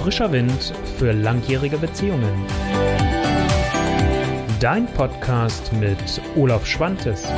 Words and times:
Frischer 0.00 0.32
Wind 0.32 0.72
für 0.96 1.12
langjährige 1.12 1.76
Beziehungen. 1.76 2.46
Dein 4.58 4.86
Podcast 4.94 5.74
mit 5.74 5.98
Olaf 6.36 6.64
Schwantes. 6.64 7.30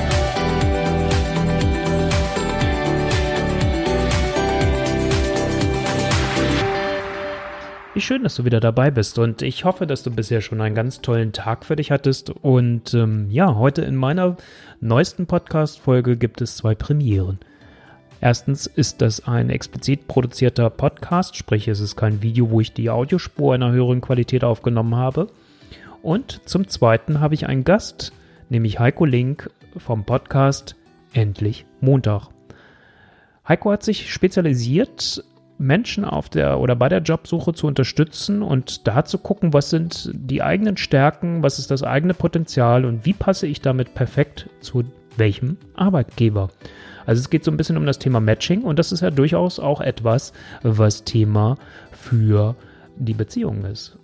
Wie 7.95 8.01
schön, 8.01 8.23
dass 8.23 8.37
du 8.37 8.45
wieder 8.45 8.61
dabei 8.61 8.93
bist 8.93 9.19
und 9.19 9.43
ich 9.43 9.65
hoffe, 9.65 9.89
dass 9.89 10.05
du 10.05 10.13
bisher 10.13 10.41
schon 10.41 10.61
einen 10.61 10.77
ganz 10.77 11.01
tollen 11.01 11.33
Tag 11.33 11.65
für 11.65 11.75
dich 11.75 11.91
hattest. 11.91 12.31
Und 12.31 12.95
ähm, 12.95 13.27
ja, 13.29 13.57
heute 13.57 13.83
in 13.83 13.97
meiner 13.97 14.37
neuesten 14.81 15.27
Podcast-Folge 15.27 16.17
gibt 16.17 16.41
es 16.41 16.59
zwei 16.59 16.77
Premieren. 16.77 17.41
Erstens 18.23 18.69
ist 18.69 19.03
das 19.03 19.27
ein 19.27 19.51
explizit 19.51 20.07
produzierter 20.07 20.71
Podcast, 20.71 21.35
sprich 21.35 21.67
es 21.67 21.81
ist 21.81 21.97
kein 21.97 22.23
Video, 22.23 22.51
wo 22.53 22.61
ich 22.61 22.73
die 22.73 22.89
Audiospur 22.89 23.53
in 23.53 23.65
einer 23.65 23.73
höheren 23.73 24.01
Qualität 24.01 24.45
aufgenommen 24.45 24.95
habe. 24.95 25.27
Und 26.03 26.41
zum 26.49 26.69
Zweiten 26.69 27.19
habe 27.19 27.35
ich 27.35 27.49
einen 27.49 27.65
Gast, 27.65 28.13
nämlich 28.49 28.79
Heiko 28.79 29.07
Link 29.07 29.51
vom 29.77 30.05
Podcast 30.05 30.77
Endlich 31.13 31.67
Montag. 31.81 32.29
Heiko 33.49 33.73
hat 33.73 33.83
sich 33.83 34.13
spezialisiert 34.13 35.25
Menschen 35.59 36.05
auf 36.05 36.29
der 36.29 36.61
oder 36.61 36.77
bei 36.77 36.89
der 36.89 37.01
Jobsuche 37.03 37.55
zu 37.55 37.67
unterstützen 37.67 38.43
und 38.43 38.87
da 38.87 39.05
zu 39.05 39.19
gucken, 39.19 39.53
was 39.53 39.69
sind 39.69 40.13
die 40.15 40.43
eigenen 40.45 40.77
Stärken, 40.77 41.43
was 41.43 41.59
ist 41.59 41.73
das 41.73 41.83
eigene 41.83 42.15
Potenzial 42.15 42.85
und 42.85 43.05
wie 43.05 43.15
passe 43.15 43.49
ich 43.49 43.61
damit 43.61 43.97
perfekt 43.97 44.49
zu 44.61 44.85
welchem 45.17 45.57
Arbeitgeber. 45.75 46.51
Also 47.07 47.21
es 47.21 47.31
geht 47.31 47.45
so 47.45 47.51
ein 47.51 47.57
bisschen 47.57 47.77
um 47.77 47.87
das 47.87 47.99
Thema 47.99 48.21
Matching 48.21 48.63
und 48.63 48.79
das 48.79 48.93
ist 48.93 49.01
ja 49.01 49.11
durchaus 49.11 49.59
auch 49.59 49.81
etwas, 49.81 50.33
was 50.63 51.05
Thema 51.05 51.57
für 51.93 52.55
die 52.97 53.15
Beziehung 53.15 53.65
ist. 53.65 53.99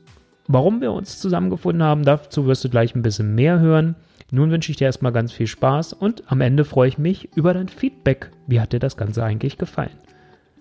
Warum 0.46 0.80
wir 0.80 0.92
uns 0.92 1.20
zusammengefunden 1.20 1.82
haben, 1.82 2.04
dazu 2.04 2.46
wirst 2.46 2.64
du 2.64 2.70
gleich 2.70 2.94
ein 2.94 3.02
bisschen 3.02 3.34
mehr 3.34 3.60
hören. 3.60 3.96
Nun 4.30 4.50
wünsche 4.50 4.72
ich 4.72 4.78
dir 4.78 4.86
erstmal 4.86 5.12
ganz 5.12 5.32
viel 5.32 5.46
Spaß 5.46 5.92
und 5.92 6.24
am 6.26 6.40
Ende 6.40 6.64
freue 6.64 6.88
ich 6.88 6.98
mich 6.98 7.36
über 7.36 7.54
dein 7.54 7.68
Feedback. 7.68 8.30
Wie 8.46 8.60
hat 8.60 8.72
dir 8.72 8.78
das 8.78 8.96
Ganze 8.96 9.22
eigentlich 9.22 9.58
gefallen? 9.58 9.96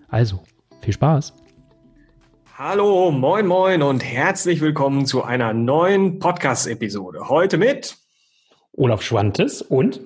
Also, 0.09 0.41
viel 0.81 0.93
Spaß. 0.93 1.33
Hallo, 2.57 3.11
moin, 3.11 3.45
moin 3.45 3.81
und 3.81 4.03
herzlich 4.03 4.61
willkommen 4.61 5.05
zu 5.05 5.23
einer 5.23 5.53
neuen 5.53 6.19
Podcast-Episode. 6.19 7.29
Heute 7.29 7.57
mit 7.57 7.97
Olaf 8.73 9.01
Schwantes 9.01 9.61
und 9.61 10.01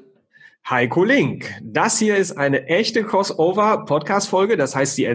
Heiko 0.70 1.04
Link. 1.04 1.52
Das 1.64 2.00
hier 2.00 2.17
ist 2.17 2.34
eine 2.34 2.67
echte 2.67 3.04
Crossover-Podcast-Folge. 3.04 4.58
Das 4.58 4.76
heißt, 4.76 4.95
sie 4.95 5.08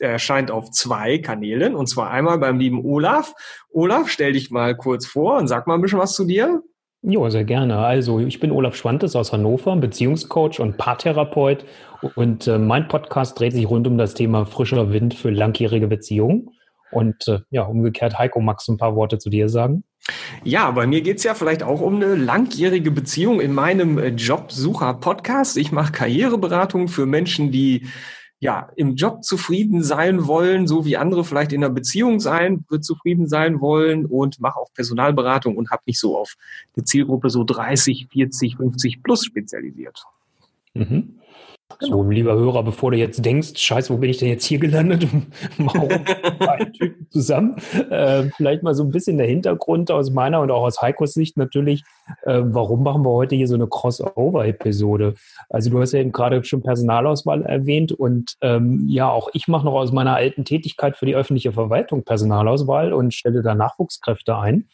erscheint 0.00 0.50
auf 0.50 0.70
zwei 0.70 1.18
Kanälen 1.18 1.74
und 1.74 1.88
zwar 1.88 2.10
einmal 2.10 2.38
beim 2.38 2.58
lieben 2.58 2.84
Olaf. 2.84 3.34
Olaf, 3.70 4.08
stell 4.08 4.32
dich 4.32 4.50
mal 4.50 4.76
kurz 4.76 5.06
vor 5.06 5.38
und 5.38 5.46
sag 5.46 5.66
mal 5.66 5.74
ein 5.74 5.82
bisschen 5.82 5.98
was 5.98 6.14
zu 6.14 6.24
dir. 6.24 6.62
Ja, 7.02 7.30
sehr 7.30 7.44
gerne. 7.44 7.76
Also 7.78 8.18
ich 8.18 8.40
bin 8.40 8.50
Olaf 8.50 8.76
Schwantes 8.76 9.14
aus 9.14 9.30
Hannover, 9.30 9.76
Beziehungscoach 9.76 10.58
und 10.58 10.78
Paartherapeut 10.78 11.66
und 12.14 12.46
äh, 12.46 12.58
mein 12.58 12.88
Podcast 12.88 13.38
dreht 13.38 13.52
sich 13.52 13.68
rund 13.68 13.86
um 13.86 13.98
das 13.98 14.14
Thema 14.14 14.46
frischer 14.46 14.90
Wind 14.90 15.12
für 15.12 15.30
langjährige 15.30 15.86
Beziehungen. 15.86 16.48
Und 16.94 17.28
äh, 17.28 17.40
ja, 17.50 17.62
umgekehrt, 17.62 18.18
Heiko, 18.18 18.40
magst 18.40 18.68
du 18.68 18.72
ein 18.72 18.78
paar 18.78 18.96
Worte 18.96 19.18
zu 19.18 19.30
dir 19.30 19.48
sagen? 19.48 19.84
Ja, 20.42 20.70
bei 20.70 20.86
mir 20.86 21.00
geht's 21.00 21.24
ja 21.24 21.34
vielleicht 21.34 21.62
auch 21.62 21.80
um 21.80 21.96
eine 21.96 22.14
langjährige 22.14 22.90
Beziehung 22.90 23.40
in 23.40 23.52
meinem 23.52 23.98
äh, 23.98 24.08
Jobsucher-Podcast. 24.08 25.56
Ich 25.56 25.72
mache 25.72 25.92
Karriereberatung 25.92 26.88
für 26.88 27.06
Menschen, 27.06 27.50
die 27.50 27.86
ja, 28.44 28.68
im 28.76 28.94
Job 28.94 29.24
zufrieden 29.24 29.82
sein 29.82 30.26
wollen, 30.26 30.66
so 30.66 30.84
wie 30.84 30.98
andere 30.98 31.24
vielleicht 31.24 31.52
in 31.52 31.64
einer 31.64 31.72
Beziehung 31.72 32.20
sein, 32.20 32.66
zufrieden 32.80 33.26
sein 33.26 33.62
wollen 33.62 34.04
und 34.04 34.38
mache 34.38 34.58
auch 34.58 34.70
Personalberatung 34.74 35.56
und 35.56 35.70
habe 35.70 35.82
mich 35.86 35.98
so 35.98 36.18
auf 36.18 36.34
eine 36.76 36.84
Zielgruppe 36.84 37.30
so 37.30 37.42
30, 37.44 38.08
40, 38.12 38.56
50 38.58 39.02
plus 39.02 39.24
spezialisiert. 39.24 40.04
Mhm. 40.74 41.20
So, 41.86 42.02
lieber 42.02 42.34
Hörer, 42.34 42.62
bevor 42.62 42.90
du 42.90 42.96
jetzt 42.96 43.24
denkst, 43.24 43.52
scheiße, 43.56 43.92
wo 43.92 43.98
bin 43.98 44.10
ich 44.10 44.18
denn 44.18 44.28
jetzt 44.28 44.44
hier 44.44 44.58
gelandet? 44.58 45.06
Warum 45.58 45.88
beide 46.38 46.72
Typen 46.72 47.06
zusammen? 47.10 47.56
Äh, 47.90 48.24
vielleicht 48.36 48.62
mal 48.62 48.74
so 48.74 48.82
ein 48.82 48.90
bisschen 48.90 49.18
der 49.18 49.26
Hintergrund 49.26 49.90
aus 49.90 50.10
meiner 50.10 50.40
und 50.40 50.50
auch 50.50 50.62
aus 50.62 50.80
Heikos 50.80 51.12
Sicht 51.14 51.36
natürlich. 51.36 51.82
Äh, 52.22 52.40
warum 52.44 52.82
machen 52.82 53.04
wir 53.04 53.10
heute 53.10 53.34
hier 53.36 53.48
so 53.48 53.54
eine 53.54 53.66
Crossover-Episode? 53.66 55.14
Also 55.48 55.70
du 55.70 55.80
hast 55.80 55.92
ja 55.92 56.00
eben 56.00 56.12
gerade 56.12 56.42
schon 56.44 56.62
Personalauswahl 56.62 57.42
erwähnt 57.42 57.92
und 57.92 58.36
ähm, 58.40 58.86
ja, 58.88 59.10
auch 59.10 59.28
ich 59.32 59.48
mache 59.48 59.64
noch 59.64 59.74
aus 59.74 59.92
meiner 59.92 60.14
alten 60.14 60.44
Tätigkeit 60.44 60.96
für 60.96 61.06
die 61.06 61.16
öffentliche 61.16 61.52
Verwaltung 61.52 62.04
Personalauswahl 62.04 62.92
und 62.92 63.14
stelle 63.14 63.42
da 63.42 63.54
Nachwuchskräfte 63.54 64.36
ein. 64.36 64.68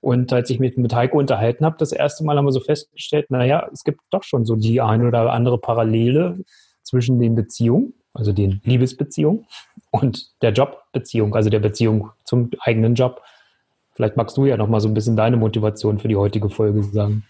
Und 0.00 0.32
als 0.32 0.48
ich 0.48 0.58
mich 0.58 0.76
mit 0.76 0.94
Heiko 0.94 1.18
unterhalten 1.18 1.64
habe, 1.64 1.76
das 1.78 1.92
erste 1.92 2.24
Mal 2.24 2.36
haben 2.36 2.46
wir 2.46 2.52
so 2.52 2.60
festgestellt, 2.60 3.30
naja, 3.30 3.68
es 3.72 3.84
gibt 3.84 4.00
doch 4.10 4.22
schon 4.22 4.46
so 4.46 4.56
die 4.56 4.80
eine 4.80 5.06
oder 5.06 5.32
andere 5.32 5.58
Parallele 5.58 6.38
zwischen 6.82 7.18
den 7.18 7.34
Beziehungen, 7.34 7.92
also 8.14 8.32
den 8.32 8.60
Liebesbeziehungen 8.64 9.46
und 9.90 10.30
der 10.40 10.52
Jobbeziehung, 10.52 11.34
also 11.34 11.50
der 11.50 11.60
Beziehung 11.60 12.10
zum 12.24 12.50
eigenen 12.60 12.94
Job. 12.94 13.22
Vielleicht 13.92 14.16
magst 14.16 14.36
du 14.38 14.46
ja 14.46 14.56
noch 14.56 14.68
mal 14.68 14.80
so 14.80 14.88
ein 14.88 14.94
bisschen 14.94 15.16
deine 15.16 15.36
Motivation 15.36 15.98
für 15.98 16.08
die 16.08 16.16
heutige 16.16 16.48
Folge 16.48 16.82
sagen. 16.84 17.24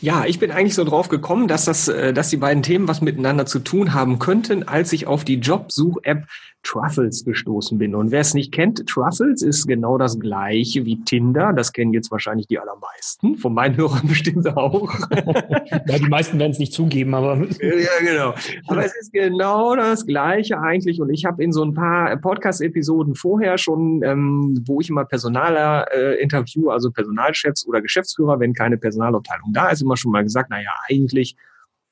Ja, 0.00 0.24
ich 0.24 0.40
bin 0.40 0.50
eigentlich 0.50 0.74
so 0.74 0.82
drauf 0.82 1.08
gekommen, 1.08 1.46
dass 1.46 1.66
das, 1.66 1.86
äh, 1.86 2.12
dass 2.12 2.30
die 2.30 2.36
beiden 2.36 2.64
Themen 2.64 2.88
was 2.88 3.00
miteinander 3.00 3.46
zu 3.46 3.60
tun 3.60 3.94
haben 3.94 4.18
könnten, 4.18 4.66
als 4.66 4.92
ich 4.92 5.06
auf 5.06 5.22
die 5.24 5.36
Jobsuch-App 5.36 6.26
Truffles 6.66 7.24
gestoßen 7.24 7.78
bin. 7.78 7.94
Und 7.94 8.10
wer 8.10 8.20
es 8.20 8.34
nicht 8.34 8.52
kennt, 8.52 8.86
Truffles 8.88 9.40
ist 9.40 9.66
genau 9.66 9.98
das 9.98 10.18
gleiche 10.18 10.84
wie 10.84 11.00
Tinder. 11.04 11.52
Das 11.52 11.72
kennen 11.72 11.92
jetzt 11.92 12.10
wahrscheinlich 12.10 12.48
die 12.48 12.58
allermeisten, 12.58 13.36
von 13.36 13.54
meinen 13.54 13.76
Hörern 13.76 14.02
bestimmt 14.08 14.46
auch. 14.56 14.92
ja, 15.10 15.98
die 15.98 16.08
meisten 16.08 16.38
werden 16.38 16.52
es 16.52 16.58
nicht 16.58 16.72
zugeben, 16.72 17.14
aber. 17.14 17.36
ja, 17.60 18.00
genau. 18.00 18.34
Aber 18.66 18.84
es 18.84 18.94
ist 19.00 19.12
genau 19.12 19.76
das 19.76 20.06
gleiche 20.06 20.60
eigentlich. 20.60 21.00
Und 21.00 21.10
ich 21.10 21.24
habe 21.24 21.42
in 21.42 21.52
so 21.52 21.64
ein 21.64 21.72
paar 21.72 22.16
Podcast-Episoden 22.16 23.14
vorher 23.14 23.58
schon, 23.58 24.02
ähm, 24.02 24.60
wo 24.66 24.80
ich 24.80 24.90
immer 24.90 25.04
Personaler 25.04 25.86
äh, 25.92 26.20
interview, 26.20 26.70
also 26.70 26.90
Personalchefs 26.90 27.66
oder 27.66 27.80
Geschäftsführer, 27.80 28.40
wenn 28.40 28.54
keine 28.54 28.76
Personalabteilung 28.76 29.52
da 29.52 29.68
ist, 29.68 29.82
immer 29.82 29.96
schon 29.96 30.10
mal 30.10 30.24
gesagt, 30.24 30.50
naja, 30.50 30.70
eigentlich 30.88 31.36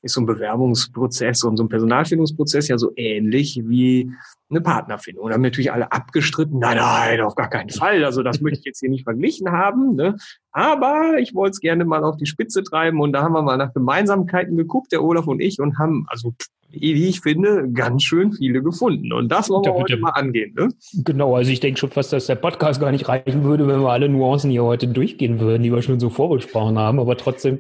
ist 0.05 0.15
so 0.15 0.21
ein 0.21 0.27
Bewerbungsprozess 0.27 1.45
und 1.45 1.57
so 1.57 1.65
ein 1.65 1.69
Personalfindungsprozess 1.69 2.69
ja 2.69 2.77
so 2.77 2.93
ähnlich 2.95 3.61
wie 3.65 4.13
eine 4.55 4.63
Partnerfindung. 4.63 5.25
Und 5.25 5.33
haben 5.33 5.43
natürlich 5.43 5.73
alle 5.73 5.93
abgestritten, 5.93 6.59
nein, 6.59 6.77
nein, 6.77 7.21
auf 7.21 7.35
gar 7.35 7.51
keinen 7.51 7.71
Fall. 7.71 8.05
Also 8.05 8.23
das 8.23 8.41
möchte 8.41 8.61
ich 8.61 8.65
jetzt 8.65 8.81
hier 8.81 8.91
nicht 8.91 9.05
verglichen 9.05 9.51
haben. 9.51 9.95
Ne? 9.97 10.17
Aber 10.53 11.19
ich 11.19 11.35
wollte 11.35 11.53
es 11.53 11.61
gerne 11.61 11.85
mal 11.85 12.05
auf 12.05 12.17
die 12.17 12.27
Spitze 12.27 12.63
treiben 12.63 13.01
und 13.01 13.13
da 13.13 13.23
haben 13.23 13.33
wir 13.33 13.43
mal 13.43 13.57
nach 13.57 13.75
Gemeinsamkeiten 13.75 14.57
geguckt, 14.57 14.93
der 14.93 15.03
Olaf 15.03 15.27
und 15.27 15.41
ich, 15.41 15.61
und 15.61 15.79
haben, 15.79 16.07
also 16.09 16.35
wie 16.81 17.09
ich 17.09 17.21
finde, 17.21 17.71
ganz 17.73 18.03
schön 18.03 18.33
viele 18.33 18.63
gefunden. 18.63 19.13
Und 19.13 19.29
das 19.31 19.49
wollen 19.49 19.65
wir 19.65 19.75
heute 19.75 19.97
mal 19.97 20.11
angehen. 20.11 20.55
Ne? 20.55 20.69
Genau, 20.93 21.37
also 21.37 21.51
ich 21.51 21.61
denke 21.61 21.79
schon 21.79 21.91
fast, 21.91 22.13
dass 22.13 22.27
der 22.27 22.35
Podcast 22.35 22.81
gar 22.81 22.91
nicht 22.91 23.09
reichen 23.09 23.45
würde, 23.45 23.67
wenn 23.67 23.81
wir 23.81 23.91
alle 23.91 24.09
Nuancen 24.09 24.51
hier 24.51 24.65
heute 24.65 24.89
durchgehen 24.89 25.41
würden, 25.41 25.63
die 25.63 25.73
wir 25.73 25.83
schon 25.83 26.01
so 26.01 26.11
vorbesprochen 26.11 26.79
haben. 26.79 26.99
Aber 26.99 27.17
trotzdem 27.17 27.59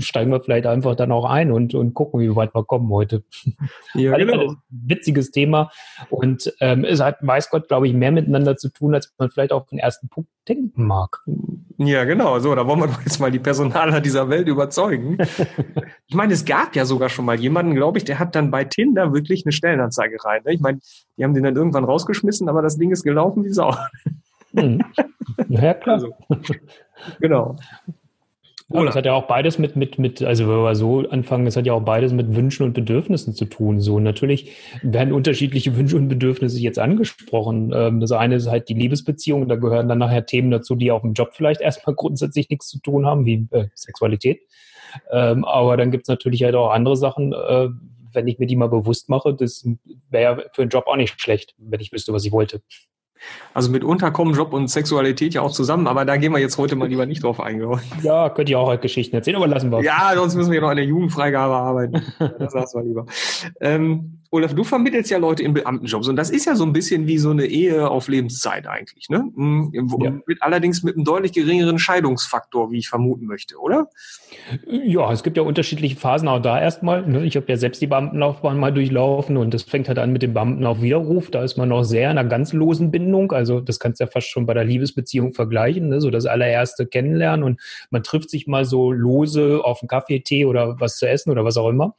steigen 0.00 0.30
wir 0.30 0.40
vielleicht 0.40 0.66
einfach 0.66 0.96
dann 0.96 1.12
auch 1.12 1.24
ein 1.24 1.52
und, 1.52 1.74
und 1.74 1.94
gucken, 1.94 2.20
wie 2.20 2.34
weit 2.34 2.54
wir 2.54 2.64
kommen 2.64 2.90
heute. 2.90 3.22
Ja, 3.94 4.12
also 4.12 4.26
genau. 4.26 4.50
Ein 4.50 4.56
witziges 4.68 5.30
Thema. 5.30 5.70
Und 6.10 6.35
ähm, 6.60 6.84
es 6.84 7.00
hat, 7.00 7.18
weiß 7.20 7.50
Gott, 7.50 7.68
glaube 7.68 7.86
ich, 7.88 7.94
mehr 7.94 8.12
miteinander 8.12 8.56
zu 8.56 8.68
tun, 8.68 8.94
als 8.94 9.12
man 9.18 9.30
vielleicht 9.30 9.52
auf 9.52 9.66
den 9.66 9.78
ersten 9.78 10.08
Punkt 10.08 10.30
denken 10.48 10.86
mag. 10.86 11.22
Ja, 11.78 12.04
genau. 12.04 12.38
So, 12.38 12.54
da 12.54 12.66
wollen 12.66 12.80
wir 12.80 12.86
doch 12.86 13.02
jetzt 13.02 13.20
mal 13.20 13.30
die 13.30 13.38
Personaler 13.38 14.00
dieser 14.00 14.28
Welt 14.28 14.48
überzeugen. 14.48 15.18
ich 16.06 16.14
meine, 16.14 16.32
es 16.32 16.44
gab 16.44 16.74
ja 16.76 16.84
sogar 16.84 17.08
schon 17.08 17.24
mal 17.24 17.38
jemanden, 17.38 17.74
glaube 17.74 17.98
ich, 17.98 18.04
der 18.04 18.18
hat 18.18 18.34
dann 18.34 18.50
bei 18.50 18.64
Tinder 18.64 19.12
wirklich 19.12 19.44
eine 19.44 19.52
Stellenanzeige 19.52 20.16
rein. 20.24 20.42
Ne? 20.44 20.54
Ich 20.54 20.60
meine, 20.60 20.80
die 21.16 21.24
haben 21.24 21.34
den 21.34 21.44
dann 21.44 21.56
irgendwann 21.56 21.84
rausgeschmissen, 21.84 22.48
aber 22.48 22.62
das 22.62 22.78
Ding 22.78 22.90
ist 22.90 23.02
gelaufen 23.02 23.44
wie 23.44 23.50
Sau. 23.50 23.74
Mhm. 24.52 24.82
Ja, 25.48 25.74
klar. 25.74 25.96
Also, 25.96 26.14
genau. 27.20 27.56
Ja, 28.68 28.84
das 28.84 28.96
hat 28.96 29.06
ja 29.06 29.12
auch 29.12 29.28
beides 29.28 29.58
mit, 29.58 29.76
mit, 29.76 29.96
mit, 29.96 30.22
also 30.22 30.48
wenn 30.48 30.56
wir 30.56 30.74
so 30.74 31.08
anfangen, 31.08 31.44
das 31.44 31.56
hat 31.56 31.66
ja 31.66 31.72
auch 31.72 31.84
beides 31.84 32.12
mit 32.12 32.34
Wünschen 32.34 32.64
und 32.64 32.72
Bedürfnissen 32.72 33.32
zu 33.32 33.44
tun. 33.44 33.80
So, 33.80 34.00
natürlich 34.00 34.50
werden 34.82 35.12
unterschiedliche 35.12 35.76
Wünsche 35.76 35.96
und 35.96 36.08
Bedürfnisse 36.08 36.58
jetzt 36.58 36.80
angesprochen. 36.80 37.72
Ähm, 37.72 38.00
das 38.00 38.10
eine 38.10 38.34
ist 38.34 38.48
halt 38.48 38.68
die 38.68 38.74
Liebesbeziehung, 38.74 39.48
da 39.48 39.54
gehören 39.54 39.88
dann 39.88 39.98
nachher 39.98 40.26
Themen 40.26 40.50
dazu, 40.50 40.74
die 40.74 40.90
auch 40.90 41.04
im 41.04 41.12
Job 41.12 41.30
vielleicht 41.32 41.60
erstmal 41.60 41.94
grundsätzlich 41.96 42.50
nichts 42.50 42.68
zu 42.68 42.80
tun 42.80 43.06
haben, 43.06 43.24
wie 43.24 43.46
äh, 43.52 43.68
Sexualität. 43.74 44.40
Ähm, 45.12 45.44
aber 45.44 45.76
dann 45.76 45.92
gibt 45.92 46.04
es 46.04 46.08
natürlich 46.08 46.42
halt 46.42 46.56
auch 46.56 46.70
andere 46.70 46.96
Sachen, 46.96 47.32
äh, 47.32 47.68
wenn 48.12 48.26
ich 48.26 48.40
mir 48.40 48.46
die 48.46 48.56
mal 48.56 48.68
bewusst 48.68 49.08
mache, 49.08 49.32
das 49.32 49.64
wäre 50.10 50.38
ja 50.38 50.44
für 50.52 50.62
einen 50.62 50.70
Job 50.70 50.86
auch 50.88 50.96
nicht 50.96 51.20
schlecht, 51.20 51.54
wenn 51.58 51.80
ich 51.80 51.92
wüsste, 51.92 52.12
was 52.12 52.24
ich 52.24 52.32
wollte. 52.32 52.62
Also 53.54 53.70
mitunter 53.70 54.10
kommen 54.10 54.34
Job 54.34 54.52
und 54.52 54.68
Sexualität 54.68 55.34
ja 55.34 55.40
auch 55.40 55.52
zusammen, 55.52 55.86
aber 55.86 56.04
da 56.04 56.16
gehen 56.16 56.32
wir 56.32 56.38
jetzt 56.38 56.58
heute 56.58 56.76
mal 56.76 56.88
lieber 56.88 57.06
nicht 57.06 57.22
drauf 57.22 57.40
eingehen. 57.40 57.80
Ja, 58.02 58.28
könnt 58.28 58.48
ihr 58.48 58.58
auch 58.58 58.66
heute 58.66 58.82
Geschichten 58.82 59.16
erzählen, 59.16 59.36
aber 59.36 59.46
lassen 59.46 59.70
wir. 59.70 59.82
Ja, 59.82 60.12
sonst 60.14 60.34
müssen 60.34 60.52
wir 60.52 60.60
noch 60.60 60.68
an 60.68 60.76
der 60.76 60.84
Jugendfreigabe 60.84 61.54
arbeiten. 61.54 62.02
Das 62.38 62.54
lassen 62.54 62.78
wir 62.78 62.84
lieber. 62.84 63.06
Ähm, 63.60 64.20
Olaf, 64.30 64.54
du 64.54 64.64
vermittelst 64.64 65.10
ja 65.10 65.18
Leute 65.18 65.42
in 65.42 65.54
Beamtenjobs 65.54 66.08
und 66.08 66.16
das 66.16 66.30
ist 66.30 66.44
ja 66.44 66.56
so 66.56 66.64
ein 66.64 66.72
bisschen 66.72 67.06
wie 67.06 67.18
so 67.18 67.30
eine 67.30 67.46
Ehe 67.46 67.88
auf 67.88 68.08
Lebenszeit 68.08 68.66
eigentlich, 68.66 69.08
ne? 69.08 69.30
Hm, 69.34 69.70
ja. 70.00 70.12
Mit, 70.26 70.42
allerdings 70.42 70.82
mit 70.82 70.96
einem 70.96 71.04
deutlich 71.04 71.32
geringeren 71.32 71.78
Scheidungsfaktor, 71.78 72.70
wie 72.70 72.78
ich 72.78 72.88
vermuten 72.88 73.26
möchte, 73.26 73.56
oder? 73.58 73.88
Ja, 74.66 75.12
es 75.12 75.22
gibt 75.22 75.36
ja 75.36 75.42
unterschiedliche 75.42 75.96
Phasen 75.96 76.28
auch 76.28 76.40
da 76.40 76.60
erstmal. 76.60 77.06
Ne? 77.06 77.24
Ich 77.24 77.36
habe 77.36 77.46
ja 77.48 77.56
selbst 77.56 77.82
die 77.82 77.86
Beamtenlaufbahn 77.86 78.58
mal 78.58 78.72
durchlaufen 78.72 79.36
und 79.36 79.52
das 79.52 79.62
fängt 79.62 79.88
halt 79.88 79.98
an 79.98 80.12
mit 80.12 80.22
dem 80.22 80.34
Beamtenaufwiderruf. 80.34 81.30
Da 81.30 81.42
ist 81.42 81.56
man 81.56 81.68
noch 81.68 81.82
sehr 81.82 82.10
in 82.10 82.18
einer 82.18 82.28
ganz 82.28 82.52
losen 82.52 82.90
Bindung. 82.90 83.32
Also 83.32 83.60
das 83.60 83.80
kannst 83.80 84.00
du 84.00 84.04
ja 84.04 84.10
fast 84.10 84.28
schon 84.28 84.46
bei 84.46 84.54
der 84.54 84.64
Liebesbeziehung 84.64 85.32
vergleichen, 85.32 85.88
ne? 85.88 86.00
so 86.00 86.10
das 86.10 86.26
allererste 86.26 86.86
Kennenlernen 86.86 87.44
und 87.44 87.60
man 87.90 88.02
trifft 88.02 88.30
sich 88.30 88.46
mal 88.46 88.64
so 88.64 88.92
lose 88.92 89.60
auf 89.62 89.82
einen 89.82 89.88
Kaffee, 89.88 90.20
Tee 90.20 90.44
oder 90.44 90.78
was 90.80 90.98
zu 90.98 91.08
essen 91.08 91.30
oder 91.30 91.44
was 91.44 91.56
auch 91.56 91.68
immer. 91.68 91.94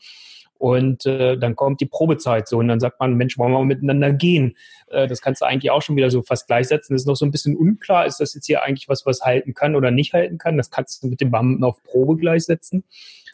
Und 0.57 1.05
äh, 1.05 1.37
dann 1.37 1.55
kommt 1.55 1.81
die 1.81 1.85
Probezeit 1.85 2.47
so 2.47 2.57
und 2.57 2.67
dann 2.67 2.79
sagt 2.79 2.99
man, 2.99 3.15
Mensch, 3.15 3.37
wollen 3.37 3.51
wir 3.51 3.59
mal 3.59 3.65
miteinander 3.65 4.11
gehen? 4.11 4.55
Äh, 4.87 5.07
das 5.07 5.21
kannst 5.21 5.41
du 5.41 5.45
eigentlich 5.45 5.71
auch 5.71 5.81
schon 5.81 5.95
wieder 5.95 6.09
so 6.09 6.21
fast 6.23 6.47
gleichsetzen. 6.47 6.93
Das 6.93 7.03
ist 7.03 7.07
noch 7.07 7.15
so 7.15 7.25
ein 7.25 7.31
bisschen 7.31 7.55
unklar, 7.55 8.05
ist 8.05 8.19
das 8.19 8.33
jetzt 8.33 8.45
hier 8.45 8.63
eigentlich 8.63 8.89
was, 8.89 9.05
was 9.05 9.21
halten 9.21 9.53
kann 9.53 9.75
oder 9.75 9.91
nicht 9.91 10.13
halten 10.13 10.37
kann? 10.37 10.57
Das 10.57 10.71
kannst 10.71 11.03
du 11.03 11.07
mit 11.07 11.21
dem 11.21 11.31
Beamten 11.31 11.63
auf 11.63 11.81
Probe 11.83 12.17
gleichsetzen. 12.17 12.83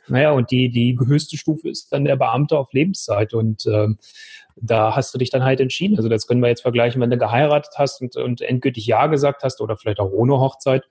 Naja, 0.07 0.31
und 0.31 0.51
die, 0.51 0.69
die 0.69 0.97
höchste 0.99 1.37
Stufe 1.37 1.69
ist 1.69 1.93
dann 1.93 2.03
der 2.05 2.17
Beamte 2.17 2.57
auf 2.57 2.73
Lebenszeit. 2.73 3.33
Und 3.33 3.65
ähm, 3.67 3.97
da 4.55 4.95
hast 4.95 5.13
du 5.13 5.17
dich 5.17 5.29
dann 5.29 5.43
halt 5.43 5.59
entschieden. 5.59 5.97
Also 5.97 6.09
das 6.09 6.27
können 6.27 6.41
wir 6.41 6.49
jetzt 6.49 6.61
vergleichen, 6.61 7.01
wenn 7.01 7.09
du 7.09 7.17
geheiratet 7.17 7.73
hast 7.77 8.01
und, 8.01 8.15
und 8.17 8.41
endgültig 8.41 8.85
Ja 8.85 9.07
gesagt 9.07 9.43
hast 9.43 9.61
oder 9.61 9.77
vielleicht 9.77 9.99
auch 9.99 10.11
ohne 10.11 10.39
Hochzeit, 10.39 10.83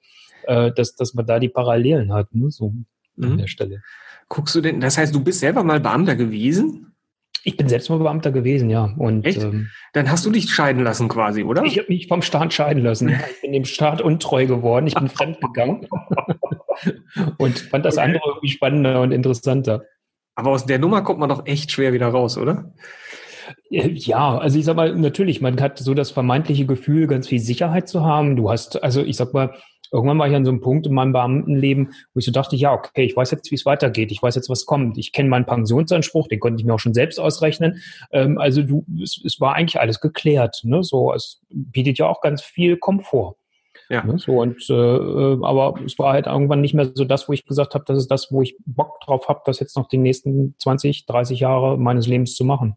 äh, 0.44 0.72
dass, 0.72 0.94
dass 0.94 1.14
man 1.14 1.26
da 1.26 1.38
die 1.38 1.48
Parallelen 1.48 2.12
hat, 2.12 2.34
ne? 2.34 2.50
so 2.50 2.72
mhm. 3.16 3.24
an 3.24 3.38
der 3.38 3.46
Stelle. 3.46 3.82
Guckst 4.32 4.54
du 4.54 4.62
denn, 4.62 4.80
das 4.80 4.96
heißt, 4.96 5.14
du 5.14 5.22
bist 5.22 5.40
selber 5.40 5.62
mal 5.62 5.78
Beamter 5.78 6.16
gewesen? 6.16 6.94
Ich 7.44 7.58
bin 7.58 7.68
selbst 7.68 7.90
mal 7.90 7.98
Beamter 7.98 8.32
gewesen, 8.32 8.70
ja. 8.70 8.94
Und, 8.96 9.26
Echt? 9.26 9.42
Ähm, 9.42 9.68
Dann 9.92 10.10
hast 10.10 10.24
du 10.24 10.30
dich 10.30 10.48
scheiden 10.48 10.82
lassen 10.82 11.06
quasi, 11.08 11.44
oder? 11.44 11.64
Ich 11.64 11.76
habe 11.76 11.88
mich 11.88 12.08
vom 12.08 12.22
Staat 12.22 12.54
scheiden 12.54 12.82
lassen. 12.82 13.10
Ja. 13.10 13.18
Ich 13.30 13.42
bin 13.42 13.52
dem 13.52 13.66
Staat 13.66 14.00
untreu 14.00 14.46
geworden. 14.46 14.86
Ich 14.86 14.94
bin 14.94 15.10
fremdgegangen 15.10 15.86
und 17.36 17.58
fand 17.58 17.84
das 17.84 17.98
okay. 17.98 18.06
andere 18.06 18.22
irgendwie 18.26 18.48
spannender 18.48 19.02
und 19.02 19.12
interessanter. 19.12 19.84
Aber 20.34 20.52
aus 20.52 20.64
der 20.64 20.78
Nummer 20.78 21.02
kommt 21.02 21.20
man 21.20 21.28
doch 21.28 21.44
echt 21.44 21.70
schwer 21.70 21.92
wieder 21.92 22.08
raus, 22.08 22.38
oder? 22.38 22.72
Äh, 23.70 23.90
ja, 23.90 24.38
also 24.38 24.58
ich 24.58 24.64
sag 24.64 24.76
mal, 24.76 24.94
natürlich, 24.96 25.42
man 25.42 25.60
hat 25.60 25.78
so 25.78 25.92
das 25.92 26.10
vermeintliche 26.10 26.64
Gefühl, 26.64 27.06
ganz 27.06 27.28
viel 27.28 27.40
Sicherheit 27.40 27.86
zu 27.86 28.02
haben. 28.02 28.36
Du 28.36 28.50
hast, 28.50 28.82
also 28.82 29.02
ich 29.02 29.16
sag 29.18 29.34
mal, 29.34 29.52
irgendwann 29.92 30.18
war 30.18 30.28
ich 30.28 30.34
an 30.34 30.44
so 30.44 30.50
einem 30.50 30.60
Punkt 30.60 30.86
in 30.86 30.94
meinem 30.94 31.12
Beamtenleben, 31.12 31.92
wo 32.14 32.18
ich 32.18 32.24
so 32.24 32.32
dachte, 32.32 32.56
ja, 32.56 32.72
okay, 32.72 33.04
ich 33.04 33.16
weiß 33.16 33.30
jetzt, 33.30 33.50
wie 33.50 33.54
es 33.54 33.66
weitergeht, 33.66 34.10
ich 34.10 34.22
weiß 34.22 34.34
jetzt, 34.34 34.48
was 34.48 34.66
kommt. 34.66 34.96
Ich 34.98 35.12
kenne 35.12 35.28
meinen 35.28 35.44
Pensionsanspruch, 35.44 36.28
den 36.28 36.40
konnte 36.40 36.60
ich 36.60 36.66
mir 36.66 36.74
auch 36.74 36.80
schon 36.80 36.94
selbst 36.94 37.20
ausrechnen. 37.20 37.82
Ähm, 38.10 38.38
also 38.38 38.62
du, 38.62 38.84
es, 39.02 39.20
es 39.24 39.40
war 39.40 39.54
eigentlich 39.54 39.80
alles 39.80 40.00
geklärt. 40.00 40.62
Ne? 40.64 40.82
So, 40.82 41.12
es 41.12 41.40
bietet 41.50 41.98
ja 41.98 42.08
auch 42.08 42.20
ganz 42.20 42.42
viel 42.42 42.76
Komfort. 42.78 43.36
Ja. 43.88 44.02
Ne? 44.04 44.18
So, 44.18 44.40
und 44.40 44.68
äh, 44.70 44.74
äh 44.74 45.38
aber 45.42 45.74
es 45.84 45.98
war 45.98 46.14
halt 46.14 46.26
irgendwann 46.26 46.62
nicht 46.62 46.72
mehr 46.72 46.90
so 46.94 47.04
das, 47.04 47.28
wo 47.28 47.32
ich 47.34 47.44
gesagt 47.44 47.74
habe, 47.74 47.84
das 47.86 47.98
ist 47.98 48.10
das, 48.10 48.32
wo 48.32 48.40
ich 48.40 48.56
Bock 48.64 49.00
drauf 49.00 49.28
habe, 49.28 49.42
das 49.44 49.60
jetzt 49.60 49.76
noch 49.76 49.88
die 49.88 49.98
nächsten 49.98 50.54
20, 50.58 51.04
30 51.04 51.40
Jahre 51.40 51.76
meines 51.76 52.06
Lebens 52.06 52.34
zu 52.34 52.44
machen. 52.44 52.76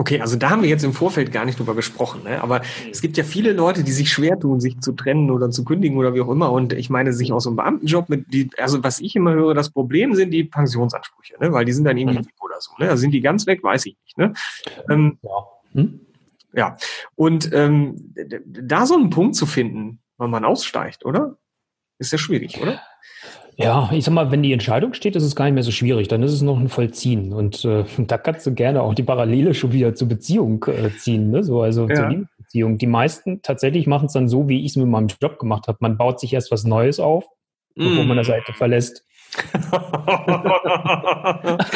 Okay, 0.00 0.20
also 0.20 0.36
da 0.36 0.50
haben 0.50 0.62
wir 0.62 0.68
jetzt 0.68 0.84
im 0.84 0.92
Vorfeld 0.92 1.32
gar 1.32 1.44
nicht 1.44 1.58
drüber 1.58 1.74
gesprochen, 1.74 2.22
ne? 2.22 2.40
aber 2.40 2.62
es 2.88 3.02
gibt 3.02 3.16
ja 3.16 3.24
viele 3.24 3.52
Leute, 3.52 3.82
die 3.82 3.90
sich 3.90 4.12
schwer 4.12 4.38
tun, 4.38 4.60
sich 4.60 4.78
zu 4.78 4.92
trennen 4.92 5.28
oder 5.28 5.50
zu 5.50 5.64
kündigen 5.64 5.98
oder 5.98 6.14
wie 6.14 6.20
auch 6.20 6.28
immer. 6.28 6.52
Und 6.52 6.72
ich 6.72 6.88
meine, 6.88 7.12
sich 7.12 7.32
aus 7.32 7.42
so 7.42 7.50
einem 7.50 7.56
Beamtenjob 7.56 8.08
mit, 8.08 8.32
die, 8.32 8.48
also 8.58 8.84
was 8.84 9.00
ich 9.00 9.16
immer 9.16 9.32
höre, 9.32 9.54
das 9.54 9.70
Problem 9.70 10.14
sind 10.14 10.30
die 10.30 10.44
Pensionsansprüche, 10.44 11.34
ne? 11.40 11.52
weil 11.52 11.64
die 11.64 11.72
sind 11.72 11.84
dann 11.84 11.96
irgendwie 11.98 12.20
mhm. 12.20 12.26
weg 12.26 12.34
oder 12.40 12.60
so. 12.60 12.70
Ne? 12.78 12.88
Also 12.88 13.00
sind 13.00 13.10
die 13.10 13.20
ganz 13.20 13.44
weg, 13.48 13.64
weiß 13.64 13.86
ich 13.86 13.96
nicht. 14.04 14.16
Ne? 14.16 14.34
Ähm, 14.88 15.18
ja. 15.22 15.30
Hm? 15.72 16.00
ja. 16.52 16.76
Und 17.16 17.52
ähm, 17.52 18.14
da 18.46 18.86
so 18.86 18.94
einen 18.94 19.10
Punkt 19.10 19.34
zu 19.34 19.46
finden, 19.46 19.98
wann 20.16 20.30
man 20.30 20.44
aussteigt, 20.44 21.04
oder? 21.04 21.38
Ist 21.98 22.12
ja 22.12 22.18
schwierig, 22.18 22.60
oder? 22.62 22.80
Ja, 23.60 23.90
ich 23.92 24.04
sag 24.04 24.14
mal, 24.14 24.30
wenn 24.30 24.44
die 24.44 24.52
Entscheidung 24.52 24.94
steht, 24.94 25.16
ist 25.16 25.24
es 25.24 25.34
gar 25.34 25.46
nicht 25.46 25.54
mehr 25.54 25.64
so 25.64 25.72
schwierig. 25.72 26.06
Dann 26.06 26.22
ist 26.22 26.32
es 26.32 26.42
noch 26.42 26.60
ein 26.60 26.68
Vollziehen. 26.68 27.32
Und 27.32 27.64
äh, 27.64 27.84
da 27.98 28.16
kannst 28.16 28.46
du 28.46 28.54
gerne 28.54 28.82
auch 28.82 28.94
die 28.94 29.02
Parallele 29.02 29.52
schon 29.52 29.72
wieder 29.72 29.96
zur 29.96 30.06
Beziehung 30.06 30.64
äh, 30.68 30.90
ziehen, 30.96 31.32
ne? 31.32 31.42
So, 31.42 31.60
also 31.62 31.88
ja. 31.88 31.96
zur 31.96 32.08
Liebesbeziehung. 32.08 32.78
Die 32.78 32.86
meisten 32.86 33.42
tatsächlich 33.42 33.88
machen 33.88 34.06
es 34.06 34.12
dann 34.12 34.28
so, 34.28 34.48
wie 34.48 34.60
ich 34.60 34.70
es 34.70 34.76
mit 34.76 34.86
meinem 34.86 35.08
Job 35.20 35.40
gemacht 35.40 35.66
habe. 35.66 35.78
Man 35.80 35.98
baut 35.98 36.20
sich 36.20 36.32
erst 36.32 36.52
was 36.52 36.62
Neues 36.62 37.00
auf, 37.00 37.24
mm. 37.74 37.82
bevor 37.82 38.04
man 38.04 38.12
eine 38.12 38.24
Seite 38.24 38.52
verlässt. 38.52 39.04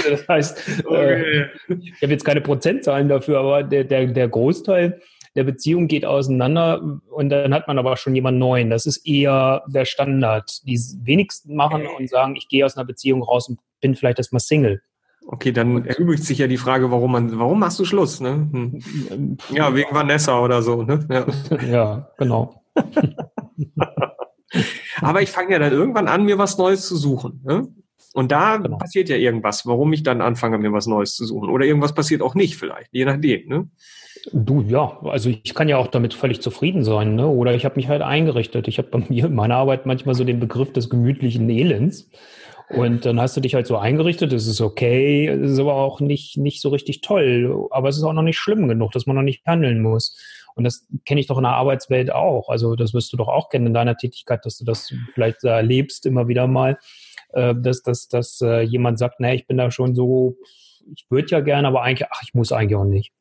das 0.09 0.29
heißt, 0.29 0.85
okay. 0.87 1.41
äh, 1.41 1.49
ich 1.69 2.01
habe 2.01 2.13
jetzt 2.13 2.25
keine 2.25 2.43
Prozentzahlen 2.43 3.09
dafür, 3.09 3.41
aber 3.41 3.65
der, 3.65 3.83
der, 3.83 4.07
der 4.07 4.29
Großteil 4.29 5.01
der 5.35 5.45
Beziehung 5.45 5.89
geht 5.89 6.05
auseinander 6.05 7.01
und 7.11 7.31
dann 7.31 7.55
hat 7.55 7.67
man 7.67 7.79
aber 7.79 7.97
schon 7.97 8.15
jemand 8.15 8.39
Neuen. 8.39 8.71
Das 8.71 8.87
ist 8.87 9.07
eher 9.07 9.63
der 9.67 9.85
Standard. 9.85 10.61
Die 10.67 10.79
wenigsten 11.03 11.57
machen 11.57 11.87
und 11.87 12.09
sagen, 12.11 12.37
ich 12.37 12.49
gehe 12.49 12.67
aus 12.67 12.77
einer 12.77 12.85
Beziehung 12.85 13.23
raus 13.23 13.49
und 13.49 13.59
bin 13.81 13.95
vielleicht 13.95 14.19
erstmal 14.19 14.41
Single. 14.41 14.83
Okay, 15.27 15.53
dann 15.53 15.85
erübrigt 15.85 16.25
sich 16.25 16.39
ja 16.39 16.49
die 16.49 16.57
Frage, 16.57 16.91
warum 16.91 17.13
man, 17.13 17.39
warum 17.39 17.61
machst 17.61 17.79
du 17.79 17.85
Schluss? 17.85 18.21
Ne? 18.21 18.49
Hm. 18.53 19.39
Ja, 19.53 19.75
wegen 19.75 19.95
Vanessa 19.95 20.41
oder 20.41 20.63
so. 20.63 20.83
Ne? 20.83 21.07
Ja. 21.11 21.27
ja, 21.65 22.11
genau. 22.19 22.63
Aber 25.01 25.23
ich 25.23 25.31
fange 25.31 25.53
ja 25.53 25.59
dann 25.59 25.73
irgendwann 25.73 26.09
an, 26.09 26.25
mir 26.25 26.39
was 26.39 26.59
Neues 26.59 26.87
zu 26.87 26.97
suchen. 26.97 27.41
Ne? 27.45 27.69
Und 28.15 28.33
da 28.33 28.57
genau. 28.59 28.77
passiert 28.77 29.09
ja 29.09 29.17
irgendwas, 29.17 29.65
warum 29.65 29.93
ich 29.93 30.03
dann 30.03 30.21
anfange, 30.21 30.59
mir 30.59 30.73
was 30.73 30.87
Neues 30.87 31.15
zu 31.15 31.25
suchen. 31.25 31.49
Oder 31.49 31.65
irgendwas 31.67 31.95
passiert 31.95 32.21
auch 32.21 32.35
nicht 32.35 32.57
vielleicht, 32.57 32.93
je 32.93 33.05
nachdem. 33.05 33.49
Ne? 33.49 33.71
Du, 34.31 34.63
ja, 34.63 34.99
also 35.03 35.31
ich 35.31 35.55
kann 35.55 35.69
ja 35.69 35.79
auch 35.79 35.89
damit 35.89 36.15
völlig 36.15 36.41
zufrieden 36.41 36.85
sein, 36.85 37.17
ne? 37.17 37.27
Oder 37.27 37.55
ich 37.55 37.65
habe 37.65 37.75
mich 37.77 37.89
halt 37.89 38.03
eingerichtet. 38.03 38.69
Ich 38.69 38.79
habe 38.79 38.89
bei 38.89 38.99
mir 39.09 39.27
in 39.27 39.35
meiner 39.35 39.57
Arbeit 39.57 39.85
manchmal 39.85 40.15
so 40.15 40.23
den 40.23 40.39
Begriff 40.39 40.73
des 40.73 40.89
gemütlichen 40.91 41.51
Elends. 41.51 42.09
Und 42.69 43.05
dann 43.05 43.21
hast 43.21 43.37
du 43.37 43.41
dich 43.41 43.55
halt 43.55 43.67
so 43.67 43.77
eingerichtet, 43.77 44.33
es 44.33 44.47
ist 44.47 44.61
okay, 44.61 45.27
es 45.27 45.53
ist 45.53 45.59
aber 45.59 45.75
auch 45.75 46.01
nicht, 46.01 46.39
nicht 46.39 46.61
so 46.61 46.71
richtig 46.71 47.01
toll. 47.01 47.67
Aber 47.71 47.89
es 47.89 47.97
ist 47.97 48.05
auch 48.05 48.13
noch 48.13 48.23
nicht 48.23 48.39
schlimm 48.39 48.69
genug, 48.69 48.93
dass 48.93 49.07
man 49.07 49.17
noch 49.17 49.23
nicht 49.23 49.45
handeln 49.45 49.83
muss. 49.83 50.17
Und 50.55 50.65
das 50.65 50.87
kenne 51.05 51.21
ich 51.21 51.27
doch 51.27 51.39
in 51.39 51.43
der 51.43 51.53
Arbeitswelt 51.53 52.13
auch. 52.13 52.49
Also 52.49 52.77
das 52.77 52.95
wirst 52.95 53.13
du 53.13 53.17
doch 53.17 53.29
auch 53.29 53.49
kennen 53.49 53.67
in 53.67 53.75
deiner 53.75 53.97
Tätigkeit, 53.97 54.45
dass 54.45 54.57
du 54.59 54.65
das 54.65 54.93
vielleicht 55.15 55.43
erlebst 55.45 56.07
immer 56.07 56.29
wieder 56.29 56.47
mal, 56.47 56.79
äh, 57.33 57.55
dass, 57.57 57.83
dass, 57.83 58.09
dass 58.09 58.41
äh, 58.41 58.61
jemand 58.61 58.99
sagt, 58.99 59.21
naja, 59.21 59.35
ich 59.35 59.47
bin 59.47 59.57
da 59.57 59.71
schon 59.71 59.95
so, 59.95 60.37
ich 60.95 61.07
würde 61.11 61.29
ja 61.29 61.41
gerne, 61.41 61.69
aber 61.69 61.83
eigentlich, 61.83 62.09
ach, 62.11 62.23
ich 62.23 62.35
muss 62.35 62.53
eigentlich 62.53 62.77
auch 62.77 62.85
nicht. 62.85 63.13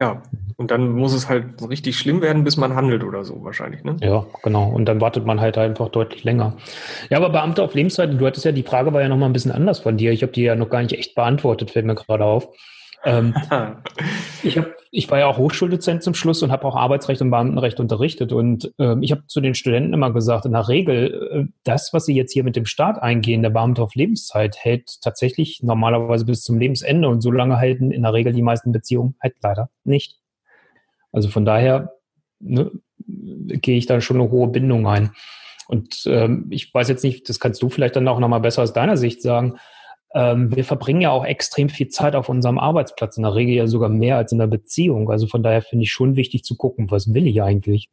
Ja, 0.00 0.22
und 0.56 0.70
dann 0.70 0.90
muss 0.90 1.14
es 1.14 1.28
halt 1.28 1.66
richtig 1.68 1.98
schlimm 1.98 2.20
werden, 2.20 2.44
bis 2.44 2.58
man 2.58 2.74
handelt 2.74 3.02
oder 3.02 3.24
so 3.24 3.42
wahrscheinlich, 3.42 3.82
ne? 3.82 3.96
Ja, 4.00 4.26
genau. 4.42 4.68
Und 4.68 4.84
dann 4.84 5.00
wartet 5.00 5.24
man 5.24 5.40
halt 5.40 5.56
einfach 5.56 5.88
deutlich 5.88 6.22
länger. 6.22 6.58
Ja, 7.08 7.16
aber 7.16 7.30
Beamter 7.30 7.62
auf 7.62 7.74
Lebenszeit, 7.74 8.20
du 8.20 8.26
hattest 8.26 8.44
ja, 8.44 8.52
die 8.52 8.62
Frage 8.62 8.92
war 8.92 9.00
ja 9.00 9.08
nochmal 9.08 9.30
ein 9.30 9.32
bisschen 9.32 9.52
anders 9.52 9.78
von 9.78 9.96
dir. 9.96 10.12
Ich 10.12 10.22
habe 10.22 10.32
die 10.32 10.42
ja 10.42 10.54
noch 10.54 10.68
gar 10.68 10.82
nicht 10.82 10.92
echt 10.92 11.14
beantwortet, 11.14 11.70
fällt 11.70 11.86
mir 11.86 11.94
gerade 11.94 12.24
auf. 12.24 12.48
Ähm, 13.06 13.34
ich, 14.42 14.58
hab, 14.58 14.66
ich 14.90 15.10
war 15.10 15.20
ja 15.20 15.26
auch 15.26 15.38
Hochschuldozent 15.38 16.02
zum 16.02 16.14
Schluss 16.14 16.42
und 16.42 16.50
habe 16.50 16.64
auch 16.64 16.74
Arbeitsrecht 16.74 17.22
und 17.22 17.30
Beamtenrecht 17.30 17.78
unterrichtet. 17.78 18.32
Und 18.32 18.74
ähm, 18.78 19.02
ich 19.02 19.12
habe 19.12 19.26
zu 19.28 19.40
den 19.40 19.54
Studenten 19.54 19.94
immer 19.94 20.12
gesagt, 20.12 20.44
in 20.44 20.52
der 20.52 20.68
Regel, 20.68 21.28
äh, 21.30 21.52
das, 21.62 21.92
was 21.92 22.04
sie 22.04 22.14
jetzt 22.14 22.32
hier 22.32 22.44
mit 22.44 22.56
dem 22.56 22.66
Staat 22.66 23.00
eingehen, 23.00 23.42
der 23.42 23.50
Beamte 23.50 23.82
auf 23.82 23.94
Lebenszeit, 23.94 24.56
hält 24.56 25.00
tatsächlich 25.00 25.62
normalerweise 25.62 26.26
bis 26.26 26.42
zum 26.42 26.58
Lebensende. 26.58 27.08
Und 27.08 27.20
so 27.20 27.30
lange 27.30 27.58
halten 27.58 27.92
in 27.92 28.02
der 28.02 28.12
Regel 28.12 28.32
die 28.32 28.42
meisten 28.42 28.72
Beziehungen 28.72 29.14
halt 29.22 29.36
leider 29.40 29.70
nicht. 29.84 30.18
Also 31.12 31.28
von 31.28 31.44
daher 31.44 31.92
ne, 32.40 32.72
gehe 33.06 33.78
ich 33.78 33.86
da 33.86 34.00
schon 34.00 34.20
eine 34.20 34.30
hohe 34.30 34.48
Bindung 34.48 34.86
ein. 34.88 35.12
Und 35.68 36.02
ähm, 36.06 36.46
ich 36.50 36.72
weiß 36.74 36.88
jetzt 36.88 37.04
nicht, 37.04 37.28
das 37.28 37.40
kannst 37.40 37.62
du 37.62 37.68
vielleicht 37.68 37.96
dann 37.96 38.08
auch 38.08 38.18
nochmal 38.18 38.40
besser 38.40 38.62
aus 38.62 38.72
deiner 38.72 38.96
Sicht 38.96 39.22
sagen, 39.22 39.58
ähm, 40.16 40.56
wir 40.56 40.64
verbringen 40.64 41.02
ja 41.02 41.10
auch 41.10 41.26
extrem 41.26 41.68
viel 41.68 41.88
Zeit 41.88 42.16
auf 42.16 42.30
unserem 42.30 42.58
Arbeitsplatz, 42.58 43.18
in 43.18 43.24
der 43.24 43.34
Regel 43.34 43.54
ja 43.54 43.66
sogar 43.66 43.90
mehr 43.90 44.16
als 44.16 44.32
in 44.32 44.38
der 44.38 44.46
Beziehung. 44.46 45.10
Also 45.10 45.26
von 45.26 45.42
daher 45.42 45.60
finde 45.60 45.82
ich 45.84 45.92
schon 45.92 46.16
wichtig 46.16 46.42
zu 46.42 46.56
gucken, 46.56 46.90
was 46.90 47.12
will 47.12 47.26
ich 47.26 47.42
eigentlich? 47.42 47.90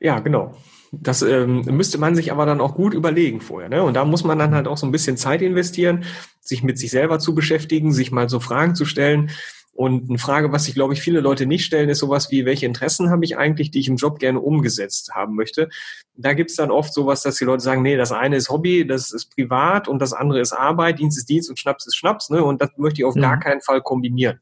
Ja, 0.00 0.20
genau. 0.20 0.54
Das 0.92 1.22
ähm, 1.22 1.62
müsste 1.62 1.96
man 1.96 2.14
sich 2.14 2.30
aber 2.30 2.44
dann 2.44 2.60
auch 2.60 2.74
gut 2.74 2.92
überlegen 2.92 3.40
vorher. 3.40 3.70
Ne? 3.70 3.82
Und 3.82 3.94
da 3.94 4.04
muss 4.04 4.22
man 4.22 4.38
dann 4.38 4.54
halt 4.54 4.68
auch 4.68 4.76
so 4.76 4.86
ein 4.86 4.92
bisschen 4.92 5.16
Zeit 5.16 5.40
investieren, 5.40 6.04
sich 6.42 6.62
mit 6.62 6.78
sich 6.78 6.90
selber 6.90 7.18
zu 7.18 7.34
beschäftigen, 7.34 7.90
sich 7.90 8.12
mal 8.12 8.28
so 8.28 8.38
Fragen 8.38 8.74
zu 8.74 8.84
stellen. 8.84 9.30
Und 9.74 10.08
eine 10.08 10.18
Frage, 10.18 10.52
was 10.52 10.64
sich, 10.64 10.74
glaube 10.74 10.94
ich, 10.94 11.00
viele 11.00 11.20
Leute 11.20 11.46
nicht 11.46 11.64
stellen, 11.64 11.88
ist 11.88 11.98
sowas 11.98 12.30
wie, 12.30 12.44
welche 12.44 12.64
Interessen 12.64 13.10
habe 13.10 13.24
ich 13.24 13.36
eigentlich, 13.36 13.72
die 13.72 13.80
ich 13.80 13.88
im 13.88 13.96
Job 13.96 14.20
gerne 14.20 14.38
umgesetzt 14.38 15.10
haben 15.14 15.34
möchte. 15.34 15.68
Da 16.14 16.32
gibt's 16.32 16.54
dann 16.54 16.70
oft 16.70 16.94
sowas, 16.94 17.22
dass 17.22 17.36
die 17.36 17.44
Leute 17.44 17.62
sagen, 17.62 17.82
nee, 17.82 17.96
das 17.96 18.12
eine 18.12 18.36
ist 18.36 18.50
Hobby, 18.50 18.86
das 18.86 19.10
ist 19.10 19.34
privat 19.34 19.88
und 19.88 19.98
das 19.98 20.12
andere 20.12 20.40
ist 20.40 20.52
Arbeit, 20.52 21.00
Dienst 21.00 21.18
ist 21.18 21.28
Dienst 21.28 21.50
und 21.50 21.58
Schnaps 21.58 21.86
ist 21.86 21.96
Schnaps, 21.96 22.30
ne? 22.30 22.44
Und 22.44 22.62
das 22.62 22.70
möchte 22.76 23.00
ich 23.00 23.04
auf 23.04 23.16
mhm. 23.16 23.22
gar 23.22 23.40
keinen 23.40 23.62
Fall 23.62 23.82
kombinieren. 23.82 24.38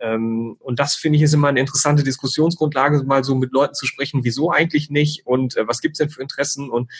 Ähm, 0.00 0.56
und 0.58 0.80
das 0.80 0.94
finde 0.94 1.16
ich 1.16 1.22
ist 1.22 1.32
immer 1.32 1.48
eine 1.48 1.60
interessante 1.60 2.02
Diskussionsgrundlage, 2.02 3.04
mal 3.04 3.22
so 3.22 3.34
mit 3.36 3.52
Leuten 3.52 3.74
zu 3.74 3.86
sprechen, 3.86 4.24
wieso 4.24 4.50
eigentlich 4.50 4.90
nicht 4.90 5.26
und 5.26 5.56
äh, 5.56 5.66
was 5.66 5.80
gibt's 5.80 5.98
denn 5.98 6.10
für 6.10 6.22
Interessen 6.22 6.70
und 6.70 6.90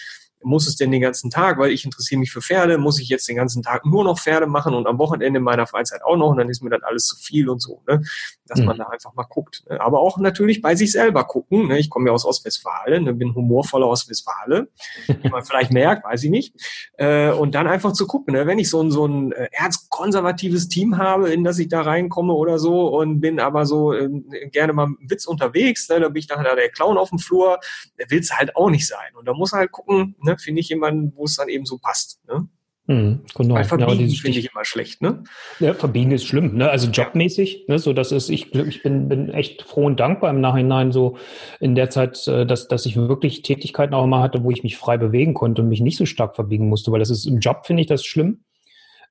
muss 0.42 0.66
es 0.66 0.76
denn 0.76 0.90
den 0.90 1.00
ganzen 1.00 1.30
Tag, 1.30 1.58
weil 1.58 1.70
ich 1.70 1.84
interessiere 1.84 2.18
mich 2.18 2.30
für 2.30 2.42
Pferde, 2.42 2.78
muss 2.78 3.00
ich 3.00 3.08
jetzt 3.08 3.28
den 3.28 3.36
ganzen 3.36 3.62
Tag 3.62 3.84
nur 3.84 4.04
noch 4.04 4.18
Pferde 4.18 4.46
machen 4.46 4.74
und 4.74 4.86
am 4.86 4.98
Wochenende 4.98 5.38
in 5.38 5.44
meiner 5.44 5.66
Freizeit 5.66 6.02
auch 6.04 6.16
noch 6.16 6.30
und 6.30 6.36
dann 6.36 6.48
ist 6.48 6.62
mir 6.62 6.70
das 6.70 6.82
alles 6.82 7.06
zu 7.06 7.16
viel 7.16 7.48
und 7.48 7.60
so, 7.60 7.82
ne? 7.86 8.02
dass 8.46 8.60
mhm. 8.60 8.66
man 8.66 8.78
da 8.78 8.84
einfach 8.84 9.14
mal 9.14 9.24
guckt. 9.24 9.64
Ne? 9.68 9.80
Aber 9.80 10.00
auch 10.00 10.18
natürlich 10.18 10.62
bei 10.62 10.74
sich 10.74 10.92
selber 10.92 11.24
gucken. 11.24 11.68
Ne? 11.68 11.78
Ich 11.78 11.90
komme 11.90 12.08
ja 12.08 12.12
aus 12.12 12.24
Ostwestfalen, 12.24 13.04
ne? 13.04 13.14
bin 13.14 13.34
humorvoller 13.34 13.88
Ostwestfale, 13.88 14.68
wie 15.06 15.28
man 15.28 15.44
vielleicht 15.44 15.72
merkt, 15.72 16.04
weiß 16.04 16.22
ich 16.24 16.30
nicht. 16.30 16.54
Äh, 16.96 17.30
und 17.30 17.54
dann 17.54 17.66
einfach 17.66 17.92
zu 17.92 18.06
gucken, 18.06 18.34
ne? 18.34 18.46
wenn 18.46 18.58
ich 18.58 18.70
so 18.70 18.82
ein, 18.82 18.90
so 18.90 19.06
ein 19.06 19.32
äh, 19.32 19.48
erzkonservatives 19.52 20.68
Team 20.68 20.98
habe, 20.98 21.32
in 21.32 21.44
das 21.44 21.58
ich 21.58 21.68
da 21.68 21.82
reinkomme 21.82 22.32
oder 22.32 22.58
so 22.58 22.88
und 22.88 23.20
bin 23.20 23.40
aber 23.40 23.66
so 23.66 23.92
äh, 23.92 24.08
gerne 24.52 24.72
mal 24.72 24.88
mit 24.88 25.10
Witz 25.10 25.26
unterwegs, 25.26 25.88
ne? 25.88 26.00
da 26.00 26.08
bin 26.08 26.20
ich 26.20 26.26
dann 26.26 26.44
da 26.44 26.54
der 26.54 26.68
Clown 26.68 26.98
auf 26.98 27.08
dem 27.08 27.18
Flur, 27.18 27.58
der 27.98 28.10
will 28.10 28.20
es 28.20 28.32
halt 28.32 28.54
auch 28.54 28.70
nicht 28.70 28.86
sein. 28.86 29.14
Und 29.18 29.26
da 29.26 29.34
muss 29.34 29.52
halt 29.52 29.72
gucken, 29.72 30.14
ne? 30.26 30.38
finde 30.38 30.60
ich 30.60 30.68
jemanden, 30.68 31.12
wo 31.16 31.24
es 31.24 31.36
dann 31.36 31.48
eben 31.48 31.64
so 31.64 31.78
passt. 31.78 32.20
Ne? 32.26 32.48
Hm, 32.88 33.22
genau. 33.34 33.56
Weil 33.56 33.64
verbiegen 33.64 34.06
ja, 34.06 34.20
finde 34.20 34.38
ich 34.38 34.48
immer 34.52 34.64
schlecht, 34.64 35.02
ne? 35.02 35.24
Ja, 35.58 35.74
verbiegen 35.74 36.12
ist 36.12 36.24
schlimm, 36.24 36.56
ne? 36.56 36.70
Also 36.70 36.88
jobmäßig, 36.88 37.64
ne? 37.66 37.80
So, 37.80 37.92
das 37.92 38.12
ist, 38.12 38.28
ich, 38.28 38.54
ich 38.54 38.82
bin, 38.84 39.08
bin 39.08 39.30
echt 39.30 39.62
froh 39.62 39.86
und 39.86 39.98
dankbar 39.98 40.30
im 40.30 40.40
Nachhinein 40.40 40.92
so 40.92 41.16
in 41.58 41.74
der 41.74 41.90
Zeit, 41.90 42.28
äh, 42.28 42.46
dass, 42.46 42.68
dass 42.68 42.86
ich 42.86 42.96
wirklich 42.96 43.42
Tätigkeiten 43.42 43.92
auch 43.92 44.04
immer 44.04 44.22
hatte, 44.22 44.44
wo 44.44 44.52
ich 44.52 44.62
mich 44.62 44.76
frei 44.76 44.98
bewegen 44.98 45.34
konnte 45.34 45.62
und 45.62 45.68
mich 45.68 45.80
nicht 45.80 45.96
so 45.96 46.06
stark 46.06 46.36
verbiegen 46.36 46.68
musste, 46.68 46.92
weil 46.92 47.00
das 47.00 47.10
ist 47.10 47.26
im 47.26 47.40
Job 47.40 47.66
finde 47.66 47.80
ich 47.80 47.88
das 47.88 48.04
schlimm. 48.04 48.44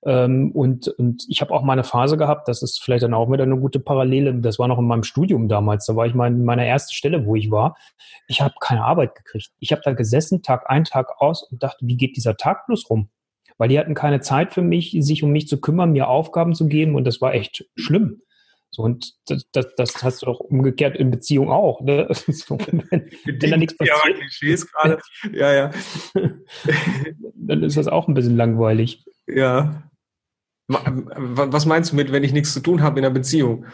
Ähm, 0.05 0.51
und, 0.51 0.87
und 0.87 1.25
ich 1.27 1.41
habe 1.41 1.51
auch 1.51 1.63
mal 1.63 1.73
eine 1.73 1.83
Phase 1.83 2.15
gehabt, 2.15 2.47
das 2.47 2.61
ist 2.61 2.81
vielleicht 2.83 3.03
dann 3.03 3.15
auch 3.15 3.31
wieder 3.31 3.43
eine 3.43 3.57
gute 3.57 3.79
Parallele, 3.79 4.35
das 4.35 4.59
war 4.59 4.67
noch 4.67 4.77
in 4.77 4.85
meinem 4.85 5.03
Studium 5.03 5.47
damals, 5.47 5.87
da 5.87 5.95
war 5.95 6.05
ich 6.05 6.13
mal 6.13 6.27
in 6.27 6.45
meiner 6.45 6.63
ersten 6.65 6.93
Stelle, 6.93 7.25
wo 7.25 7.35
ich 7.35 7.49
war. 7.49 7.75
Ich 8.27 8.41
habe 8.41 8.53
keine 8.59 8.83
Arbeit 8.83 9.15
gekriegt. 9.15 9.51
Ich 9.59 9.71
habe 9.71 9.81
da 9.83 9.93
gesessen, 9.93 10.43
Tag 10.43 10.69
ein, 10.69 10.83
Tag 10.83 11.19
aus 11.19 11.43
und 11.43 11.63
dachte, 11.63 11.87
wie 11.87 11.97
geht 11.97 12.17
dieser 12.17 12.37
Tag 12.37 12.67
bloß 12.67 12.89
rum? 12.89 13.09
Weil 13.57 13.69
die 13.69 13.79
hatten 13.79 13.95
keine 13.95 14.19
Zeit 14.19 14.53
für 14.53 14.61
mich, 14.61 14.95
sich 14.99 15.23
um 15.23 15.31
mich 15.31 15.47
zu 15.47 15.59
kümmern, 15.59 15.91
mir 15.91 16.07
Aufgaben 16.07 16.53
zu 16.53 16.67
geben 16.67 16.95
und 16.95 17.05
das 17.05 17.19
war 17.19 17.33
echt 17.33 17.65
schlimm. 17.75 18.21
So, 18.69 18.83
und 18.83 19.13
das, 19.27 19.49
das, 19.53 19.73
das 19.75 20.03
hast 20.03 20.21
du 20.21 20.25
doch 20.25 20.41
umgekehrt 20.41 20.97
in 20.97 21.09
Beziehung 21.09 21.49
auch. 21.49 21.81
Ne? 21.81 22.09
So, 22.27 22.57
wenn, 22.59 22.83
wenn 22.89 23.39
da 23.39 23.57
nichts 23.57 23.77
passiert, 23.77 25.01
ja, 25.31 25.51
ja, 25.51 25.53
ja. 25.53 25.71
dann 27.35 27.63
ist 27.63 27.77
das 27.77 27.87
auch 27.87 28.07
ein 28.07 28.13
bisschen 28.13 28.35
langweilig. 28.35 29.05
Ja. 29.27 29.89
Was 30.67 31.65
meinst 31.65 31.91
du 31.91 31.95
mit, 31.95 32.11
wenn 32.11 32.23
ich 32.23 32.33
nichts 32.33 32.53
zu 32.53 32.59
tun 32.59 32.81
habe 32.81 32.99
in 32.99 33.05
einer 33.05 33.13
Beziehung? 33.13 33.65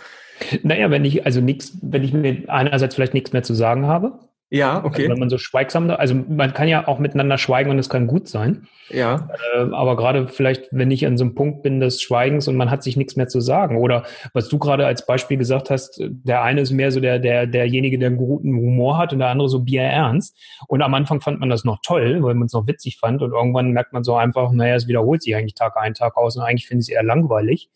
Naja, 0.63 0.89
wenn 0.89 1.05
ich 1.05 1.25
also 1.25 1.39
nichts, 1.39 1.77
wenn 1.81 2.03
ich 2.03 2.13
mir 2.13 2.43
einerseits 2.47 2.95
vielleicht 2.95 3.13
nichts 3.13 3.31
mehr 3.31 3.43
zu 3.43 3.53
sagen 3.53 3.85
habe, 3.85 4.19
ja, 4.53 4.83
okay. 4.83 5.03
Also 5.03 5.11
wenn 5.13 5.19
man 5.19 5.29
so 5.29 5.37
schweigsam, 5.37 5.89
also 5.91 6.13
man 6.13 6.53
kann 6.53 6.67
ja 6.67 6.85
auch 6.85 6.99
miteinander 6.99 7.37
schweigen 7.37 7.69
und 7.69 7.79
es 7.79 7.87
kann 7.87 8.05
gut 8.05 8.27
sein. 8.27 8.67
Ja. 8.89 9.29
Äh, 9.55 9.71
aber 9.71 9.95
gerade 9.95 10.27
vielleicht, 10.27 10.67
wenn 10.71 10.91
ich 10.91 11.07
an 11.07 11.17
so 11.17 11.23
einem 11.23 11.35
Punkt 11.35 11.63
bin 11.63 11.79
des 11.79 12.01
Schweigens 12.01 12.49
und 12.49 12.57
man 12.57 12.69
hat 12.69 12.83
sich 12.83 12.97
nichts 12.97 13.15
mehr 13.15 13.29
zu 13.29 13.39
sagen. 13.39 13.77
Oder 13.77 14.03
was 14.33 14.49
du 14.49 14.59
gerade 14.59 14.85
als 14.85 15.05
Beispiel 15.05 15.37
gesagt 15.37 15.69
hast, 15.69 16.03
der 16.05 16.41
eine 16.41 16.59
ist 16.59 16.71
mehr 16.71 16.91
so 16.91 16.99
der, 16.99 17.17
der, 17.17 17.47
derjenige, 17.47 17.97
der 17.97 18.07
einen 18.07 18.17
guten 18.17 18.53
Humor 18.53 18.97
hat 18.97 19.13
und 19.13 19.19
der 19.19 19.29
andere 19.29 19.47
so 19.47 19.61
bierernst. 19.61 20.37
Und 20.67 20.81
am 20.81 20.93
Anfang 20.95 21.21
fand 21.21 21.39
man 21.39 21.49
das 21.49 21.63
noch 21.63 21.79
toll, 21.81 22.21
weil 22.21 22.33
man 22.33 22.47
es 22.47 22.53
noch 22.53 22.67
witzig 22.67 22.97
fand. 22.99 23.21
Und 23.21 23.31
irgendwann 23.31 23.71
merkt 23.71 23.93
man 23.93 24.03
so 24.03 24.15
einfach, 24.15 24.51
naja, 24.51 24.75
es 24.75 24.85
wiederholt 24.85 25.23
sich 25.23 25.33
eigentlich 25.33 25.55
Tag 25.55 25.77
ein, 25.77 25.93
Tag 25.93 26.17
aus 26.17 26.35
und 26.35 26.43
eigentlich 26.43 26.67
finde 26.67 26.81
ich 26.81 26.89
es 26.89 26.93
eher 26.93 27.03
langweilig. 27.03 27.69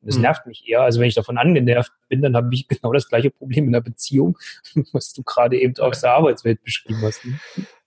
Das 0.00 0.16
mhm. 0.16 0.22
nervt 0.22 0.46
mich 0.46 0.68
eher. 0.68 0.82
Also 0.82 1.00
wenn 1.00 1.08
ich 1.08 1.14
davon 1.14 1.38
angenervt 1.38 1.92
bin, 2.08 2.22
dann 2.22 2.36
habe 2.36 2.48
ich 2.52 2.68
genau 2.68 2.92
das 2.92 3.08
gleiche 3.08 3.30
Problem 3.30 3.66
in 3.66 3.72
der 3.72 3.80
Beziehung, 3.80 4.38
was 4.92 5.12
du 5.12 5.22
gerade 5.22 5.58
eben 5.58 5.76
aus 5.78 6.00
der 6.00 6.12
Arbeitswelt 6.12 6.62
beschrieben 6.62 7.00
hast. 7.02 7.24
Ne? 7.24 7.38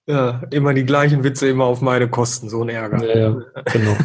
Ja, 0.07 0.41
immer 0.51 0.73
die 0.73 0.83
gleichen 0.83 1.23
Witze, 1.23 1.47
immer 1.47 1.65
auf 1.65 1.81
meine 1.81 2.09
Kosten, 2.09 2.49
so 2.49 2.63
ein 2.63 2.69
Ärger. 2.69 3.05
Ja, 3.05 3.17
ja 3.17 3.39
genau. 3.71 3.95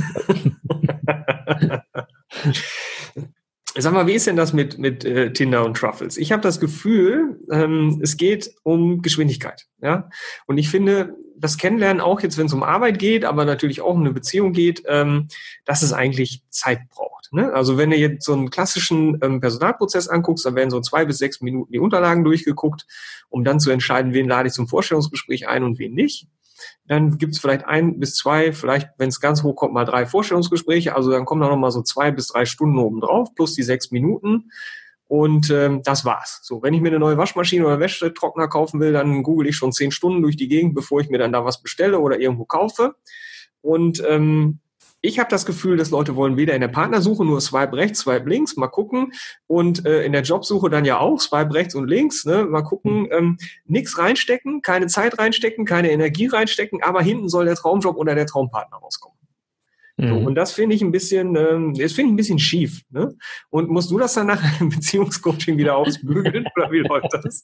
Sag 3.78 3.92
mal, 3.92 4.06
wie 4.06 4.14
ist 4.14 4.26
denn 4.26 4.37
das 4.37 4.54
mit, 4.54 4.78
mit 4.78 5.04
äh, 5.04 5.33
Tinder 5.33 5.64
und 5.64 5.76
Truffles? 5.76 6.16
Ich 6.16 6.33
habe 6.33 6.42
das 6.42 6.61
Gefühl, 6.61 7.38
ähm, 7.50 8.00
es 8.02 8.16
geht 8.16 8.54
um 8.62 9.02
Geschwindigkeit. 9.02 9.66
Ja? 9.83 10.09
Und 10.47 10.56
ich 10.56 10.71
finde, 10.71 11.14
das 11.37 11.59
Kennenlernen 11.59 12.00
auch 12.00 12.21
jetzt, 12.21 12.38
wenn 12.38 12.47
es 12.47 12.54
um 12.54 12.62
Arbeit 12.62 12.99
geht, 12.99 13.26
aber 13.26 13.45
natürlich 13.45 13.83
auch 13.83 13.95
um 13.95 14.00
eine 14.00 14.12
Beziehung 14.12 14.52
geht, 14.52 14.83
ähm, 14.87 15.28
dass 15.66 15.83
es 15.83 15.92
eigentlich 15.92 16.42
Zeit 16.49 16.88
braucht. 16.88 17.33
Ne? 17.33 17.52
Also 17.52 17.76
wenn 17.76 17.90
du 17.90 17.97
jetzt 17.97 18.25
so 18.25 18.33
einen 18.33 18.49
klassischen 18.49 19.18
ähm, 19.23 19.40
Personalprozess 19.40 20.09
anguckst, 20.09 20.47
dann 20.47 20.54
werden 20.54 20.71
so 20.71 20.80
zwei 20.80 21.04
bis 21.04 21.18
sechs 21.18 21.42
Minuten 21.42 21.73
die 21.73 21.78
Unterlagen 21.78 22.25
durchgeguckt, 22.25 22.87
um 23.28 23.45
dann 23.45 23.61
zu 23.61 23.71
entscheiden, 23.71 24.14
wen 24.14 24.28
lade 24.28 24.49
ich 24.49 24.54
zum 24.54 24.68
Vorstellungsgespräch 24.68 25.49
ein 25.49 25.64
und 25.64 25.78
wen 25.78 25.92
nicht. 25.92 26.28
Dann 26.86 27.18
gibt 27.18 27.34
es 27.34 27.40
vielleicht 27.40 27.64
ein 27.64 27.98
bis 27.98 28.14
zwei, 28.14 28.52
vielleicht, 28.52 28.90
wenn 28.98 29.08
es 29.08 29.20
ganz 29.20 29.42
hoch 29.42 29.56
kommt, 29.56 29.75
mal 29.75 29.84
drei 29.84 30.06
Vorstellungsgespräche. 30.06 30.94
Also 30.94 31.10
dann 31.10 31.25
kommen 31.25 31.40
da 31.40 31.48
noch 31.48 31.56
mal 31.56 31.70
so 31.70 31.82
zwei 31.82 32.10
bis 32.10 32.28
drei 32.28 32.44
Stunden 32.44 32.78
oben 32.78 33.00
drauf, 33.00 33.34
plus 33.34 33.54
die 33.54 33.62
sechs 33.62 33.90
Minuten. 33.90 34.50
Und 35.08 35.50
ähm, 35.50 35.82
das 35.84 36.04
war's. 36.04 36.40
So, 36.42 36.62
wenn 36.62 36.75
ich 36.75 36.80
mir 36.80 36.88
eine 36.88 36.98
neue 36.98 37.16
Waschmaschine 37.16 37.64
oder 37.64 37.78
Wäschetrockner 37.78 38.48
kaufen 38.48 38.80
will, 38.80 38.92
dann 38.92 39.22
google 39.22 39.48
ich 39.48 39.56
schon 39.56 39.72
zehn 39.72 39.92
Stunden 39.92 40.22
durch 40.22 40.36
die 40.36 40.48
Gegend, 40.48 40.75
bevor 40.75 41.00
ich 41.00 41.08
mir 41.08 41.18
dann 41.18 41.32
da 41.32 41.44
was 41.44 41.62
bestelle 41.62 42.00
oder 42.00 42.18
irgendwo 42.18 42.44
kaufe. 42.44 42.96
Und 43.60 44.02
ähm, 44.06 44.60
ich 45.06 45.18
habe 45.18 45.30
das 45.30 45.46
Gefühl, 45.46 45.76
dass 45.76 45.90
Leute 45.90 46.16
wollen 46.16 46.36
weder 46.36 46.54
in 46.54 46.60
der 46.60 46.68
Partnersuche 46.68 47.25
nur 47.25 47.40
Swipe 47.40 47.76
rechts, 47.76 48.00
Swipe 48.00 48.28
links, 48.28 48.56
mal 48.56 48.68
gucken. 48.68 49.12
Und 49.46 49.86
äh, 49.86 50.04
in 50.04 50.12
der 50.12 50.22
Jobsuche 50.22 50.68
dann 50.68 50.84
ja 50.84 50.98
auch 50.98 51.20
Swipe 51.20 51.54
rechts 51.54 51.75
und 51.75 51.88
links, 51.88 52.25
ne? 52.25 52.44
mal 52.44 52.62
gucken. 52.62 53.02
Mhm. 53.02 53.08
Ähm, 53.12 53.38
nichts 53.66 53.98
reinstecken, 53.98 54.62
keine 54.62 54.88
Zeit 54.88 55.18
reinstecken, 55.18 55.64
keine 55.64 55.90
Energie 55.90 56.26
reinstecken, 56.26 56.82
aber 56.82 57.02
hinten 57.02 57.28
soll 57.28 57.44
der 57.44 57.54
Traumjob 57.54 57.96
oder 57.96 58.14
der 58.14 58.26
Traumpartner 58.26 58.78
rauskommen. 58.78 59.16
Mhm. 59.98 60.08
So, 60.08 60.14
und 60.16 60.34
das 60.34 60.52
finde 60.52 60.76
ich 60.76 60.82
ein 60.82 60.92
bisschen, 60.92 61.36
ähm, 61.36 61.72
das 61.74 61.92
finde 61.92 62.08
ich 62.08 62.12
ein 62.12 62.16
bisschen 62.16 62.38
schief. 62.38 62.82
Ne? 62.90 63.14
Und 63.48 63.70
musst 63.70 63.90
du 63.90 63.98
das 63.98 64.14
dann 64.14 64.26
nach 64.26 64.42
einem 64.60 64.68
Beziehungscoaching 64.68 65.56
wieder 65.56 65.76
ausbügeln 65.76 66.46
oder 66.56 66.70
wie 66.70 66.78
läuft 66.78 67.12
das? 67.12 67.42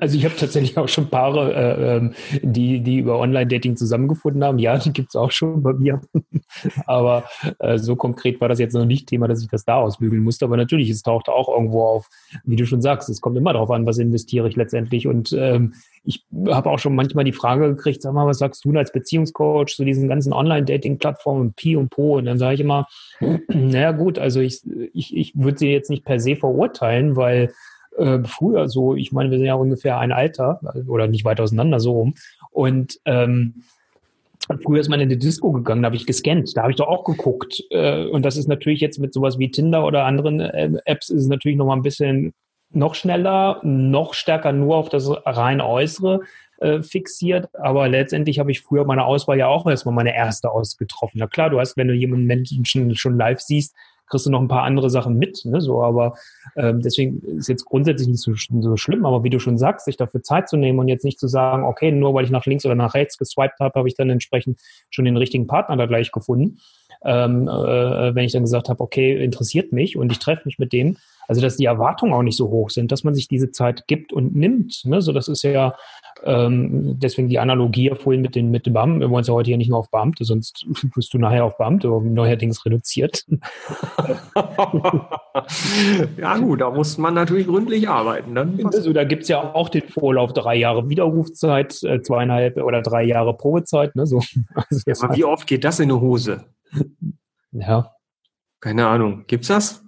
Also 0.00 0.16
ich 0.16 0.24
habe 0.24 0.34
tatsächlich 0.34 0.76
auch 0.76 0.88
schon 0.88 1.08
Paare, 1.08 1.54
äh, 1.54 1.96
ähm, 1.96 2.14
die, 2.42 2.80
die 2.80 2.98
über 2.98 3.18
Online-Dating 3.20 3.76
zusammengefunden 3.76 4.42
haben. 4.42 4.58
Ja, 4.58 4.78
die 4.78 4.92
gibt 4.92 5.10
es 5.10 5.16
auch 5.16 5.30
schon 5.30 5.62
bei 5.62 5.74
mir. 5.74 6.00
Aber 6.86 7.24
äh, 7.60 7.78
so 7.78 7.94
konkret 7.94 8.40
war 8.40 8.48
das 8.48 8.58
jetzt 8.58 8.74
noch 8.74 8.84
nicht 8.84 9.08
Thema, 9.08 9.28
dass 9.28 9.42
ich 9.42 9.48
das 9.48 9.64
da 9.64 9.76
ausbügeln 9.76 10.22
musste. 10.22 10.44
Aber 10.44 10.56
natürlich, 10.56 10.90
es 10.90 11.02
taucht 11.02 11.28
auch 11.28 11.48
irgendwo 11.48 11.84
auf, 11.84 12.08
wie 12.44 12.56
du 12.56 12.66
schon 12.66 12.82
sagst, 12.82 13.08
es 13.10 13.20
kommt 13.20 13.36
immer 13.36 13.52
darauf 13.52 13.70
an, 13.70 13.86
was 13.86 13.98
investiere 13.98 14.48
ich 14.48 14.56
letztendlich. 14.56 15.06
Und 15.06 15.32
ähm, 15.32 15.74
ich 16.04 16.24
habe 16.48 16.70
auch 16.70 16.78
schon 16.78 16.94
manchmal 16.94 17.24
die 17.24 17.32
Frage 17.32 17.74
gekriegt, 17.74 18.02
sag 18.02 18.12
mal, 18.12 18.26
was 18.26 18.38
sagst 18.38 18.64
du 18.64 18.76
als 18.76 18.92
Beziehungscoach 18.92 19.76
zu 19.76 19.84
diesen 19.84 20.08
ganzen 20.08 20.32
Online-Dating-Plattformen, 20.32 21.52
Pi 21.54 21.76
und 21.76 21.90
Po? 21.90 22.16
Und 22.16 22.24
dann 22.24 22.38
sage 22.38 22.54
ich 22.54 22.60
immer, 22.60 22.86
naja 23.48 23.92
gut, 23.92 24.18
also 24.18 24.40
ich, 24.40 24.62
ich, 24.92 25.16
ich 25.16 25.32
würde 25.36 25.58
sie 25.58 25.68
jetzt 25.68 25.90
nicht 25.90 26.04
per 26.04 26.18
se 26.18 26.36
verurteilen, 26.36 27.14
weil 27.14 27.52
äh, 27.96 28.18
früher 28.24 28.68
so, 28.68 28.96
ich 28.96 29.12
meine, 29.12 29.30
wir 29.30 29.38
sind 29.38 29.46
ja 29.46 29.54
ungefähr 29.54 29.98
ein 29.98 30.12
Alter 30.12 30.60
oder 30.88 31.06
nicht 31.06 31.24
weit 31.24 31.40
auseinander 31.40 31.78
so 31.78 31.92
rum. 31.92 32.14
Und 32.50 32.98
ähm, 33.04 33.62
Früher 34.60 34.80
ist 34.80 34.88
man 34.88 35.00
in 35.00 35.08
die 35.08 35.18
Disco 35.18 35.52
gegangen, 35.52 35.82
da 35.82 35.86
habe 35.86 35.96
ich 35.96 36.04
gescannt, 36.04 36.56
da 36.56 36.62
habe 36.62 36.72
ich 36.72 36.76
doch 36.76 36.88
auch 36.88 37.04
geguckt. 37.04 37.62
Äh, 37.70 38.06
und 38.06 38.24
das 38.24 38.36
ist 38.36 38.48
natürlich 38.48 38.80
jetzt 38.80 38.98
mit 38.98 39.14
sowas 39.14 39.38
wie 39.38 39.50
Tinder 39.50 39.86
oder 39.86 40.04
anderen 40.04 40.40
äh, 40.40 40.72
Apps 40.84 41.10
ist 41.10 41.22
es 41.22 41.28
natürlich 41.28 41.56
noch 41.56 41.66
mal 41.66 41.76
ein 41.76 41.82
bisschen 41.82 42.34
noch 42.74 42.94
schneller, 42.94 43.60
noch 43.62 44.14
stärker 44.14 44.52
nur 44.52 44.76
auf 44.76 44.88
das 44.88 45.08
rein 45.24 45.60
Äußere 45.60 46.20
äh, 46.62 46.82
fixiert. 46.82 47.48
Aber 47.54 47.88
letztendlich 47.88 48.38
habe 48.38 48.50
ich 48.50 48.60
früher 48.60 48.84
meine 48.84 49.04
Auswahl 49.04 49.38
ja 49.38 49.48
auch 49.48 49.66
erstmal 49.66 49.94
meine 49.94 50.14
erste 50.14 50.50
ausgetroffen. 50.50 51.18
Na 51.18 51.26
klar, 51.26 51.50
du 51.50 51.58
hast, 51.58 51.76
wenn 51.76 51.88
du 51.88 51.94
jemanden 51.94 52.26
Menschen 52.26 52.94
schon, 52.94 53.16
live 53.16 53.40
siehst, 53.40 53.74
kriegst 54.06 54.26
du 54.26 54.30
noch 54.30 54.40
ein 54.40 54.48
paar 54.48 54.62
andere 54.62 54.90
Sachen 54.90 55.16
mit. 55.16 55.44
Ne? 55.44 55.60
So, 55.60 55.82
aber 55.82 56.14
ähm, 56.54 56.80
deswegen 56.80 57.20
ist 57.38 57.48
jetzt 57.48 57.64
grundsätzlich 57.64 58.08
nicht 58.08 58.20
so, 58.20 58.34
so 58.34 58.76
schlimm. 58.76 59.06
Aber 59.06 59.24
wie 59.24 59.30
du 59.30 59.38
schon 59.38 59.58
sagst, 59.58 59.86
sich 59.86 59.96
dafür 59.96 60.22
Zeit 60.22 60.48
zu 60.48 60.56
nehmen 60.56 60.78
und 60.78 60.88
jetzt 60.88 61.04
nicht 61.04 61.18
zu 61.18 61.28
sagen, 61.28 61.64
okay, 61.64 61.90
nur 61.90 62.14
weil 62.14 62.24
ich 62.24 62.30
nach 62.30 62.46
links 62.46 62.64
oder 62.64 62.74
nach 62.74 62.94
rechts 62.94 63.18
geswiped 63.18 63.58
habe, 63.58 63.78
habe 63.78 63.88
ich 63.88 63.94
dann 63.94 64.10
entsprechend 64.10 64.60
schon 64.90 65.04
den 65.04 65.16
richtigen 65.16 65.46
Partner 65.46 65.76
da 65.76 65.86
gleich 65.86 66.12
gefunden. 66.12 66.58
Ähm, 67.04 67.48
äh, 67.48 68.14
wenn 68.14 68.24
ich 68.24 68.32
dann 68.32 68.42
gesagt 68.42 68.68
habe, 68.68 68.80
okay, 68.80 69.20
interessiert 69.22 69.72
mich 69.72 69.96
und 69.96 70.12
ich 70.12 70.20
treffe 70.20 70.42
mich 70.44 70.58
mit 70.58 70.72
dem, 70.72 70.98
also 71.28 71.40
dass 71.40 71.56
die 71.56 71.64
Erwartungen 71.64 72.12
auch 72.12 72.22
nicht 72.22 72.36
so 72.36 72.48
hoch 72.50 72.70
sind, 72.70 72.92
dass 72.92 73.04
man 73.04 73.14
sich 73.14 73.28
diese 73.28 73.50
Zeit 73.50 73.86
gibt 73.86 74.12
und 74.12 74.34
nimmt. 74.34 74.82
Ne? 74.84 75.00
So, 75.00 75.12
das 75.12 75.28
ist 75.28 75.42
ja 75.42 75.74
ähm, 76.24 76.98
deswegen 76.98 77.28
die 77.28 77.38
Analogie 77.38 77.90
vorhin 77.90 78.22
mit 78.22 78.34
den, 78.34 78.50
mit 78.50 78.66
den 78.66 78.72
Beamten. 78.74 79.00
Wir 79.00 79.10
wollen 79.10 79.22
es 79.22 79.28
ja 79.28 79.34
heute 79.34 79.48
hier 79.48 79.56
nicht 79.56 79.70
nur 79.70 79.78
auf 79.78 79.90
Beamte, 79.90 80.24
sonst 80.24 80.66
wirst 80.94 81.12
du 81.14 81.18
nachher 81.18 81.44
auf 81.44 81.56
Beamte 81.56 81.88
neuerdings 81.88 82.64
reduziert. 82.64 83.24
ja 86.16 86.36
gut, 86.38 86.60
da 86.60 86.70
muss 86.70 86.98
man 86.98 87.14
natürlich 87.14 87.46
gründlich 87.46 87.88
arbeiten. 87.88 88.34
Dann 88.34 88.60
also, 88.66 88.92
da 88.92 89.04
gibt 89.04 89.22
es 89.22 89.28
ja 89.28 89.54
auch 89.54 89.68
den 89.68 89.88
Vorlauf 89.88 90.32
drei 90.32 90.56
Jahre 90.56 90.88
Widerrufzeit, 90.88 91.82
äh, 91.82 92.00
zweieinhalb 92.02 92.56
oder 92.58 92.82
drei 92.82 93.02
Jahre 93.04 93.36
Probezeit. 93.36 93.96
Ne? 93.96 94.06
So, 94.06 94.18
also 94.54 94.80
ja, 94.86 94.94
aber 95.02 95.16
wie 95.16 95.24
oft 95.24 95.46
geht 95.46 95.64
das 95.64 95.80
in 95.80 95.90
eine 95.90 96.00
Hose? 96.00 96.44
Ja. 97.52 97.92
Keine 98.60 98.86
Ahnung. 98.86 99.24
Gibt's 99.26 99.48
das? 99.48 99.82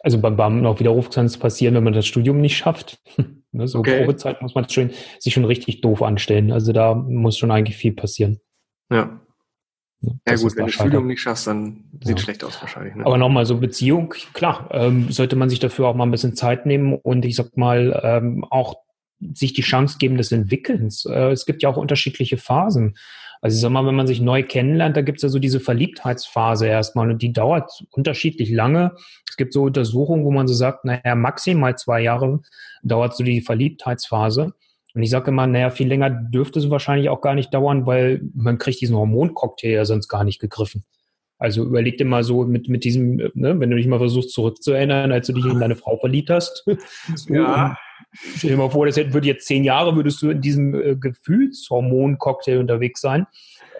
Also 0.00 0.18
beim 0.20 0.36
Beamten 0.36 0.66
auch 0.66 0.80
Widerruf 0.80 1.10
kann 1.10 1.26
es 1.26 1.36
passieren, 1.36 1.74
wenn 1.74 1.84
man 1.84 1.92
das 1.92 2.06
Studium 2.06 2.40
nicht 2.40 2.56
schafft. 2.56 3.00
ne, 3.52 3.68
so 3.68 3.80
Okay. 3.80 4.00
Probezeit 4.00 4.42
muss 4.42 4.54
man 4.54 4.68
schon, 4.68 4.90
sich 5.18 5.34
schon 5.34 5.44
richtig 5.44 5.80
doof 5.80 6.02
anstellen. 6.02 6.52
Also 6.52 6.72
da 6.72 6.94
muss 6.94 7.38
schon 7.38 7.50
eigentlich 7.50 7.76
viel 7.76 7.92
passieren. 7.92 8.40
Ja. 8.90 9.20
Ja 10.00 10.12
dass 10.24 10.42
gut, 10.42 10.56
wenn 10.56 10.66
du. 10.66 10.72
Studium 10.72 11.06
nicht 11.06 11.20
schaffst, 11.20 11.46
dann 11.46 11.84
sieht 12.02 12.18
Ja. 12.18 12.24
schlecht 12.24 12.42
aus 12.44 12.60
wahrscheinlich. 12.60 12.94
Ne? 12.94 13.06
Aber 13.06 13.18
nochmal 13.18 13.46
so 13.46 13.58
Beziehung, 13.58 14.14
klar, 14.32 14.68
ähm, 14.72 15.10
sollte 15.12 15.36
man 15.36 15.48
sich 15.48 15.60
dafür 15.60 15.86
auch 15.86 15.94
mal 15.94 16.04
ein 16.04 16.10
bisschen 16.10 16.34
Zeit 16.34 16.66
nehmen 16.66 16.94
und 16.94 17.24
ich 17.24 17.36
sag 17.36 17.56
mal 17.56 18.00
ähm, 18.02 18.44
auch 18.50 18.76
sich 19.32 19.52
die 19.52 19.62
Chance 19.62 19.98
geben 19.98 20.16
des 20.16 20.32
Entwickelns. 20.32 21.04
Äh, 21.04 21.30
es 21.30 21.46
gibt 21.46 21.62
ja 21.62 21.68
auch 21.68 21.76
unterschiedliche 21.76 22.36
Phasen. 22.36 22.96
Also 23.42 23.56
ich 23.56 23.60
sag 23.60 23.70
mal, 23.70 23.84
wenn 23.84 23.96
man 23.96 24.06
sich 24.06 24.20
neu 24.20 24.44
kennenlernt, 24.44 24.96
da 24.96 25.02
gibt 25.02 25.18
es 25.18 25.22
ja 25.22 25.28
so 25.28 25.40
diese 25.40 25.58
Verliebtheitsphase 25.58 26.68
erstmal 26.68 27.10
und 27.10 27.20
die 27.22 27.32
dauert 27.32 27.84
unterschiedlich 27.90 28.50
lange. 28.50 28.92
Es 29.28 29.36
gibt 29.36 29.52
so 29.52 29.64
Untersuchungen, 29.64 30.24
wo 30.24 30.30
man 30.30 30.46
so 30.46 30.54
sagt, 30.54 30.84
naja, 30.84 31.16
maximal 31.16 31.76
zwei 31.76 32.02
Jahre 32.02 32.40
dauert 32.84 33.16
so 33.16 33.24
die 33.24 33.40
Verliebtheitsphase. 33.40 34.52
Und 34.94 35.02
ich 35.02 35.10
sage 35.10 35.32
immer, 35.32 35.48
naja, 35.48 35.70
viel 35.70 35.88
länger 35.88 36.10
dürfte 36.10 36.60
es 36.60 36.70
wahrscheinlich 36.70 37.08
auch 37.08 37.20
gar 37.20 37.34
nicht 37.34 37.52
dauern, 37.52 37.84
weil 37.84 38.22
man 38.32 38.58
kriegt 38.58 38.80
diesen 38.80 38.96
Hormoncocktail 38.96 39.72
ja 39.72 39.84
sonst 39.84 40.06
gar 40.06 40.22
nicht 40.22 40.40
gegriffen. 40.40 40.84
Also 41.38 41.64
überleg 41.64 41.98
dir 41.98 42.04
mal 42.04 42.22
so 42.22 42.44
mit, 42.44 42.68
mit 42.68 42.84
diesem, 42.84 43.16
ne, 43.34 43.58
wenn 43.58 43.70
du 43.70 43.76
dich 43.76 43.88
mal 43.88 43.98
versuchst 43.98 44.30
zurückzuerinnern, 44.30 45.10
als 45.10 45.26
du 45.26 45.32
dich 45.32 45.44
in 45.44 45.58
deine 45.58 45.74
Frau 45.74 45.96
verliebt 45.96 46.30
hast. 46.30 46.64
So, 47.16 47.34
Ja. 47.34 47.76
Stell 48.36 48.50
dir 48.50 48.56
mal 48.56 48.70
vor, 48.70 48.86
das 48.86 48.96
hätte- 48.96 49.12
würde 49.12 49.26
jetzt 49.26 49.46
zehn 49.46 49.64
Jahre, 49.64 49.96
würdest 49.96 50.20
du 50.22 50.30
in 50.30 50.40
diesem 50.40 50.74
äh, 50.74 50.96
Gefühlshormon-Cocktail 50.96 52.58
unterwegs 52.58 53.00
sein. 53.00 53.26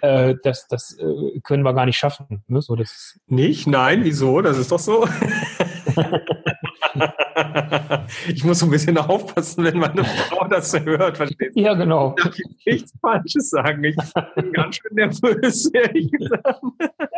Äh, 0.00 0.35
das 0.43 0.67
das 0.69 0.99
äh, 0.99 1.41
können 1.45 1.62
wir 1.62 1.75
gar 1.75 1.87
nicht 1.87 1.97
schaffen. 1.97 2.43
Ne? 2.49 2.61
So, 2.61 2.75
das, 2.75 3.19
Nicht? 3.29 3.67
Nein, 3.67 4.05
wieso? 4.05 4.41
Das 4.43 4.59
ist 4.59 4.73
doch 4.73 4.79
so. 4.81 5.07
ich 8.29 8.45
muss 8.45 8.59
so 8.59 8.67
ein 8.67 8.71
bisschen 8.71 8.99
aufpassen, 8.99 9.65
wenn 9.65 9.79
meine 9.79 10.05
Frau 10.05 10.47
das 10.49 10.79
hört, 10.85 11.17
verstehst 11.17 11.57
ja, 11.57 11.75
genau. 11.75 12.15
Ich 12.19 12.25
darf 12.25 12.37
nichts 12.67 12.93
Falsches 13.01 13.51
sagen. 13.51 13.85
Ich 13.85 13.97
bin 14.35 14.53
ganz 14.53 14.77
schön 14.77 14.95
nervös, 14.95 15.67
ehrlich 15.73 16.11
gesagt. 16.12 16.61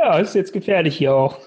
Ja, 0.01 0.19
ist 0.19 0.35
jetzt 0.35 0.53
gefährlich 0.53 0.97
hier 0.97 1.15
auch. 1.15 1.39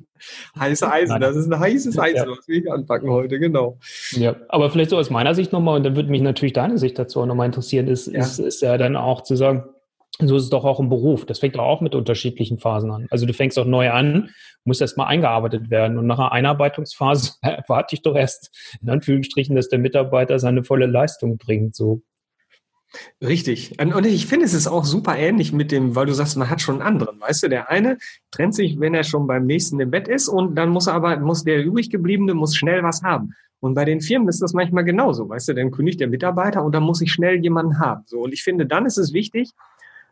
Heiße 0.58 0.90
Eisen, 0.90 1.20
das 1.20 1.34
ist 1.36 1.50
ein 1.52 1.58
heißes 1.58 1.98
Eisen, 1.98 2.16
Ja. 2.28 2.36
was 2.36 2.46
wir 2.46 2.60
hier 2.60 2.72
anpacken 2.72 3.10
heute, 3.10 3.38
genau. 3.40 3.78
Ja, 4.12 4.36
aber 4.48 4.70
vielleicht 4.70 4.90
so 4.90 4.98
aus 4.98 5.10
meiner 5.10 5.34
Sicht 5.34 5.52
nochmal, 5.52 5.76
und 5.76 5.82
dann 5.84 5.96
würde 5.96 6.10
mich 6.10 6.22
natürlich 6.22 6.52
deine 6.52 6.78
Sicht 6.78 6.98
dazu 6.98 7.20
auch 7.20 7.26
nochmal 7.26 7.46
interessieren, 7.46 7.88
ist, 7.88 8.06
Ja. 8.06 8.20
ist, 8.20 8.38
ist 8.38 8.62
ja 8.62 8.78
dann 8.78 8.96
auch 8.96 9.22
zu 9.22 9.34
sagen, 9.34 9.64
so 10.28 10.36
ist 10.36 10.44
es 10.44 10.50
doch 10.50 10.64
auch 10.64 10.80
im 10.80 10.88
Beruf. 10.88 11.26
Das 11.26 11.38
fängt 11.38 11.56
doch 11.56 11.62
auch 11.62 11.80
mit 11.80 11.94
unterschiedlichen 11.94 12.58
Phasen 12.58 12.90
an. 12.90 13.06
Also 13.10 13.26
du 13.26 13.32
fängst 13.32 13.58
auch 13.58 13.66
neu 13.66 13.90
an, 13.90 14.30
musst 14.64 14.80
erstmal 14.80 15.08
eingearbeitet 15.08 15.70
werden. 15.70 15.98
Und 15.98 16.06
nach 16.06 16.18
einer 16.18 16.32
Einarbeitungsphase 16.32 17.32
erwarte 17.42 17.94
ich 17.94 18.02
doch 18.02 18.14
erst, 18.14 18.78
in 18.82 18.90
Anführungsstrichen, 18.90 19.56
dass 19.56 19.68
der 19.68 19.78
Mitarbeiter 19.78 20.38
seine 20.38 20.64
volle 20.64 20.86
Leistung 20.86 21.38
bringt. 21.38 21.74
So. 21.74 22.02
Richtig. 23.22 23.78
Und 23.80 24.06
ich 24.06 24.26
finde, 24.26 24.44
es 24.44 24.54
ist 24.54 24.66
auch 24.66 24.84
super 24.84 25.16
ähnlich 25.16 25.52
mit 25.52 25.72
dem, 25.72 25.96
weil 25.96 26.06
du 26.06 26.12
sagst, 26.12 26.36
man 26.36 26.50
hat 26.50 26.60
schon 26.60 26.76
einen 26.76 26.86
anderen. 26.86 27.20
Weißt 27.20 27.42
du, 27.42 27.48
der 27.48 27.70
eine 27.70 27.98
trennt 28.30 28.54
sich, 28.54 28.78
wenn 28.80 28.94
er 28.94 29.04
schon 29.04 29.26
beim 29.26 29.46
nächsten 29.46 29.80
im 29.80 29.90
Bett 29.90 30.08
ist 30.08 30.28
und 30.28 30.56
dann 30.56 30.68
muss 30.68 30.86
er 30.86 30.94
aber, 30.94 31.16
muss 31.18 31.44
der 31.44 31.64
übrig 31.64 31.90
gebliebene, 31.90 32.34
muss 32.34 32.54
schnell 32.54 32.82
was 32.82 33.02
haben. 33.02 33.34
Und 33.60 33.74
bei 33.74 33.84
den 33.84 34.00
Firmen 34.00 34.28
ist 34.28 34.42
das 34.42 34.54
manchmal 34.54 34.84
genauso, 34.84 35.28
weißt 35.28 35.48
du, 35.48 35.54
dann 35.54 35.70
kündigt 35.70 36.00
der 36.00 36.08
Mitarbeiter 36.08 36.64
und 36.64 36.74
dann 36.74 36.82
muss 36.82 37.00
ich 37.00 37.12
schnell 37.12 37.40
jemanden 37.40 37.78
haben. 37.78 38.02
So. 38.06 38.18
Und 38.18 38.32
ich 38.32 38.42
finde, 38.42 38.66
dann 38.66 38.86
ist 38.86 38.98
es 38.98 39.12
wichtig, 39.12 39.50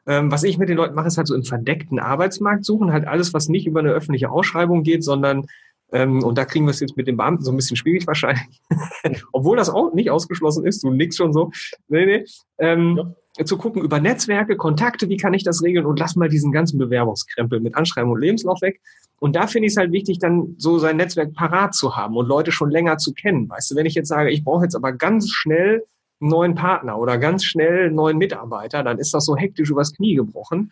ähm, 0.06 0.30
was 0.30 0.42
ich 0.42 0.58
mit 0.58 0.68
den 0.68 0.76
Leuten 0.76 0.94
mache, 0.94 1.08
ist 1.08 1.18
halt 1.18 1.26
so 1.26 1.34
im 1.34 1.44
verdeckten 1.44 1.98
Arbeitsmarkt 1.98 2.64
suchen, 2.64 2.92
halt 2.92 3.06
alles, 3.06 3.34
was 3.34 3.48
nicht 3.48 3.66
über 3.66 3.80
eine 3.80 3.90
öffentliche 3.90 4.30
Ausschreibung 4.30 4.82
geht, 4.82 5.04
sondern 5.04 5.46
ähm, 5.92 6.22
und 6.22 6.38
da 6.38 6.44
kriegen 6.44 6.66
wir 6.66 6.70
es 6.70 6.80
jetzt 6.80 6.96
mit 6.96 7.06
den 7.06 7.16
Beamten 7.16 7.44
so 7.44 7.50
ein 7.50 7.56
bisschen 7.56 7.76
schwierig 7.76 8.06
wahrscheinlich. 8.06 8.62
Obwohl 9.32 9.56
das 9.56 9.70
auch 9.70 9.92
nicht 9.92 10.10
ausgeschlossen 10.10 10.64
ist, 10.64 10.82
du 10.82 10.90
nix 10.90 11.16
schon 11.16 11.32
so. 11.32 11.50
Nee, 11.88 12.06
nee. 12.06 12.24
Ähm, 12.58 13.14
Zu 13.44 13.56
gucken 13.56 13.82
über 13.82 14.00
Netzwerke, 14.00 14.56
Kontakte, 14.56 15.08
wie 15.08 15.16
kann 15.16 15.34
ich 15.34 15.44
das 15.44 15.62
regeln 15.62 15.86
und 15.86 15.98
lass 15.98 16.16
mal 16.16 16.28
diesen 16.28 16.52
ganzen 16.52 16.78
Bewerbungskrempel 16.78 17.60
mit 17.60 17.74
Anschreiben 17.76 18.10
und 18.10 18.20
Lebenslauf 18.20 18.60
weg. 18.60 18.80
Und 19.18 19.36
da 19.36 19.46
finde 19.46 19.66
ich 19.66 19.74
es 19.74 19.76
halt 19.76 19.92
wichtig, 19.92 20.18
dann 20.18 20.54
so 20.58 20.78
sein 20.78 20.96
Netzwerk 20.96 21.34
parat 21.34 21.74
zu 21.74 21.96
haben 21.96 22.16
und 22.16 22.26
Leute 22.26 22.52
schon 22.52 22.70
länger 22.70 22.98
zu 22.98 23.12
kennen. 23.12 23.48
Weißt 23.48 23.70
du, 23.70 23.76
wenn 23.76 23.86
ich 23.86 23.94
jetzt 23.94 24.08
sage, 24.08 24.30
ich 24.30 24.44
brauche 24.44 24.64
jetzt 24.64 24.74
aber 24.74 24.92
ganz 24.92 25.30
schnell 25.30 25.84
einen 26.20 26.30
neuen 26.30 26.54
Partner 26.54 26.98
oder 26.98 27.18
ganz 27.18 27.44
schnell 27.44 27.86
einen 27.86 27.94
neuen 27.94 28.18
Mitarbeiter, 28.18 28.82
dann 28.82 28.98
ist 28.98 29.14
das 29.14 29.24
so 29.24 29.36
hektisch 29.36 29.70
übers 29.70 29.94
Knie 29.94 30.14
gebrochen. 30.14 30.70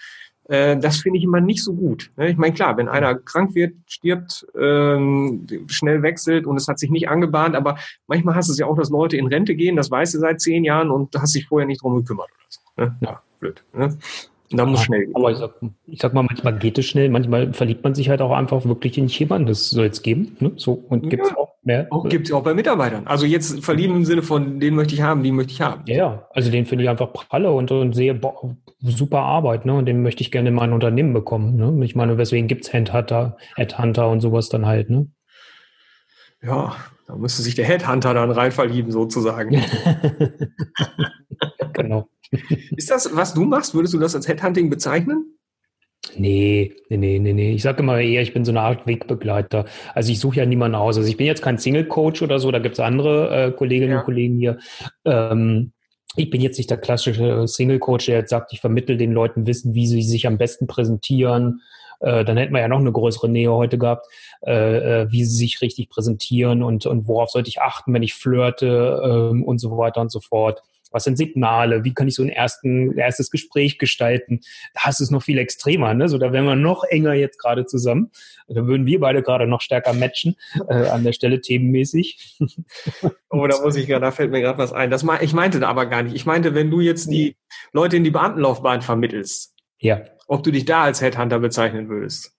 Äh, 0.49 0.79
das 0.79 0.99
finde 0.99 1.18
ich 1.18 1.25
immer 1.25 1.40
nicht 1.40 1.62
so 1.62 1.75
gut. 1.75 2.11
ne? 2.16 2.31
Ich 2.31 2.37
meine, 2.37 2.55
klar, 2.55 2.77
wenn 2.77 2.88
einer 2.88 3.14
krank 3.14 3.55
wird, 3.55 3.75
stirbt, 3.87 4.46
ähm, 4.59 5.46
schnell 5.66 6.03
wechselt 6.03 6.46
und 6.46 6.57
es 6.57 6.68
hat 6.68 6.79
sich 6.79 6.90
nicht 6.90 7.09
angebahnt, 7.09 7.55
aber 7.55 7.79
manchmal 8.07 8.35
hast 8.35 8.49
du 8.49 8.53
es 8.53 8.59
ja 8.59 8.66
auch, 8.66 8.77
dass 8.77 8.90
Leute 8.90 9.16
in 9.16 9.27
Rente 9.27 9.55
gehen, 9.55 9.77
das 9.77 9.90
weißt 9.90 10.14
du 10.14 10.18
seit 10.18 10.40
zehn 10.40 10.64
Jahren 10.64 10.90
und 10.90 11.14
hast 11.16 11.35
dich 11.35 11.46
vorher 11.46 11.66
nicht 11.66 11.83
drum 11.83 11.96
gekümmert 11.96 12.29
oder 12.31 12.46
so. 12.49 12.61
Ne? 12.83 12.96
Ja, 13.01 13.22
blöd. 13.40 13.62
Ne? 13.75 13.99
Da 14.51 14.64
muss 14.64 14.83
schnell 14.83 15.05
gehen. 15.05 15.16
Aber 15.16 15.31
ich 15.31 15.38
sag, 15.38 15.53
ich 15.87 16.01
sag 16.01 16.14
mal, 16.14 16.22
manchmal 16.22 16.59
geht 16.59 16.79
es 16.79 16.87
schnell, 16.87 17.11
manchmal 17.11 17.53
verliebt 17.53 17.85
man 17.85 17.94
sich 17.94 18.09
halt 18.09 18.22
auch 18.22 18.33
einfach 18.33 18.64
wirklich 18.64 18.96
in 18.96 19.09
jemanden. 19.09 19.49
Das 19.49 19.68
soll 19.68 19.87
es 19.87 20.03
geben. 20.03 20.37
Ne? 20.40 20.53
So, 20.57 20.72
und 20.72 21.11
gibt 21.11 21.27
es 21.27 21.37
auch 21.37 21.47
mehr. 21.68 21.87
Auch 21.90 22.09
gibt 22.09 22.26
es 22.26 22.33
auch 22.33 22.42
bei 22.42 22.54
Mitarbeitern. 22.54 23.07
Also 23.07 23.24
jetzt 23.24 23.64
verlieben 23.64 23.94
im 23.94 24.04
Sinne 24.04 24.22
von, 24.22 24.59
den 24.59 24.74
möchte 24.74 24.94
ich 24.94 25.02
haben, 25.02 25.22
die 25.22 25.31
möchte 25.31 25.52
ich 25.52 25.61
haben. 25.61 25.83
Ja, 25.87 25.96
ja, 25.96 26.28
also 26.35 26.50
den 26.50 26.66
finde 26.66 26.83
ich 26.83 26.90
einfach 26.90 27.12
pralle 27.12 27.52
und, 27.52 27.70
und 27.70 27.94
sehe, 27.94 28.14
boah, 28.14 28.57
super 28.81 29.20
Arbeit, 29.20 29.64
ne? 29.64 29.74
Und 29.74 29.87
den 29.87 30.02
möchte 30.02 30.22
ich 30.22 30.33
gerne 30.33 30.48
in 30.48 30.57
mein 30.57 30.72
Unternehmen 30.72 31.12
bekommen. 31.12 31.54
Ne? 31.54 31.85
Ich 31.85 31.94
meine, 31.94 32.18
weswegen 32.18 32.48
gibt's 32.48 32.72
Handhunter, 32.72 33.37
Headhunter 33.54 34.09
und 34.09 34.20
sowas 34.20 34.48
dann 34.48 34.66
halt, 34.66 34.90
ne? 34.90 35.07
Ja, 36.42 36.76
da 37.07 37.16
müsste 37.16 37.42
sich 37.42 37.54
der 37.54 37.64
Headhunter 37.64 38.14
dann 38.14 38.31
rein 38.31 38.52
verlieben, 38.52 38.90
sozusagen. 38.90 39.50
genau. 41.72 42.09
Ist 42.76 42.90
das, 42.90 43.14
was 43.14 43.35
du 43.35 43.44
machst, 43.44 43.74
würdest 43.74 43.94
du 43.94 43.98
das 43.98 44.14
als 44.14 44.28
Headhunting 44.28 44.70
bezeichnen? 44.70 45.38
Nee, 46.16 46.75
nee, 46.88 46.97
nee, 46.97 47.18
nee, 47.18 47.33
nee. 47.33 47.53
Ich 47.53 47.62
sage 47.62 47.83
immer 47.83 48.01
eher, 48.01 48.23
ich 48.23 48.33
bin 48.33 48.44
so 48.44 48.53
eine 48.53 48.61
Art 48.61 48.87
Wegbegleiter. 48.87 49.64
Also 49.94 50.12
ich 50.12 50.21
suche 50.21 50.37
ja 50.37 50.47
niemanden 50.47 50.75
aus. 50.75 50.97
Also 50.97 51.09
ich 51.09 51.16
bin 51.16 51.27
jetzt 51.27 51.42
kein 51.42 51.59
Single-Coach 51.59 52.23
oder 52.23 52.38
so, 52.38 52.51
da 52.51 52.59
gibt's 52.59 52.81
andere 52.81 53.47
äh, 53.47 53.53
Kolleginnen 53.53 53.92
Ja. 53.92 53.99
und 53.99 54.05
Kollegen 54.05 54.37
hier. 54.38 54.59
Ähm, 55.05 55.73
ich 56.16 56.31
bin 56.31 56.40
jetzt 56.40 56.57
nicht 56.59 56.71
der 56.71 56.79
klassische 56.79 57.47
Single-Coach, 57.47 58.07
der 58.07 58.18
jetzt 58.18 58.31
sagt, 58.31 58.53
ich 58.53 58.61
vermittle 58.61 58.97
den 58.97 59.12
Leuten 59.12 59.47
Wissen, 59.47 59.75
wie 59.75 59.87
sie 59.87 60.03
sich 60.03 60.27
am 60.27 60.38
besten 60.38 60.66
präsentieren. 60.66 61.61
Äh, 62.01 62.25
dann 62.25 62.37
hätten 62.37 62.55
wir 62.55 62.61
ja 62.61 62.68
noch 62.68 62.79
eine 62.79 62.92
größere 62.92 63.29
Nähe 63.29 63.53
heute 63.53 63.77
gehabt, 63.79 64.07
äh, 64.47 65.03
äh, 65.03 65.12
wie 65.12 65.25
sie 65.25 65.37
sich 65.37 65.61
richtig 65.61 65.90
präsentieren 65.90 66.62
und, 66.62 66.87
und 66.87 67.07
worauf 67.09 67.31
sollte 67.31 67.49
ich 67.49 67.61
achten, 67.61 67.92
wenn 67.92 68.03
ich 68.03 68.14
flirte 68.14 69.03
ähm, 69.05 69.44
und 69.44 69.59
so 69.59 69.77
weiter 69.77 70.01
und 70.01 70.11
so 70.11 70.21
fort. 70.21 70.62
Was 70.90 71.05
sind 71.05 71.16
Signale? 71.18 71.85
Wie 71.85 71.94
kann 71.94 72.09
ich 72.09 72.14
so 72.14 72.22
ein 72.22 72.29
ersten, 72.29 72.96
erstes 72.96 73.31
Gespräch 73.31 73.79
gestalten? 73.79 74.40
Da 74.74 74.88
ist 74.90 75.01
es 75.01 75.11
noch 75.11 75.22
viel 75.22 75.38
extremer, 75.38 75.94
ne? 75.94 76.09
So, 76.09 76.18
da 76.18 76.33
wären 76.33 76.44
wir 76.46 76.57
noch 76.57 76.85
enger 76.85 77.14
jetzt 77.14 77.38
gerade 77.38 77.66
zusammen. 77.66 78.11
Da 78.48 78.66
würden 78.66 78.87
wir 78.87 79.01
beide 79.01 79.22
gerade 79.22 79.46
noch 79.46 79.61
stärker 79.61 79.92
matchen, 79.92 80.37
äh, 80.68 80.74
an 80.88 81.05
der 81.05 81.12
Stelle 81.12 81.40
themenmäßig. 81.40 82.38
Oh, 83.31 83.46
da 83.46 83.61
muss 83.61 83.77
ich 83.77 83.87
gerade, 83.87 84.01
da 84.07 84.11
fällt 84.11 84.31
mir 84.31 84.40
gerade 84.40 84.57
was 84.59 84.72
ein. 84.72 84.90
Das 84.90 85.03
mei- 85.03 85.20
ich 85.22 85.35
meinte 85.35 85.61
da 85.61 85.68
aber 85.68 85.85
gar 85.85 86.03
nicht. 86.03 86.14
Ich 86.16 86.24
meinte, 86.24 86.55
wenn 86.55 86.70
du 86.70 86.81
jetzt 86.81 87.11
die 87.11 87.37
Leute 87.72 87.98
in 87.98 88.05
die 88.05 88.11
Beamtenlaufbahn 88.11 88.81
vermittelst, 88.81 89.55
Ja. 89.81 90.01
ob 90.29 90.42
du 90.42 90.51
dich 90.51 90.64
da 90.64 90.85
als 90.85 91.03
Headhunter 91.03 91.38
bezeichnen 91.38 91.90
würdest. 91.90 92.33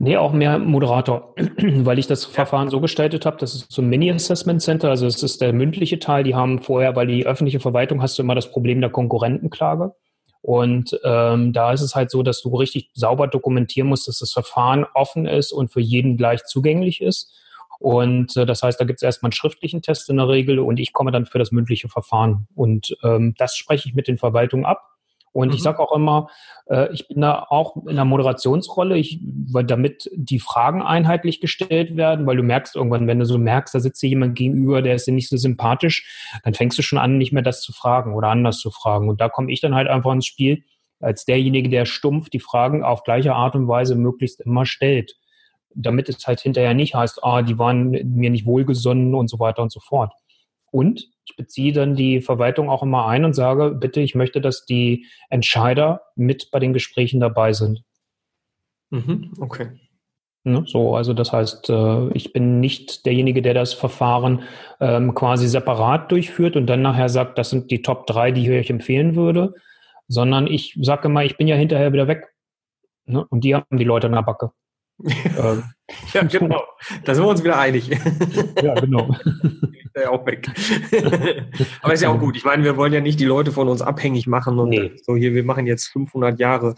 Nee, 0.00 0.16
auch 0.16 0.32
mehr 0.32 0.58
Moderator, 0.60 1.34
weil 1.58 1.98
ich 1.98 2.06
das 2.06 2.24
Verfahren 2.24 2.70
so 2.70 2.80
gestaltet 2.80 3.26
habe, 3.26 3.36
das 3.38 3.54
ist 3.54 3.72
so 3.72 3.82
ein 3.82 3.88
Mini-Assessment 3.88 4.62
Center, 4.62 4.90
also 4.90 5.06
es 5.06 5.22
ist 5.24 5.40
der 5.40 5.52
mündliche 5.52 5.98
Teil, 5.98 6.22
die 6.22 6.36
haben 6.36 6.60
vorher, 6.60 6.94
weil 6.94 7.08
die 7.08 7.26
öffentliche 7.26 7.58
Verwaltung 7.58 8.00
hast 8.00 8.16
du 8.16 8.22
immer 8.22 8.36
das 8.36 8.50
Problem 8.50 8.80
der 8.80 8.90
Konkurrentenklage. 8.90 9.92
Und 10.40 10.98
ähm, 11.02 11.52
da 11.52 11.72
ist 11.72 11.80
es 11.80 11.96
halt 11.96 12.12
so, 12.12 12.22
dass 12.22 12.42
du 12.42 12.56
richtig 12.56 12.90
sauber 12.94 13.26
dokumentieren 13.26 13.88
musst, 13.88 14.06
dass 14.06 14.20
das 14.20 14.32
Verfahren 14.32 14.86
offen 14.94 15.26
ist 15.26 15.50
und 15.50 15.72
für 15.72 15.80
jeden 15.80 16.16
gleich 16.16 16.44
zugänglich 16.44 17.00
ist. 17.00 17.32
Und 17.80 18.36
äh, 18.36 18.46
das 18.46 18.62
heißt, 18.62 18.80
da 18.80 18.84
gibt 18.84 19.00
es 19.00 19.02
erstmal 19.02 19.28
einen 19.28 19.32
schriftlichen 19.32 19.82
Test 19.82 20.08
in 20.10 20.16
der 20.16 20.28
Regel 20.28 20.60
und 20.60 20.78
ich 20.78 20.92
komme 20.92 21.10
dann 21.10 21.26
für 21.26 21.38
das 21.38 21.50
mündliche 21.50 21.88
Verfahren. 21.88 22.46
Und 22.54 22.96
ähm, 23.02 23.34
das 23.36 23.56
spreche 23.56 23.88
ich 23.88 23.94
mit 23.94 24.06
den 24.06 24.18
Verwaltungen 24.18 24.64
ab. 24.64 24.82
Und 25.32 25.50
ich 25.50 25.60
Mhm. 25.60 25.64
sage 25.64 25.80
auch 25.80 25.94
immer, 25.94 26.28
äh, 26.66 26.92
ich 26.92 27.08
bin 27.08 27.20
da 27.20 27.46
auch 27.48 27.76
in 27.84 27.90
einer 27.90 28.04
Moderationsrolle, 28.04 28.96
ich, 28.96 29.20
weil 29.52 29.64
damit 29.64 30.10
die 30.14 30.40
Fragen 30.40 30.82
einheitlich 30.82 31.40
gestellt 31.40 31.96
werden, 31.96 32.26
weil 32.26 32.36
du 32.36 32.42
merkst 32.42 32.76
irgendwann, 32.76 33.06
wenn 33.06 33.18
du 33.18 33.24
so 33.26 33.38
merkst, 33.38 33.74
da 33.74 33.80
sitzt 33.80 34.02
dir 34.02 34.08
jemand 34.08 34.34
gegenüber, 34.36 34.82
der 34.82 34.94
ist 34.94 35.06
dir 35.06 35.12
nicht 35.12 35.28
so 35.28 35.36
sympathisch, 35.36 36.30
dann 36.44 36.54
fängst 36.54 36.78
du 36.78 36.82
schon 36.82 36.98
an, 36.98 37.18
nicht 37.18 37.32
mehr 37.32 37.42
das 37.42 37.62
zu 37.62 37.72
fragen 37.72 38.14
oder 38.14 38.28
anders 38.28 38.58
zu 38.58 38.70
fragen. 38.70 39.08
Und 39.08 39.20
da 39.20 39.28
komme 39.28 39.52
ich 39.52 39.60
dann 39.60 39.74
halt 39.74 39.88
einfach 39.88 40.12
ins 40.12 40.26
Spiel, 40.26 40.64
als 41.00 41.24
derjenige, 41.24 41.68
der 41.68 41.84
stumpf 41.86 42.28
die 42.28 42.40
Fragen 42.40 42.82
auf 42.82 43.04
gleiche 43.04 43.34
Art 43.34 43.54
und 43.54 43.68
Weise 43.68 43.94
möglichst 43.94 44.40
immer 44.40 44.66
stellt. 44.66 45.14
Damit 45.74 46.08
es 46.08 46.26
halt 46.26 46.40
hinterher 46.40 46.74
nicht 46.74 46.94
heißt, 46.94 47.22
ah, 47.22 47.42
die 47.42 47.58
waren 47.58 47.90
mir 47.90 48.30
nicht 48.30 48.46
wohlgesonnen 48.46 49.14
und 49.14 49.28
so 49.28 49.38
weiter 49.38 49.62
und 49.62 49.70
so 49.70 49.80
fort. 49.80 50.12
Und 50.72 51.08
ich 51.28 51.36
beziehe 51.36 51.72
dann 51.72 51.94
die 51.94 52.20
Verwaltung 52.20 52.70
auch 52.70 52.82
immer 52.82 53.06
ein 53.06 53.24
und 53.24 53.34
sage, 53.34 53.70
bitte, 53.70 54.00
ich 54.00 54.14
möchte, 54.14 54.40
dass 54.40 54.64
die 54.64 55.06
Entscheider 55.28 56.02
mit 56.16 56.50
bei 56.50 56.58
den 56.58 56.72
Gesprächen 56.72 57.20
dabei 57.20 57.52
sind. 57.52 57.84
Mhm, 58.90 59.32
okay. 59.38 59.70
Ne? 60.44 60.64
So, 60.66 60.96
also 60.96 61.12
das 61.12 61.32
heißt, 61.32 61.68
äh, 61.68 62.08
ich 62.14 62.32
bin 62.32 62.60
nicht 62.60 63.04
derjenige, 63.04 63.42
der 63.42 63.52
das 63.52 63.74
Verfahren 63.74 64.42
ähm, 64.80 65.14
quasi 65.14 65.48
separat 65.48 66.10
durchführt 66.10 66.56
und 66.56 66.66
dann 66.66 66.80
nachher 66.80 67.10
sagt, 67.10 67.36
das 67.36 67.50
sind 67.50 67.70
die 67.70 67.82
Top 67.82 68.06
3, 68.06 68.32
die 68.32 68.42
ich 68.42 68.50
euch 68.50 68.70
empfehlen 68.70 69.14
würde, 69.14 69.54
sondern 70.06 70.46
ich 70.46 70.78
sage 70.80 71.10
mal, 71.10 71.26
ich 71.26 71.36
bin 71.36 71.48
ja 71.48 71.56
hinterher 71.56 71.92
wieder 71.92 72.08
weg. 72.08 72.32
Ne? 73.04 73.26
Und 73.28 73.44
die 73.44 73.54
haben 73.54 73.76
die 73.76 73.84
Leute 73.84 74.06
in 74.06 74.14
der 74.14 74.22
Backe. 74.22 74.52
Ähm, 75.04 75.64
ja, 76.12 76.22
genau. 76.24 76.62
Da 77.04 77.14
sind 77.14 77.24
wir 77.24 77.28
uns 77.28 77.42
wieder 77.42 77.58
einig. 77.58 77.88
ja, 78.62 78.74
genau. 78.74 79.14
ja 79.94 80.10
auch 80.10 80.24
weg. 80.26 80.48
Aber 81.82 81.92
ist 81.92 82.02
ja 82.02 82.10
auch 82.10 82.18
gut. 82.18 82.36
Ich 82.36 82.44
meine, 82.44 82.64
wir 82.64 82.76
wollen 82.76 82.92
ja 82.92 83.00
nicht 83.00 83.20
die 83.20 83.24
Leute 83.24 83.52
von 83.52 83.68
uns 83.68 83.82
abhängig 83.82 84.26
machen 84.26 84.58
und 84.58 84.70
nee. 84.70 84.92
so 85.04 85.16
hier, 85.16 85.34
wir 85.34 85.44
machen 85.44 85.66
jetzt 85.66 85.86
500 85.88 86.38
Jahre 86.38 86.74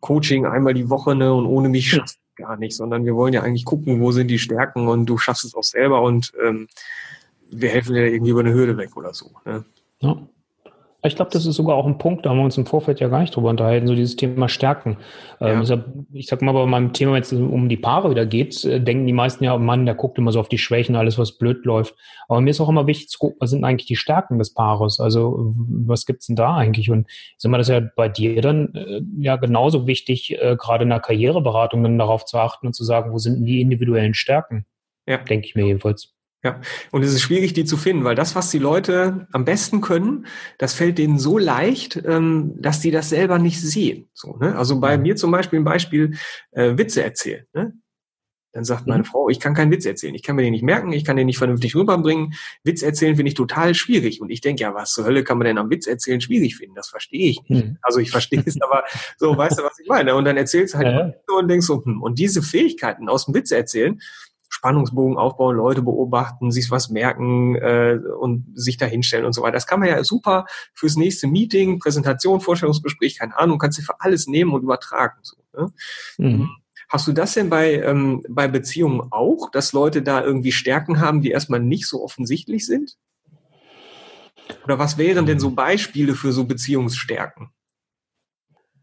Coaching 0.00 0.46
einmal 0.46 0.74
die 0.74 0.90
Woche 0.90 1.14
ne, 1.14 1.32
und 1.32 1.46
ohne 1.46 1.68
mich 1.68 1.90
schafft 1.90 2.18
gar 2.36 2.56
nicht, 2.56 2.76
sondern 2.76 3.04
wir 3.04 3.14
wollen 3.14 3.32
ja 3.32 3.42
eigentlich 3.42 3.64
gucken, 3.64 4.00
wo 4.00 4.12
sind 4.12 4.28
die 4.28 4.38
Stärken 4.38 4.88
und 4.88 5.06
du 5.06 5.18
schaffst 5.18 5.44
es 5.44 5.54
auch 5.54 5.62
selber 5.62 6.02
und 6.02 6.32
ähm, 6.44 6.68
wir 7.50 7.70
helfen 7.70 7.94
dir 7.94 8.06
irgendwie 8.06 8.32
über 8.32 8.40
eine 8.40 8.52
Hürde 8.52 8.76
weg 8.76 8.96
oder 8.96 9.14
so. 9.14 9.30
Ne? 9.44 9.64
Ja. 10.00 10.16
Ich 11.06 11.16
glaube, 11.16 11.30
das 11.30 11.44
ist 11.44 11.56
sogar 11.56 11.76
auch 11.76 11.86
ein 11.86 11.98
Punkt, 11.98 12.24
da 12.24 12.30
haben 12.30 12.38
wir 12.38 12.44
uns 12.44 12.56
im 12.56 12.64
Vorfeld 12.64 12.98
ja 12.98 13.08
gar 13.08 13.20
nicht 13.20 13.36
drüber 13.36 13.50
unterhalten, 13.50 13.86
so 13.86 13.94
dieses 13.94 14.16
Thema 14.16 14.48
Stärken. 14.48 14.96
Ähm, 15.38 15.62
ja. 15.62 15.84
ich 16.12 16.26
sag 16.28 16.40
mal, 16.40 16.52
bei 16.52 16.64
meinem 16.64 16.94
Thema, 16.94 17.12
wenn 17.12 17.22
es 17.22 17.30
um 17.30 17.68
die 17.68 17.76
Paare 17.76 18.10
wieder 18.10 18.24
geht, 18.24 18.64
äh, 18.64 18.80
denken 18.80 19.06
die 19.06 19.12
meisten 19.12 19.44
ja, 19.44 19.54
oh 19.54 19.58
Mann, 19.58 19.84
der 19.84 19.96
guckt 19.96 20.16
immer 20.16 20.32
so 20.32 20.40
auf 20.40 20.48
die 20.48 20.56
Schwächen, 20.56 20.96
alles, 20.96 21.18
was 21.18 21.36
blöd 21.36 21.66
läuft. 21.66 21.94
Aber 22.26 22.40
mir 22.40 22.48
ist 22.48 22.60
auch 22.60 22.70
immer 22.70 22.86
wichtig 22.86 23.10
zu 23.10 23.18
gucken, 23.18 23.36
was 23.38 23.50
sind 23.50 23.64
eigentlich 23.64 23.86
die 23.86 23.96
Stärken 23.96 24.38
des 24.38 24.54
Paares? 24.54 24.98
Also, 24.98 25.52
was 25.56 26.06
gibt's 26.06 26.26
denn 26.26 26.36
da 26.36 26.56
eigentlich? 26.56 26.90
Und 26.90 27.06
ich 27.10 27.34
sag 27.36 27.50
mal, 27.50 27.58
das 27.58 27.68
ist 27.68 27.74
ja 27.74 27.82
bei 27.94 28.08
dir 28.08 28.40
dann 28.40 28.74
äh, 28.74 29.02
ja 29.18 29.36
genauso 29.36 29.86
wichtig, 29.86 30.40
äh, 30.40 30.56
gerade 30.56 30.84
in 30.84 30.90
der 30.90 31.00
Karriereberatung 31.00 31.82
dann 31.82 31.98
darauf 31.98 32.24
zu 32.24 32.38
achten 32.38 32.66
und 32.66 32.72
zu 32.72 32.82
sagen, 32.82 33.12
wo 33.12 33.18
sind 33.18 33.36
denn 33.36 33.44
die 33.44 33.60
individuellen 33.60 34.14
Stärken? 34.14 34.64
Ja. 35.06 35.18
Denke 35.18 35.46
ich 35.46 35.54
mir 35.54 35.66
jedenfalls. 35.66 36.13
Ja, 36.44 36.60
und 36.90 37.02
es 37.02 37.14
ist 37.14 37.22
schwierig, 37.22 37.54
die 37.54 37.64
zu 37.64 37.78
finden, 37.78 38.04
weil 38.04 38.14
das, 38.14 38.34
was 38.34 38.50
die 38.50 38.58
Leute 38.58 39.26
am 39.32 39.46
besten 39.46 39.80
können, 39.80 40.26
das 40.58 40.74
fällt 40.74 40.98
denen 40.98 41.18
so 41.18 41.38
leicht, 41.38 42.00
ähm, 42.04 42.52
dass 42.60 42.80
die 42.80 42.90
das 42.90 43.08
selber 43.08 43.38
nicht 43.38 43.60
sehen. 43.60 44.10
So, 44.12 44.36
ne? 44.36 44.54
Also 44.54 44.78
bei 44.78 44.98
mir 44.98 45.16
zum 45.16 45.30
Beispiel 45.30 45.60
ein 45.60 45.64
Beispiel 45.64 46.18
äh, 46.52 46.76
Witze 46.76 47.02
erzählen. 47.02 47.46
Ne? 47.54 47.72
Dann 48.52 48.64
sagt 48.64 48.86
meine 48.86 49.02
mhm. 49.02 49.06
Frau, 49.06 49.28
ich 49.30 49.40
kann 49.40 49.54
keinen 49.54 49.72
Witz 49.72 49.84
erzählen. 49.84 50.14
Ich 50.14 50.22
kann 50.22 50.36
mir 50.36 50.42
den 50.42 50.52
nicht 50.52 50.62
merken, 50.62 50.92
ich 50.92 51.04
kann 51.04 51.16
den 51.16 51.26
nicht 51.26 51.38
vernünftig 51.38 51.74
rüberbringen. 51.74 52.34
Witz 52.62 52.82
erzählen 52.82 53.16
finde 53.16 53.28
ich 53.28 53.34
total 53.34 53.74
schwierig. 53.74 54.20
Und 54.20 54.30
ich 54.30 54.42
denke, 54.42 54.62
ja, 54.62 54.74
was 54.74 54.92
zur 54.92 55.06
Hölle 55.06 55.24
kann 55.24 55.38
man 55.38 55.46
denn 55.46 55.58
am 55.58 55.70
Witz 55.70 55.86
erzählen 55.86 56.20
schwierig 56.20 56.56
finden? 56.56 56.76
Das 56.76 56.88
verstehe 56.88 57.30
ich 57.30 57.40
nicht. 57.48 57.64
Mhm. 57.64 57.78
Also 57.82 57.98
ich 57.98 58.10
verstehe 58.10 58.42
es, 58.46 58.60
aber 58.60 58.84
so, 59.18 59.36
weißt 59.36 59.58
du, 59.58 59.64
was 59.64 59.78
ich 59.80 59.88
meine? 59.88 60.14
Und 60.14 60.24
dann 60.24 60.36
erzählst 60.36 60.74
du 60.74 60.78
halt 60.78 60.86
ja. 60.86 61.36
und 61.36 61.48
denkst 61.48 61.66
so, 61.66 61.84
hm, 61.84 62.02
und 62.02 62.18
diese 62.18 62.42
Fähigkeiten 62.42 63.08
aus 63.08 63.24
dem 63.24 63.34
Witz 63.34 63.50
erzählen, 63.50 64.00
Spannungsbogen 64.64 65.18
aufbauen, 65.18 65.56
Leute 65.56 65.82
beobachten, 65.82 66.50
sich 66.50 66.70
was 66.70 66.88
merken 66.88 67.54
äh, 67.56 67.98
und 68.18 68.46
sich 68.54 68.78
da 68.78 68.86
hinstellen 68.86 69.26
und 69.26 69.34
so 69.34 69.42
weiter. 69.42 69.52
Das 69.52 69.66
kann 69.66 69.78
man 69.78 69.90
ja 69.90 70.02
super 70.02 70.46
fürs 70.72 70.96
nächste 70.96 71.26
Meeting, 71.26 71.78
Präsentation, 71.78 72.40
Vorstellungsgespräch, 72.40 73.18
keine 73.18 73.38
Ahnung, 73.38 73.58
kannst 73.58 73.78
du 73.78 73.82
für 73.82 74.00
alles 74.00 74.26
nehmen 74.26 74.54
und 74.54 74.62
übertragen. 74.62 75.18
So, 75.20 75.36
ne? 75.54 75.72
mhm. 76.16 76.48
Hast 76.88 77.06
du 77.06 77.12
das 77.12 77.34
denn 77.34 77.50
bei, 77.50 77.74
ähm, 77.74 78.24
bei 78.26 78.48
Beziehungen 78.48 79.02
auch, 79.10 79.50
dass 79.50 79.74
Leute 79.74 80.00
da 80.00 80.24
irgendwie 80.24 80.52
Stärken 80.52 80.98
haben, 80.98 81.20
die 81.20 81.30
erstmal 81.30 81.60
nicht 81.60 81.86
so 81.86 82.02
offensichtlich 82.02 82.64
sind? 82.64 82.96
Oder 84.64 84.78
was 84.78 84.96
wären 84.96 85.26
denn 85.26 85.40
so 85.40 85.50
Beispiele 85.50 86.14
für 86.14 86.32
so 86.32 86.44
Beziehungsstärken? 86.44 87.50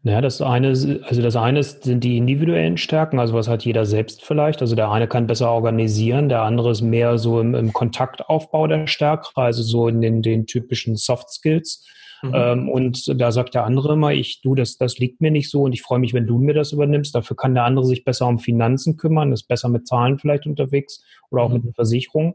Ja, 0.04 0.20
das 0.20 0.42
eine, 0.42 0.68
also 0.68 1.22
das 1.22 1.36
eine 1.36 1.62
sind 1.62 2.02
die 2.02 2.16
individuellen 2.16 2.76
Stärken, 2.76 3.20
also 3.20 3.34
was 3.34 3.46
hat 3.46 3.64
jeder 3.64 3.86
selbst 3.86 4.24
vielleicht. 4.24 4.60
Also 4.60 4.74
der 4.74 4.90
eine 4.90 5.06
kann 5.06 5.28
besser 5.28 5.50
organisieren, 5.50 6.28
der 6.28 6.42
andere 6.42 6.72
ist 6.72 6.80
mehr 6.80 7.18
so 7.18 7.40
im, 7.40 7.54
im 7.54 7.72
Kontaktaufbau 7.72 8.66
der 8.66 8.88
Stärke, 8.88 9.28
also 9.36 9.62
so 9.62 9.86
in 9.86 10.00
den, 10.00 10.20
den 10.20 10.46
typischen 10.46 10.96
Soft 10.96 11.30
Skills. 11.30 11.86
Mhm. 12.22 12.32
Ähm, 12.34 12.68
und 12.68 13.20
da 13.20 13.30
sagt 13.30 13.54
der 13.54 13.64
andere 13.64 13.92
immer, 13.92 14.12
ich, 14.12 14.40
du, 14.42 14.56
das, 14.56 14.76
das 14.76 14.98
liegt 14.98 15.20
mir 15.20 15.30
nicht 15.30 15.48
so 15.48 15.62
und 15.62 15.72
ich 15.72 15.82
freue 15.82 16.00
mich, 16.00 16.14
wenn 16.14 16.26
du 16.26 16.38
mir 16.38 16.54
das 16.54 16.72
übernimmst. 16.72 17.14
Dafür 17.14 17.36
kann 17.36 17.54
der 17.54 17.64
andere 17.64 17.84
sich 17.84 18.04
besser 18.04 18.26
um 18.26 18.40
Finanzen 18.40 18.96
kümmern, 18.96 19.32
ist 19.32 19.44
besser 19.44 19.68
mit 19.68 19.86
Zahlen 19.86 20.18
vielleicht 20.18 20.46
unterwegs 20.46 21.04
oder 21.30 21.42
auch 21.42 21.48
mhm. 21.48 21.54
mit 21.54 21.64
einer 21.64 21.74
Versicherung. 21.74 22.34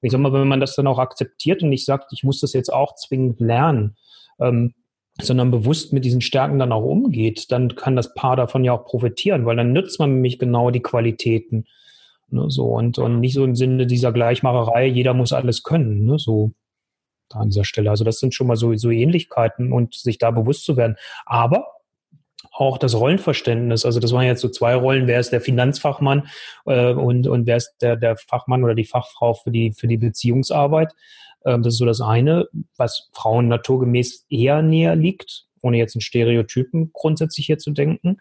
Ich 0.00 0.12
sag 0.12 0.20
mal, 0.20 0.32
wenn 0.32 0.48
man 0.48 0.60
das 0.60 0.76
dann 0.76 0.86
auch 0.86 0.98
akzeptiert 0.98 1.62
und 1.62 1.68
nicht 1.68 1.84
sagt, 1.84 2.12
ich 2.12 2.24
muss 2.24 2.40
das 2.40 2.54
jetzt 2.54 2.72
auch 2.72 2.94
zwingend 2.94 3.38
lernen, 3.38 3.96
ähm, 4.40 4.74
sondern 5.20 5.50
bewusst 5.50 5.92
mit 5.92 6.04
diesen 6.04 6.20
Stärken 6.20 6.58
dann 6.58 6.72
auch 6.72 6.84
umgeht, 6.84 7.52
dann 7.52 7.74
kann 7.74 7.96
das 7.96 8.14
Paar 8.14 8.36
davon 8.36 8.64
ja 8.64 8.72
auch 8.72 8.84
profitieren, 8.84 9.44
weil 9.44 9.56
dann 9.56 9.72
nützt 9.72 9.98
man 9.98 10.14
nämlich 10.14 10.38
genau 10.38 10.70
die 10.70 10.80
Qualitäten. 10.82 11.66
Ne, 12.30 12.46
so 12.48 12.64
und, 12.68 12.98
und 12.98 13.20
nicht 13.20 13.34
so 13.34 13.44
im 13.44 13.54
Sinne 13.54 13.86
dieser 13.86 14.10
Gleichmacherei, 14.10 14.86
jeder 14.86 15.12
muss 15.12 15.34
alles 15.34 15.62
können, 15.62 16.06
ne, 16.06 16.18
so 16.18 16.52
da 17.28 17.40
an 17.40 17.50
dieser 17.50 17.64
Stelle. 17.64 17.90
Also 17.90 18.04
das 18.04 18.18
sind 18.18 18.34
schon 18.34 18.46
mal 18.46 18.56
so, 18.56 18.74
so 18.76 18.90
Ähnlichkeiten 18.90 19.72
und 19.72 19.94
sich 19.94 20.18
da 20.18 20.30
bewusst 20.30 20.64
zu 20.64 20.76
werden. 20.76 20.96
Aber 21.26 21.66
auch 22.50 22.78
das 22.78 22.94
Rollenverständnis, 22.94 23.84
also 23.84 24.00
das 24.00 24.12
waren 24.12 24.24
jetzt 24.24 24.40
so 24.40 24.48
zwei 24.48 24.74
Rollen, 24.74 25.06
wer 25.06 25.20
ist 25.20 25.30
der 25.30 25.40
Finanzfachmann 25.40 26.28
äh, 26.66 26.92
und, 26.92 27.26
und 27.26 27.46
wer 27.46 27.56
ist 27.56 27.74
der, 27.80 27.96
der 27.96 28.16
Fachmann 28.16 28.64
oder 28.64 28.74
die 28.74 28.84
Fachfrau 28.84 29.34
für 29.34 29.50
die, 29.50 29.72
für 29.72 29.86
die 29.86 29.96
Beziehungsarbeit. 29.96 30.92
Ähm, 31.44 31.62
das 31.62 31.74
ist 31.74 31.78
so 31.78 31.86
das 31.86 32.00
eine, 32.00 32.48
was 32.76 33.10
Frauen 33.12 33.48
naturgemäß 33.48 34.26
eher 34.28 34.62
näher 34.62 34.96
liegt, 34.96 35.46
ohne 35.60 35.78
jetzt 35.78 35.94
in 35.94 36.00
Stereotypen 36.00 36.90
grundsätzlich 36.92 37.46
hier 37.46 37.58
zu 37.58 37.70
denken. 37.70 38.18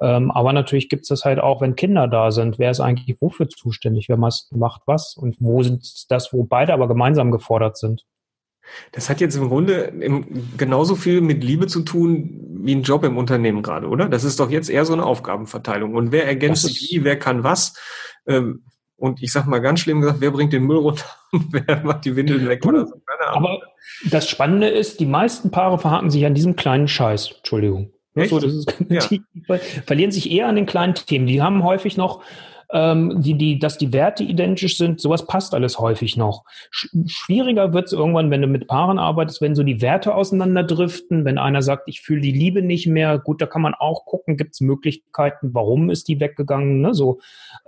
Ähm, 0.00 0.30
aber 0.30 0.52
natürlich 0.52 0.88
gibt 0.88 1.02
es 1.02 1.08
das 1.08 1.24
halt 1.24 1.38
auch, 1.38 1.60
wenn 1.60 1.76
Kinder 1.76 2.08
da 2.08 2.30
sind. 2.30 2.58
Wer 2.58 2.70
ist 2.70 2.80
eigentlich 2.80 3.20
wofür 3.20 3.48
zuständig? 3.48 4.08
Wer 4.08 4.16
macht 4.16 4.82
was? 4.86 5.14
Und 5.16 5.36
wo 5.40 5.62
sind 5.62 6.10
das, 6.10 6.32
wo 6.32 6.44
beide 6.44 6.72
aber 6.72 6.88
gemeinsam 6.88 7.30
gefordert 7.30 7.76
sind? 7.76 8.06
Das 8.92 9.10
hat 9.10 9.20
jetzt 9.20 9.36
im 9.36 9.48
Grunde 9.48 9.92
genauso 10.56 10.94
viel 10.94 11.20
mit 11.20 11.42
Liebe 11.42 11.66
zu 11.66 11.82
tun 11.82 12.46
wie 12.62 12.74
ein 12.74 12.82
Job 12.82 13.04
im 13.04 13.16
Unternehmen 13.16 13.62
gerade, 13.62 13.88
oder? 13.88 14.08
Das 14.08 14.24
ist 14.24 14.38
doch 14.38 14.50
jetzt 14.50 14.70
eher 14.70 14.84
so 14.84 14.92
eine 14.92 15.04
Aufgabenverteilung. 15.04 15.94
Und 15.94 16.12
wer 16.12 16.26
ergänzt 16.26 16.62
sich 16.62 16.90
wie, 16.90 17.04
wer 17.04 17.18
kann 17.18 17.42
was? 17.42 17.74
Ähm, 18.26 18.64
und 19.00 19.22
ich 19.22 19.32
sag 19.32 19.46
mal 19.46 19.60
ganz 19.60 19.80
schlimm 19.80 20.02
gesagt, 20.02 20.20
wer 20.20 20.30
bringt 20.30 20.52
den 20.52 20.64
Müll 20.64 20.76
runter 20.76 21.06
und 21.32 21.46
wer 21.52 21.82
macht 21.82 22.04
die 22.04 22.14
Windeln 22.14 22.46
weg 22.48 22.64
oder 22.66 22.86
so? 22.86 22.94
Aber 23.26 23.60
das 24.10 24.28
Spannende 24.28 24.68
ist, 24.68 25.00
die 25.00 25.06
meisten 25.06 25.50
Paare 25.50 25.78
verhaken 25.78 26.10
sich 26.10 26.26
an 26.26 26.34
diesem 26.34 26.54
kleinen 26.54 26.86
Scheiß. 26.86 27.32
Entschuldigung. 27.38 27.92
So, 28.14 28.38
ist, 28.38 28.74
ja. 28.88 29.00
Die 29.10 29.22
verlieren 29.86 30.10
sich 30.10 30.30
eher 30.30 30.48
an 30.48 30.56
den 30.56 30.66
kleinen 30.66 30.94
Themen. 30.94 31.26
Die 31.26 31.40
haben 31.40 31.62
häufig 31.62 31.96
noch 31.96 32.22
ähm, 32.72 33.20
die, 33.20 33.34
die, 33.34 33.58
dass 33.58 33.78
die 33.78 33.92
Werte 33.92 34.22
identisch 34.22 34.76
sind, 34.76 35.00
sowas 35.00 35.26
passt 35.26 35.54
alles 35.54 35.78
häufig 35.78 36.16
noch. 36.16 36.44
Sch 36.70 36.88
schwieriger 37.06 37.72
wird 37.72 37.86
es 37.86 37.92
irgendwann, 37.92 38.30
wenn 38.30 38.42
du 38.42 38.46
mit 38.46 38.68
Paaren 38.68 38.98
arbeitest, 38.98 39.40
wenn 39.40 39.54
so 39.54 39.62
die 39.62 39.80
Werte 39.82 40.14
auseinanderdriften, 40.14 41.24
wenn 41.24 41.38
einer 41.38 41.62
sagt, 41.62 41.88
ich 41.88 42.00
fühle 42.00 42.20
die 42.20 42.32
Liebe 42.32 42.62
nicht 42.62 42.86
mehr, 42.86 43.18
gut, 43.18 43.40
da 43.40 43.46
kann 43.46 43.62
man 43.62 43.74
auch 43.74 44.04
gucken, 44.04 44.36
gibt 44.36 44.54
es 44.54 44.60
Möglichkeiten, 44.60 45.50
warum 45.52 45.90
ist 45.90 46.08
die 46.08 46.20
weggegangen, 46.20 46.80
ne? 46.80 46.94
so, 46.94 47.18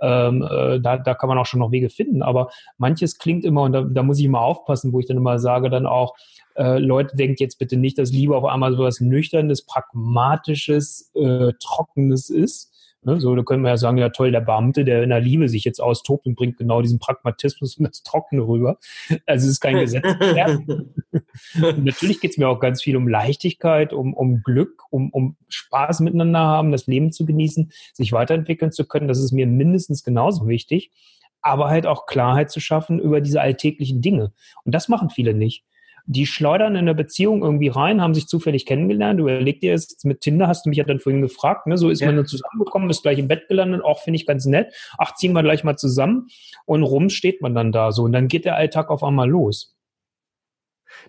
ähm, 0.01 0.41
äh, 0.41 0.79
da, 0.79 0.97
da 0.97 1.13
kann 1.13 1.29
man 1.29 1.37
auch 1.37 1.45
schon 1.45 1.59
noch 1.59 1.71
Wege 1.71 1.89
finden, 1.89 2.21
aber 2.21 2.49
manches 2.77 3.17
klingt 3.17 3.43
immer, 3.43 3.63
und 3.63 3.73
da, 3.73 3.81
da 3.81 4.03
muss 4.03 4.19
ich 4.19 4.25
immer 4.25 4.41
aufpassen, 4.41 4.93
wo 4.93 4.99
ich 4.99 5.05
dann 5.05 5.17
immer 5.17 5.39
sage, 5.39 5.69
dann 5.69 5.85
auch, 5.85 6.15
äh, 6.55 6.77
Leute, 6.77 7.15
denkt 7.15 7.39
jetzt 7.39 7.57
bitte 7.59 7.77
nicht, 7.77 7.97
dass 7.97 8.11
Liebe 8.11 8.37
auf 8.37 8.45
einmal 8.45 8.75
so 8.75 8.83
was 8.83 9.01
Nüchternes, 9.01 9.65
Pragmatisches, 9.65 11.11
äh, 11.15 11.51
Trockenes 11.59 12.29
ist, 12.29 12.72
Ne? 13.05 13.19
So, 13.19 13.35
da 13.35 13.43
können 13.43 13.63
wir 13.63 13.69
ja 13.69 13.77
sagen, 13.77 13.97
ja 13.97 14.09
toll, 14.09 14.31
der 14.31 14.41
Beamte, 14.41 14.85
der 14.85 15.03
in 15.03 15.09
der 15.09 15.19
Liebe 15.19 15.49
sich 15.49 15.63
jetzt 15.63 15.79
austobt 15.79 16.25
und 16.25 16.35
bringt 16.35 16.57
genau 16.57 16.81
diesen 16.81 16.99
Pragmatismus 16.99 17.77
und 17.77 17.87
das 17.87 18.03
Trockene 18.03 18.41
rüber. 18.41 18.77
Also 19.25 19.45
es 19.45 19.53
ist 19.53 19.59
kein 19.59 19.77
Gesetz. 19.77 20.03
natürlich 21.77 22.21
geht 22.21 22.31
es 22.31 22.37
mir 22.37 22.47
auch 22.47 22.59
ganz 22.59 22.81
viel 22.81 22.95
um 22.95 23.07
Leichtigkeit, 23.07 23.93
um, 23.93 24.13
um 24.13 24.41
Glück, 24.43 24.83
um, 24.89 25.09
um 25.11 25.35
Spaß 25.49 25.99
miteinander 26.01 26.39
haben, 26.39 26.71
das 26.71 26.87
Leben 26.87 27.11
zu 27.11 27.25
genießen, 27.25 27.71
sich 27.93 28.11
weiterentwickeln 28.11 28.71
zu 28.71 28.87
können. 28.87 29.07
Das 29.07 29.19
ist 29.19 29.31
mir 29.31 29.47
mindestens 29.47 30.03
genauso 30.03 30.47
wichtig. 30.47 30.91
Aber 31.41 31.69
halt 31.69 31.85
auch 31.85 32.05
Klarheit 32.05 32.51
zu 32.51 32.61
schaffen 32.61 32.99
über 32.99 33.19
diese 33.19 33.41
alltäglichen 33.41 34.01
Dinge. 34.01 34.31
Und 34.63 34.73
das 34.73 34.87
machen 34.87 35.09
viele 35.09 35.33
nicht 35.33 35.65
die 36.05 36.25
schleudern 36.25 36.73
in 36.73 36.79
eine 36.79 36.95
Beziehung 36.95 37.43
irgendwie 37.43 37.69
rein, 37.69 38.01
haben 38.01 38.13
sich 38.13 38.27
zufällig 38.27 38.65
kennengelernt. 38.65 39.19
Du 39.19 39.23
überleg 39.23 39.61
dir 39.61 39.71
jetzt 39.71 40.03
mit 40.05 40.21
Tinder, 40.21 40.47
hast 40.47 40.65
du 40.65 40.69
mich 40.69 40.77
ja 40.77 40.83
dann 40.83 40.99
vorhin 40.99 41.21
gefragt, 41.21 41.67
ne? 41.67 41.77
so 41.77 41.89
ist 41.89 42.01
ja. 42.01 42.07
man 42.07 42.17
dann 42.17 42.25
zusammengekommen, 42.25 42.89
ist 42.89 43.03
gleich 43.03 43.19
im 43.19 43.27
Bett 43.27 43.47
gelandet, 43.47 43.83
auch 43.83 43.99
finde 43.99 44.17
ich 44.17 44.25
ganz 44.25 44.45
nett. 44.45 44.73
Ach, 44.97 45.15
ziehen 45.15 45.33
wir 45.33 45.43
gleich 45.43 45.63
mal 45.63 45.77
zusammen 45.77 46.27
und 46.65 46.83
rum 46.83 47.09
steht 47.09 47.41
man 47.41 47.55
dann 47.55 47.71
da 47.71 47.91
so 47.91 48.03
und 48.03 48.11
dann 48.11 48.27
geht 48.27 48.45
der 48.45 48.55
Alltag 48.55 48.89
auf 48.89 49.03
einmal 49.03 49.29
los. 49.29 49.75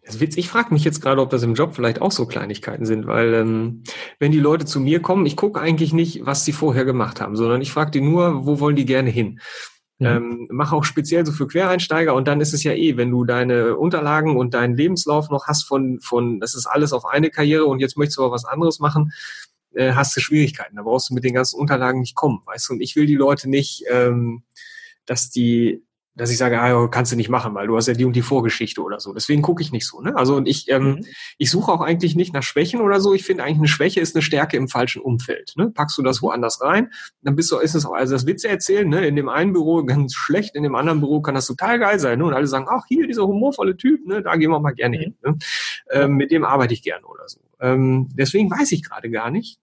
Das 0.03 0.15
ist 0.15 0.21
witzig. 0.21 0.45
Ich 0.45 0.49
frage 0.49 0.73
mich 0.73 0.85
jetzt 0.85 1.01
gerade, 1.01 1.21
ob 1.21 1.31
das 1.31 1.43
im 1.43 1.55
Job 1.55 1.75
vielleicht 1.75 2.01
auch 2.01 2.11
so 2.11 2.27
Kleinigkeiten 2.27 2.87
sind, 2.87 3.07
weil 3.07 3.35
ähm, 3.35 3.83
wenn 4.19 4.33
die 4.33 4.41
Leute 4.41 4.65
zu 4.65 4.81
mir 4.81 5.01
kommen, 5.01 5.27
ich 5.27 5.37
gucke 5.37 5.61
eigentlich 5.61 5.93
nicht, 5.93 6.25
was 6.25 6.45
sie 6.45 6.53
vorher 6.53 6.85
gemacht 6.85 7.21
haben, 7.21 7.37
sondern 7.37 7.61
ich 7.61 7.71
frage 7.71 7.91
die 7.91 8.01
nur, 8.01 8.47
wo 8.47 8.61
wollen 8.61 8.77
die 8.77 8.87
gerne 8.87 9.11
hin? 9.11 9.41
Ja. 9.99 10.17
Ähm, 10.17 10.49
mach 10.51 10.73
auch 10.73 10.83
speziell 10.83 11.25
so 11.25 11.31
für 11.31 11.47
Quereinsteiger 11.47 12.15
und 12.15 12.27
dann 12.27 12.41
ist 12.41 12.53
es 12.53 12.65
ja 12.65 12.73
eh, 12.73 12.97
wenn 12.97 13.13
du 13.13 13.25
deine 13.25 13.77
Unterlagen 13.77 14.37
und 14.37 14.53
deinen 14.53 14.77
Lebenslauf 14.77 15.31
noch 15.31 15.47
hast 15.47 15.65
von, 15.65 16.01
von, 16.01 16.41
das 16.41 16.55
ist 16.55 16.67
alles 16.67 16.93
auf 16.93 17.07
eine 17.07 17.31
Karriere 17.31 17.67
und 17.67 17.79
jetzt 17.79 17.97
möchtest 17.97 18.19
du 18.19 18.25
auch 18.25 18.33
was 18.33 18.45
anderes 18.45 18.81
machen, 18.81 19.13
äh, 19.73 19.93
hast 19.93 20.17
du 20.17 20.21
Schwierigkeiten. 20.21 20.77
Da 20.77 20.83
brauchst 20.83 21.11
du 21.11 21.15
mit 21.15 21.25
den 21.25 21.35
ganzen 21.35 21.59
Unterlagen 21.61 22.01
nicht 22.01 22.17
kommen, 22.17 22.43
weißt 22.47 22.69
du. 22.69 22.73
Und 22.75 22.81
ich 22.81 22.97
will 22.97 23.07
die 23.07 23.15
Leute 23.15 23.49
nicht, 23.49 23.85
ähm, 23.89 24.43
dass 25.07 25.31
die 25.31 25.85
dass 26.17 26.31
ich 26.31 26.39
sage, 26.39 26.61
ah, 26.61 26.87
kannst 26.89 27.11
du 27.11 27.17
nicht 27.17 27.29
machen, 27.29 27.55
weil 27.55 27.67
du 27.67 27.77
hast 27.77 27.89
ja 27.89 27.95
die 27.95 28.05
und 28.05 28.15
die 28.15 28.23
Vorgeschichte 28.23 28.81
oder 28.83 29.01
so. 29.01 29.13
Deswegen 29.13 29.43
gucke 29.43 29.63
ich 29.63 29.73
nicht 29.73 29.87
so. 29.87 30.01
Ne? 30.01 30.15
Also 30.17 30.37
und 30.37 30.47
ich, 30.47 30.71
ähm, 30.71 30.85
mhm. 30.85 31.07
ich 31.39 31.51
suche 31.51 31.73
auch 31.73 31.81
eigentlich 31.81 32.15
nicht 32.15 32.33
nach 32.33 32.43
Schwächen 32.43 32.81
oder 32.81 33.01
so. 33.01 33.15
Ich 33.15 33.25
finde 33.25 33.43
eigentlich 33.43 33.59
eine 33.59 33.69
Schwäche 33.69 34.01
ist 34.01 34.15
eine 34.15 34.23
Stärke 34.23 34.57
im 34.57 34.69
falschen 34.69 35.03
Umfeld. 35.03 35.55
Ne? 35.57 35.71
Packst 35.71 35.99
du 35.99 36.03
das 36.03 36.23
woanders 36.23 36.61
rein, 36.61 36.93
dann 37.23 37.35
bist 37.35 37.51
du, 37.51 37.59
ist 37.59 37.75
es 37.75 37.85
auch, 37.85 37.95
also 37.95 38.15
das 38.15 38.27
Witze 38.27 38.49
erzählen, 38.49 38.89
ne? 38.89 39.07
in 39.07 39.17
dem 39.17 39.29
einen 39.29 39.53
Büro 39.53 39.83
ganz 39.85 40.15
schlecht, 40.15 40.55
in 40.55 40.63
dem 40.63 40.77
anderen 40.77 41.01
Büro 41.01 41.21
kann 41.21 41.35
das 41.35 41.47
total 41.47 41.81
geil 41.81 41.99
sein. 41.99 42.19
Ne? 42.21 42.27
Und 42.27 42.35
alle 42.35 42.47
sagen, 42.47 42.67
ach 42.69 42.85
hier, 42.87 43.09
dieser 43.09 43.27
humorvolle 43.27 43.77
Typ, 43.77 44.07
ne? 44.07 44.23
da 44.23 44.37
gehen 44.37 44.51
wir 44.51 44.61
mal 44.61 44.73
gerne 44.73 44.97
mhm. 44.97 45.01
hin. 45.01 45.15
Ne? 45.25 45.39
Ähm, 45.91 46.15
mit 46.15 46.31
dem 46.31 46.45
arbeite 46.45 46.75
ich 46.75 46.83
gerne 46.83 47.05
oder 47.07 47.29
so. 47.29 47.41
Ähm, 47.61 48.09
deswegen 48.15 48.51
weiß 48.51 48.71
ich 48.71 48.85
gerade 48.85 49.11
gar 49.11 49.31
nicht, 49.31 49.59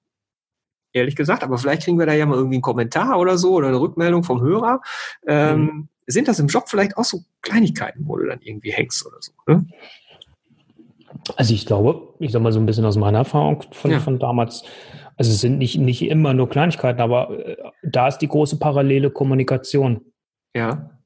ehrlich 0.92 1.16
gesagt. 1.16 1.44
Aber 1.44 1.58
vielleicht 1.58 1.84
kriegen 1.84 1.98
wir 1.98 2.06
da 2.06 2.14
ja 2.14 2.26
mal 2.26 2.36
irgendwie 2.36 2.56
einen 2.56 2.62
Kommentar 2.62 3.20
oder 3.20 3.38
so 3.38 3.54
oder 3.54 3.70
eine 3.70 3.80
Rückmeldung 3.80 4.24
vom 4.24 4.42
Hörer. 4.42 4.82
Ähm, 5.26 5.62
mhm 5.62 5.88
sind 6.08 6.28
das 6.28 6.40
im 6.40 6.48
Job 6.48 6.66
vielleicht 6.68 6.98
auch 6.98 7.04
so 7.04 7.22
Kleinigkeiten, 7.42 8.08
wo 8.08 8.18
du 8.18 8.26
dann 8.28 8.40
irgendwie 8.42 8.72
hängst 8.72 9.06
oder 9.06 9.18
so? 9.20 9.32
Ne? 9.48 9.66
Also 11.36 11.54
ich 11.54 11.66
glaube, 11.66 12.16
ich 12.20 12.32
sag 12.32 12.42
mal 12.42 12.52
so 12.52 12.60
ein 12.60 12.66
bisschen 12.66 12.86
aus 12.86 12.98
meiner 12.98 13.20
Erfahrung 13.20 13.64
von, 13.72 13.92
ja. 13.92 14.00
von 14.00 14.20
damals, 14.20 14.64
also 15.18 15.32
es 15.32 15.42
sind 15.42 15.58
nicht, 15.58 15.78
nicht 15.78 16.02
immer 16.04 16.34
nur 16.34 16.50
Kleinigkeiten, 16.50 17.02
aber 17.02 17.46
äh, 17.46 17.58
da 17.84 18.08
ist 18.08 18.20
die 18.20 18.28
große 18.28 18.58
parallele 18.58 19.12
Kommunikation. 19.12 20.02
Ja. 20.56 21.01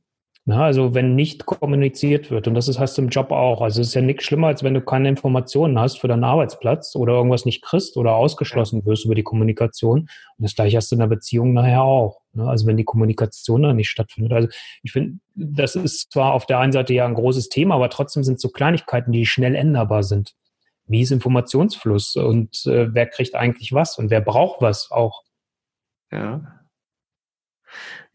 Na, 0.48 0.64
also 0.64 0.94
wenn 0.94 1.16
nicht 1.16 1.48
kommuniziert 1.48 2.30
wird, 2.30 2.48
und 2.48 2.54
das 2.54 2.68
ist, 2.68 2.78
hast 2.78 3.00
du 3.00 3.02
im 3.02 3.10
Job 3.10 3.32
auch. 3.32 3.62
Also 3.62 3.82
es 3.82 3.88
ist 3.88 3.94
ja 3.96 4.02
nichts 4.02 4.26
schlimmer, 4.26 4.48
als 4.48 4.62
wenn 4.62 4.76
du 4.76 4.82
keine 4.82 5.10
Informationen 5.10 5.80
hast 5.80 6.00
für 6.00 6.08
deinen 6.08 6.24
Arbeitsplatz 6.24 6.96
oder 6.96 7.14
irgendwas 7.14 7.46
nicht 7.46 7.64
kriegst 7.64 7.98
oder 7.98 8.14
ausgeschlossen 8.14 8.86
wirst 8.86 9.06
über 9.06 9.16
die 9.16 9.24
Kommunikation. 9.24 10.02
Und 10.02 10.10
das 10.38 10.54
gleiche 10.54 10.78
hast 10.78 10.92
du 10.92 10.96
in 10.96 11.00
der 11.00 11.08
Beziehung 11.08 11.54
nachher 11.54 11.82
auch. 11.82 12.22
Ne? 12.34 12.48
Also 12.48 12.68
wenn 12.68 12.78
die 12.78 12.84
Kommunikation 12.84 13.64
dann 13.64 13.76
nicht 13.76 13.90
stattfindet. 13.90 14.34
Also 14.34 14.48
ich 14.84 14.92
finde, 14.92 15.18
das 15.34 15.76
ist 15.76 16.12
zwar 16.12 16.34
auf 16.34 16.46
der 16.46 16.60
einen 16.60 16.74
Seite 16.74 16.94
ja 16.94 17.08
ein 17.08 17.16
großes 17.16 17.50
Thema, 17.50 17.74
aber 17.74 17.90
trotzdem 17.90 18.24
sind 18.24 18.40
so 18.40 18.50
Kleinigkeiten, 18.50 19.12
die 19.12 19.26
schnell 19.26 19.56
änderbar 19.56 20.04
sind. 20.04 20.36
Wie 20.86 21.02
ist 21.02 21.10
Informationsfluss 21.10 22.18
und 22.18 22.68
äh, 22.68 22.94
wer 22.94 23.08
kriegt 23.08 23.34
eigentlich 23.34 23.74
was 23.74 23.98
und 23.98 24.12
wer 24.12 24.22
braucht 24.22 24.62
was 24.62 24.92
auch? 24.92 25.24
Ja. 26.12 26.62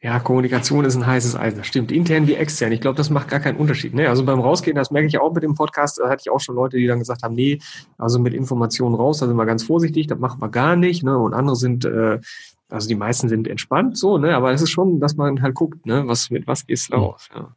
Ja, 0.02 0.18
Kommunikation 0.18 0.86
ist 0.86 0.96
ein 0.96 1.06
heißes 1.06 1.36
Eisen. 1.36 1.58
Das 1.58 1.66
stimmt. 1.66 1.92
Intern 1.92 2.26
wie 2.26 2.34
extern. 2.34 2.72
Ich 2.72 2.80
glaube, 2.80 2.96
das 2.96 3.10
macht 3.10 3.28
gar 3.28 3.40
keinen 3.40 3.58
Unterschied. 3.58 3.92
Ne? 3.92 4.08
Also 4.08 4.24
beim 4.24 4.40
Rausgehen, 4.40 4.74
das 4.74 4.90
merke 4.90 5.08
ich 5.08 5.18
auch 5.18 5.34
mit 5.34 5.42
dem 5.42 5.54
Podcast, 5.54 5.98
da 5.98 6.08
hatte 6.08 6.22
ich 6.24 6.30
auch 6.30 6.40
schon 6.40 6.54
Leute, 6.54 6.78
die 6.78 6.86
dann 6.86 7.00
gesagt 7.00 7.22
haben, 7.22 7.34
nee, 7.34 7.58
also 7.98 8.18
mit 8.18 8.32
Informationen 8.32 8.94
raus, 8.94 9.18
da 9.18 9.26
sind 9.26 9.36
wir 9.36 9.44
ganz 9.44 9.62
vorsichtig, 9.62 10.06
das 10.06 10.18
machen 10.18 10.40
wir 10.40 10.48
gar 10.48 10.74
nicht. 10.74 11.02
Ne? 11.02 11.18
Und 11.18 11.34
andere 11.34 11.54
sind, 11.54 11.84
äh, 11.84 12.18
also 12.70 12.88
die 12.88 12.94
meisten 12.94 13.28
sind 13.28 13.46
entspannt 13.46 13.98
so, 13.98 14.16
ne? 14.16 14.34
Aber 14.34 14.52
es 14.52 14.62
ist 14.62 14.70
schon, 14.70 15.00
dass 15.00 15.16
man 15.16 15.42
halt 15.42 15.54
guckt, 15.54 15.86
ne, 15.86 16.06
was 16.06 16.30
mit 16.30 16.46
was 16.46 16.66
geht's 16.66 16.90
raus. 16.92 17.28
Ja. 17.34 17.54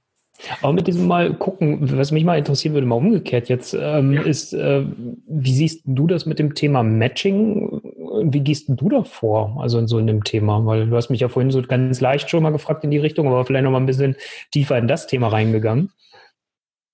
Aber 0.62 0.74
mit 0.74 0.88
diesem 0.88 1.08
mal 1.08 1.34
gucken, 1.36 1.98
was 1.98 2.12
mich 2.12 2.26
mal 2.26 2.38
interessieren 2.38 2.74
würde, 2.74 2.88
mal 2.88 2.96
umgekehrt 2.96 3.50
jetzt, 3.50 3.78
ähm, 3.80 4.14
ja. 4.14 4.22
ist, 4.24 4.54
äh, 4.54 4.84
wie 5.28 5.54
siehst 5.54 5.84
du 5.86 6.08
das 6.08 6.26
mit 6.26 6.40
dem 6.40 6.56
Thema 6.56 6.84
Matching? 6.84 7.73
Wie 8.22 8.42
gehst 8.42 8.66
du 8.68 8.90
da 8.90 9.04
vor, 9.04 9.58
also 9.60 9.80
in 9.80 9.88
so 9.88 9.98
einem 9.98 10.24
Thema? 10.24 10.66
Weil 10.66 10.88
du 10.88 10.96
hast 10.96 11.10
mich 11.10 11.22
ja 11.22 11.30
vorhin 11.30 11.52
so 11.52 11.62
ganz 11.62 12.00
leicht 12.00 12.30
schon 12.30 12.44
mal 12.44 12.52
gefragt 12.52 12.84
in 12.84 12.92
die 12.92 12.98
Richtung, 13.00 13.28
aber 13.28 13.46
vielleicht 13.46 13.64
noch 13.64 13.72
mal 13.72 13.80
ein 13.80 13.86
bisschen 13.86 14.16
tiefer 14.52 14.78
in 14.78 14.88
das 14.88 15.08
Thema 15.08 15.30
reingegangen. 15.30 15.92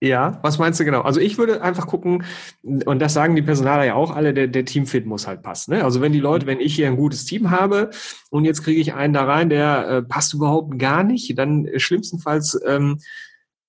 Ja, 0.01 0.39
was 0.43 0.57
meinst 0.59 0.79
du 0.79 0.85
genau? 0.85 1.01
Also 1.01 1.19
ich 1.19 1.37
würde 1.37 1.61
einfach 1.61 1.85
gucken, 1.85 2.23
und 2.63 2.99
das 2.99 3.13
sagen 3.13 3.35
die 3.35 3.41
Personaler 3.41 3.83
ja 3.83 3.95
auch 3.95 4.15
alle, 4.15 4.33
der, 4.33 4.47
der 4.47 4.63
Teamfit 4.63 5.05
muss 5.05 5.27
halt 5.27 5.41
passen. 5.41 5.73
Ne? 5.73 5.83
Also 5.83 5.99
wenn 5.99 6.13
die 6.13 6.21
Leute, 6.21 6.45
wenn 6.45 6.61
ich 6.61 6.73
hier 6.73 6.87
ein 6.87 6.95
gutes 6.95 7.25
Team 7.25 7.51
habe 7.51 7.89
und 8.29 8.45
jetzt 8.45 8.63
kriege 8.63 8.79
ich 8.79 8.93
einen 8.93 9.13
da 9.13 9.25
rein, 9.25 9.49
der 9.49 9.89
äh, 9.89 10.01
passt 10.01 10.33
überhaupt 10.33 10.79
gar 10.79 11.03
nicht, 11.03 11.37
dann 11.37 11.67
schlimmstenfalls 11.75 12.61
ähm, 12.65 12.99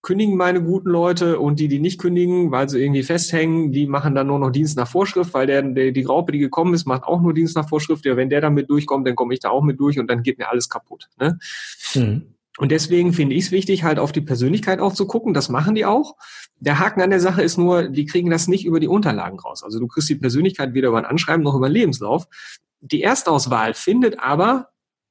kündigen 0.02 0.36
meine 0.36 0.62
guten 0.62 0.88
Leute 0.88 1.38
und 1.38 1.60
die, 1.60 1.68
die 1.68 1.78
nicht 1.78 2.00
kündigen, 2.00 2.50
weil 2.50 2.68
sie 2.68 2.82
irgendwie 2.82 3.02
festhängen, 3.02 3.70
die 3.72 3.86
machen 3.86 4.14
dann 4.14 4.28
nur 4.28 4.38
noch 4.38 4.50
Dienst 4.50 4.76
nach 4.76 4.88
Vorschrift, 4.88 5.34
weil 5.34 5.46
der, 5.46 5.62
der 5.62 5.92
die 5.92 6.02
Graupe, 6.02 6.32
die 6.32 6.38
gekommen 6.38 6.72
ist, 6.72 6.86
macht 6.86 7.04
auch 7.04 7.20
nur 7.20 7.34
Dienst 7.34 7.56
nach 7.56 7.68
Vorschrift. 7.68 8.06
Ja, 8.06 8.16
wenn 8.16 8.30
der 8.30 8.40
damit 8.40 8.70
durchkommt, 8.70 9.06
dann 9.06 9.14
komme 9.14 9.34
ich 9.34 9.40
da 9.40 9.50
auch 9.50 9.62
mit 9.62 9.78
durch 9.78 9.98
und 9.98 10.08
dann 10.08 10.22
geht 10.22 10.38
mir 10.38 10.48
alles 10.48 10.68
kaputt. 10.68 11.08
Ne? 11.18 11.38
Mhm. 11.94 12.34
Und 12.58 12.72
deswegen 12.72 13.12
finde 13.12 13.34
ich 13.36 13.46
es 13.46 13.50
wichtig, 13.52 13.84
halt 13.84 13.98
auf 13.98 14.12
die 14.12 14.20
Persönlichkeit 14.20 14.80
auch 14.80 14.92
zu 14.92 15.06
gucken. 15.06 15.34
Das 15.34 15.48
machen 15.48 15.74
die 15.74 15.84
auch. 15.84 16.16
Der 16.58 16.78
Haken 16.78 17.00
an 17.00 17.10
der 17.10 17.20
Sache 17.20 17.42
ist 17.42 17.58
nur, 17.58 17.88
die 17.88 18.06
kriegen 18.06 18.30
das 18.30 18.48
nicht 18.48 18.64
über 18.64 18.80
die 18.80 18.88
Unterlagen 18.88 19.38
raus. 19.38 19.62
Also 19.62 19.78
du 19.78 19.86
kriegst 19.86 20.08
die 20.08 20.16
Persönlichkeit 20.16 20.74
weder 20.74 20.88
über 20.88 20.98
ein 20.98 21.06
Anschreiben 21.06 21.42
noch 21.42 21.54
über 21.54 21.66
einen 21.66 21.74
Lebenslauf. 21.74 22.26
Die 22.80 23.02
Erstauswahl 23.02 23.74
findet 23.74 24.18
aber 24.18 24.68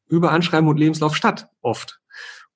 über 0.07 0.31
Anschreiben 0.31 0.67
und 0.67 0.77
Lebenslauf 0.77 1.15
statt, 1.15 1.49
oft. 1.61 1.99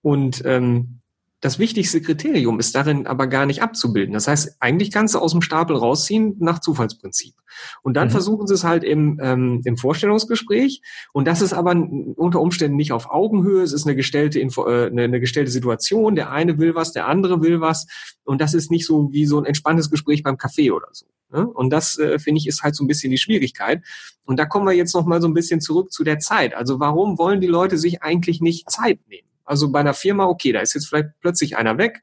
Und 0.02 0.44
ähm, 0.46 1.00
das 1.44 1.60
wichtigste 1.60 2.00
Kriterium 2.00 2.58
ist 2.58 2.74
darin 2.74 3.06
aber 3.06 3.28
gar 3.28 3.46
nicht 3.46 3.62
abzubilden. 3.62 4.14
Das 4.14 4.30
heißt, 4.30 4.56
eigentlich 4.62 4.92
kannst 4.92 5.14
du 5.14 5.20
aus 5.20 5.34
dem 5.34 5.42
Stapel 5.42 5.76
rausziehen 5.76 6.38
nach 6.40 6.60
Zufallsprinzip. 6.60 7.34
Und 7.82 7.96
dann 7.96 8.08
mhm. 8.08 8.12
versuchen 8.12 8.48
sie 8.48 8.54
es 8.54 8.64
halt 8.64 8.86
im, 8.86 9.20
ähm, 9.22 9.62
im 9.66 9.76
Vorstellungsgespräch. 9.76 10.82
Und 11.12 11.28
das 11.28 11.42
ist 11.42 11.52
aber 11.52 11.72
unter 11.72 12.40
Umständen 12.40 12.78
nicht 12.78 12.94
auf 12.94 13.12
Augenhöhe. 13.12 13.62
Es 13.62 13.74
ist 13.74 13.86
eine 13.86 13.94
gestellte, 13.94 14.40
Info, 14.40 14.66
äh, 14.70 14.86
eine, 14.86 15.04
eine 15.04 15.20
gestellte 15.20 15.52
Situation. 15.52 16.16
Der 16.16 16.32
eine 16.32 16.60
will 16.60 16.76
was, 16.76 16.94
der 16.94 17.10
andere 17.10 17.42
will 17.42 17.60
was. 17.60 17.88
Und 18.24 18.40
das 18.40 18.54
ist 18.54 18.72
nicht 18.72 18.86
so 18.86 19.12
wie 19.12 19.26
so 19.26 19.38
ein 19.38 19.44
entspanntes 19.46 19.90
Gespräch 19.90 20.24
beim 20.24 20.38
Kaffee 20.38 20.72
oder 20.72 20.88
so. 20.94 21.08
Ne? 21.30 21.46
Und 21.46 21.72
das, 21.72 22.00
äh, 22.00 22.20
finde 22.20 22.40
ich, 22.40 22.48
ist 22.48 22.64
halt 22.64 22.74
so 22.74 22.86
ein 22.86 22.88
bisschen 22.88 23.12
die 23.12 23.18
Schwierigkeit. 23.18 23.84
Und 24.24 24.40
da 24.40 24.46
kommen 24.46 24.66
wir 24.66 24.72
jetzt 24.72 24.96
noch 24.96 25.06
mal 25.06 25.22
so 25.22 25.28
ein 25.28 25.34
bisschen 25.34 25.60
zurück 25.60 25.92
zu 25.92 26.06
der 26.06 26.20
Zeit. 26.20 26.56
Also 26.56 26.80
warum 26.80 27.18
wollen 27.18 27.42
die 27.42 27.48
Leute 27.48 27.78
sich 27.78 28.02
eigentlich 28.02 28.40
nicht 28.40 28.72
Zeit 28.72 29.02
nehmen? 29.10 29.28
Also 29.46 29.72
bei 29.72 29.80
einer 29.80 29.94
Firma, 29.94 30.26
okay, 30.26 30.52
da 30.52 30.60
ist 30.62 30.74
jetzt 30.74 30.88
vielleicht 30.88 31.10
plötzlich 31.20 31.58
einer 31.58 31.78
weg 31.78 32.02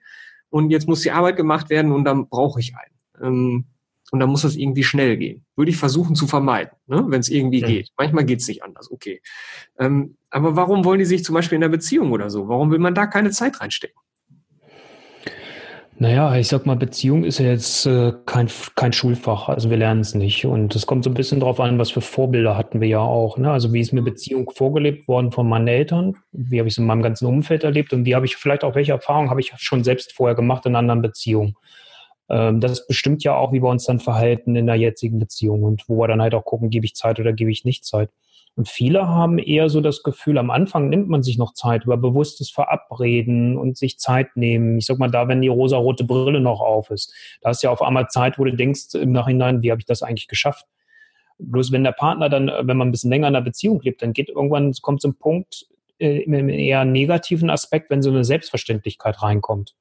und 0.51 0.71
jetzt 0.71 0.89
muss 0.89 1.01
die 1.01 1.11
Arbeit 1.11 1.37
gemacht 1.37 1.71
werden 1.71 1.93
und 1.93 2.05
dann 2.05 2.29
brauche 2.29 2.61
ich 2.61 2.75
einen. 2.77 2.95
Ähm, 3.23 3.65
und 4.13 4.19
dann 4.19 4.29
muss 4.29 4.43
das 4.43 4.57
irgendwie 4.57 4.83
schnell 4.83 5.17
gehen. 5.17 5.45
Würde 5.57 5.71
ich 5.71 5.77
versuchen 5.77 6.17
zu 6.17 6.27
vermeiden, 6.27 6.73
ne? 6.87 7.05
wenn 7.09 7.21
es 7.21 7.29
irgendwie 7.29 7.61
ja. 7.61 7.67
geht. 7.69 7.91
Manchmal 7.97 8.25
geht 8.25 8.41
es 8.41 8.49
nicht 8.49 8.65
anders, 8.65 8.91
okay. 8.91 9.23
Ähm, 9.79 10.17
aber 10.31 10.57
warum 10.57 10.85
wollen 10.85 10.99
die 10.99 11.05
sich 11.05 11.25
zum 11.25 11.35
Beispiel 11.35 11.57
in 11.57 11.63
der 11.63 11.69
Beziehung 11.69 12.11
oder 12.13 12.29
so? 12.29 12.49
Warum 12.49 12.71
will 12.71 12.81
man 12.81 12.95
da 12.95 13.07
keine 13.07 13.31
Zeit 13.31 13.61
reinstecken? 13.61 14.01
Naja, 16.03 16.35
ich 16.35 16.49
sag 16.49 16.65
mal, 16.65 16.77
Beziehung 16.77 17.25
ist 17.25 17.41
ja 17.41 17.51
jetzt 17.51 17.85
äh, 17.85 18.15
kein, 18.25 18.49
kein 18.75 18.95
Schulfach, 18.95 19.51
also 19.51 19.69
wir 19.69 19.77
lernen 19.77 20.01
es 20.01 20.15
nicht. 20.15 20.47
Und 20.47 20.75
es 20.75 20.87
kommt 20.87 21.05
so 21.05 21.11
ein 21.11 21.15
bisschen 21.15 21.41
drauf 21.41 21.61
an, 21.61 21.79
was 21.79 21.91
für 21.91 22.01
Vorbilder 22.01 22.57
hatten 22.57 22.81
wir 22.81 22.89
ja 22.89 23.01
auch. 23.01 23.37
Ne? 23.37 23.53
Also 23.53 23.75
wie 23.75 23.81
ist 23.81 23.93
mir 23.93 24.01
Beziehung 24.01 24.51
vorgelebt 24.51 25.09
worden 25.09 25.31
von 25.31 25.47
meinen 25.47 25.69
Eltern? 25.69 26.17
Wie 26.33 26.59
habe 26.59 26.69
ich 26.69 26.73
es 26.73 26.79
in 26.79 26.87
meinem 26.87 27.03
ganzen 27.03 27.27
Umfeld 27.27 27.65
erlebt? 27.65 27.93
Und 27.93 28.07
wie 28.07 28.15
habe 28.15 28.25
ich 28.25 28.37
vielleicht 28.37 28.65
auch, 28.65 28.75
welche 28.75 28.93
Erfahrungen 28.93 29.29
habe 29.29 29.41
ich 29.41 29.53
schon 29.59 29.85
selbst 29.85 30.15
vorher 30.15 30.35
gemacht 30.35 30.65
in 30.65 30.75
anderen 30.75 31.03
Beziehungen? 31.03 31.55
Ähm, 32.31 32.61
das 32.61 32.87
bestimmt 32.87 33.23
ja 33.23 33.35
auch, 33.35 33.53
wie 33.53 33.63
wir 33.63 33.69
uns 33.69 33.85
dann 33.85 34.01
verhalten 34.01 34.57
in 34.57 34.69
der 34.69 34.77
jetzigen 34.77 35.19
Beziehung 35.19 35.65
und 35.65 35.87
wo 35.87 35.99
wir 35.99 36.09
dann 36.09 36.23
halt 36.23 36.35
auch 36.35 36.47
gucken, 36.47 36.71
gebe 36.71 36.87
ich 36.87 36.95
Zeit 36.95 37.21
oder 37.21 37.35
gebe 37.35 37.51
ich 37.51 37.67
nicht 37.67 37.85
Zeit. 37.85 38.09
Und 38.57 38.69
viele 38.69 39.09
haben 39.09 39.39
eher 39.39 39.69
so 39.69 39.81
das 39.81 40.03
Gefühl, 40.03 40.37
am 40.37 40.51
Anfang 40.51 40.89
nimmt 40.89 41.09
man 41.09 41.23
sich 41.23 41.39
noch 41.39 41.55
Zeit 41.55 41.85
über 41.85 41.97
bewusstes 41.97 42.51
Verabreden 42.51 43.57
und 43.57 43.79
sich 43.79 43.99
Zeit 43.99 44.37
nehmen. 44.37 44.79
Ich 44.79 44.87
sag 44.87 44.99
mal, 44.99 45.11
da, 45.11 45.29
wenn 45.29 45.41
die 45.41 45.49
rosa-rote 45.49 46.05
Brille 46.05 46.41
noch 46.41 46.61
auf 46.61 46.91
ist, 46.91 47.15
da 47.41 47.51
ist 47.51 47.63
ja 47.63 47.71
auf 47.71 47.81
einmal 47.81 48.09
Zeit, 48.09 48.39
wo 48.39 48.45
du 48.45 48.53
denkst 48.53 48.95
im 48.95 49.13
Nachhinein, 49.13 49.63
wie 49.63 49.71
habe 49.71 49.81
ich 49.81 49.87
das 49.87 50.03
eigentlich 50.03 50.29
geschafft? 50.29 50.67
Bloß 51.39 51.73
wenn 51.73 51.85
der 51.85 51.93
Partner 51.93 52.29
dann, 52.29 52.49
wenn 52.49 52.77
man 52.77 52.89
ein 52.89 52.91
bisschen 52.91 53.11
länger 53.11 53.29
in 53.29 53.35
der 53.35 53.41
Beziehung 53.41 53.81
lebt, 53.81 54.03
dann 54.03 54.13
geht 54.13 54.29
irgendwann, 54.29 54.73
kommt 54.83 55.03
ein 55.05 55.15
Punkt 55.15 55.67
äh, 55.99 56.23
im 56.23 56.49
eher 56.49 56.85
negativen 56.85 57.51
Aspekt, 57.51 57.89
wenn 57.89 58.03
so 58.03 58.11
eine 58.11 58.25
Selbstverständlichkeit 58.25 59.23
reinkommt. 59.23 59.75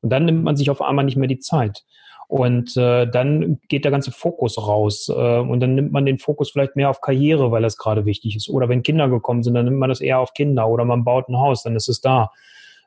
Und 0.00 0.10
dann 0.10 0.26
nimmt 0.26 0.44
man 0.44 0.56
sich 0.56 0.70
auf 0.70 0.82
einmal 0.82 1.04
nicht 1.04 1.16
mehr 1.16 1.28
die 1.28 1.38
Zeit. 1.38 1.84
Und 2.28 2.76
äh, 2.76 3.06
dann 3.06 3.58
geht 3.68 3.84
der 3.84 3.90
ganze 3.90 4.12
Fokus 4.12 4.58
raus. 4.58 5.08
Äh, 5.08 5.38
und 5.38 5.60
dann 5.60 5.74
nimmt 5.74 5.92
man 5.92 6.04
den 6.04 6.18
Fokus 6.18 6.50
vielleicht 6.50 6.76
mehr 6.76 6.90
auf 6.90 7.00
Karriere, 7.00 7.50
weil 7.50 7.62
das 7.62 7.78
gerade 7.78 8.04
wichtig 8.04 8.36
ist. 8.36 8.50
Oder 8.50 8.68
wenn 8.68 8.82
Kinder 8.82 9.08
gekommen 9.08 9.42
sind, 9.42 9.54
dann 9.54 9.64
nimmt 9.64 9.78
man 9.78 9.88
das 9.88 10.02
eher 10.02 10.20
auf 10.20 10.34
Kinder. 10.34 10.68
Oder 10.68 10.84
man 10.84 11.04
baut 11.04 11.28
ein 11.28 11.38
Haus, 11.38 11.62
dann 11.62 11.74
ist 11.74 11.88
es 11.88 12.02
da. 12.02 12.30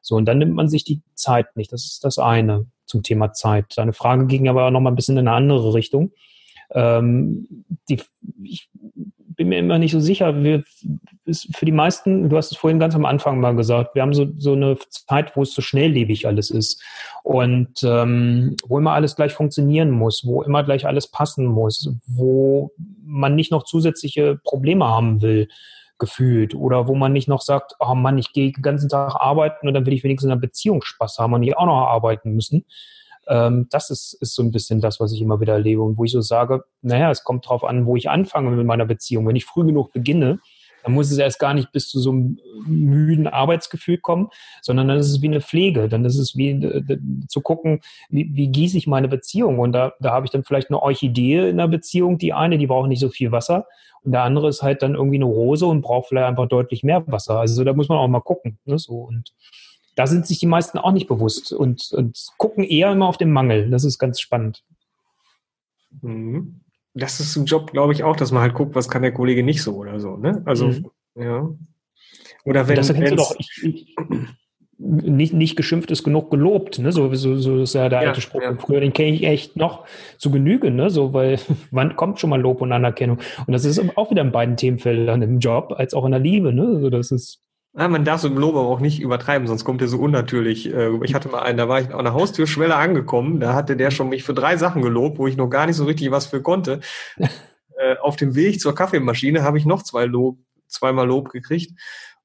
So, 0.02 0.16
und 0.16 0.26
dann 0.26 0.38
nimmt 0.38 0.54
man 0.54 0.70
sich 0.70 0.84
die 0.84 1.02
Zeit 1.16 1.56
nicht. 1.56 1.74
Das 1.74 1.86
ist 1.86 2.04
das 2.04 2.20
eine 2.20 2.68
zum 2.86 3.02
Thema 3.02 3.34
Zeit. 3.34 3.66
Deine 3.78 3.94
Frage 3.94 4.28
ging 4.28 4.48
aber 4.48 4.70
noch 4.70 4.80
mal 4.80 4.92
ein 4.92 4.96
bisschen 4.96 5.18
in 5.18 5.28
eine 5.28 5.36
andere 5.36 5.74
Richtung. 5.74 6.12
Ähm, 6.74 7.66
die, 7.90 8.00
ich 8.44 8.70
bin 9.36 9.50
mir 9.50 9.60
immer 9.60 9.78
nicht 9.78 9.92
so 9.92 10.00
sicher. 10.00 10.44
Wir, 10.44 10.64
für 11.56 11.66
die 11.66 11.72
meisten, 11.72 12.30
du 12.30 12.38
hast 12.38 12.52
es 12.52 12.58
vorhin 12.58 12.80
ganz 12.80 12.96
am 12.96 13.06
Anfang 13.06 13.40
mal 13.40 13.56
gesagt, 13.56 13.96
wir 13.96 14.02
haben 14.02 14.14
so, 14.14 14.28
so 14.38 14.54
eine 14.54 14.78
Zeit, 14.90 15.36
wo 15.36 15.44
es 15.44 15.54
so 15.54 15.62
schnelllebig 15.62 16.28
alles 16.28 16.50
ist 16.50 16.84
und 17.24 17.84
ähm, 17.84 18.56
wo 18.68 18.78
immer 18.78 18.94
alles 18.94 19.16
gleich 19.16 19.34
funktionieren 19.34 19.92
muss, 19.92 20.26
wo 20.26 20.42
immer 20.44 20.64
gleich 20.64 20.86
alles 20.86 21.10
passen 21.10 21.46
muss, 21.46 21.94
wo 22.08 22.72
man 23.04 23.36
nicht 23.36 23.52
noch 23.52 23.64
zusätzliche 23.64 24.40
Probleme 24.44 24.86
haben 24.86 25.22
will 25.22 25.48
gefühlt 26.00 26.56
oder 26.56 26.88
wo 26.88 26.96
man 26.96 27.14
nicht 27.14 27.28
noch 27.28 27.42
sagt, 27.42 27.76
oh 27.80 27.94
Mann, 27.94 28.18
ich 28.18 28.34
gehe 28.34 28.52
den 28.52 28.64
ganzen 28.64 28.90
Tag 28.90 29.16
arbeiten 29.16 29.68
und 29.68 29.76
dann 29.76 29.86
will 29.86 29.94
ich 29.94 30.04
wenigstens 30.04 30.26
in 30.26 30.32
einer 30.32 30.42
Beziehung 30.42 30.82
Spaß 30.82 31.20
haben 31.20 31.34
und 31.34 31.42
nicht 31.42 31.58
auch 31.58 31.68
noch 31.68 31.88
arbeiten 31.88 32.34
müssen 32.34 32.66
Ähm, 33.32 33.68
das 33.70 33.90
ist, 33.90 34.18
ist 34.20 34.36
so 34.36 34.44
ein 34.44 34.52
bisschen 34.52 34.82
das, 34.82 35.00
was 35.00 35.14
ich 35.14 35.22
immer 35.22 35.40
wieder 35.40 35.54
erlebe 35.54 35.82
und 35.82 35.98
wo 35.98 36.04
ich 36.04 36.12
so 36.12 36.20
sage, 36.20 36.66
naja, 36.82 37.10
es 37.10 37.24
kommt 37.24 37.48
drauf 37.48 37.64
an, 37.64 37.86
wo 37.86 37.96
ich 37.96 38.10
anfange 38.10 38.52
mit 38.52 38.66
meiner 38.66 38.86
Beziehung. 38.86 39.26
Wenn 39.26 39.38
ich 39.38 39.46
früh 39.46 39.66
genug 39.66 39.94
beginne, 39.94 40.40
dann 40.84 40.94
muss 40.94 41.12
es 41.12 41.18
erst 41.18 41.40
gar 41.40 41.54
nicht 41.54 41.72
bis 41.72 41.88
zu 41.88 42.00
so 42.02 42.12
einem 42.12 42.40
müden 42.66 43.28
Arbeitsgefühl 43.28 44.00
kommen, 44.00 44.30
sondern 44.62 44.90
dann 44.90 44.98
ist 44.98 45.10
es 45.10 45.22
wie 45.22 45.28
eine 45.28 45.40
Pflege. 45.40 45.88
Dann 45.88 46.04
ist 46.04 46.18
es 46.18 46.36
wie 46.36 46.50
äh, 46.50 46.98
zu 47.30 47.40
gucken, 47.40 47.80
wie, 48.10 48.30
wie 48.34 48.50
gieße 48.50 48.78
ich 48.78 48.86
meine 48.88 49.08
Beziehung. 49.08 49.60
Und 49.60 49.72
da, 49.72 49.94
da 50.02 50.12
habe 50.12 50.26
ich 50.26 50.32
dann 50.32 50.44
vielleicht 50.44 50.70
eine 50.70 50.82
Orchidee 50.82 51.50
in 51.50 51.58
der 51.58 51.70
Beziehung. 51.70 52.18
Die 52.18 52.34
eine, 52.34 52.58
die 52.58 52.68
braucht 52.68 52.90
nicht 52.90 53.00
so 53.00 53.10
viel 53.10 53.32
Wasser. 53.32 53.66
Und 54.04 54.12
der 54.12 54.24
andere 54.24 54.50
ist 54.50 54.62
halt 54.62 54.82
dann 54.82 54.96
irgendwie 54.96 55.18
eine 55.18 55.26
Rose 55.26 55.66
und 55.66 55.84
braucht 55.84 56.10
vielleicht 56.10 56.28
einfach 56.28 56.50
deutlich 56.50 56.84
mehr 56.84 57.06
Wasser. 57.08 57.40
Also 57.40 57.64
da 57.64 57.72
muss 57.72 57.88
man 57.88 58.00
auch 58.00 58.08
mal 58.10 58.20
gucken. 58.20 58.58
Ne? 58.66 58.78
So, 58.78 58.96
und 58.96 59.32
da 59.96 60.08
sind 60.08 60.26
sich 60.26 60.40
die 60.40 60.48
meisten 60.48 60.78
auch 60.78 60.92
nicht 60.92 61.08
bewusst 61.08 61.52
und, 61.54 61.92
und 61.92 62.28
gucken 62.38 62.64
eher 62.64 62.92
immer 62.92 63.08
auf 63.08 63.18
den 63.18 63.32
Mangel. 63.32 63.70
Das 63.70 63.84
ist 63.84 64.00
ganz 64.00 64.20
spannend. 64.20 64.64
Mhm 66.02 66.62
das 66.94 67.20
ist 67.20 67.36
ein 67.36 67.46
Job, 67.46 67.72
glaube 67.72 67.94
ich, 67.94 68.04
auch, 68.04 68.16
dass 68.16 68.32
man 68.32 68.42
halt 68.42 68.54
guckt, 68.54 68.76
was 68.76 68.90
kann 68.90 69.02
der 69.02 69.14
Kollege 69.14 69.44
nicht 69.44 69.62
so 69.62 69.76
oder 69.76 70.00
so. 70.00 70.18
Ne? 70.18 70.42
Also, 70.46 70.68
mhm. 70.68 70.86
ja. 71.16 71.50
Oder 72.44 72.68
wenn. 72.68 72.76
Das 72.76 72.88
du 72.88 73.16
doch, 73.16 73.36
ich, 73.38 73.64
ich, 73.64 73.96
nicht, 74.78 75.32
nicht 75.32 75.56
geschimpft 75.56 75.92
ist 75.92 76.04
genug 76.04 76.32
gelobt, 76.32 76.80
ne? 76.80 76.92
So, 76.92 77.14
so, 77.14 77.36
so 77.36 77.62
ist 77.62 77.76
ja 77.76 77.88
der 77.88 78.02
ja, 78.02 78.10
alte 78.10 78.22
Spruch. 78.22 78.42
Ja. 78.42 78.56
Früher, 78.58 78.80
den 78.80 78.94
kenne 78.94 79.12
ich 79.12 79.24
echt 79.24 79.56
noch 79.56 79.86
zu 80.18 80.32
Genüge, 80.32 80.72
ne? 80.72 80.90
So, 80.90 81.14
weil 81.14 81.40
wann 81.72 81.96
kommt 81.96 82.20
schon 82.20 82.32
mal 82.32 82.42
Lob 82.42 82.62
und 82.62 82.72
Anerkennung? 82.72 83.20
Und 83.46 83.54
das 83.54 83.64
ist 83.64 83.80
auch 83.96 84.10
wieder 84.10 84.24
in 84.24 84.32
beiden 84.32 84.58
Themenfeldern, 84.58 85.22
im 85.22 85.40
Job 85.40 85.76
als 85.78 85.94
auch 85.94 86.04
in 86.06 86.12
der 86.12 86.20
Liebe, 86.20 86.52
ne? 86.52 86.64
Also 86.64 86.90
das 86.90 87.12
ist. 87.12 87.40
Ja, 87.74 87.88
man 87.88 88.04
darf 88.04 88.20
so 88.20 88.28
im 88.28 88.38
Lob 88.38 88.56
aber 88.56 88.68
auch 88.68 88.82
nicht 88.82 89.00
übertreiben, 89.00 89.48
sonst 89.48 89.64
kommt 89.64 89.82
er 89.82 89.88
so 89.88 89.98
unnatürlich. 89.98 90.74
Äh, 90.74 90.92
ich 91.04 91.14
hatte 91.14 91.30
mal 91.30 91.40
einen, 91.40 91.58
da 91.58 91.70
war 91.70 91.80
ich 91.80 91.94
an 91.94 92.04
der 92.04 92.14
Haustürschwelle 92.14 92.76
angekommen, 92.76 93.40
da 93.40 93.54
hatte 93.54 93.78
der 93.78 93.92
schon 93.92 94.10
mich 94.10 94.24
für 94.24 94.34
drei 94.34 94.58
Sachen 94.58 94.82
gelobt, 94.82 95.18
wo 95.20 95.28
ich 95.28 95.38
noch 95.38 95.50
gar 95.50 95.68
nicht 95.68 95.78
so 95.78 95.86
richtig 95.86 96.12
was 96.12 96.26
für 96.28 96.42
konnte. 96.42 96.82
Äh, 97.78 97.98
auf 97.98 98.16
dem 98.16 98.36
Weg 98.36 98.60
zur 98.62 98.76
Kaffeemaschine 98.76 99.42
habe 99.42 99.58
ich 99.58 99.66
noch 99.66 99.82
zwei 99.82 100.06
Lob, 100.06 100.38
zweimal 100.68 101.08
Lob 101.08 101.30
gekriegt. 101.30 101.72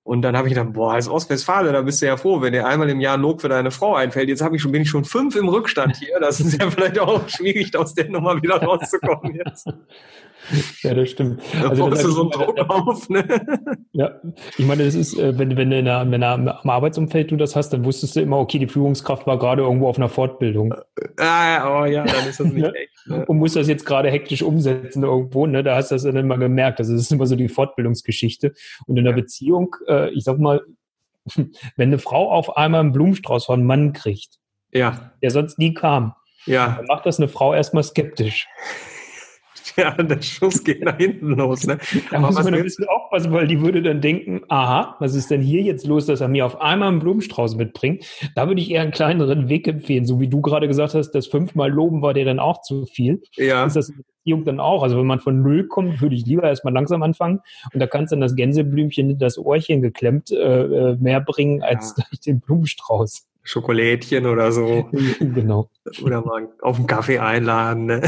Und 0.07 0.23
dann 0.23 0.37
habe 0.37 0.47
ich 0.47 0.55
gedacht, 0.55 0.73
boah, 0.73 0.93
als 0.93 1.09
Ostwestfale, 1.09 1.73
da 1.73 1.83
bist 1.83 2.01
du 2.01 2.07
ja 2.07 2.17
froh, 2.17 2.41
wenn 2.41 2.53
dir 2.53 2.67
einmal 2.67 2.89
im 2.91 3.01
Jahr 3.01 3.15
ein 3.15 3.23
Lob 3.23 3.41
für 3.41 3.49
deine 3.49 3.73
Frau 3.73 3.97
einfällt. 3.97 4.29
Jetzt 4.29 4.41
habe 4.41 4.55
ich 4.55 4.63
schon, 4.63 4.71
bin 4.71 4.83
ich 4.83 4.89
schon 4.89 5.05
fünf 5.05 5.35
im 5.35 5.49
Rückstand 5.49 5.97
hier. 5.97 6.21
Das 6.21 6.39
ist 6.39 6.61
ja 6.61 6.71
vielleicht 6.71 6.99
auch 6.99 7.29
schwierig, 7.29 7.75
aus 7.77 7.95
der 7.95 8.09
Nummer 8.09 8.41
wieder 8.41 8.63
rauszukommen 8.63 9.35
jetzt. 9.35 9.67
Ja, 10.83 10.94
das 10.94 11.11
stimmt. 11.11 11.40
Da 11.53 11.70
also 11.70 11.90
das 11.90 12.03
du 12.03 12.11
so 12.11 12.22
einen 12.22 12.31
Druck 12.31 12.59
auf, 12.70 13.09
ne? 13.09 13.25
Ja, 13.92 14.20
ich 14.57 14.66
meine, 14.66 14.85
das 14.85 14.94
ist, 14.94 15.18
äh, 15.18 15.37
wenn, 15.38 15.57
wenn, 15.57 15.70
du 15.70 15.79
in 15.79 15.88
einer, 15.88 16.11
wenn 16.11 16.20
du 16.20 16.27
am 16.29 16.70
Arbeitsumfeld 16.70 17.31
du 17.31 17.37
das 17.37 17.57
hast, 17.57 17.70
dann 17.70 17.85
wusstest 17.85 18.16
du 18.16 18.20
immer, 18.20 18.38
okay, 18.38 18.59
die 18.59 18.68
Führungskraft 18.68 19.27
war 19.27 19.38
gerade 19.38 19.62
irgendwo 19.62 19.88
auf 19.88 19.96
einer 19.96 20.09
Fortbildung. 20.09 20.75
Ah, 21.18 21.83
oh 21.83 21.85
ja, 21.87 22.05
dann 22.05 22.29
ist 22.29 22.40
das 22.40 22.46
nicht 22.53 22.66
echt. 22.66 23.07
Ne? 23.07 23.25
Und 23.27 23.38
muss 23.38 23.55
das 23.55 23.68
jetzt 23.68 23.85
gerade 23.85 24.11
hektisch 24.11 24.42
umsetzen 24.42 25.03
irgendwo, 25.03 25.46
ne? 25.46 25.62
Da 25.62 25.77
hast 25.77 25.90
du 25.90 25.94
das 25.94 26.03
dann 26.05 26.16
immer 26.16 26.38
gemerkt. 26.38 26.79
Also 26.79 26.92
das 26.92 27.03
ist 27.03 27.12
immer 27.12 27.27
so 27.27 27.37
die 27.37 27.49
Fortbildungsgeschichte. 27.49 28.55
Und 28.87 28.96
in 28.96 29.05
der 29.05 29.14
ja. 29.14 29.20
Beziehung, 29.20 29.75
äh, 29.88 30.11
ich 30.11 30.25
sag 30.25 30.38
mal, 30.38 30.62
wenn 31.77 31.88
eine 31.88 31.99
Frau 31.99 32.31
auf 32.31 32.57
einmal 32.57 32.81
einen 32.81 32.92
Blumenstrauß 32.92 33.46
von 33.46 33.61
einem 33.61 33.66
Mann 33.66 33.92
kriegt, 33.92 34.38
ja. 34.72 35.12
der 35.22 35.31
sonst 35.31 35.59
nie 35.59 35.75
kam, 35.75 36.14
ja. 36.46 36.77
dann 36.77 36.87
macht 36.87 37.07
das 37.07 37.18
eine 37.18 37.29
Frau 37.29 37.55
erstmal 37.55 37.83
skeptisch. 37.83 38.46
ja, 39.76 39.90
der 39.92 40.22
Schuss 40.22 40.62
geht 40.62 40.85
nach 40.85 40.96
hinten 40.96 41.33
los. 41.33 41.66
Ne? 41.66 41.79
Da 42.11 42.18
muss 42.20 42.35
man 42.35 42.55
ein 42.55 42.62
bisschen 42.62 42.87
aufpassen, 42.88 43.33
weil 43.33 43.46
die 43.46 43.61
würde 43.61 43.83
dann 43.83 44.00
denken, 44.00 44.42
aha, 44.48 44.96
was 45.00 45.14
ist 45.14 45.31
denn 45.31 45.40
hier 45.40 45.62
jetzt 45.62 45.87
los, 45.87 46.07
dass 46.07 46.20
er 46.20 46.29
mir 46.29 46.46
auf 46.46 46.61
einmal 46.61 46.88
einen 46.88 47.00
Blumenstrauß 47.00 47.57
mitbringt? 47.57 48.05
Da 48.35 48.48
würde 48.48 48.61
ich 48.61 48.70
eher 48.70 48.83
einen 48.83 48.92
kleineren 48.92 49.48
Weg 49.48 49.66
empfehlen, 49.68 50.05
so 50.05 50.20
wie 50.20 50.29
du 50.29 50.40
gerade 50.40 50.68
gesagt 50.68 50.94
hast, 50.94 51.11
das 51.12 51.26
fünfmal 51.26 51.70
loben 51.70 52.02
war 52.02 52.14
dir 52.14 52.24
dann 52.24 52.38
auch 52.38 52.62
zu 52.62 52.87
viel. 52.87 53.22
Ja. 53.37 53.64
Ist 53.64 53.76
das 53.76 53.88
in 53.88 53.96
Beziehung 53.96 54.44
dann 54.44 54.61
auch? 54.61 54.83
Also 54.83 54.98
wenn 54.98 55.07
man 55.07 55.20
von 55.20 55.42
Null 55.42 55.66
kommt, 55.66 56.00
würde 56.00 56.14
ich 56.14 56.26
lieber 56.26 56.44
erstmal 56.44 56.74
langsam 56.74 57.02
anfangen 57.02 57.40
und 57.72 57.81
da 57.81 57.87
kannst 57.87 58.12
dann 58.12 58.20
das 58.20 58.35
Gänseblümchen 58.35 59.18
das 59.18 59.38
Ohrchen 59.38 59.83
geklemmt 59.83 60.31
äh, 60.31 60.37
äh 60.37 60.96
mehr 60.96 61.20
bringen 61.20 61.62
als 61.62 61.94
ja. 61.96 62.05
den 62.26 62.40
Blumenstrauß. 62.40 63.26
Schokolädchen 63.47 64.27
oder 64.27 64.53
so. 64.53 64.91
Genau. 65.21 65.71
Oder 66.03 66.21
mal 66.21 66.49
auf 66.61 66.77
einen 66.77 66.87
Kaffee 66.87 67.19
einladen. 67.19 67.87
Ne? 67.87 68.03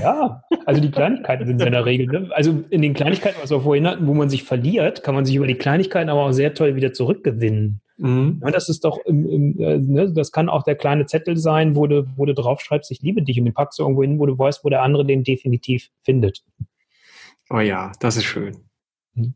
Ja, 0.00 0.42
also 0.64 0.80
die 0.80 0.90
Kleinigkeiten 0.90 1.46
sind 1.46 1.60
in 1.60 1.72
der 1.72 1.84
Regel. 1.84 2.06
Ne? 2.06 2.30
Also 2.32 2.64
in 2.70 2.82
den 2.82 2.94
Kleinigkeiten, 2.94 3.36
was 3.40 3.50
wir 3.50 3.60
vorhin 3.60 3.86
hatten, 3.86 4.06
wo 4.06 4.14
man 4.14 4.30
sich 4.30 4.44
verliert, 4.44 5.02
kann 5.02 5.14
man 5.14 5.24
sich 5.24 5.36
über 5.36 5.46
die 5.46 5.54
Kleinigkeiten 5.54 6.08
aber 6.08 6.24
auch 6.24 6.32
sehr 6.32 6.54
toll 6.54 6.76
wieder 6.76 6.92
zurückgewinnen. 6.92 7.80
Mhm. 7.98 8.40
Ja, 8.42 8.50
das 8.50 8.68
ist 8.68 8.84
doch, 8.84 8.98
im, 9.04 9.28
im, 9.28 9.60
äh, 9.60 9.78
ne, 9.78 10.12
das 10.12 10.32
kann 10.32 10.48
auch 10.48 10.62
der 10.62 10.76
kleine 10.76 11.04
Zettel 11.06 11.36
sein, 11.36 11.76
wo 11.76 11.86
du, 11.86 12.06
wo 12.16 12.24
du 12.24 12.32
draufschreibst, 12.32 12.90
ich 12.90 13.02
liebe 13.02 13.22
dich 13.22 13.38
und 13.38 13.44
den 13.44 13.54
packst 13.54 13.78
du 13.78 13.82
irgendwo 13.82 14.02
hin, 14.02 14.18
wo 14.18 14.26
du 14.26 14.38
weißt, 14.38 14.64
wo 14.64 14.70
der 14.70 14.82
andere 14.82 15.04
den 15.04 15.22
definitiv 15.22 15.90
findet. 16.02 16.42
Oh 17.50 17.60
ja, 17.60 17.92
das 18.00 18.16
ist 18.16 18.24
schön. 18.24 18.56
Mhm. 19.14 19.34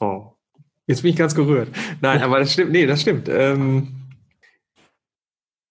Oh. 0.00 0.32
Jetzt 0.86 1.02
bin 1.02 1.10
ich 1.10 1.16
ganz 1.16 1.34
gerührt. 1.34 1.68
Nein, 2.00 2.22
aber 2.22 2.38
das 2.38 2.52
stimmt, 2.52 2.70
nee, 2.70 2.86
das 2.86 3.00
stimmt. 3.00 3.28
Ähm, 3.28 4.05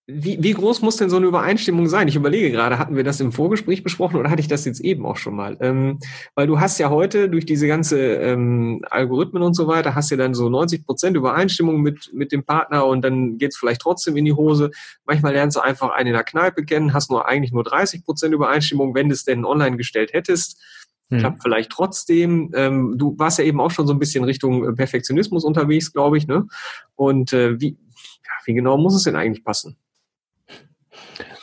wie, 0.08 0.38
wie 0.44 0.54
groß 0.54 0.84
muss 0.84 0.98
denn 0.98 1.10
so 1.10 1.16
eine 1.16 1.26
Übereinstimmung 1.26 1.88
sein? 1.88 2.08
Ich 2.08 2.16
überlege 2.16 2.52
gerade, 2.52 2.78
hatten 2.78 2.96
wir 2.96 3.04
das 3.04 3.20
im 3.20 3.32
Vorgespräch 3.32 3.82
besprochen 3.82 4.18
oder 4.18 4.30
hatte 4.30 4.42
ich 4.42 4.48
das 4.48 4.64
jetzt 4.66 4.80
eben 4.80 5.04
auch 5.04 5.18
schon 5.18 5.36
mal? 5.36 5.58
Ähm, 5.62 5.98
weil 6.36 6.46
du 6.46 6.60
hast 6.60 6.78
ja 6.78 6.92
heute 6.92 7.28
durch 7.28 7.48
diese 7.48 7.68
ganze 7.68 8.00
ähm, 8.00 8.86
Algorithmen 8.92 9.42
und 9.42 9.56
so 9.56 9.68
weiter, 9.68 9.96
hast 9.96 10.12
ja 10.12 10.18
dann 10.18 10.36
so 10.36 10.48
90 10.48 10.86
Prozent 10.86 11.18
Übereinstimmung 11.18 11.82
mit, 11.82 12.12
mit 12.14 12.32
dem 12.32 12.44
Partner 12.44 12.86
und 12.86 13.02
dann 13.02 13.40
geht's 13.40 13.58
vielleicht 13.58 13.82
trotzdem 13.82 14.16
in 14.16 14.26
die 14.26 14.34
Hose. 14.34 14.70
Manchmal 15.06 15.34
lernst 15.34 15.58
du 15.58 15.62
einfach 15.62 15.90
einen 15.90 16.10
in 16.10 16.14
der 16.14 16.24
Kneipe 16.24 16.64
kennen, 16.66 16.94
hast 16.94 17.10
nur 17.10 17.28
eigentlich 17.28 17.52
nur 17.52 17.64
30 17.64 18.06
Prozent 18.06 18.32
Übereinstimmung, 18.32 18.94
wenn 18.94 19.10
du 19.10 19.14
es 19.14 19.26
denn 19.26 19.44
online 19.44 19.76
gestellt 19.76 20.14
hättest. 20.14 20.62
Hm. 21.10 21.18
Klappt 21.18 21.42
vielleicht 21.42 21.72
trotzdem. 21.72 22.52
Ähm, 22.54 22.94
du 22.98 23.18
warst 23.18 23.40
ja 23.40 23.44
eben 23.44 23.60
auch 23.60 23.72
schon 23.72 23.88
so 23.88 23.94
ein 23.94 24.00
bisschen 24.00 24.24
Richtung 24.24 24.70
äh, 24.70 24.74
Perfektionismus 24.74 25.44
unterwegs, 25.44 25.94
glaube 25.94 26.20
ich, 26.20 26.28
ne? 26.28 26.48
Und 26.96 27.34
äh, 27.34 27.60
wie, 27.60 27.70
ja, 27.70 28.32
wie 28.46 28.54
genau 28.54 28.78
muss 28.78 28.96
es 28.96 29.04
denn 29.04 29.16
eigentlich 29.16 29.44
passen? 29.44 29.78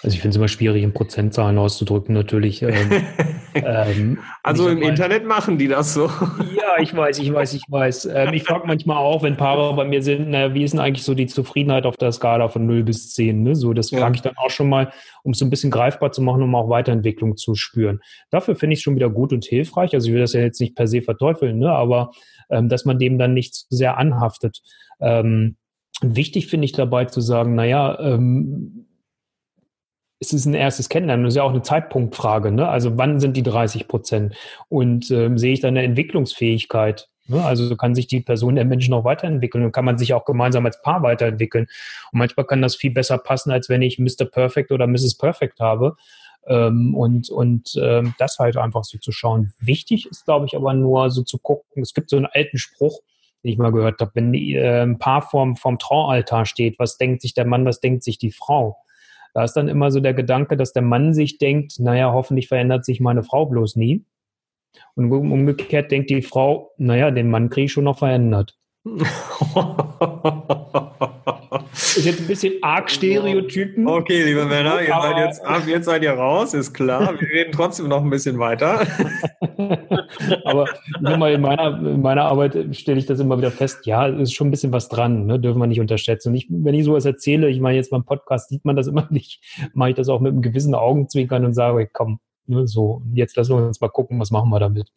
Also 0.03 0.17
ich 0.17 0.21
finde 0.21 0.31
es 0.31 0.37
immer 0.37 0.49
schwierig, 0.49 0.83
in 0.83 0.93
Prozentzahlen 0.93 1.59
auszudrücken, 1.59 2.13
natürlich. 2.13 2.63
Ähm, 2.63 2.91
ähm, 3.55 4.19
also 4.43 4.69
im 4.69 4.81
mal, 4.81 4.89
Internet 4.89 5.25
machen 5.25 5.59
die 5.59 5.69
das 5.69 5.95
so. 5.95 6.07
Ja, 6.57 6.81
ich 6.81 6.95
weiß, 6.95 7.21
ich 7.21 7.33
weiß, 7.33 7.55
ich 7.55 7.63
weiß. 7.69 8.07
Ähm, 8.07 8.35
ich 8.35 8.43
frage 8.43 8.67
manchmal 8.67 8.97
auch, 8.97 9.23
wenn 9.23 9.37
Paare 9.37 9.77
bei 9.77 9.85
mir 9.85 10.03
sind, 10.03 10.29
na, 10.29 10.55
wie 10.55 10.65
ist 10.65 10.73
denn 10.73 10.81
eigentlich 10.81 11.05
so 11.05 11.15
die 11.15 11.27
Zufriedenheit 11.27 11.87
auf 11.87 11.97
der 11.97 12.11
Skala 12.11 12.49
von 12.49 12.67
0 12.67 12.83
bis 12.83 13.13
10? 13.15 13.45
Ne? 13.45 13.55
So, 13.55 13.75
das 13.75 13.93
ja. 13.93 14.01
frage 14.01 14.17
ich 14.17 14.23
dann 14.23 14.37
auch 14.37 14.51
schon 14.51 14.69
mal, 14.69 14.93
um 15.23 15.33
es 15.33 15.39
so 15.39 15.45
ein 15.45 15.51
bisschen 15.51 15.71
greifbar 15.71 16.11
zu 16.11 16.21
machen, 16.21 16.43
um 16.43 16.53
auch 16.57 16.69
Weiterentwicklung 16.69 17.37
zu 17.37 17.55
spüren. 17.55 18.01
Dafür 18.31 18.57
finde 18.57 18.75
ich 18.75 18.81
es 18.81 18.83
schon 18.83 18.97
wieder 18.97 19.09
gut 19.09 19.33
und 19.33 19.45
hilfreich. 19.45 19.95
Also 19.95 20.09
ich 20.09 20.15
will 20.15 20.21
das 20.21 20.33
ja 20.33 20.41
jetzt 20.41 20.61
nicht 20.61 20.75
per 20.75 20.89
se 20.89 21.01
verteufeln, 21.01 21.61
ne? 21.61 21.71
aber 21.71 22.11
ähm, 22.51 22.69
dass 22.69 22.85
man 22.85 22.99
dem 22.99 23.19
dann 23.19 23.35
nicht 23.35 23.55
zu 23.55 23.67
sehr 23.71 23.99
anhaftet. 23.99 24.63
Ähm, 25.01 25.57
wichtig 26.01 26.49
finde 26.49 26.65
ich 26.65 26.73
dabei 26.73 27.05
zu 27.05 27.21
sagen, 27.21 27.55
naja, 27.55 28.01
ähm, 28.01 28.87
es 30.23 30.33
ist 30.33 30.47
ein 30.47 30.55
erstes 30.55 30.89
Kennenlernen. 30.89 31.25
Das 31.25 31.33
ist 31.33 31.37
ja 31.37 31.43
auch 31.43 31.51
eine 31.51 31.63
Zeitpunktfrage. 31.63 32.53
Ne? 32.53 32.69
Also 32.69 32.97
wann 32.97 33.19
sind 33.19 33.37
die 33.37 33.43
30 33.43 33.89
Prozent? 33.89 34.35
Und 34.69 35.11
ähm, 35.11 35.37
sehe 35.37 35.53
ich 35.53 35.61
da 35.61 35.69
eine 35.69 35.83
Entwicklungsfähigkeit? 35.83 37.09
Ne? 37.27 37.45
Also 37.45 37.77
kann 37.77 37.97
sich 37.97 38.07
die 38.07 38.21
Person, 38.21 38.55
der 38.55 38.65
Mensch 38.65 38.89
noch 38.89 39.05
weiterentwickeln 39.05 39.65
und 39.65 39.73
kann 39.73 39.85
man 39.85 39.99
sich 39.99 40.15
auch 40.15 40.25
gemeinsam 40.25 40.65
als 40.65 40.81
Paar 40.81 41.03
weiterentwickeln. 41.03 41.67
Und 42.13 42.19
manchmal 42.19 42.47
kann 42.47 42.63
das 42.63 42.77
viel 42.77 42.93
besser 42.93 43.19
passen, 43.19 43.51
als 43.51 43.69
wenn 43.69 43.83
ich 43.83 43.99
Mr. 43.99 44.25
Perfect 44.25 44.71
oder 44.71 44.87
Mrs. 44.87 45.17
Perfect 45.19 45.59
habe. 45.59 45.97
Ähm, 46.47 46.95
und 46.95 47.29
und 47.29 47.77
ähm, 47.81 48.15
das 48.19 48.39
halt 48.39 48.57
einfach 48.57 48.85
so 48.85 48.99
zu 48.99 49.11
schauen. 49.11 49.53
Wichtig 49.61 50.07
ist, 50.09 50.25
glaube 50.25 50.47
ich, 50.47 50.55
aber 50.55 50.73
nur 50.73 51.11
so 51.11 51.23
zu 51.23 51.39
gucken. 51.39 51.83
Es 51.83 51.95
gibt 51.95 52.11
so 52.11 52.17
einen 52.17 52.27
alten 52.27 52.59
Spruch, 52.59 53.01
den 53.43 53.53
ich 53.53 53.59
mal 53.59 53.73
gehört 53.73 54.01
habe, 54.01 54.13
wenn 54.15 54.35
äh, 54.35 54.83
ein 54.83 54.99
Paar 54.99 55.23
vorm, 55.23 55.57
vorm 55.57 55.79
Traualtar 55.79 56.47
steht, 56.47 56.79
was 56.79 56.97
denkt 56.97 57.23
sich 57.23 57.35
der 57.35 57.45
Mann, 57.45 57.65
was 57.65 57.81
denkt 57.81 58.05
sich 58.05 58.19
die 58.19 58.33
Frau? 58.33 58.77
Da 59.35 59.45
ist 59.45 59.55
dann 59.55 59.69
immer 59.69 59.91
so 59.91 60.01
der 60.01 60.15
Gedanke, 60.15 60.57
dass 60.57 60.73
der 60.73 60.83
Mann 60.83 61.15
sich 61.15 61.39
denkt, 61.39 61.79
naja, 61.79 62.13
hoffentlich 62.13 62.49
verändert 62.49 62.85
sich 62.85 63.01
meine 63.01 63.23
Frau 63.23 63.47
bloß 63.47 63.77
nie. 63.77 64.05
Und 64.95 65.11
umgekehrt 65.11 65.91
denkt 65.91 66.11
die 66.11 66.23
Frau, 66.23 66.73
naja, 66.77 67.11
den 67.11 67.31
Mann 67.31 67.51
kriege 67.51 67.67
ich 67.67 67.73
schon 67.73 67.85
noch 67.85 67.99
verändert. 67.99 68.59
ist 71.73 72.05
jetzt 72.05 72.21
ein 72.21 72.27
bisschen 72.27 72.55
arg 72.63 72.91
Stereotypen. 72.91 73.87
Okay, 73.87 74.25
liebe 74.25 74.45
Männer, 74.45 74.83
ihr 74.83 74.89
seid 74.89 75.19
jetzt, 75.19 75.41
jetzt 75.69 75.85
seid 75.85 76.03
ihr 76.03 76.11
raus, 76.13 76.53
ist 76.53 76.75
klar. 76.75 77.15
Wir 77.21 77.29
reden 77.29 77.53
trotzdem 77.53 77.87
noch 77.87 78.03
ein 78.03 78.11
bisschen 78.11 78.41
weiter. 78.41 78.81
Aber 80.45 80.69
mal, 81.01 81.33
in, 81.33 81.41
meiner, 81.41 81.79
in 81.79 82.03
meiner 82.03 82.25
Arbeit 82.25 82.75
stelle 82.75 82.99
ich 82.99 83.07
das 83.07 83.21
immer 83.21 83.39
wieder 83.39 83.53
fest, 83.53 83.87
ja, 83.87 84.07
ist 84.07 84.35
schon 84.35 84.49
ein 84.49 84.51
bisschen 84.51 84.73
was 84.73 84.89
dran, 84.89 85.27
ne? 85.27 85.39
dürfen 85.39 85.61
wir 85.61 85.69
nicht 85.69 85.81
unterschätzen. 85.81 86.31
Und 86.31 86.35
ich, 86.35 86.49
wenn 86.51 86.75
ich 86.75 86.85
sowas 86.85 87.05
erzähle, 87.05 87.49
ich 87.51 87.61
meine, 87.61 87.77
jetzt 87.77 87.91
beim 87.91 88.05
Podcast 88.05 88.49
sieht 88.49 88.65
man 88.65 88.75
das 88.75 88.89
immer 88.89 89.07
nicht, 89.11 89.41
mache 89.75 89.91
ich 89.91 89.97
das 89.97 90.09
auch 90.09 90.21
mit 90.21 90.33
einem 90.33 90.43
gewissen 90.43 90.75
Augenzwinkern 90.75 91.45
und 91.45 91.55
sage, 91.55 91.89
komm, 91.93 92.19
Ne, 92.47 92.67
so, 92.67 93.03
jetzt 93.15 93.37
lassen 93.37 93.57
wir 93.57 93.65
uns 93.65 93.81
mal 93.81 93.89
gucken, 93.89 94.19
was 94.19 94.33
machen 94.33 94.51
wir 94.51 94.59
damit. 94.59 94.89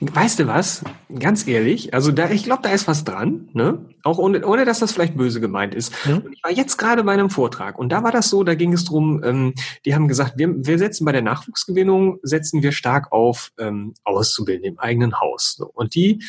Weißt 0.00 0.38
du 0.38 0.46
was? 0.46 0.84
Ganz 1.18 1.46
ehrlich, 1.48 1.94
also 1.94 2.12
da, 2.12 2.30
ich 2.30 2.44
glaube, 2.44 2.62
da 2.62 2.70
ist 2.70 2.86
was 2.88 3.04
dran, 3.04 3.48
ne? 3.54 3.86
Auch 4.02 4.18
ohne, 4.18 4.46
ohne 4.46 4.66
dass 4.66 4.80
das 4.80 4.92
vielleicht 4.92 5.16
böse 5.16 5.40
gemeint 5.40 5.74
ist. 5.74 5.94
Mhm. 6.06 6.28
ich 6.32 6.44
war 6.44 6.52
jetzt 6.52 6.76
gerade 6.76 7.02
bei 7.04 7.12
einem 7.12 7.30
Vortrag 7.30 7.78
und 7.78 7.90
da 7.90 8.02
war 8.02 8.12
das 8.12 8.28
so, 8.28 8.44
da 8.44 8.54
ging 8.54 8.74
es 8.74 8.84
drum, 8.84 9.22
ähm, 9.24 9.54
die 9.86 9.94
haben 9.94 10.08
gesagt, 10.08 10.34
wir, 10.36 10.54
wir 10.54 10.78
setzen 10.78 11.06
bei 11.06 11.12
der 11.12 11.22
Nachwuchsgewinnung, 11.22 12.18
setzen 12.22 12.62
wir 12.62 12.72
stark 12.72 13.12
auf 13.12 13.50
ähm, 13.58 13.94
Auszubildende 14.04 14.68
im 14.68 14.78
eigenen 14.78 15.18
Haus. 15.18 15.54
So. 15.56 15.70
Und 15.72 15.94
die, 15.94 16.22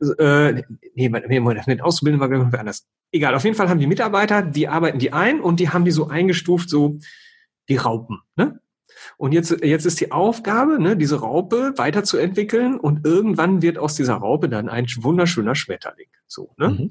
mhm. 0.00 0.14
äh, 0.18 0.52
nee, 0.94 1.08
nee, 1.08 1.40
mit 1.40 1.82
Auszubildenden 1.82 2.20
war 2.20 2.30
irgendwie 2.30 2.58
anders. 2.58 2.86
Egal, 3.10 3.34
auf 3.34 3.44
jeden 3.44 3.56
Fall 3.56 3.68
haben 3.68 3.80
die 3.80 3.88
Mitarbeiter, 3.88 4.42
die 4.42 4.68
arbeiten 4.68 5.00
die 5.00 5.12
ein 5.12 5.40
und 5.40 5.58
die 5.58 5.70
haben 5.70 5.84
die 5.84 5.90
so 5.90 6.06
eingestuft, 6.08 6.70
so 6.70 6.98
die 7.68 7.76
Raupen, 7.76 8.20
ne? 8.36 8.60
Und 9.18 9.32
jetzt, 9.32 9.64
jetzt 9.64 9.86
ist 9.86 10.00
die 10.00 10.12
Aufgabe, 10.12 10.80
ne, 10.80 10.96
diese 10.96 11.20
Raupe 11.20 11.72
weiterzuentwickeln 11.76 12.78
und 12.78 13.06
irgendwann 13.06 13.62
wird 13.62 13.78
aus 13.78 13.94
dieser 13.94 14.14
Raupe 14.14 14.48
dann 14.48 14.68
ein 14.68 14.86
wunderschöner 14.98 15.54
Schmetterling. 15.54 16.08
So, 16.26 16.50
ne? 16.56 16.68
Mhm. 16.68 16.90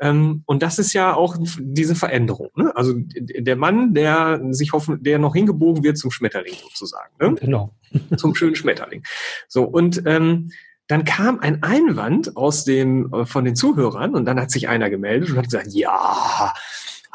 Ähm, 0.00 0.42
und 0.46 0.62
das 0.62 0.78
ist 0.78 0.92
ja 0.92 1.14
auch 1.14 1.36
diese 1.58 1.94
Veränderung. 1.94 2.50
Ne? 2.54 2.74
Also 2.76 2.94
der 2.96 3.56
Mann, 3.56 3.94
der 3.94 4.40
sich 4.50 4.72
hoffen, 4.72 5.02
der 5.02 5.18
noch 5.18 5.34
hingebogen 5.34 5.82
wird 5.82 5.98
zum 5.98 6.10
Schmetterling 6.10 6.54
sozusagen. 6.62 7.14
Ne? 7.20 7.34
Genau. 7.34 7.74
zum 8.16 8.34
schönen 8.34 8.54
Schmetterling. 8.54 9.02
So, 9.48 9.64
und 9.64 10.02
ähm, 10.06 10.50
dann 10.88 11.04
kam 11.04 11.40
ein 11.40 11.62
Einwand 11.62 12.36
aus 12.36 12.64
dem, 12.64 13.12
äh, 13.12 13.26
von 13.26 13.44
den 13.44 13.56
Zuhörern 13.56 14.14
und 14.14 14.24
dann 14.24 14.40
hat 14.40 14.50
sich 14.50 14.68
einer 14.68 14.88
gemeldet 14.88 15.30
und 15.30 15.36
hat 15.36 15.46
gesagt, 15.46 15.72
ja, 15.72 16.54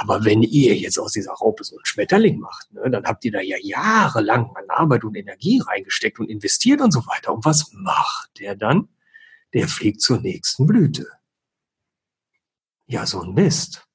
aber 0.02 0.26
wenn 0.26 0.42
ihr 0.42 0.76
jetzt 0.76 0.98
aus 0.98 1.12
dieser 1.12 1.34
Raupe 1.34 1.64
so 1.64 1.76
einen 1.76 1.86
Schmetterling 1.86 2.40
macht, 2.40 2.74
ne, 2.74 2.90
dann 2.90 3.06
habt 3.06 3.24
ihr 3.24 3.32
da 3.32 3.40
ja 3.40 3.58
jahrelang 3.62 4.50
an 4.56 4.64
Arbeit 4.68 5.04
und 5.04 5.16
Energie 5.16 5.62
reingesteckt 5.64 6.20
und 6.20 6.28
investiert 6.28 6.82
und 6.82 6.90
so 6.90 7.02
weiter. 7.06 7.32
Und 7.32 7.46
was 7.46 7.72
macht 7.72 8.40
der 8.40 8.56
dann? 8.56 8.90
Der 9.54 9.68
fliegt 9.68 10.02
zur 10.02 10.20
nächsten 10.20 10.66
Blüte. 10.66 11.06
Ja, 12.88 13.06
so 13.06 13.22
ein 13.22 13.36
Mist. 13.36 13.88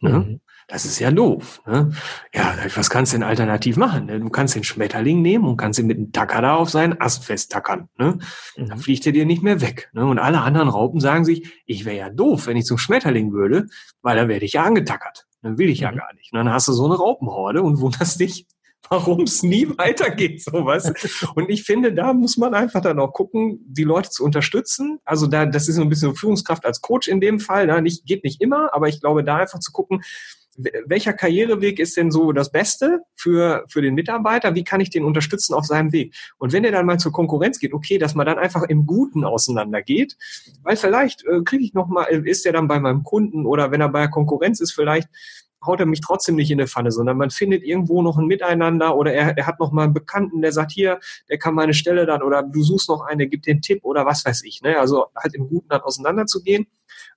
Ne? 0.00 0.18
Mhm. 0.18 0.40
Das 0.68 0.84
ist 0.84 0.98
ja 0.98 1.10
doof. 1.10 1.62
Ne? 1.64 1.92
Ja, 2.34 2.54
was 2.74 2.90
kannst 2.90 3.12
du 3.12 3.16
denn 3.16 3.22
alternativ 3.22 3.78
machen? 3.78 4.06
Ne? 4.06 4.20
Du 4.20 4.28
kannst 4.28 4.56
den 4.56 4.64
Schmetterling 4.64 5.22
nehmen 5.22 5.46
und 5.46 5.56
kannst 5.56 5.78
ihn 5.78 5.86
mit 5.86 5.96
einem 5.96 6.12
Tacker 6.12 6.42
da 6.42 6.56
auf 6.56 6.68
seinen 6.68 7.00
Ast 7.00 7.24
festtackern. 7.24 7.88
Ne? 7.98 8.18
Mhm. 8.56 8.68
Dann 8.68 8.78
fliegt 8.78 9.06
er 9.06 9.12
dir 9.12 9.24
nicht 9.24 9.42
mehr 9.42 9.62
weg. 9.62 9.88
Ne? 9.94 10.04
Und 10.04 10.18
alle 10.18 10.42
anderen 10.42 10.68
Raupen 10.68 11.00
sagen 11.00 11.24
sich, 11.24 11.62
ich 11.64 11.86
wäre 11.86 11.96
ja 11.96 12.10
doof, 12.10 12.46
wenn 12.46 12.58
ich 12.58 12.66
zum 12.66 12.76
Schmetterling 12.76 13.32
würde, 13.32 13.68
weil 14.02 14.16
dann 14.16 14.28
werde 14.28 14.44
ich 14.44 14.54
ja 14.54 14.64
angetackert. 14.64 15.26
Dann 15.46 15.58
will 15.58 15.70
ich 15.70 15.80
ja 15.80 15.92
mhm. 15.92 15.96
gar 15.96 16.12
nicht. 16.14 16.32
Und 16.32 16.38
dann 16.38 16.52
hast 16.52 16.66
du 16.66 16.72
so 16.72 16.86
eine 16.86 16.96
Raupenhorde 16.96 17.62
und 17.62 17.78
wunderst 17.78 18.18
dich, 18.18 18.48
warum 18.90 19.22
es 19.22 19.44
nie 19.44 19.68
weitergeht, 19.78 20.42
sowas. 20.42 20.92
Und 21.34 21.50
ich 21.50 21.62
finde, 21.62 21.92
da 21.92 22.12
muss 22.12 22.36
man 22.36 22.52
einfach 22.52 22.80
dann 22.80 22.98
auch 22.98 23.12
gucken, 23.12 23.60
die 23.64 23.84
Leute 23.84 24.10
zu 24.10 24.24
unterstützen. 24.24 24.98
Also 25.04 25.28
da, 25.28 25.46
das 25.46 25.68
ist 25.68 25.76
so 25.76 25.82
ein 25.82 25.88
bisschen 25.88 26.16
Führungskraft 26.16 26.64
als 26.66 26.80
Coach 26.80 27.06
in 27.06 27.20
dem 27.20 27.38
Fall. 27.38 27.66
Ne? 27.66 27.80
Nicht, 27.80 28.06
geht 28.06 28.24
nicht 28.24 28.42
immer, 28.42 28.74
aber 28.74 28.88
ich 28.88 29.00
glaube, 29.00 29.22
da 29.22 29.36
einfach 29.36 29.60
zu 29.60 29.70
gucken, 29.70 30.02
welcher 30.56 31.12
Karriereweg 31.12 31.78
ist 31.78 31.96
denn 31.96 32.10
so 32.10 32.32
das 32.32 32.50
Beste 32.50 33.02
für, 33.14 33.64
für 33.68 33.82
den 33.82 33.94
Mitarbeiter? 33.94 34.54
Wie 34.54 34.64
kann 34.64 34.80
ich 34.80 34.90
den 34.90 35.04
unterstützen 35.04 35.54
auf 35.54 35.66
seinem 35.66 35.92
Weg? 35.92 36.14
Und 36.38 36.52
wenn 36.52 36.64
er 36.64 36.72
dann 36.72 36.86
mal 36.86 36.98
zur 36.98 37.12
Konkurrenz 37.12 37.58
geht, 37.58 37.74
okay, 37.74 37.98
dass 37.98 38.14
man 38.14 38.26
dann 38.26 38.38
einfach 38.38 38.62
im 38.62 38.86
Guten 38.86 39.24
auseinandergeht, 39.24 40.16
weil 40.62 40.76
vielleicht 40.76 41.24
äh, 41.26 41.42
kriege 41.44 41.64
ich 41.64 41.74
noch 41.74 41.88
mal, 41.88 42.04
ist 42.04 42.46
er 42.46 42.52
dann 42.52 42.68
bei 42.68 42.80
meinem 42.80 43.02
Kunden 43.02 43.46
oder 43.46 43.70
wenn 43.70 43.80
er 43.80 43.88
bei 43.88 44.00
der 44.00 44.10
Konkurrenz 44.10 44.60
ist, 44.60 44.72
vielleicht 44.72 45.08
haut 45.64 45.80
er 45.80 45.86
mich 45.86 46.00
trotzdem 46.00 46.36
nicht 46.36 46.50
in 46.50 46.60
eine 46.60 46.68
Pfanne, 46.68 46.92
sondern 46.92 47.16
man 47.16 47.30
findet 47.30 47.62
irgendwo 47.62 48.02
noch 48.02 48.18
ein 48.18 48.26
Miteinander 48.26 48.96
oder 48.96 49.12
er, 49.12 49.36
er 49.36 49.46
hat 49.46 49.58
noch 49.58 49.72
mal 49.72 49.84
einen 49.84 49.94
Bekannten, 49.94 50.42
der 50.42 50.52
sagt, 50.52 50.72
hier, 50.72 51.00
der 51.28 51.38
kann 51.38 51.54
meine 51.54 51.74
Stelle 51.74 52.06
dann 52.06 52.22
oder 52.22 52.42
du 52.42 52.62
suchst 52.62 52.88
noch 52.88 53.02
einen, 53.02 53.18
der 53.18 53.26
gibt 53.28 53.46
den 53.46 53.60
Tipp 53.60 53.80
oder 53.82 54.06
was 54.06 54.24
weiß 54.24 54.44
ich. 54.44 54.62
Ne? 54.62 54.78
Also 54.78 55.06
halt 55.16 55.34
im 55.34 55.48
Guten 55.48 55.68
dann 55.68 55.80
auseinanderzugehen, 55.80 56.66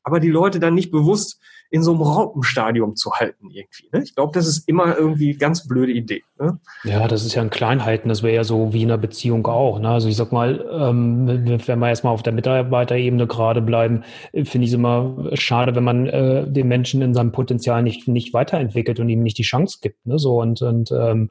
aber 0.03 0.19
die 0.19 0.29
Leute 0.29 0.59
dann 0.59 0.73
nicht 0.73 0.91
bewusst 0.91 1.39
in 1.71 1.83
so 1.83 1.91
einem 1.91 2.01
Raupenstadium 2.01 2.95
zu 2.95 3.11
halten 3.13 3.51
irgendwie. 3.51 3.89
Ne? 3.91 4.01
Ich 4.03 4.15
glaube, 4.15 4.31
das 4.33 4.47
ist 4.47 4.67
immer 4.67 4.97
irgendwie 4.97 5.33
ganz 5.33 5.67
blöde 5.67 5.91
Idee. 5.91 6.23
Ne? 6.39 6.59
Ja, 6.83 7.07
das 7.07 7.23
ist 7.23 7.35
ja 7.35 7.43
ein 7.43 7.51
Kleinheiten, 7.51 8.09
das 8.09 8.23
wäre 8.23 8.33
ja 8.33 8.43
so 8.43 8.73
wie 8.73 8.81
in 8.81 8.89
einer 8.89 8.97
Beziehung 8.97 9.45
auch. 9.45 9.79
Ne? 9.79 9.89
Also 9.89 10.09
ich 10.09 10.15
sag 10.15 10.31
mal, 10.31 10.65
ähm, 10.71 11.27
wenn 11.27 11.79
wir 11.79 11.87
erstmal 11.87 12.13
auf 12.13 12.23
der 12.23 12.33
Mitarbeiterebene 12.33 13.27
gerade 13.27 13.61
bleiben, 13.61 14.03
finde 14.31 14.65
ich 14.65 14.71
es 14.71 14.73
immer 14.73 15.29
schade, 15.33 15.75
wenn 15.75 15.83
man 15.83 16.07
äh, 16.07 16.49
den 16.49 16.67
Menschen 16.67 17.01
in 17.03 17.13
seinem 17.13 17.31
Potenzial 17.31 17.83
nicht, 17.83 18.07
nicht 18.07 18.33
weiterentwickelt 18.33 18.99
und 18.99 19.09
ihm 19.09 19.21
nicht 19.21 19.37
die 19.37 19.43
Chance 19.43 19.77
gibt. 19.81 20.05
Ne? 20.07 20.17
So 20.17 20.41
und, 20.41 20.63
und 20.63 20.91
ähm, 20.91 21.29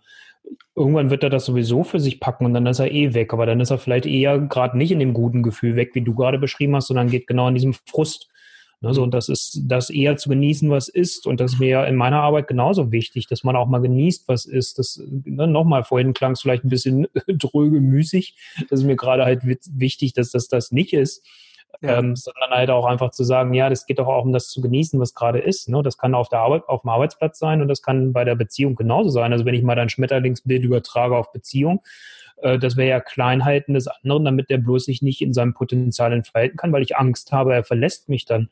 irgendwann 0.76 1.10
wird 1.10 1.24
er 1.24 1.30
das 1.30 1.46
sowieso 1.46 1.82
für 1.82 1.98
sich 1.98 2.20
packen 2.20 2.46
und 2.46 2.54
dann 2.54 2.66
ist 2.66 2.78
er 2.78 2.92
eh 2.92 3.12
weg. 3.12 3.32
Aber 3.32 3.44
dann 3.44 3.58
ist 3.60 3.70
er 3.70 3.78
vielleicht 3.78 4.06
eher 4.06 4.38
gerade 4.38 4.78
nicht 4.78 4.92
in 4.92 5.00
dem 5.00 5.14
guten 5.14 5.42
Gefühl 5.42 5.74
weg, 5.74 5.90
wie 5.94 6.02
du 6.02 6.14
gerade 6.14 6.38
beschrieben 6.38 6.76
hast, 6.76 6.86
sondern 6.86 7.10
geht 7.10 7.26
genau 7.26 7.48
in 7.48 7.54
diesem 7.54 7.74
Frust 7.74 8.28
Ne, 8.80 8.94
so, 8.94 9.02
und 9.02 9.12
das 9.12 9.28
ist 9.28 9.62
das 9.64 9.90
eher 9.90 10.16
zu 10.16 10.28
genießen, 10.28 10.70
was 10.70 10.88
ist. 10.88 11.26
Und 11.26 11.40
das 11.40 11.54
ist 11.54 11.58
mir 11.58 11.84
in 11.86 11.96
meiner 11.96 12.20
Arbeit 12.20 12.46
genauso 12.46 12.92
wichtig, 12.92 13.26
dass 13.26 13.42
man 13.42 13.56
auch 13.56 13.66
mal 13.66 13.80
genießt, 13.80 14.28
was 14.28 14.46
ist. 14.46 14.78
Das, 14.78 15.02
ne, 15.04 15.48
nochmal, 15.48 15.82
vorhin 15.82 16.14
klang 16.14 16.32
es 16.32 16.42
vielleicht 16.42 16.64
ein 16.64 16.68
bisschen 16.68 17.08
dröge, 17.26 17.80
müßig. 17.80 18.36
Das 18.70 18.80
ist 18.80 18.86
mir 18.86 18.94
gerade 18.94 19.24
halt 19.24 19.42
wichtig, 19.44 20.12
dass 20.12 20.30
das 20.30 20.46
das 20.46 20.70
nicht 20.70 20.92
ist. 20.92 21.26
Ja. 21.80 21.98
Ähm, 21.98 22.16
sondern 22.16 22.50
halt 22.50 22.70
auch 22.70 22.86
einfach 22.86 23.10
zu 23.10 23.24
sagen, 23.24 23.52
ja, 23.52 23.68
das 23.68 23.86
geht 23.86 23.98
doch 23.98 24.06
auch 24.06 24.24
um 24.24 24.32
das 24.32 24.48
zu 24.48 24.60
genießen, 24.60 24.98
was 24.98 25.14
gerade 25.14 25.38
ist. 25.38 25.68
Ne? 25.68 25.82
Das 25.82 25.98
kann 25.98 26.14
auf 26.14 26.28
der 26.28 26.40
Arbeit, 26.40 26.68
auf 26.68 26.80
dem 26.82 26.90
Arbeitsplatz 26.90 27.38
sein 27.38 27.60
und 27.60 27.68
das 27.68 27.82
kann 27.82 28.12
bei 28.12 28.24
der 28.24 28.34
Beziehung 28.36 28.74
genauso 28.74 29.10
sein. 29.10 29.32
Also 29.32 29.44
wenn 29.44 29.54
ich 29.54 29.62
mal 29.62 29.76
dein 29.76 29.88
Schmetterlingsbild 29.88 30.64
übertrage 30.64 31.16
auf 31.16 31.30
Beziehung, 31.30 31.82
äh, 32.42 32.58
das 32.58 32.76
wäre 32.76 32.88
ja 32.88 33.00
Kleinheiten 33.00 33.74
des 33.74 33.88
anderen, 33.88 34.24
damit 34.24 34.50
der 34.50 34.58
bloß 34.58 34.84
sich 34.84 35.02
nicht 35.02 35.20
in 35.22 35.32
seinem 35.32 35.54
Potenzial 35.54 36.12
entfalten 36.12 36.56
kann, 36.56 36.72
weil 36.72 36.82
ich 36.82 36.96
Angst 36.96 37.32
habe, 37.32 37.54
er 37.54 37.64
verlässt 37.64 38.08
mich 38.08 38.24
dann. 38.24 38.48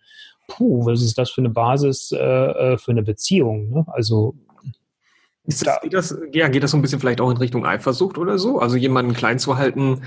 Puh, 0.49 0.87
was 0.87 1.03
ist 1.03 1.18
das 1.18 1.30
für 1.30 1.41
eine 1.41 1.51
Basis 1.51 2.12
äh, 2.12 2.18
äh 2.18 2.78
für 2.78 2.93
eine 2.93 3.03
Beziehung? 3.03 3.70
Ne? 3.70 3.84
Also 3.89 4.37
ist 5.45 5.66
das, 5.66 5.80
geht, 5.80 5.95
das, 5.95 6.18
ja, 6.32 6.49
geht 6.49 6.62
das 6.62 6.72
so 6.72 6.76
ein 6.76 6.82
bisschen 6.82 7.01
vielleicht 7.01 7.20
auch 7.20 7.30
in 7.30 7.37
Richtung 7.37 7.64
Eifersucht 7.64 8.18
oder 8.18 8.39
so? 8.39 8.59
Also 8.59 8.76
jemanden 8.76 9.12
klein 9.12 9.39
zu 9.39 9.57
halten, 9.57 10.03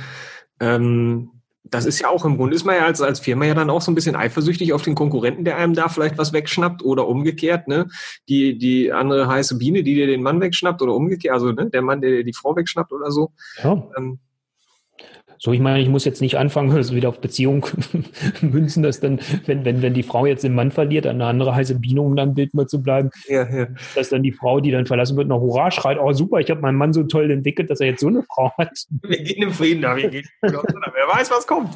ähm, 0.60 1.32
das 1.64 1.86
ist 1.86 2.00
ja 2.00 2.10
auch 2.10 2.26
im 2.26 2.38
Grunde, 2.38 2.56
ist 2.56 2.66
man 2.66 2.76
ja 2.76 2.86
als, 2.86 3.02
als 3.02 3.20
Firma 3.20 3.46
ja 3.46 3.54
dann 3.54 3.70
auch 3.70 3.82
so 3.82 3.92
ein 3.92 3.96
bisschen 3.96 4.16
eifersüchtig 4.16 4.74
auf 4.74 4.82
den 4.82 4.96
Konkurrenten, 4.96 5.46
der 5.46 5.58
einem 5.58 5.74
da 5.74 5.90
vielleicht 5.90 6.18
was 6.18 6.34
wegschnappt 6.34 6.84
oder 6.84 7.08
umgekehrt, 7.08 7.68
ne? 7.68 7.88
Die, 8.28 8.58
die 8.58 8.92
andere 8.92 9.28
heiße 9.28 9.58
Biene, 9.58 9.84
die 9.84 9.96
dir 9.96 10.08
den 10.08 10.24
Mann 10.24 10.42
wegschnappt 10.42 10.82
oder 10.82 10.94
umgekehrt, 10.94 11.34
also 11.34 11.52
ne? 11.52 11.70
der 11.70 11.82
Mann, 11.82 12.02
der 12.02 12.12
dir 12.12 12.24
die 12.24 12.34
Frau 12.34 12.56
wegschnappt 12.56 12.92
oder 12.92 13.12
so. 13.12 13.32
Ja. 13.64 13.84
Ähm, 13.98 14.20
so, 15.42 15.54
ich 15.54 15.62
meine, 15.62 15.80
ich 15.80 15.88
muss 15.88 16.04
jetzt 16.04 16.22
nicht 16.22 16.38
anfangen, 16.38 16.72
also 16.76 16.94
wieder 16.94 17.10
auf 17.10 17.22
Beziehung 17.22 17.66
münzen, 18.42 18.84
dass 18.84 19.00
dann, 19.00 19.20
wenn, 19.46 19.64
wenn, 19.66 19.82
wenn 19.82 19.94
die 19.94 20.04
Frau 20.04 20.26
jetzt 20.26 20.44
den 20.44 20.54
Mann 20.54 20.72
verliert, 20.72 21.08
eine 21.08 21.26
andere 21.26 21.56
heiße 21.56 21.80
Biene, 21.80 22.02
um 22.02 22.16
dann 22.16 22.36
Bild 22.36 22.54
mal 22.54 22.68
zu 22.68 22.84
bleiben, 22.84 23.10
ja, 23.28 23.50
ja. 23.50 23.68
dass 23.96 24.10
dann 24.10 24.22
die 24.22 24.34
Frau, 24.34 24.60
die 24.60 24.72
dann 24.72 24.86
verlassen 24.86 25.16
wird, 25.18 25.30
noch 25.30 25.40
Hurra 25.40 25.72
schreit, 25.72 25.98
oh 26.00 26.12
super, 26.12 26.40
ich 26.40 26.50
habe 26.50 26.62
meinen 26.62 26.78
Mann 26.78 26.94
so 26.94 27.04
toll 27.04 27.32
entwickelt, 27.32 27.70
dass 27.70 27.80
er 27.80 27.88
jetzt 27.88 28.02
so 28.02 28.08
eine 28.08 28.24
Frau 28.24 28.52
hat. 28.58 28.86
Wir 29.02 29.24
gehen 29.24 29.44
im 29.44 29.52
Frieden 29.52 29.82
da, 29.82 29.96
wir 29.96 30.10
gehen 30.10 30.28
Wer 30.42 31.16
weiß, 31.16 31.32
was 31.32 31.48
kommt. 31.48 31.74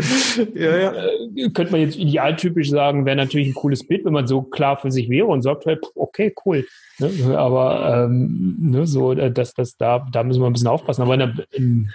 Ja, 0.54 0.78
ja. 0.78 0.94
Äh, 0.94 1.50
könnte 1.54 1.72
man 1.72 1.82
jetzt 1.82 1.98
idealtypisch 1.98 2.70
sagen, 2.70 3.06
wäre 3.06 3.16
natürlich 3.16 3.48
ein 3.48 3.54
cooles 3.54 3.88
Bild, 3.88 4.04
wenn 4.06 4.14
man 4.14 4.28
so 4.28 4.42
klar 4.42 4.78
für 4.78 4.92
sich 4.92 5.10
wäre 5.10 5.28
und 5.28 5.42
sagt 5.42 5.66
halt, 5.66 5.80
okay, 5.96 6.34
cool. 6.46 6.66
Ne? 7.00 7.38
Aber 7.38 8.06
ähm, 8.06 8.58
ne, 8.60 8.86
so, 8.86 9.14
äh, 9.14 9.32
dass 9.32 9.54
das 9.54 9.78
da, 9.78 10.06
da 10.12 10.24
müssen 10.24 10.42
wir 10.42 10.48
ein 10.48 10.54
bisschen 10.54 10.68
aufpassen. 10.68 11.02
Aber 11.02 11.14
in 11.14 11.20
der, 11.20 11.34
in, 11.52 11.90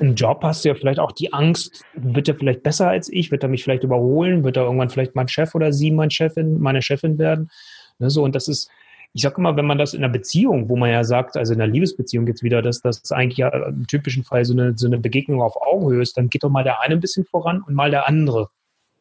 im 0.00 0.14
Job 0.14 0.40
hast 0.42 0.64
du 0.64 0.68
ja 0.68 0.74
vielleicht 0.74 0.98
auch 0.98 1.12
die 1.12 1.32
Angst, 1.32 1.84
wird 1.94 2.28
er 2.28 2.34
vielleicht 2.34 2.62
besser 2.62 2.88
als 2.88 3.10
ich, 3.10 3.30
wird 3.30 3.42
er 3.42 3.48
mich 3.48 3.64
vielleicht 3.64 3.84
überholen, 3.84 4.44
wird 4.44 4.56
er 4.56 4.64
irgendwann 4.64 4.90
vielleicht 4.90 5.14
mein 5.14 5.28
Chef 5.28 5.54
oder 5.54 5.72
sie 5.72 5.90
mein 5.90 6.10
Chefin, 6.10 6.60
meine 6.60 6.82
Chefin 6.82 7.18
werden. 7.18 7.50
Ne, 7.98 8.10
so, 8.10 8.22
und 8.22 8.34
das 8.34 8.48
ist, 8.48 8.70
ich 9.12 9.22
sage 9.22 9.36
immer, 9.38 9.56
wenn 9.56 9.66
man 9.66 9.78
das 9.78 9.94
in 9.94 10.04
einer 10.04 10.12
Beziehung, 10.12 10.68
wo 10.68 10.76
man 10.76 10.90
ja 10.90 11.04
sagt, 11.04 11.36
also 11.36 11.54
in 11.54 11.60
einer 11.60 11.72
Liebesbeziehung 11.72 12.26
jetzt 12.26 12.42
wieder, 12.42 12.62
dass 12.62 12.80
das 12.80 13.10
eigentlich 13.12 13.38
ja 13.38 13.48
im 13.48 13.86
typischen 13.86 14.24
Fall 14.24 14.44
so 14.44 14.52
eine, 14.52 14.76
so 14.76 14.86
eine 14.86 14.98
Begegnung 14.98 15.42
auf 15.42 15.56
Augenhöhe 15.60 16.02
ist, 16.02 16.16
dann 16.16 16.28
geht 16.28 16.44
doch 16.44 16.50
mal 16.50 16.64
der 16.64 16.80
eine 16.80 16.94
ein 16.94 17.00
bisschen 17.00 17.24
voran 17.24 17.62
und 17.62 17.74
mal 17.74 17.90
der 17.90 18.08
andere. 18.08 18.48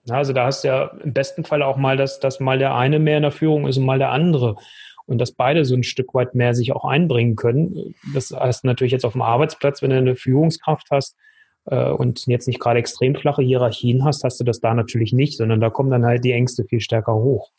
Also 0.10 0.34
da 0.34 0.46
hast 0.46 0.64
du 0.64 0.68
ja 0.68 0.92
im 1.04 1.14
besten 1.14 1.44
Fall 1.44 1.64
auch 1.64 1.78
mal, 1.78 1.98
dass, 1.98 2.20
dass 2.20 2.40
mal 2.40 2.60
der 2.60 2.76
eine 2.76 3.00
mehr 3.00 3.18
in 3.18 3.24
der 3.24 3.32
Führung 3.32 3.68
ist 3.68 3.78
und 3.78 3.86
mal 3.86 3.98
der 3.98 4.12
andere 4.12 4.56
und 5.06 5.20
dass 5.20 5.32
beide 5.32 5.66
so 5.66 5.76
ein 5.76 5.84
Stück 5.84 6.14
weit 6.14 6.36
mehr 6.36 6.56
sich 6.56 6.72
auch 6.72 6.86
einbringen 6.86 7.36
können. 7.36 7.96
Das 8.14 8.32
heißt 8.32 8.66
natürlich 8.66 8.92
jetzt 8.92 9.06
auf 9.06 9.14
dem 9.14 9.22
Arbeitsplatz, 9.22 9.82
wenn 9.82 9.92
du 9.92 9.98
eine 9.98 10.16
Führungskraft 10.16 10.88
hast 10.92 11.16
äh, 11.66 11.90
und 11.90 12.26
jetzt 12.28 12.48
nicht 12.48 12.60
gerade 12.60 12.80
extrem 12.80 13.16
flache 13.16 13.44
Hierarchien 13.44 14.04
hast, 14.04 14.24
hast 14.24 14.40
du 14.40 14.44
das 14.44 14.60
da 14.60 14.74
natürlich 14.74 15.14
nicht, 15.14 15.38
sondern 15.38 15.60
da 15.60 15.70
kommen 15.70 15.92
dann 15.92 16.06
halt 16.06 16.24
die 16.24 16.32
Ängste 16.32 16.66
viel 16.66 16.80
stärker 16.80 17.16
hoch. 17.16 17.52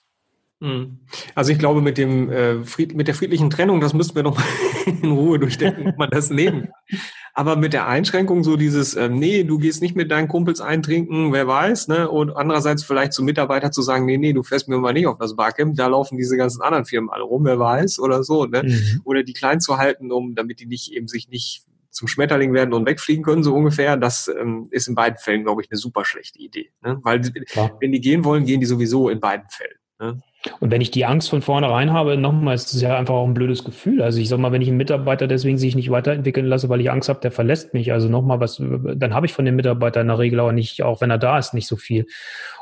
Hm. 0.61 1.01
Also 1.35 1.53
ich 1.53 1.59
glaube, 1.59 1.83
mit 1.83 1.99
dem 1.99 2.31
äh, 2.31 2.65
Fried, 2.65 2.95
mit 2.95 3.09
der 3.09 3.15
friedlichen 3.15 3.51
Trennung, 3.51 3.81
das 3.81 3.93
müssten 3.93 4.17
wir 4.17 4.23
noch 4.23 4.37
mal 4.37 4.45
in 4.87 5.11
Ruhe 5.11 5.39
durchdenken, 5.39 5.89
ob 5.89 5.99
man 5.99 6.11
das 6.11 6.31
nehmen 6.31 6.63
kann. 6.63 7.01
Aber 7.35 7.57
mit 7.57 7.75
der 7.75 7.87
Einschränkung 7.87 8.43
so 8.43 8.57
dieses, 8.57 8.97
ähm, 8.97 9.19
nee, 9.19 9.45
du 9.45 9.59
gehst 9.59 9.83
nicht 9.83 9.95
mit 9.95 10.11
deinen 10.11 10.29
Kumpels 10.29 10.63
eintrinken, 10.63 11.35
wer 11.35 11.47
weiß, 11.47 11.89
ne? 11.89 12.09
Und 12.09 12.31
andererseits 12.31 12.83
vielleicht 12.83 13.13
zum 13.13 13.27
Mitarbeiter 13.27 13.71
zu 13.71 13.83
sagen, 13.83 14.07
nee, 14.07 14.17
nee, 14.17 14.33
du 14.33 14.43
fährst 14.43 14.69
mir 14.69 14.79
mal 14.79 14.95
nicht 14.95 15.07
auf 15.07 15.19
das 15.19 15.37
Barcamp, 15.37 15.77
da 15.77 15.89
laufen 15.89 16.17
diese 16.17 16.39
ganzen 16.39 16.63
anderen 16.63 16.87
Firmen 16.87 17.11
alle 17.11 17.25
rum, 17.25 17.45
wer 17.45 17.59
weiß, 17.59 17.99
oder 17.99 18.25
so, 18.25 18.47
ne? 18.47 18.63
Mhm. 18.63 19.03
Oder 19.05 19.23
die 19.23 19.35
klein 19.35 19.61
zu 19.61 19.77
halten, 19.77 20.11
um, 20.11 20.35
damit 20.35 20.61
die 20.61 20.67
nicht 20.67 20.91
eben 20.95 21.09
sich 21.09 21.29
nicht 21.29 21.65
zum 21.91 22.09
Schmetterling 22.09 22.55
werden 22.55 22.73
und 22.73 22.87
wegfliegen 22.87 23.23
können, 23.23 23.43
so 23.43 23.55
ungefähr, 23.55 23.99
das 23.99 24.29
ähm, 24.29 24.69
ist 24.71 24.89
in 24.89 24.95
beiden 24.95 25.19
Fällen, 25.19 25.45
glaube 25.45 25.61
ich, 25.61 25.71
eine 25.71 25.77
super 25.77 26.07
schlechte 26.07 26.39
Idee. 26.39 26.71
Ne? 26.83 26.99
Weil 27.03 27.21
Klar. 27.21 27.77
wenn 27.81 27.93
die 27.93 28.01
gehen 28.01 28.25
wollen, 28.25 28.47
gehen 28.47 28.61
die 28.61 28.67
sowieso 28.67 29.11
in 29.11 29.21
beiden 29.21 29.47
Fällen. 29.51 29.79
Ne? 29.99 30.21
Und 30.61 30.71
wenn 30.71 30.81
ich 30.81 30.91
die 30.91 31.05
Angst 31.05 31.31
von 31.31 31.43
vornherein 31.43 31.93
habe, 31.93 32.17
nochmal, 32.17 32.55
ist 32.55 32.73
es 32.73 32.81
ja 32.81 32.97
einfach 32.97 33.15
auch 33.15 33.27
ein 33.27 33.35
blödes 33.35 33.65
Gefühl. 33.65 34.03
Also 34.03 34.21
ich 34.21 34.29
sag 34.29 34.39
mal, 34.39 34.53
wenn 34.53 34.63
ich 34.63 34.69
einen 34.69 34.77
Mitarbeiter 34.77 35.27
deswegen 35.27 35.59
sich 35.59 35.75
nicht 35.75 35.91
weiterentwickeln 35.91 36.47
lasse, 36.47 36.69
weil 36.69 36.81
ich 36.81 36.91
Angst 36.91 37.09
habe, 37.09 37.21
der 37.21 37.31
verlässt 37.31 37.75
mich. 37.75 37.93
Also 37.93 38.09
nochmal 38.09 38.41
was, 38.41 38.57
dann 38.61 39.15
habe 39.15 39.27
ich 39.27 39.33
von 39.33 39.45
dem 39.45 39.57
Mitarbeiter 39.57 40.01
in 40.01 40.09
der 40.09 40.19
Regel 40.19 40.41
auch 40.41 40.53
nicht, 40.53 40.83
auch 40.83 41.01
wenn 41.01 41.11
er 41.11 41.19
da 41.19 41.39
ist, 41.39 41.55
nicht 41.55 41.67
so 41.67 41.77
viel. 41.77 42.07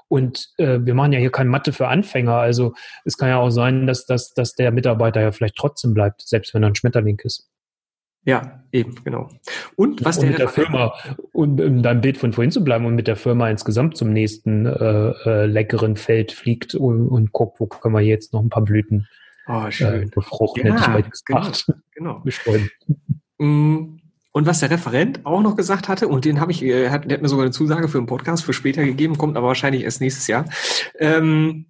Und 0.09 0.51
äh, 0.59 0.81
wir 0.83 0.95
machen 0.95 1.13
ja 1.13 1.19
hier 1.19 1.33
kein 1.33 1.49
Mathe 1.49 1.73
für 1.73 1.89
Anfänger. 1.89 2.37
Also 2.37 2.75
es 3.05 3.17
kann 3.17 3.29
ja 3.29 3.39
auch 3.39 3.51
sein, 3.51 3.87
dass, 3.87 4.07
dass, 4.07 4.35
dass 4.35 4.55
der 4.55 4.71
Mitarbeiter 4.71 5.21
ja 5.21 5.33
vielleicht 5.33 5.57
trotzdem 5.57 5.95
bleibt, 5.95 6.23
selbst 6.23 6.55
wenn 6.55 6.63
er 6.63 6.71
ein 6.71 6.75
Schmetterling 6.75 7.21
ist. 7.25 7.49
Ja, 8.25 8.63
eben, 8.73 8.95
genau. 9.05 9.29
Und 9.77 10.05
was 10.05 10.17
und 10.17 10.23
der 10.23 10.31
mit 10.31 10.39
der 10.39 10.49
Firma, 10.49 10.95
und 11.33 11.61
um 11.61 11.83
deinem 11.83 12.01
Bild 12.01 12.17
von 12.17 12.33
vorhin 12.33 12.51
zu 12.51 12.65
bleiben 12.65 12.87
und 12.87 12.95
mit 12.95 13.07
der 13.07 13.17
Firma 13.17 13.51
insgesamt 13.51 13.97
zum 13.97 14.13
nächsten 14.13 14.67
äh, 14.67 15.11
äh, 15.25 15.47
leckeren 15.47 15.97
Feld 15.97 16.33
fliegt 16.33 16.75
und, 16.75 17.09
und 17.09 17.33
guckt, 17.33 17.61
wo 17.61 17.67
können 17.67 17.95
wir 17.95 18.01
jetzt 18.01 18.33
noch 18.33 18.41
ein 18.41 18.49
paar 18.49 18.65
Blüten 18.65 19.07
oh, 19.47 19.71
schön. 19.71 20.05
Äh, 20.05 20.07
befruchten. 20.07 20.67
Ja, 20.67 21.01
genau, 21.27 21.53
genau. 21.95 22.21
Bestäuben. 22.21 22.71
Mm, 23.39 23.99
und 24.33 24.47
was 24.47 24.61
der 24.61 24.71
Referent 24.71 25.25
auch 25.27 25.43
noch 25.43 25.55
gesagt 25.55 25.89
hatte, 25.89 26.09
und 26.09 26.25
den 26.25 26.41
habe 26.41 26.51
ich, 26.51 26.63
äh, 26.63 26.89
hat, 26.89 27.05
der 27.05 27.19
hat 27.19 27.23
mir 27.23 27.29
sogar 27.29 27.45
eine 27.45 27.53
Zusage 27.53 27.89
für 27.89 27.99
einen 27.99 28.07
Podcast 28.07 28.45
für 28.45 28.55
später 28.55 28.85
gegeben, 28.85 29.19
kommt 29.19 29.37
aber 29.37 29.49
wahrscheinlich 29.49 29.85
erst 29.85 30.01
nächstes 30.01 30.27
Jahr. 30.27 30.47
Ähm, 30.99 31.67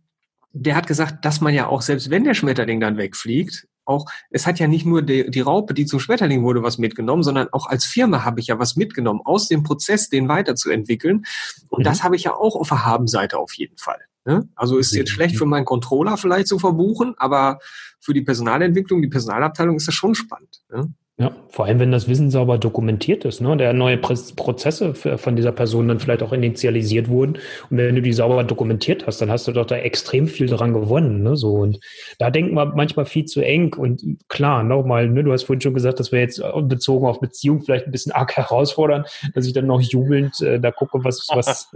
der 0.53 0.77
hat 0.77 0.87
gesagt, 0.87 1.25
dass 1.25 1.41
man 1.41 1.53
ja 1.53 1.67
auch, 1.67 1.83
selbst 1.83 2.11
wenn 2.11 2.23
der 2.23 2.35
Schmetterling 2.35 2.81
dann 2.81 2.97
wegfliegt, 2.97 3.67
auch, 3.85 4.07
es 4.31 4.47
hat 4.47 4.59
ja 4.59 4.67
nicht 4.67 4.87
nur 4.87 5.03
die, 5.03 5.31
die 5.31 5.41
Raupe, 5.41 5.75
die 5.75 5.87
zum 5.87 6.01
Schmetterling 6.01 6.43
wurde, 6.43 6.63
was 6.63 6.79
mitgenommen, 6.79 7.23
sondern 7.23 7.49
auch 7.53 7.67
als 7.67 7.85
Firma 7.85 8.25
habe 8.25 8.41
ich 8.41 8.49
ja 8.49 8.59
was 8.59 8.77
mitgenommen, 8.77 9.21
aus 9.25 9.49
dem 9.49 9.63
Prozess, 9.63 10.09
den 10.09 10.29
weiterzuentwickeln. 10.29 11.25
Und 11.69 11.81
mhm. 11.81 11.85
das 11.85 12.03
habe 12.03 12.17
ich 12.17 12.25
ja 12.25 12.35
auch 12.35 12.57
auf 12.57 12.69
der 12.69 12.85
Habenseite 12.85 13.39
auf 13.39 13.55
jeden 13.55 13.79
Fall. 13.79 14.01
Ne? 14.25 14.49
Also 14.55 14.79
ist 14.79 14.95
jetzt 14.95 15.11
schlecht 15.11 15.37
für 15.37 15.47
meinen 15.47 15.67
Controller 15.67 16.17
vielleicht 16.17 16.49
zu 16.49 16.59
verbuchen, 16.59 17.15
aber 17.19 17.59
für 18.01 18.15
die 18.15 18.23
Personalentwicklung, 18.23 19.03
die 19.03 19.09
Personalabteilung 19.09 19.77
ist 19.77 19.89
das 19.89 19.95
schon 19.95 20.15
spannend. 20.15 20.63
Ne? 20.71 20.95
Ja, 21.17 21.31
vor 21.49 21.67
allem, 21.67 21.79
wenn 21.79 21.93
das 21.93 22.09
Wissen 22.09 22.29
sauber 22.33 22.59
dokumentiert 22.59 23.25
ist, 23.25 23.41
ne? 23.41 23.57
der 23.57 23.73
neue 23.73 23.99
Prozesse 23.99 24.95
von 24.95 25.37
dieser 25.37 25.53
Person 25.53 25.87
dann 25.87 26.01
vielleicht 26.01 26.25
auch 26.25 26.33
initialisiert 26.33 27.09
wurden. 27.09 27.39
Und 27.71 27.77
wenn 27.77 27.95
du 27.95 28.03
die 28.03 28.13
sauber 28.13 28.43
dokumentiert 28.43 29.07
hast, 29.07 29.21
dann 29.21 29.31
hast 29.31 29.47
du 29.47 29.53
doch 29.53 29.65
da 29.65 29.77
extrem 29.77 30.27
viel 30.27 30.49
dran 30.49 30.73
gewonnen. 30.73 31.23
Ne? 31.23 31.37
So, 31.37 31.53
und 31.55 31.79
da 32.19 32.31
denken 32.31 32.55
wir 32.55 32.67
manchmal 32.75 33.07
viel 33.07 33.27
zu 33.27 33.43
eng. 33.43 33.75
Und 33.75 34.03
klar, 34.27 34.65
nochmal, 34.65 35.09
ne, 35.09 35.23
du 35.23 35.33
hast 35.33 35.45
vorhin 35.45 35.61
schon 35.61 35.75
gesagt, 35.75 36.01
dass 36.01 36.11
wir 36.11 36.19
jetzt 36.19 36.43
bezogen 36.63 37.07
auf 37.07 37.21
Beziehung 37.21 37.61
vielleicht 37.61 37.87
ein 37.87 37.93
bisschen 37.93 38.11
arg 38.11 38.37
herausfordern, 38.37 39.05
dass 39.35 39.47
ich 39.47 39.53
dann 39.53 39.69
noch 39.69 39.81
jubelnd 39.81 40.41
äh, 40.41 40.59
da 40.59 40.73
gucke, 40.73 41.05
was, 41.05 41.29
was. 41.33 41.71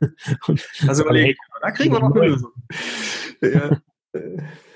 also, 0.88 1.04
da 1.60 1.70
kriegen 1.72 1.92
wir 1.92 2.00
noch 2.00 2.14
eine 2.14 2.28
Lösung. 2.28 2.50
Ja. 3.42 3.78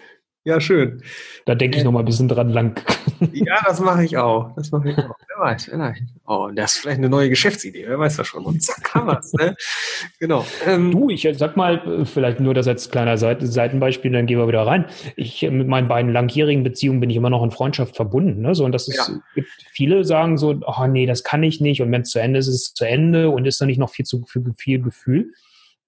Ja, 0.47 0.61
schön. 0.61 1.03
Da 1.47 1.55
denke 1.55 1.79
ich 1.79 1.85
noch 1.85 1.93
mal 1.93 2.01
ein 2.01 2.05
bisschen 2.05 2.29
dran 2.29 2.51
lang. 2.51 2.81
Ja, 3.33 3.63
das 3.65 3.81
mache 3.81 4.05
ich 4.05 4.19
auch. 4.19 4.55
Das 4.55 4.71
mache 4.71 4.91
ich 4.91 4.99
auch. 4.99 5.17
Wer 5.29 5.39
weiß, 5.39 5.67
vielleicht. 5.67 6.03
Oh, 6.27 6.51
das 6.55 6.75
ist 6.75 6.81
vielleicht 6.81 6.99
eine 6.99 7.09
neue 7.09 7.31
Geschäftsidee. 7.31 7.85
Wer 7.87 7.99
weiß 7.99 8.17
das 8.17 8.27
schon. 8.27 8.45
Und 8.45 8.63
zack, 8.63 8.93
haben 8.93 9.07
wir's. 9.07 9.33
Ne? 9.33 9.57
Genau. 10.19 10.45
Ähm, 10.67 10.91
du, 10.91 11.09
ich 11.09 11.27
sag 11.37 11.57
mal, 11.57 12.05
vielleicht 12.05 12.41
nur 12.41 12.53
das 12.53 12.69
als 12.69 12.91
kleiner 12.91 13.17
Seite, 13.17 13.47
Seitenbeispiel, 13.47 14.13
dann 14.13 14.27
gehen 14.27 14.39
wir 14.39 14.49
wieder 14.49 14.67
rein. 14.67 14.87
Ich, 15.17 15.41
mit 15.43 15.69
meinen 15.69 15.89
beiden 15.89 16.13
langjährigen 16.13 16.65
Beziehungen 16.65 17.01
bin 17.01 17.09
ich 17.09 17.17
immer 17.17 17.31
noch 17.31 17.43
in 17.43 17.51
Freundschaft 17.51 17.97
verbunden. 17.97 18.43
Ne? 18.43 18.55
So, 18.55 18.65
und 18.65 18.73
das 18.73 18.89
ist, 18.89 18.97
ja. 18.97 19.45
viele 19.73 20.05
sagen 20.05 20.37
so, 20.37 20.61
oh 20.67 20.87
nee, 20.87 21.07
das 21.07 21.25
kann 21.25 21.43
ich 21.43 21.61
nicht. 21.61 21.81
Und 21.81 21.93
wenn 21.93 22.03
es 22.03 22.11
zu 22.11 22.19
Ende 22.19 22.41
ist, 22.41 22.49
ist 22.49 22.55
es 22.55 22.75
zu 22.75 22.85
Ende 22.85 23.31
und 23.31 23.47
ist 23.47 23.61
dann 23.61 23.69
nicht 23.69 23.79
noch 23.79 23.91
viel 23.91 24.05
zu 24.05 24.25
viel 24.27 24.83
Gefühl. 24.83 25.33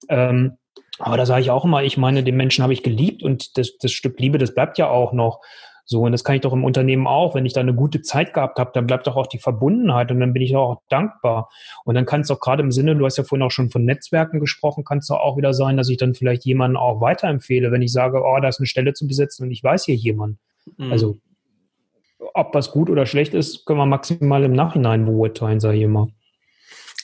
Ähm, 0.09 0.53
aber 0.99 1.17
da 1.17 1.27
sage 1.27 1.43
ich 1.43 1.51
auch 1.51 1.65
immer, 1.65 1.83
ich 1.83 1.97
meine, 1.97 2.23
den 2.23 2.37
Menschen 2.37 2.63
habe 2.63 2.73
ich 2.73 2.83
geliebt 2.83 3.23
und 3.23 3.59
das, 3.59 3.77
das 3.79 3.93
Stück 3.93 4.19
Liebe, 4.19 4.39
das 4.39 4.55
bleibt 4.55 4.79
ja 4.79 4.89
auch 4.89 5.13
noch 5.13 5.41
so. 5.87 6.03
Und 6.03 6.13
das 6.13 6.25
kann 6.25 6.35
ich 6.35 6.41
doch 6.41 6.53
im 6.53 6.65
Unternehmen 6.65 7.07
auch. 7.07 7.35
Wenn 7.35 7.47
ich 7.47 7.53
da 7.53 7.61
eine 7.61 7.75
gute 7.75 8.03
Zeit 8.03 8.35
gehabt 8.35 8.59
habe, 8.59 8.73
dann 8.75 8.87
bleibt 8.87 9.07
doch 9.07 9.17
auch 9.17 9.29
die 9.29 9.39
Verbundenheit 9.39 10.11
und 10.11 10.21
dann 10.21 10.33
bin 10.33 10.43
ich 10.43 10.55
auch 10.57 10.83
dankbar. 10.89 11.49
Und 11.85 11.95
dann 11.95 12.05
kann 12.05 12.23
es 12.23 12.31
auch 12.31 12.41
gerade 12.41 12.63
im 12.63 12.73
Sinne, 12.73 12.97
du 12.97 13.05
hast 13.05 13.17
ja 13.17 13.25
vorhin 13.25 13.45
auch 13.45 13.51
schon 13.51 13.71
von 13.71 13.85
Netzwerken 13.85 14.41
gesprochen, 14.41 14.85
kann 14.85 14.99
es 14.99 15.11
auch 15.11 15.37
wieder 15.37 15.55
sein, 15.55 15.77
dass 15.77 15.89
ich 15.89 15.97
dann 15.97 16.15
vielleicht 16.15 16.45
jemanden 16.45 16.77
auch 16.77 17.01
weiterempfehle, 17.01 17.71
wenn 17.71 17.83
ich 17.83 17.93
sage, 17.93 18.21
oh, 18.23 18.39
da 18.41 18.49
ist 18.49 18.59
eine 18.59 18.67
Stelle 18.67 18.93
zu 18.93 19.07
besetzen 19.07 19.45
und 19.45 19.53
ich 19.53 19.63
weiß 19.63 19.85
hier 19.85 19.95
jemanden. 19.95 20.39
Mhm. 20.77 20.91
Also, 20.91 21.17
ob 22.35 22.53
was 22.55 22.73
gut 22.73 22.91
oder 22.91 23.07
schlecht 23.07 23.33
ist, 23.35 23.65
können 23.65 23.79
wir 23.79 23.87
maximal 23.87 24.43
im 24.43 24.53
Nachhinein 24.53 25.05
beurteilen, 25.05 25.61
sage 25.61 25.77
ich 25.77 25.83
immer. 25.85 26.09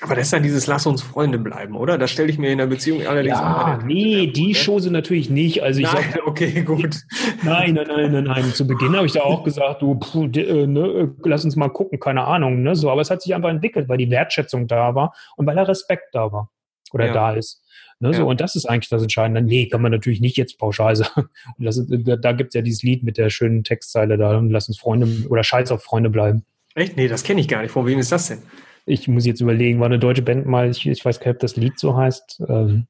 Aber 0.03 0.17
das 0.17 0.27
ist 0.27 0.33
dann 0.33 0.43
dieses 0.43 0.67
Lass 0.67 0.85
uns 0.85 1.01
Freunde 1.01 1.39
bleiben, 1.39 1.77
oder? 1.77 1.97
Das 1.97 2.11
stelle 2.11 2.29
ich 2.29 2.37
mir 2.37 2.51
in 2.51 2.59
der 2.59 2.67
Beziehung 2.67 3.07
allerdings 3.07 3.39
ja, 3.39 3.79
an. 3.79 3.87
Nee, 3.87 4.27
die 4.27 4.49
ne? 4.49 4.55
Chose 4.55 4.91
natürlich 4.91 5.31
nicht. 5.31 5.63
Also 5.63 5.79
ich 5.79 5.93
nein, 5.93 6.05
sag, 6.13 6.27
okay, 6.27 6.63
gut. 6.63 7.03
Nein, 7.45 7.75
nein, 7.75 7.87
nein, 7.87 8.11
nein, 8.11 8.25
nein. 8.25 8.45
Zu 8.53 8.67
Beginn 8.67 8.97
habe 8.97 9.07
ich 9.07 9.13
da 9.13 9.21
auch 9.21 9.45
gesagt, 9.45 9.81
du, 9.81 9.95
puh, 9.95 10.27
äh, 10.27 10.67
ne, 10.67 11.15
lass 11.23 11.45
uns 11.45 11.55
mal 11.55 11.69
gucken, 11.69 12.01
keine 12.01 12.25
Ahnung. 12.25 12.63
Ne, 12.63 12.75
so, 12.75 12.91
aber 12.91 13.01
es 13.01 13.11
hat 13.11 13.23
sich 13.23 13.33
einfach 13.33 13.51
entwickelt, 13.51 13.89
weil 13.89 13.99
die 13.99 14.11
Wertschätzung 14.11 14.67
da 14.67 14.97
war 14.97 15.15
und 15.37 15.47
weil 15.47 15.55
der 15.55 15.69
Respekt 15.69 16.13
da 16.15 16.33
war 16.33 16.51
oder 16.93 17.07
ja. 17.07 17.13
da 17.13 17.35
ist. 17.35 17.63
Ne, 18.01 18.13
so, 18.13 18.27
und 18.27 18.41
das 18.41 18.57
ist 18.57 18.67
eigentlich 18.67 18.89
das 18.89 19.03
Entscheidende. 19.03 19.41
Nee, 19.41 19.69
kann 19.69 19.83
man 19.83 19.93
natürlich 19.93 20.21
nicht 20.21 20.37
jetzt 20.37 20.59
pauschal 20.59 20.97
sagen. 20.97 21.29
Und 21.57 21.65
das, 21.65 21.81
da 21.89 22.17
da 22.17 22.33
gibt 22.33 22.49
es 22.49 22.55
ja 22.55 22.61
dieses 22.63 22.83
Lied 22.83 23.05
mit 23.05 23.17
der 23.17 23.31
schönen 23.31 23.63
Textzeile 23.63 24.19
da, 24.19 24.41
lass 24.41 24.67
uns 24.67 24.81
Freunde 24.81 25.29
oder 25.29 25.45
Scheiß 25.45 25.71
auf 25.71 25.85
Freunde 25.85 26.11
bleiben. 26.11 26.45
Echt? 26.75 26.97
Nee, 26.97 27.07
das 27.07 27.23
kenne 27.23 27.41
ich 27.41 27.47
gar 27.47 27.63
nicht. 27.63 27.71
Von 27.71 27.87
wem 27.87 28.01
ist 28.01 28.11
das 28.11 28.27
denn? 28.27 28.39
Ich 28.87 29.09
muss 29.09 29.27
jetzt 29.27 29.41
überlegen, 29.41 29.81
war 29.81 29.87
eine 29.87 29.99
deutsche 29.99 30.23
Band 30.23 30.47
mal, 30.47 30.71
ich, 30.71 30.87
ich 30.87 31.05
weiß 31.05 31.21
gar 31.21 31.29
nicht, 31.29 31.37
ob 31.37 31.41
das 31.41 31.57
Lied 31.57 31.79
so 31.79 31.97
heißt. 31.97 32.43
Ähm, 32.49 32.87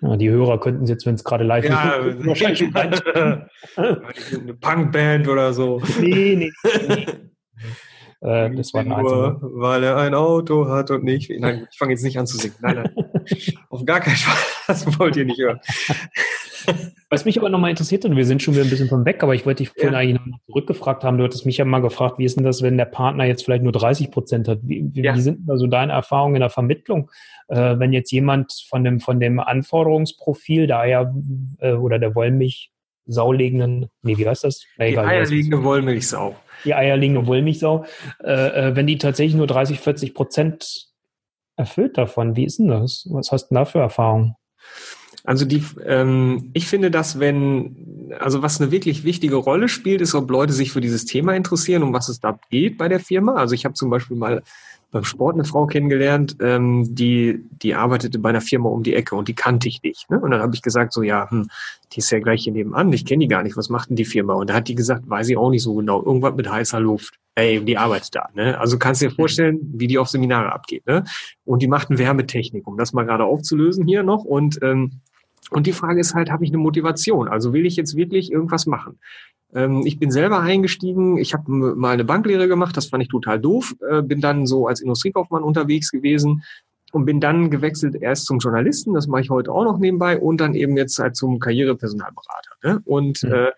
ja, 0.00 0.16
die 0.16 0.30
Hörer 0.30 0.58
könnten 0.58 0.84
es 0.84 0.90
jetzt, 0.90 1.06
wenn 1.06 1.14
es 1.14 1.24
gerade 1.24 1.44
live 1.44 1.64
ja, 1.64 1.92
ist, 1.96 2.26
wahrscheinlich 2.26 2.74
Eine 3.76 4.54
Punkband 4.60 5.28
oder 5.28 5.52
so. 5.52 5.80
Nee, 6.00 6.36
nee. 6.36 6.52
nee. 6.88 7.06
Äh, 8.24 8.54
das 8.54 8.72
war 8.72 8.84
nur, 8.84 9.40
weil 9.42 9.82
er 9.82 9.96
ein 9.96 10.14
Auto 10.14 10.68
hat 10.68 10.92
und 10.92 11.02
nicht. 11.02 11.28
Nein, 11.40 11.66
ich 11.68 11.76
fange 11.76 11.90
jetzt 11.90 12.04
nicht 12.04 12.20
an 12.20 12.26
zu 12.28 12.36
singen. 12.36 12.54
Nein, 12.60 12.76
nein. 12.76 12.94
Auf 13.68 13.84
gar 13.84 13.98
keinen 13.98 14.14
Fall. 14.14 14.36
Das 14.68 14.96
wollt 14.96 15.16
ihr 15.16 15.24
nicht 15.24 15.40
hören. 15.40 15.58
Was 17.10 17.24
mich 17.24 17.38
aber 17.38 17.48
nochmal 17.50 17.70
interessiert, 17.70 18.04
und 18.04 18.16
wir 18.16 18.24
sind 18.24 18.42
schon 18.42 18.54
wieder 18.54 18.64
ein 18.64 18.70
bisschen 18.70 18.88
von 18.88 19.04
weg, 19.04 19.22
aber 19.22 19.34
ich 19.34 19.44
wollte 19.44 19.62
dich 19.62 19.68
vorhin 19.68 19.92
ja. 19.92 19.98
eigentlich 19.98 20.20
noch 20.24 20.38
zurückgefragt 20.46 21.04
haben. 21.04 21.18
Du 21.18 21.24
hattest 21.24 21.44
mich 21.44 21.58
ja 21.58 21.64
mal 21.64 21.80
gefragt, 21.80 22.18
wie 22.18 22.24
ist 22.24 22.36
denn 22.36 22.44
das, 22.44 22.62
wenn 22.62 22.78
der 22.78 22.86
Partner 22.86 23.24
jetzt 23.24 23.44
vielleicht 23.44 23.62
nur 23.62 23.72
30 23.72 24.10
Prozent 24.10 24.48
hat? 24.48 24.60
Wie, 24.62 24.88
wie, 24.92 25.02
ja. 25.02 25.14
wie 25.14 25.20
sind 25.20 25.46
da 25.46 25.56
so 25.56 25.66
deine 25.66 25.92
Erfahrungen 25.92 26.36
in 26.36 26.40
der 26.40 26.50
Vermittlung? 26.50 27.10
Äh, 27.48 27.78
wenn 27.78 27.92
jetzt 27.92 28.10
jemand 28.12 28.52
von 28.68 28.82
dem, 28.82 29.00
von 29.00 29.20
dem 29.20 29.40
Anforderungsprofil, 29.40 30.66
der 30.66 30.78
Eier 30.78 31.14
äh, 31.58 31.72
oder 31.72 31.98
der 31.98 32.14
Wollmilch 32.14 32.72
saulegenden, 33.06 33.90
nee, 34.02 34.16
wie 34.16 34.28
heißt 34.28 34.44
das? 34.44 34.64
Na, 34.78 34.86
egal, 34.86 35.04
die 35.04 35.10
eierlegende 35.10 35.62
Wollmilchsau. 35.62 36.36
Die 36.64 36.74
eierlegende 36.74 37.26
Wollmilchsau. 37.26 37.84
Äh, 38.22 38.68
äh, 38.68 38.76
wenn 38.76 38.86
die 38.86 38.98
tatsächlich 38.98 39.34
nur 39.34 39.46
30, 39.46 39.80
40 39.80 40.14
Prozent 40.14 40.86
erfüllt 41.56 41.98
davon, 41.98 42.36
wie 42.36 42.44
ist 42.44 42.58
denn 42.58 42.68
das? 42.68 43.06
Was 43.10 43.32
hast 43.32 43.44
du 43.44 43.48
denn 43.50 43.56
da 43.56 43.64
für 43.64 43.80
Erfahrungen? 43.80 44.36
Also 45.24 45.44
die, 45.44 45.62
ähm, 45.84 46.50
ich 46.52 46.66
finde, 46.66 46.90
dass 46.90 47.20
wenn, 47.20 48.10
also 48.18 48.42
was 48.42 48.60
eine 48.60 48.70
wirklich 48.70 49.04
wichtige 49.04 49.36
Rolle 49.36 49.68
spielt, 49.68 50.00
ist, 50.00 50.14
ob 50.14 50.30
Leute 50.30 50.52
sich 50.52 50.72
für 50.72 50.80
dieses 50.80 51.04
Thema 51.04 51.34
interessieren, 51.34 51.82
um 51.82 51.92
was 51.92 52.08
es 52.08 52.20
da 52.20 52.38
geht 52.50 52.76
bei 52.78 52.88
der 52.88 53.00
Firma. 53.00 53.34
Also 53.34 53.54
ich 53.54 53.64
habe 53.64 53.74
zum 53.74 53.90
Beispiel 53.90 54.16
mal 54.16 54.42
beim 54.92 55.04
Sport 55.04 55.34
eine 55.34 55.44
Frau 55.44 55.66
kennengelernt, 55.66 56.36
ähm, 56.40 56.94
die, 56.94 57.40
die 57.50 57.74
arbeitete 57.74 58.18
bei 58.18 58.28
einer 58.28 58.42
Firma 58.42 58.68
um 58.68 58.82
die 58.82 58.94
Ecke 58.94 59.16
und 59.16 59.26
die 59.26 59.34
kannte 59.34 59.66
ich 59.66 59.82
nicht. 59.82 60.10
Ne? 60.10 60.20
Und 60.20 60.30
dann 60.30 60.42
habe 60.42 60.54
ich 60.54 60.60
gesagt, 60.60 60.92
so 60.92 61.02
ja, 61.02 61.30
hm, 61.30 61.48
die 61.92 61.98
ist 61.98 62.10
ja 62.10 62.20
gleich 62.20 62.42
hier 62.44 62.52
nebenan, 62.52 62.92
ich 62.92 63.06
kenne 63.06 63.20
die 63.20 63.28
gar 63.28 63.42
nicht, 63.42 63.56
was 63.56 63.70
macht 63.70 63.88
denn 63.88 63.96
die 63.96 64.04
Firma? 64.04 64.34
Und 64.34 64.50
da 64.50 64.54
hat 64.54 64.68
die 64.68 64.74
gesagt, 64.74 65.08
weiß 65.08 65.30
ich 65.30 65.36
auch 65.38 65.50
nicht 65.50 65.62
so 65.62 65.74
genau, 65.74 66.04
irgendwas 66.04 66.34
mit 66.34 66.48
heißer 66.50 66.78
Luft. 66.78 67.18
Ey, 67.34 67.64
die 67.64 67.78
arbeitet 67.78 68.14
da. 68.14 68.28
Ne? 68.34 68.58
Also 68.60 68.78
kannst 68.78 69.00
dir 69.00 69.10
vorstellen, 69.10 69.58
wie 69.72 69.86
die 69.86 69.96
auf 69.96 70.08
Seminare 70.08 70.52
abgeht. 70.52 70.86
Ne? 70.86 71.04
Und 71.46 71.62
die 71.62 71.68
machten 71.68 71.96
Wärmetechnik, 71.96 72.66
um 72.66 72.76
das 72.76 72.92
mal 72.92 73.04
gerade 73.04 73.24
aufzulösen 73.24 73.86
hier 73.86 74.02
noch. 74.02 74.24
Und 74.24 74.58
ähm, 74.62 75.00
und 75.52 75.66
die 75.66 75.72
Frage 75.72 76.00
ist 76.00 76.14
halt, 76.14 76.30
habe 76.30 76.44
ich 76.44 76.50
eine 76.50 76.58
Motivation? 76.58 77.28
Also 77.28 77.52
will 77.52 77.66
ich 77.66 77.76
jetzt 77.76 77.96
wirklich 77.96 78.32
irgendwas 78.32 78.66
machen? 78.66 78.98
Ähm, 79.54 79.82
ich 79.84 79.98
bin 79.98 80.10
selber 80.10 80.40
eingestiegen, 80.40 81.18
ich 81.18 81.34
habe 81.34 81.50
mal 81.50 81.92
eine 81.92 82.04
Banklehre 82.04 82.48
gemacht, 82.48 82.76
das 82.76 82.86
fand 82.86 83.02
ich 83.02 83.08
total 83.08 83.40
doof, 83.40 83.74
äh, 83.88 84.02
bin 84.02 84.20
dann 84.20 84.46
so 84.46 84.66
als 84.66 84.80
Industriekaufmann 84.80 85.42
unterwegs 85.42 85.90
gewesen 85.90 86.42
und 86.92 87.04
bin 87.04 87.20
dann 87.20 87.50
gewechselt 87.50 87.96
erst 88.00 88.26
zum 88.26 88.38
Journalisten, 88.38 88.94
das 88.94 89.06
mache 89.06 89.22
ich 89.22 89.30
heute 89.30 89.52
auch 89.52 89.64
noch 89.64 89.78
nebenbei, 89.78 90.18
und 90.18 90.40
dann 90.40 90.54
eben 90.54 90.76
jetzt 90.76 90.98
halt 90.98 91.16
zum 91.16 91.38
Karrierepersonalberater. 91.38 92.50
Ne? 92.62 92.80
Und 92.84 93.22
mhm. 93.22 93.32
äh, 93.32 93.50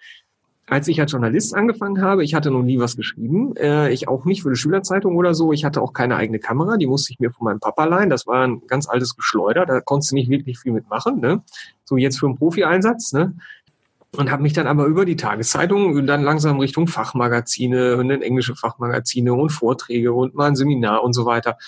als 0.66 0.88
ich 0.88 1.00
als 1.00 1.12
Journalist 1.12 1.54
angefangen 1.54 2.00
habe, 2.00 2.24
ich 2.24 2.34
hatte 2.34 2.50
noch 2.50 2.62
nie 2.62 2.78
was 2.78 2.96
geschrieben, 2.96 3.54
äh, 3.56 3.92
ich 3.92 4.08
auch 4.08 4.24
nicht 4.24 4.42
für 4.42 4.48
eine 4.48 4.56
Schülerzeitung 4.56 5.16
oder 5.16 5.34
so, 5.34 5.52
ich 5.52 5.64
hatte 5.64 5.82
auch 5.82 5.92
keine 5.92 6.16
eigene 6.16 6.38
Kamera, 6.38 6.76
die 6.76 6.86
musste 6.86 7.12
ich 7.12 7.20
mir 7.20 7.30
von 7.30 7.44
meinem 7.44 7.60
Papa 7.60 7.84
leihen, 7.84 8.10
das 8.10 8.26
war 8.26 8.46
ein 8.46 8.62
ganz 8.66 8.88
altes 8.88 9.14
Geschleuder, 9.14 9.66
da 9.66 9.80
konntest 9.80 10.12
du 10.12 10.14
nicht 10.14 10.30
wirklich 10.30 10.58
viel 10.58 10.72
mitmachen, 10.72 11.20
ne? 11.20 11.42
so 11.84 11.96
jetzt 11.96 12.18
für 12.18 12.26
einen 12.26 12.36
Profi-Einsatz, 12.36 13.12
ne? 13.12 13.34
und 14.16 14.30
habe 14.30 14.42
mich 14.42 14.52
dann 14.52 14.66
aber 14.66 14.86
über 14.86 15.04
die 15.04 15.16
Tageszeitung 15.16 16.06
dann 16.06 16.22
langsam 16.22 16.58
Richtung 16.60 16.86
Fachmagazine 16.86 17.96
und 17.96 18.08
dann 18.08 18.22
englische 18.22 18.54
Fachmagazine 18.54 19.34
und 19.34 19.50
Vorträge 19.50 20.12
und 20.12 20.34
mal 20.34 20.46
ein 20.46 20.56
Seminar 20.56 21.02
und 21.02 21.12
so 21.12 21.26
weiter 21.26 21.58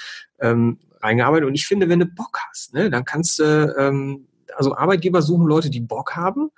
ähm, 0.41 0.79
reingearbeitet. 1.03 1.49
Und 1.49 1.55
ich 1.55 1.67
finde, 1.67 1.89
wenn 1.89 2.01
du 2.01 2.07
Bock 2.07 2.39
hast, 2.49 2.75
ne, 2.75 2.91
dann 2.91 3.05
kannst 3.05 3.39
du, 3.39 3.75
ähm, 3.79 4.27
also 4.57 4.77
Arbeitgeber 4.77 5.23
suchen 5.23 5.47
Leute, 5.47 5.71
die 5.71 5.81
Bock 5.81 6.17
haben 6.17 6.51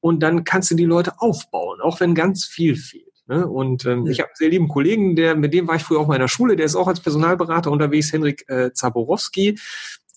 und 0.00 0.22
dann 0.22 0.44
kannst 0.44 0.70
du 0.70 0.74
die 0.74 0.84
Leute 0.84 1.20
aufbauen, 1.20 1.80
auch 1.80 2.00
wenn 2.00 2.14
ganz 2.14 2.44
viel 2.44 2.76
fehlt. 2.76 3.04
Ne? 3.26 3.46
Und 3.46 3.86
ähm, 3.86 4.06
ja. 4.06 4.12
ich 4.12 4.20
habe 4.20 4.28
einen 4.28 4.36
sehr 4.36 4.48
lieben 4.48 4.68
Kollegen, 4.68 5.14
der, 5.14 5.36
mit 5.36 5.54
dem 5.54 5.68
war 5.68 5.76
ich 5.76 5.82
früher 5.82 6.00
auch 6.00 6.08
mal 6.08 6.16
in 6.16 6.20
der 6.20 6.28
Schule, 6.28 6.56
der 6.56 6.66
ist 6.66 6.74
auch 6.74 6.88
als 6.88 7.00
Personalberater 7.00 7.70
unterwegs, 7.70 8.12
Henrik 8.12 8.48
äh, 8.48 8.72
Zaborowski. 8.72 9.58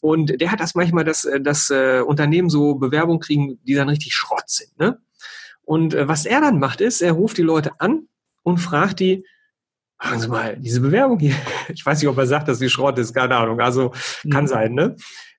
Und 0.01 0.41
der 0.41 0.51
hat 0.51 0.59
das 0.59 0.75
manchmal, 0.75 1.03
dass 1.03 1.23
äh, 1.23 1.39
das 1.39 1.69
äh, 1.69 2.01
Unternehmen 2.01 2.49
so 2.49 2.75
Bewerbungen 2.75 3.19
kriegen, 3.19 3.59
die 3.63 3.75
dann 3.75 3.89
richtig 3.89 4.13
Schrott 4.13 4.47
sind. 4.47 4.77
Ne? 4.79 4.99
Und 5.63 5.93
äh, 5.93 6.07
was 6.07 6.25
er 6.25 6.41
dann 6.41 6.59
macht, 6.59 6.81
ist, 6.81 7.01
er 7.01 7.13
ruft 7.13 7.37
die 7.37 7.43
Leute 7.43 7.71
an 7.79 8.07
und 8.41 8.57
fragt 8.57 8.99
die, 8.99 9.25
sagen 10.01 10.19
Sie 10.19 10.27
mal, 10.27 10.57
diese 10.57 10.81
Bewerbung 10.81 11.19
hier, 11.19 11.35
ich 11.69 11.85
weiß 11.85 11.99
nicht, 12.01 12.09
ob 12.09 12.17
er 12.17 12.27
sagt, 12.27 12.47
dass 12.47 12.59
sie 12.59 12.69
Schrott 12.69 12.97
ist, 12.97 13.13
keine 13.13 13.35
Ahnung, 13.35 13.59
also 13.59 13.91
kann 14.31 14.45
mhm. 14.45 14.47
sein, 14.47 14.73
ne? 14.73 14.95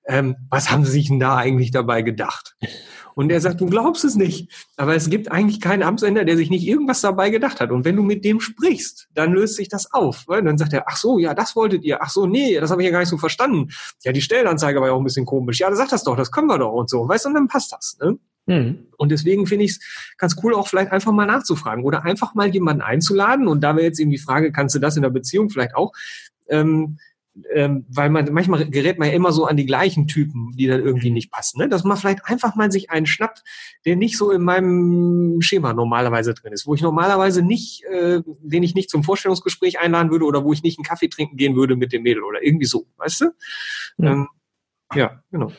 Ähm, 0.07 0.35
was 0.49 0.69
haben 0.69 0.85
Sie 0.85 0.91
sich 0.91 1.07
denn 1.07 1.19
da 1.19 1.35
eigentlich 1.35 1.71
dabei 1.71 2.03
gedacht? 2.03 2.55
Und 3.15 3.31
er 3.31 3.41
sagt, 3.41 3.61
du 3.61 3.65
glaubst 3.65 4.03
es 4.03 4.15
nicht. 4.15 4.51
Aber 4.75 4.93
es 4.93 5.09
gibt 5.09 5.31
eigentlich 5.31 5.61
keinen 5.61 5.83
Amtsender, 5.83 6.25
der 6.25 6.35
sich 6.35 6.49
nicht 6.49 6.67
irgendwas 6.67 7.01
dabei 7.01 7.29
gedacht 7.29 7.61
hat. 7.61 7.71
Und 7.71 7.85
wenn 7.85 7.95
du 7.95 8.03
mit 8.03 8.25
dem 8.25 8.41
sprichst, 8.41 9.07
dann 9.13 9.33
löst 9.33 9.55
sich 9.55 9.69
das 9.69 9.91
auf. 9.93 10.25
Weil 10.27 10.43
dann 10.43 10.57
sagt 10.57 10.73
er, 10.73 10.83
ach 10.87 10.97
so, 10.97 11.17
ja, 11.17 11.33
das 11.33 11.55
wolltet 11.55 11.83
ihr. 11.83 12.03
Ach 12.03 12.09
so, 12.09 12.27
nee, 12.27 12.59
das 12.59 12.71
habe 12.71 12.81
ich 12.81 12.85
ja 12.85 12.91
gar 12.91 12.99
nicht 12.99 13.09
so 13.09 13.17
verstanden. 13.17 13.69
Ja, 14.03 14.11
die 14.11 14.21
Stellenanzeige 14.21 14.79
war 14.81 14.87
ja 14.87 14.93
auch 14.93 14.99
ein 14.99 15.05
bisschen 15.05 15.25
komisch. 15.25 15.59
Ja, 15.59 15.73
sag 15.73 15.89
das 15.89 16.03
doch, 16.03 16.17
das 16.17 16.31
können 16.31 16.47
wir 16.47 16.59
doch 16.59 16.73
und 16.73 16.89
so. 16.89 17.07
Weißt 17.07 17.25
du, 17.25 17.29
und 17.29 17.35
dann 17.35 17.47
passt 17.47 17.71
das. 17.71 17.97
Ne? 18.01 18.19
Mhm. 18.47 18.87
Und 18.97 19.09
deswegen 19.09 19.47
finde 19.47 19.65
ich 19.65 19.71
es 19.71 19.79
ganz 20.17 20.35
cool, 20.43 20.53
auch 20.53 20.67
vielleicht 20.67 20.91
einfach 20.91 21.11
mal 21.11 21.25
nachzufragen 21.25 21.83
oder 21.85 22.03
einfach 22.03 22.35
mal 22.35 22.47
jemanden 22.47 22.81
einzuladen. 22.81 23.47
Und 23.47 23.61
da 23.61 23.75
wäre 23.75 23.85
jetzt 23.85 23.99
eben 23.99 24.11
die 24.11 24.17
Frage, 24.17 24.51
kannst 24.51 24.75
du 24.75 24.79
das 24.79 24.97
in 24.97 25.01
der 25.01 25.09
Beziehung 25.09 25.49
vielleicht 25.49 25.75
auch? 25.75 25.93
Ähm, 26.49 26.97
ähm, 27.53 27.85
weil 27.89 28.09
man 28.09 28.31
manchmal 28.31 28.69
gerät 28.69 28.97
man 28.97 29.09
ja 29.09 29.13
immer 29.13 29.31
so 29.31 29.45
an 29.45 29.57
die 29.57 29.65
gleichen 29.65 30.07
Typen, 30.07 30.51
die 30.55 30.67
dann 30.67 30.81
irgendwie 30.81 31.11
nicht 31.11 31.31
passen. 31.31 31.59
Ne? 31.59 31.69
Dass 31.69 31.83
man 31.83 31.97
vielleicht 31.97 32.25
einfach 32.25 32.55
mal 32.55 32.71
sich 32.71 32.89
einen 32.89 33.05
schnappt, 33.05 33.43
der 33.85 33.95
nicht 33.95 34.17
so 34.17 34.31
in 34.31 34.43
meinem 34.43 35.41
Schema 35.41 35.73
normalerweise 35.73 36.33
drin 36.33 36.53
ist, 36.53 36.65
wo 36.65 36.75
ich 36.75 36.81
normalerweise 36.81 37.41
nicht, 37.41 37.83
äh, 37.85 38.21
den 38.41 38.63
ich 38.63 38.75
nicht 38.75 38.89
zum 38.89 39.03
Vorstellungsgespräch 39.03 39.79
einladen 39.79 40.11
würde 40.11 40.25
oder 40.25 40.43
wo 40.43 40.53
ich 40.53 40.63
nicht 40.63 40.77
einen 40.77 40.85
Kaffee 40.85 41.09
trinken 41.09 41.37
gehen 41.37 41.55
würde 41.55 41.75
mit 41.75 41.91
dem 41.91 42.03
Mädel 42.03 42.23
oder 42.23 42.43
irgendwie 42.43 42.65
so, 42.65 42.87
weißt 42.97 43.21
du? 43.21 43.25
Ja. 43.97 44.11
Ähm, 44.11 44.27
ja, 44.93 45.19
genau. 45.31 45.51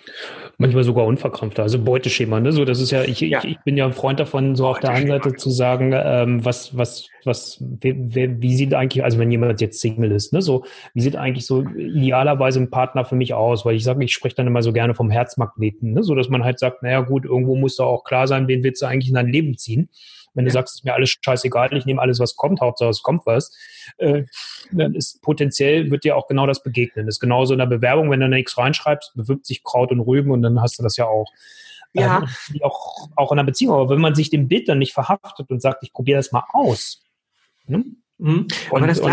Manchmal 0.57 0.85
sogar 0.85 1.05
unverkrampfter, 1.05 1.65
also 1.65 1.83
Beuteschema, 1.83 2.39
ne? 2.39 2.53
So, 2.53 2.65
das 2.65 2.81
ist 2.81 2.93
ja, 2.93 3.03
ich, 3.03 3.21
ja. 3.21 3.41
ich, 3.41 3.51
ich 3.51 3.59
bin 3.65 3.77
ja 3.77 3.85
ein 3.85 3.93
Freund 3.93 4.21
davon, 4.21 4.55
so 4.55 4.69
auf 4.69 4.79
der 4.79 4.91
einen 4.91 5.09
Seite 5.09 5.35
zu 5.35 5.51
sagen, 5.51 5.93
ähm, 5.95 6.45
was, 6.45 6.77
was, 6.77 7.09
was, 7.25 7.59
wie, 7.61 8.41
wie 8.41 8.55
sieht 8.55 8.73
eigentlich, 8.73 9.03
also 9.03 9.19
wenn 9.19 9.31
jemand 9.31 9.61
jetzt 9.61 9.81
Single 9.81 10.13
ist, 10.13 10.33
ne, 10.33 10.43
so, 10.43 10.65
wie 10.95 11.01
sieht 11.01 11.17
eigentlich 11.17 11.45
so 11.45 11.63
idealerweise 11.63 12.61
ein 12.61 12.71
Partner 12.71 13.05
für 13.05 13.17
mich 13.17 13.35
aus? 13.35 13.65
Weil 13.65 13.75
ich 13.75 13.85
sage, 13.85 14.05
ich 14.05 14.13
spreche 14.13 14.37
dann 14.37 14.47
immer 14.47 14.63
so 14.63 14.73
gerne 14.73 14.95
vom 14.95 15.11
Herzmagneten, 15.11 15.93
ne? 15.93 16.03
So 16.05 16.15
dass 16.15 16.29
man 16.29 16.45
halt 16.45 16.59
sagt, 16.59 16.83
naja 16.83 17.01
gut, 17.01 17.25
irgendwo 17.25 17.57
muss 17.57 17.77
da 17.77 17.85
auch 17.85 18.05
klar 18.05 18.29
sein, 18.29 18.47
wen 18.47 18.63
willst 18.63 18.81
du 18.81 18.87
eigentlich 18.87 19.09
in 19.09 19.17
dein 19.17 19.29
Leben 19.29 19.59
ziehen? 19.59 19.89
Wenn 20.37 20.45
du 20.45 20.51
sagst, 20.51 20.75
es 20.75 20.81
ist 20.81 20.85
mir 20.85 20.95
alles 20.95 21.17
scheißegal, 21.21 21.77
ich 21.77 21.87
nehme 21.87 22.01
alles, 22.01 22.21
was 22.21 22.37
kommt, 22.37 22.61
Hauptsache 22.61 22.91
es 22.91 23.03
kommt 23.03 23.27
was, 23.27 23.57
äh, 23.99 24.25
dann 24.71 24.95
ist 24.95 25.21
potenziell 25.23 25.91
wird 25.91 26.05
dir 26.05 26.17
auch 26.17 26.29
genau 26.29 26.47
das 26.47 26.63
begegnen. 26.63 27.07
Das 27.07 27.17
ist 27.17 27.21
genauso 27.21 27.55
in 27.55 27.59
der 27.59 27.67
Bewerbung, 27.67 28.11
wenn 28.11 28.21
du 28.21 28.29
da 28.29 28.37
nichts 28.37 28.57
reinschreibst, 28.57 29.13
bewirbt 29.15 29.47
sich 29.47 29.65
Kraut 29.65 29.91
und 29.91 30.01
Rüben 30.01 30.31
und 30.31 30.43
dann 30.43 30.61
hast 30.61 30.79
du 30.79 30.83
das 30.83 30.97
ja 30.97 31.07
auch. 31.07 31.33
Ja. 31.93 32.19
Ähm, 32.19 32.61
auch, 32.63 33.09
auch 33.17 33.33
in 33.33 33.39
einer 33.39 33.47
Beziehung. 33.47 33.75
Aber 33.75 33.89
wenn 33.89 34.01
man 34.01 34.15
sich 34.15 34.29
dem 34.29 34.49
Bild 34.49 34.69
dann 34.69 34.79
nicht 34.79 34.93
verhaftet 34.93 35.51
und 35.51 35.63
sagt, 35.63 35.83
ich 35.83 35.93
probiere 35.93 36.19
das 36.19 36.31
mal 36.31 36.45
aus. 36.53 37.03
Ne? 37.67 37.85
Mhm. 38.19 38.47
Und, 38.71 38.83
Aber 38.83 38.87
das 38.87 39.01
und, 39.01 39.13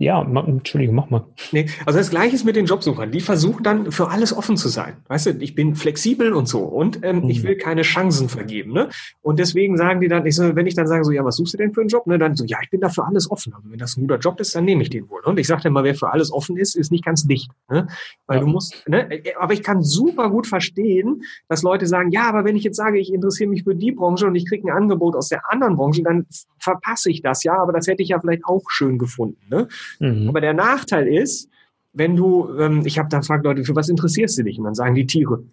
ja, 0.00 0.22
Entschuldigung, 0.22 0.94
mach 0.94 1.10
mal. 1.10 1.24
Nee, 1.50 1.66
also 1.84 1.98
das 1.98 2.10
Gleiche 2.10 2.36
ist 2.36 2.44
mit 2.44 2.54
den 2.54 2.66
Jobsuchern. 2.66 3.10
Die 3.10 3.20
versuchen 3.20 3.64
dann 3.64 3.90
für 3.90 4.10
alles 4.10 4.32
offen 4.32 4.56
zu 4.56 4.68
sein. 4.68 4.98
Weißt 5.08 5.26
du, 5.26 5.30
ich 5.40 5.56
bin 5.56 5.74
flexibel 5.74 6.34
und 6.34 6.46
so 6.46 6.60
und 6.60 7.00
ähm, 7.02 7.22
mhm. 7.22 7.30
ich 7.30 7.42
will 7.42 7.56
keine 7.56 7.82
Chancen 7.82 8.28
vergeben. 8.28 8.72
Ne? 8.72 8.90
Und 9.22 9.40
deswegen 9.40 9.76
sagen 9.76 10.00
die 10.00 10.06
dann, 10.06 10.24
ich 10.24 10.36
so, 10.36 10.54
wenn 10.54 10.68
ich 10.68 10.76
dann 10.76 10.86
sage 10.86 11.02
so, 11.02 11.10
ja, 11.10 11.24
was 11.24 11.34
suchst 11.34 11.54
du 11.54 11.58
denn 11.58 11.72
für 11.72 11.80
einen 11.80 11.88
Job? 11.88 12.06
Ne? 12.06 12.16
Dann 12.16 12.36
so, 12.36 12.44
ja, 12.44 12.58
ich 12.62 12.70
bin 12.70 12.80
da 12.80 12.90
für 12.90 13.04
alles 13.04 13.28
offen. 13.28 13.52
Also 13.54 13.68
wenn 13.72 13.78
das 13.78 13.96
ein 13.96 14.02
guter 14.02 14.18
Job 14.18 14.38
ist, 14.38 14.54
dann 14.54 14.66
nehme 14.66 14.82
ich 14.82 14.90
den 14.90 15.10
wohl. 15.10 15.20
Und 15.24 15.36
ich 15.36 15.48
sage 15.48 15.66
immer, 15.66 15.82
wer 15.82 15.96
für 15.96 16.12
alles 16.12 16.32
offen 16.32 16.56
ist, 16.56 16.76
ist 16.76 16.92
nicht 16.92 17.04
ganz 17.04 17.26
dicht. 17.26 17.50
Ne? 17.68 17.88
Weil 18.28 18.38
ja. 18.38 18.44
du 18.44 18.50
musst, 18.50 18.88
ne? 18.88 19.08
aber 19.40 19.52
ich 19.52 19.64
kann 19.64 19.82
super 19.82 20.30
gut 20.30 20.46
verstehen, 20.46 21.24
dass 21.48 21.64
Leute 21.64 21.88
sagen, 21.88 22.12
ja, 22.12 22.28
aber 22.28 22.44
wenn 22.44 22.54
ich 22.54 22.62
jetzt 22.62 22.76
sage, 22.76 23.00
ich 23.00 23.12
interessiere 23.12 23.50
mich 23.50 23.64
für 23.64 23.74
die 23.74 23.90
Branche 23.90 24.28
und 24.28 24.36
ich 24.36 24.48
kriege 24.48 24.68
ein 24.68 24.76
Angebot 24.76 25.16
aus 25.16 25.28
der 25.28 25.50
anderen 25.50 25.74
Branche, 25.74 26.04
dann 26.04 26.26
verpasse 26.60 27.10
ich 27.10 27.22
das 27.22 27.44
ja, 27.44 27.54
aber 27.60 27.72
das 27.72 27.86
hätte 27.86 28.02
ich 28.02 28.10
ja 28.10 28.20
vielleicht 28.20 28.44
auch 28.44 28.64
schön 28.68 28.98
gefunden. 28.98 29.40
Ne? 29.48 29.68
Mhm. 29.98 30.28
Aber 30.28 30.40
der 30.40 30.54
Nachteil 30.54 31.06
ist, 31.08 31.48
wenn 31.92 32.16
du, 32.16 32.54
ähm, 32.58 32.82
ich 32.84 32.98
habe 32.98 33.08
dann 33.08 33.22
fragt 33.22 33.44
Leute, 33.44 33.64
für 33.64 33.76
was 33.76 33.88
interessierst 33.88 34.38
du 34.38 34.44
dich? 34.44 34.58
Und 34.58 34.64
dann 34.64 34.74
sagen 34.74 34.94
die 34.94 35.06
Tiere. 35.06 35.44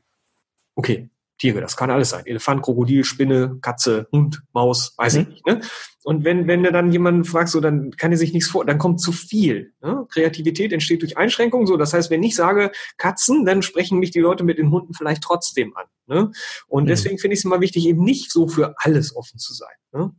Okay, 0.76 1.10
Tiere, 1.38 1.60
das 1.60 1.76
kann 1.76 1.90
alles 1.90 2.12
sein. 2.12 2.26
Elefant, 2.26 2.62
Krokodil, 2.62 3.04
Spinne, 3.04 3.58
Katze, 3.62 4.08
Hund, 4.12 4.42
Maus, 4.54 4.94
weiß 4.98 5.16
mhm. 5.16 5.22
ich 5.22 5.28
nicht. 5.28 5.48
Ne? 5.48 5.62
Und 6.04 6.24
wenn, 6.24 6.48
wenn 6.48 6.64
du 6.64 6.72
dann 6.72 6.92
jemanden 6.92 7.26
fragst, 7.26 7.54
so, 7.54 7.60
dann 7.60 7.92
kann 7.92 8.12
er 8.12 8.18
sich 8.18 8.32
nichts 8.32 8.50
vor, 8.50 8.64
dann 8.64 8.78
kommt 8.78 9.02
zu 9.02 9.12
viel. 9.12 9.74
Ne? 9.82 10.06
Kreativität 10.12 10.72
entsteht 10.72 11.02
durch 11.02 11.18
Einschränkungen. 11.18 11.68
So, 11.68 11.78
das 11.78 11.94
heißt, 11.94 12.10
wenn 12.10 12.24
ich 12.24 12.36
sage 12.36 12.72
Katzen, 12.98 13.44
dann 13.46 13.64
sprechen 13.64 14.00
mich 14.00 14.12
die 14.12 14.20
Leute 14.20 14.44
mit 14.44 14.58
den 14.58 14.72
Hunden 14.72 14.94
vielleicht 14.94 15.24
trotzdem 15.24 15.76
an. 15.76 15.86
Ne? 16.08 16.32
Und 16.68 16.84
mhm. 16.84 16.88
deswegen 16.88 17.18
finde 17.18 17.34
ich 17.34 17.40
es 17.40 17.46
immer 17.46 17.60
wichtig, 17.60 17.86
eben 17.88 18.04
nicht 18.04 18.32
so 18.32 18.48
für 18.48 18.76
alles 18.78 19.16
offen 19.16 19.40
zu 19.40 19.54
sein. 19.54 19.76
Ne? 19.92 20.12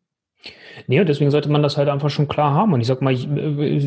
Nee, 0.86 1.00
und 1.00 1.08
deswegen 1.08 1.30
sollte 1.30 1.50
man 1.50 1.62
das 1.62 1.76
halt 1.76 1.88
einfach 1.88 2.10
schon 2.10 2.28
klar 2.28 2.52
haben. 2.52 2.72
Und 2.72 2.80
ich 2.80 2.86
sag 2.86 3.00
mal, 3.00 3.12
ich, 3.12 3.26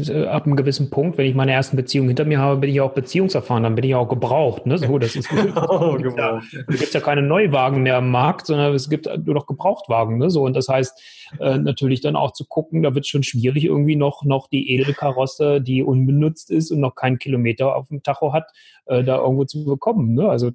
äh, 0.10 0.26
ab 0.26 0.45
einem 0.45 0.56
gewissen 0.56 0.89
Punkt, 0.89 1.18
wenn 1.18 1.26
ich 1.26 1.36
meine 1.36 1.52
ersten 1.52 1.78
Beziehungen 1.78 2.10
hinter 2.10 2.26
mir 2.26 2.39
habe, 2.39 2.60
bin 2.60 2.70
ich 2.70 2.82
auch 2.82 2.93
beziehungserfahren, 2.93 3.64
dann 3.64 3.76
bin 3.76 3.86
ich 3.86 3.95
auch 3.95 4.10
gebraucht. 4.10 4.66
Ne? 4.66 4.78
So, 4.78 4.97
das 4.97 5.16
ist 5.16 5.30
oh, 5.70 5.97
ja, 6.18 6.41
es 6.68 6.80
gibt 6.80 6.93
ja 6.93 7.00
keine 7.00 7.22
Neuwagen 7.22 7.84
mehr 7.84 7.97
am 7.97 8.10
Markt, 8.10 8.47
sondern 8.47 8.74
es 8.74 8.89
gibt 8.89 9.06
nur 9.26 9.36
noch 9.36 9.45
Gebrauchtwagen. 9.45 10.18
Ne? 10.18 10.30
So, 10.30 10.43
und 10.43 10.56
das 10.56 10.68
heißt, 10.68 11.00
äh, 11.39 11.58
natürlich 11.58 12.02
dann 12.02 12.16
auch 12.16 12.34
zu 12.34 12.45
gucken, 12.45 12.82
da 12.82 12.95
wird 12.95 13.06
es 13.06 13.10
schon 13.10 13.24
schwierig, 13.24 13.66
irgendwie 13.66 13.95
noch, 13.95 14.24
noch 14.24 14.47
die 14.47 14.72
Edelkarosse, 14.72 15.62
die 15.62 15.84
unbenutzt 15.84 16.50
ist 16.50 16.72
und 16.72 16.80
noch 16.80 16.95
keinen 16.95 17.20
Kilometer 17.20 17.76
auf 17.76 17.89
dem 17.89 18.02
Tacho 18.02 18.34
hat, 18.34 18.52
äh, 18.88 19.04
da 19.04 19.18
irgendwo 19.18 19.45
zu 19.45 19.64
bekommen. 19.64 20.16
Ne? 20.16 20.28
Also 20.28 20.52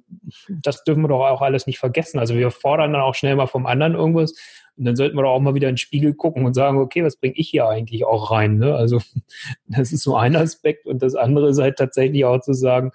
das 0.49 0.83
dürfen 0.83 1.03
wir 1.03 1.07
doch 1.07 1.25
auch 1.25 1.41
alles 1.41 1.65
nicht 1.65 1.79
vergessen. 1.79 2.19
Also 2.19 2.35
wir 2.35 2.51
fordern 2.51 2.93
dann 2.93 3.01
auch 3.01 3.15
schnell 3.15 3.35
mal 3.35 3.47
vom 3.47 3.65
anderen 3.65 3.95
irgendwas 3.95 4.33
und 4.77 4.85
dann 4.85 4.95
sollten 4.95 5.15
wir 5.15 5.23
doch 5.23 5.31
auch 5.31 5.39
mal 5.39 5.55
wieder 5.55 5.69
in 5.69 5.73
den 5.73 5.77
Spiegel 5.77 6.13
gucken 6.13 6.45
und 6.45 6.53
sagen, 6.53 6.79
okay, 6.79 7.03
was 7.03 7.15
bringe 7.15 7.35
ich 7.37 7.49
hier 7.49 7.67
eigentlich 7.67 8.05
auch 8.05 8.31
rein? 8.31 8.57
Ne? 8.57 8.75
Also 8.75 8.99
das 9.67 9.91
ist 9.91 10.03
so 10.03 10.15
ein 10.15 10.35
Aspekt. 10.35 10.85
Und 10.85 11.01
das 11.01 11.15
andere 11.15 11.49
ist 11.49 11.59
halt 11.59 11.77
tatsächlich 11.77 12.25
auch 12.25 12.41
zu 12.41 12.53
sagen, 12.53 12.91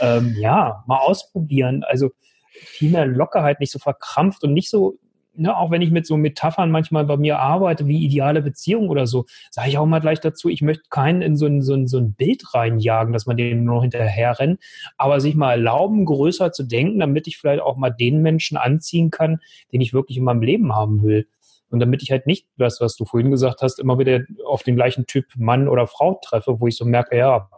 ähm, 0.00 0.34
ja, 0.38 0.82
mal 0.86 0.98
ausprobieren. 0.98 1.84
Also 1.84 2.10
viel 2.50 2.90
mehr 2.90 3.06
Lockerheit, 3.06 3.60
nicht 3.60 3.72
so 3.72 3.78
verkrampft 3.78 4.42
und 4.44 4.52
nicht 4.52 4.70
so 4.70 4.98
ne, 5.36 5.56
auch 5.56 5.70
wenn 5.70 5.82
ich 5.82 5.90
mit 5.90 6.06
so 6.06 6.16
Metaphern 6.16 6.70
manchmal 6.70 7.04
bei 7.04 7.16
mir 7.16 7.38
arbeite, 7.38 7.86
wie 7.86 8.04
ideale 8.04 8.42
Beziehung 8.42 8.88
oder 8.88 9.06
so, 9.06 9.26
sage 9.50 9.68
ich 9.68 9.78
auch 9.78 9.86
mal 9.86 10.00
gleich 10.00 10.20
dazu, 10.20 10.48
ich 10.48 10.62
möchte 10.62 10.84
keinen 10.90 11.22
in 11.22 11.36
so 11.36 11.46
ein, 11.46 11.62
so 11.62 11.74
ein, 11.74 11.86
so 11.86 11.98
ein 11.98 12.14
Bild 12.14 12.42
reinjagen, 12.54 13.12
dass 13.12 13.26
man 13.26 13.36
dem 13.36 13.64
nur 13.64 13.76
noch 13.76 13.82
hinterher 13.82 14.38
rennt, 14.38 14.60
aber 14.96 15.20
sich 15.20 15.34
mal 15.34 15.52
erlauben, 15.52 16.04
größer 16.04 16.52
zu 16.52 16.64
denken, 16.64 16.98
damit 16.98 17.26
ich 17.26 17.38
vielleicht 17.38 17.62
auch 17.62 17.76
mal 17.76 17.90
den 17.90 18.22
Menschen 18.22 18.56
anziehen 18.56 19.10
kann, 19.10 19.40
den 19.72 19.80
ich 19.80 19.92
wirklich 19.92 20.18
in 20.18 20.24
meinem 20.24 20.42
Leben 20.42 20.74
haben 20.74 21.02
will. 21.02 21.26
Und 21.70 21.80
damit 21.80 22.02
ich 22.02 22.12
halt 22.12 22.26
nicht 22.26 22.46
das, 22.56 22.80
was 22.80 22.94
du 22.94 23.04
vorhin 23.04 23.32
gesagt 23.32 23.62
hast, 23.62 23.80
immer 23.80 23.98
wieder 23.98 24.20
auf 24.46 24.62
den 24.62 24.76
gleichen 24.76 25.06
Typ 25.06 25.26
Mann 25.36 25.66
oder 25.66 25.88
Frau 25.88 26.20
treffe, 26.22 26.60
wo 26.60 26.68
ich 26.68 26.76
so 26.76 26.84
merke, 26.84 27.16
ja, 27.16 27.48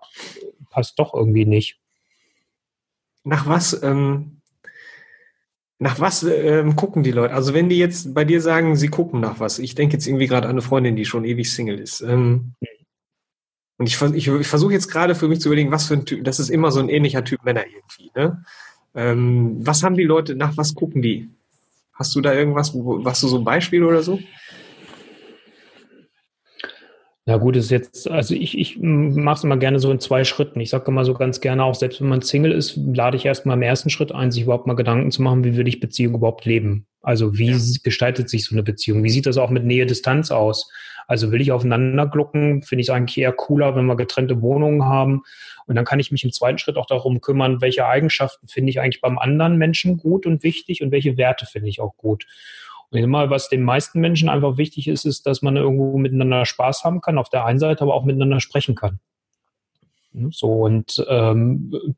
passt 0.71 0.99
doch 0.99 1.13
irgendwie 1.13 1.45
nicht. 1.45 1.79
Nach 3.25 3.47
was 3.47 3.83
ähm, 3.83 4.36
nach 5.79 6.01
was 6.01 6.23
ähm, 6.23 6.75
gucken 6.77 7.03
die 7.03 7.11
Leute? 7.11 7.35
Also 7.35 7.53
wenn 7.53 7.69
die 7.69 7.79
jetzt 7.79 8.15
bei 8.15 8.25
dir 8.25 8.41
sagen, 8.41 8.77
sie 8.77 8.89
gucken 8.89 9.21
nach 9.21 9.41
was. 9.41 9.59
Ich 9.59 9.75
denke 9.75 9.95
jetzt 9.95 10.07
irgendwie 10.07 10.27
gerade 10.27 10.47
an 10.47 10.53
eine 10.53 10.63
Freundin, 10.63 10.97
die 10.97 11.05
schon 11.05 11.25
ewig 11.25 11.53
Single 11.53 11.79
ist. 11.79 12.01
Ähm, 12.01 12.55
und 13.79 13.87
ich, 13.87 14.01
ich, 14.01 14.29
ich 14.29 14.47
versuche 14.47 14.73
jetzt 14.73 14.89
gerade 14.89 15.15
für 15.15 15.29
mich 15.29 15.41
zu 15.41 15.49
überlegen, 15.49 15.71
was 15.71 15.87
für 15.87 15.95
ein 15.95 16.07
Typ, 16.07 16.25
das 16.25 16.41
ist 16.41 16.49
immer 16.49 16.71
so 16.71 16.81
ein 16.81 16.89
ähnlicher 16.89 17.25
Typ 17.25 17.45
Männer 17.45 17.65
irgendwie. 17.67 18.11
Ne? 18.15 18.43
Ähm, 18.95 19.57
was 19.67 19.83
haben 19.83 19.97
die 19.97 20.05
Leute, 20.05 20.35
nach 20.35 20.57
was 20.57 20.75
gucken 20.75 21.03
die? 21.03 21.31
Hast 21.93 22.15
du 22.15 22.21
da 22.23 22.33
irgendwas, 22.33 22.73
was 22.75 23.21
du 23.21 23.29
so 23.29 23.39
ein 23.39 23.45
Beispiel 23.45 23.85
oder 23.85 24.03
so? 24.03 24.19
Ja 27.29 27.39
gut, 27.39 27.57
ist 27.57 27.73
jetzt, 27.73 28.09
also 28.09 28.35
ich, 28.35 28.57
ich 28.57 28.79
mache 28.79 29.39
es 29.39 29.45
immer 29.45 29.57
gerne 29.57 29.81
so 29.81 29.91
in 29.91 29.99
zwei 29.99 30.23
Schritten. 30.23 30.61
Ich 30.61 30.71
sage 30.71 30.85
immer 30.87 31.05
so 31.05 31.13
ganz 31.13 31.41
gerne 31.41 31.65
auch, 31.65 31.75
selbst 31.75 32.01
wenn 32.01 32.09
man 32.09 32.23
Single 32.23 32.53
ist, 32.53 32.77
lade 32.77 33.17
ich 33.17 33.27
erstmal 33.27 33.57
im 33.57 33.63
ersten 33.63 33.91
Schritt 33.91 34.13
ein, 34.13 34.31
sich 34.31 34.45
überhaupt 34.45 34.69
mal 34.69 34.77
Gedanken 34.77 35.11
zu 35.11 35.23
machen, 35.23 35.43
wie 35.43 35.57
würde 35.57 35.69
ich 35.69 35.81
Beziehung 35.81 36.15
überhaupt 36.15 36.45
leben? 36.45 36.87
Also 37.03 37.37
wie 37.37 37.51
ja. 37.51 37.59
gestaltet 37.83 38.31
sich 38.31 38.45
so 38.45 38.55
eine 38.55 38.63
Beziehung? 38.63 39.03
Wie 39.03 39.11
sieht 39.11 39.27
das 39.27 39.39
auch 39.39 39.51
mit 39.51 39.65
Nähe-Distanz 39.65 40.31
aus? 40.31 40.71
Also 41.09 41.33
will 41.33 41.41
ich 41.41 41.51
aufeinander 41.51 42.07
glucken? 42.07 42.63
Finde 42.63 42.83
ich 42.83 42.89
es 42.89 42.95
eigentlich 42.95 43.19
eher 43.19 43.33
cooler, 43.33 43.75
wenn 43.75 43.87
wir 43.87 43.97
getrennte 43.97 44.41
Wohnungen 44.41 44.85
haben. 44.85 45.23
Und 45.67 45.75
dann 45.75 45.85
kann 45.85 45.99
ich 45.99 46.13
mich 46.13 46.23
im 46.23 46.33
zweiten 46.33 46.59
Schritt 46.59 46.77
auch 46.77 46.87
darum 46.87 47.21
kümmern, 47.21 47.61
welche 47.61 47.87
Eigenschaften 47.87 48.47
finde 48.47 48.71
ich 48.71 48.81
eigentlich 48.81 49.01
beim 49.01 49.19
anderen 49.19 49.57
Menschen 49.57 49.97
gut 49.97 50.27
und 50.27 50.45
wichtig 50.45 50.81
und 50.81 50.93
welche 50.93 51.17
Werte 51.17 51.47
finde 51.47 51.69
ich 51.69 51.81
auch 51.81 51.97
gut. 51.97 52.27
Und 52.91 52.99
immer, 52.99 53.31
was 53.31 53.49
den 53.49 53.63
meisten 53.63 54.01
Menschen 54.01 54.29
einfach 54.29 54.57
wichtig 54.57 54.89
ist, 54.89 55.05
ist, 55.05 55.27
dass 55.27 55.43
man 55.43 55.57
irgendwo 55.57 55.99
miteinander 55.99 56.45
Spaß 56.45 56.85
haben 56.85 57.01
kann, 57.01 57.19
auf 57.19 57.29
der 57.29 57.45
einen 57.45 57.59
Seite, 57.59 57.83
aber 57.83 57.95
auch 57.95 58.05
miteinander 58.05 58.41
sprechen 58.41 58.75
kann. 58.75 59.01
Ne? 60.17 60.31
So, 60.33 60.51
und 60.65 61.05
ähm, 61.09 61.95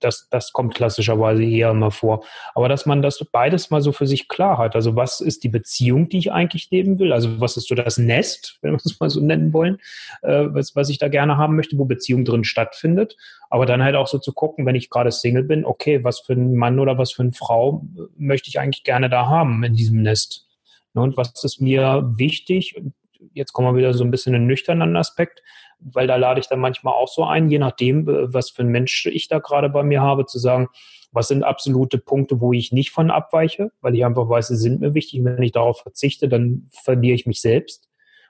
das, 0.00 0.28
das 0.30 0.52
kommt 0.52 0.74
klassischerweise 0.74 1.44
eher 1.44 1.70
immer 1.70 1.90
vor. 1.90 2.24
Aber 2.54 2.68
dass 2.68 2.86
man 2.86 3.02
das 3.02 3.22
beides 3.30 3.70
mal 3.70 3.82
so 3.82 3.92
für 3.92 4.06
sich 4.06 4.28
klar 4.28 4.56
hat. 4.56 4.74
Also 4.74 4.96
was 4.96 5.20
ist 5.20 5.44
die 5.44 5.48
Beziehung, 5.48 6.08
die 6.08 6.18
ich 6.18 6.32
eigentlich 6.32 6.70
leben 6.70 6.98
will? 6.98 7.12
Also 7.12 7.40
was 7.40 7.56
ist 7.56 7.68
so 7.68 7.74
das 7.74 7.98
Nest, 7.98 8.58
wenn 8.62 8.72
wir 8.72 8.80
es 8.82 8.98
mal 8.98 9.10
so 9.10 9.20
nennen 9.20 9.52
wollen, 9.52 9.78
äh, 10.22 10.46
was, 10.48 10.74
was 10.74 10.88
ich 10.88 10.98
da 10.98 11.08
gerne 11.08 11.36
haben 11.36 11.54
möchte, 11.54 11.76
wo 11.76 11.84
Beziehung 11.84 12.24
drin 12.24 12.44
stattfindet. 12.44 13.16
Aber 13.50 13.66
dann 13.66 13.82
halt 13.82 13.96
auch 13.96 14.06
so 14.06 14.18
zu 14.18 14.32
gucken, 14.32 14.64
wenn 14.64 14.76
ich 14.76 14.90
gerade 14.90 15.12
Single 15.12 15.42
bin, 15.42 15.64
okay, 15.64 16.02
was 16.02 16.20
für 16.20 16.32
ein 16.32 16.54
Mann 16.54 16.78
oder 16.78 16.96
was 16.96 17.12
für 17.12 17.22
eine 17.22 17.32
Frau 17.32 17.84
möchte 18.16 18.48
ich 18.48 18.58
eigentlich 18.58 18.84
gerne 18.84 19.10
da 19.10 19.26
haben 19.26 19.62
in 19.64 19.74
diesem 19.74 20.02
Nest? 20.02 20.46
Ne? 20.94 21.02
Und 21.02 21.16
was 21.18 21.44
ist 21.44 21.60
mir 21.60 22.10
wichtig? 22.16 22.80
Jetzt 23.34 23.52
kommen 23.52 23.68
wir 23.68 23.78
wieder 23.78 23.92
so 23.92 24.02
ein 24.02 24.10
bisschen 24.10 24.32
in 24.32 24.40
einen 24.40 24.46
nüchternen 24.46 24.96
Aspekt 24.96 25.42
weil 25.80 26.06
da 26.06 26.16
lade 26.16 26.40
ich 26.40 26.48
dann 26.48 26.60
manchmal 26.60 26.94
auch 26.94 27.08
so 27.08 27.24
ein, 27.24 27.48
je 27.48 27.58
nachdem, 27.58 28.08
äh, 28.08 28.32
was 28.32 28.50
für 28.50 28.62
ein 28.62 28.68
Mensch 28.68 29.06
ich 29.06 29.28
da 29.28 29.38
gerade 29.38 29.68
bei 29.68 29.82
mir 29.82 30.00
habe, 30.00 30.26
zu 30.26 30.38
sagen, 30.38 30.68
was 31.12 31.28
sind 31.28 31.42
absolute 31.42 31.98
Punkte, 31.98 32.40
wo 32.40 32.52
ich 32.52 32.72
nicht 32.72 32.90
von 32.90 33.10
abweiche, 33.10 33.72
weil 33.80 33.94
ich 33.94 34.04
einfach 34.04 34.28
weiß, 34.28 34.48
sie 34.48 34.56
sind 34.56 34.80
mir 34.80 34.94
wichtig. 34.94 35.24
Wenn 35.24 35.42
ich 35.42 35.52
darauf 35.52 35.80
verzichte, 35.80 36.28
dann 36.28 36.68
verliere 36.70 37.14
ich 37.14 37.26
mich 37.26 37.40
selbst. 37.40 37.88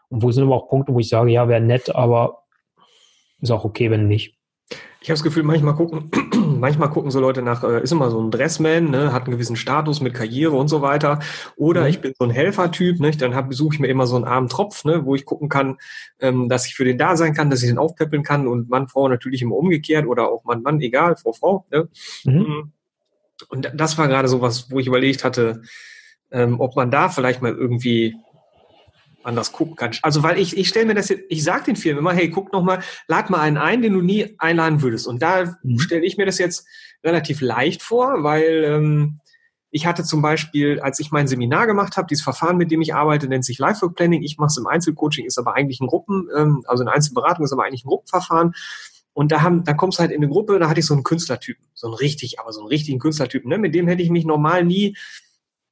Und 0.09 0.23
wo 0.23 0.33
sind 0.33 0.45
aber 0.45 0.57
auch 0.57 0.69
Punkte, 0.69 0.95
wo 0.95 0.99
ich 0.99 1.09
sage, 1.09 1.31
ja, 1.31 1.49
wäre 1.49 1.61
nett, 1.61 1.95
aber 1.95 2.45
ist 3.41 3.51
auch 3.51 3.65
okay, 3.65 3.91
wenn 3.91 4.09
nicht. 4.09 4.37
Ich 5.03 5.09
habe 5.09 5.15
das 5.15 5.23
Gefühl, 5.23 5.43
manchmal 5.43 5.75
gucken, 5.75 6.11
manchmal 6.61 6.91
gucken 6.91 7.11
so 7.11 7.21
Leute 7.21 7.43
nach, 7.43 7.65
äh, 7.65 7.83
ist 7.83 7.93
immer 7.93 8.11
so 8.11 8.21
ein 8.21 8.31
Dressman, 8.31 8.91
ne, 8.91 9.13
hat 9.13 9.25
einen 9.25 9.33
gewissen 9.33 9.57
Status 9.57 10.01
mit 10.01 10.15
Karriere 10.15 10.57
und 10.57 10.69
so 10.69 10.83
weiter. 10.83 11.19
Oder 11.57 11.83
mhm. 11.83 11.87
ich 11.89 12.01
bin 12.01 12.13
so 12.19 12.25
ein 12.25 12.31
Helfertyp, 12.31 13.01
ne, 13.01 13.11
dann 13.13 13.49
besuche 13.49 13.75
ich 13.75 13.81
mir 13.81 13.89
immer 13.89 14.07
so 14.07 14.17
einen 14.17 14.25
armen 14.25 14.49
Tropf, 14.49 14.85
ne, 14.85 15.05
wo 15.05 15.15
ich 15.15 15.25
gucken 15.25 15.49
kann, 15.49 15.79
ähm, 16.21 16.49
dass 16.49 16.67
ich 16.67 16.75
für 16.75 16.85
den 16.85 16.99
da 16.99 17.17
sein 17.17 17.35
kann, 17.35 17.51
dass 17.51 17.63
ich 17.63 17.69
den 17.69 17.79
aufpäppeln 17.79 18.23
kann 18.23 18.47
und 18.47 18.69
Mann, 18.69 18.89
Frau 18.89 19.09
natürlich 19.09 19.43
immer 19.43 19.57
umgekehrt 19.57 20.07
oder 20.07 20.31
auch 20.31 20.45
Mann, 20.45 20.63
Mann, 20.63 20.81
egal, 20.81 21.17
Frau, 21.17 21.33
Frau. 21.33 21.67
Ne? 21.71 21.89
Mhm. 22.25 22.33
mhm. 22.33 22.73
Und 23.49 23.73
das 23.75 23.97
war 23.97 24.07
gerade 24.07 24.29
so 24.29 24.43
was, 24.43 24.71
wo 24.71 24.81
ich 24.81 24.87
überlegt 24.87 25.25
hatte, 25.25 25.63
ähm, 26.31 26.61
ob 26.61 26.77
man 26.77 26.91
da 26.91 27.09
vielleicht 27.09 27.41
mal 27.41 27.55
irgendwie 27.55 28.15
anders 29.23 29.53
gucken 29.53 29.77
kannst. 29.77 30.05
Also 30.05 30.23
weil 30.23 30.39
ich, 30.39 30.57
ich 30.57 30.69
stelle 30.69 30.87
mir 30.87 30.95
das 30.95 31.09
jetzt, 31.09 31.25
ich 31.29 31.45
sage 31.45 31.65
den 31.65 31.77
Firmen 31.77 32.01
immer, 32.01 32.13
hey, 32.13 32.31
guck 32.31 32.53
noch 32.53 32.63
mal, 32.63 32.81
lad 33.07 33.31
mal 33.31 33.41
einen 33.41 33.59
ein, 33.59 33.83
den 33.83 33.93
du 33.93 34.01
nie 34.01 34.35
einladen 34.39 34.83
würdest. 34.83 35.07
Und 35.07 35.23
da 35.23 35.57
mhm. 35.63 35.79
stelle 35.79 36.05
ich 36.05 36.17
mir 36.17 36.27
das 36.27 36.39
jetzt 36.39 36.67
relativ 37.05 37.41
leicht 37.41 37.83
vor, 37.83 38.23
weil 38.23 38.65
ähm, 38.65 39.21
ich 39.71 39.87
hatte 39.87 40.03
zum 40.03 40.21
Beispiel, 40.21 40.81
als 40.81 40.99
ich 40.99 41.13
mein 41.13 41.29
Seminar 41.29 41.67
gemacht 41.67 41.97
habe, 41.97 42.09
dieses 42.09 42.25
Verfahren, 42.25 42.57
mit 42.57 42.71
dem 42.71 42.81
ich 42.81 42.95
arbeite, 42.95 43.29
nennt 43.29 43.45
sich 43.45 43.59
Lifework 43.59 43.95
Planning. 43.95 44.23
Ich 44.23 44.37
mache 44.37 44.49
es 44.49 44.57
im 44.57 44.67
Einzelcoaching, 44.67 45.27
ist 45.27 45.39
aber 45.39 45.55
eigentlich 45.55 45.81
ein 45.81 45.87
Gruppen, 45.87 46.29
ähm, 46.37 46.65
also 46.67 46.83
eine 46.83 46.93
Einzelberatung 46.93 47.45
ist 47.45 47.53
aber 47.53 47.65
eigentlich 47.65 47.85
ein 47.85 47.89
Gruppenverfahren. 47.89 48.53
Und 49.13 49.33
da 49.33 49.43
haben, 49.43 49.65
da 49.65 49.75
kommst 49.75 49.99
du 49.99 50.01
halt 50.01 50.13
in 50.13 50.19
eine 50.19 50.29
Gruppe, 50.29 50.59
da 50.59 50.69
hatte 50.69 50.81
ich 50.81 50.87
so 50.87 50.95
einen 50.95 51.03
Künstlertypen, 51.03 51.65
so 51.75 51.89
einen 51.89 51.95
richtig, 51.95 52.41
aber 52.41 52.53
so 52.53 52.61
einen 52.61 52.69
richtigen 52.69 52.99
Künstlertypen. 52.99 53.49
Ne? 53.49 53.59
Mit 53.59 53.75
dem 53.75 53.87
hätte 53.87 54.03
ich 54.03 54.11
mich 54.11 54.25
normal 54.25 54.65
nie 54.65 54.97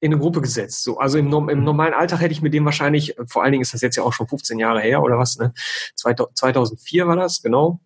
in 0.01 0.13
eine 0.13 0.21
Gruppe 0.21 0.41
gesetzt. 0.41 0.85
So, 0.85 0.99
also 0.99 1.19
im, 1.19 1.33
im 1.49 1.65
normalen 1.65 1.95
Alltag 1.95 2.21
hätte 2.21 2.33
ich 2.33 2.43
mit 2.43 2.55
dem 2.55 2.65
wahrscheinlich, 2.65 3.17
vor 3.27 3.43
allen 3.43 3.53
Dingen 3.53 3.63
ist 3.63 3.75
das 3.75 3.81
jetzt 3.81 3.97
ja 3.97 4.03
auch 4.03 4.13
schon 4.13 4.29
15 4.29 4.59
Jahre 4.59 4.81
her 4.81 5.03
oder 5.03 5.19
was, 5.19 5.39
ne? 5.39 5.53
2004 5.97 7.07
war 7.07 7.17
das, 7.17 7.43
genau. 7.43 7.81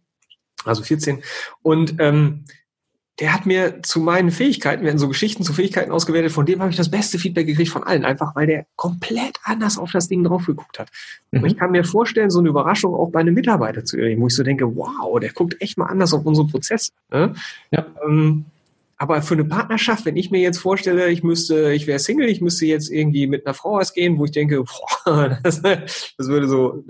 Also 0.65 0.83
14. 0.83 1.23
Und 1.63 1.97
ähm, 1.99 2.45
der 3.21 3.35
hat 3.35 3.47
mir 3.47 3.83
zu 3.83 4.01
meinen 4.01 4.31
Fähigkeiten, 4.31 4.83
wir 4.83 4.89
hatten 4.89 4.99
so 4.99 5.09
Geschichten 5.09 5.43
zu 5.43 5.53
Fähigkeiten 5.53 5.93
ausgewertet, 5.93 6.33
von 6.33 6.47
dem 6.47 6.61
habe 6.61 6.71
ich 6.71 6.77
das 6.77 6.91
beste 6.91 7.19
Feedback 7.19 7.47
gekriegt 7.47 7.71
von 7.71 7.83
allen, 7.83 8.05
einfach 8.05 8.35
weil 8.35 8.47
der 8.47 8.67
komplett 8.75 9.39
anders 9.45 9.79
auf 9.79 9.93
das 9.93 10.09
Ding 10.09 10.25
drauf 10.25 10.47
geguckt 10.47 10.79
hat. 10.79 10.89
Mhm. 11.31 11.43
Und 11.43 11.51
ich 11.51 11.57
kann 11.57 11.73
mir 11.73 11.85
vorstellen, 11.85 12.31
so 12.31 12.39
eine 12.39 12.49
Überraschung 12.49 12.95
auch 12.95 13.11
bei 13.11 13.21
einem 13.21 13.35
Mitarbeiter 13.35 13.85
zu 13.85 13.99
erleben, 13.99 14.23
wo 14.23 14.29
ich 14.29 14.35
so 14.35 14.43
denke, 14.43 14.77
wow, 14.77 15.21
der 15.21 15.33
guckt 15.33 15.61
echt 15.61 15.77
mal 15.77 15.87
anders 15.87 16.15
auf 16.15 16.25
unseren 16.25 16.49
Prozess. 16.49 16.91
Ne? 17.11 17.35
Ja. 17.71 17.87
Ähm, 18.05 18.47
aber 19.03 19.21
für 19.21 19.35
eine 19.35 19.45
Partnerschaft, 19.45 20.07
wenn 20.07 20.17
ich 20.17 20.31
mir 20.31 20.41
jetzt 20.41 20.59
vorstelle, 20.59 21.11
ich 21.11 21.25
müsste, 21.25 21.73
ich 21.73 21.89
wäre 21.89 21.99
Single, 21.99 22.29
ich 22.29 22.41
müsste 22.41 22.67
jetzt 22.67 22.89
irgendwie 22.89 23.27
mit 23.27 23.45
einer 23.45 23.53
Frau 23.53 23.81
ausgehen, 23.81 24.17
wo 24.17 24.27
ich 24.27 24.31
denke, 24.31 24.63
boah, 24.63 25.41
das, 25.43 25.61
das 25.61 26.29
würde 26.29 26.47
so, 26.47 26.85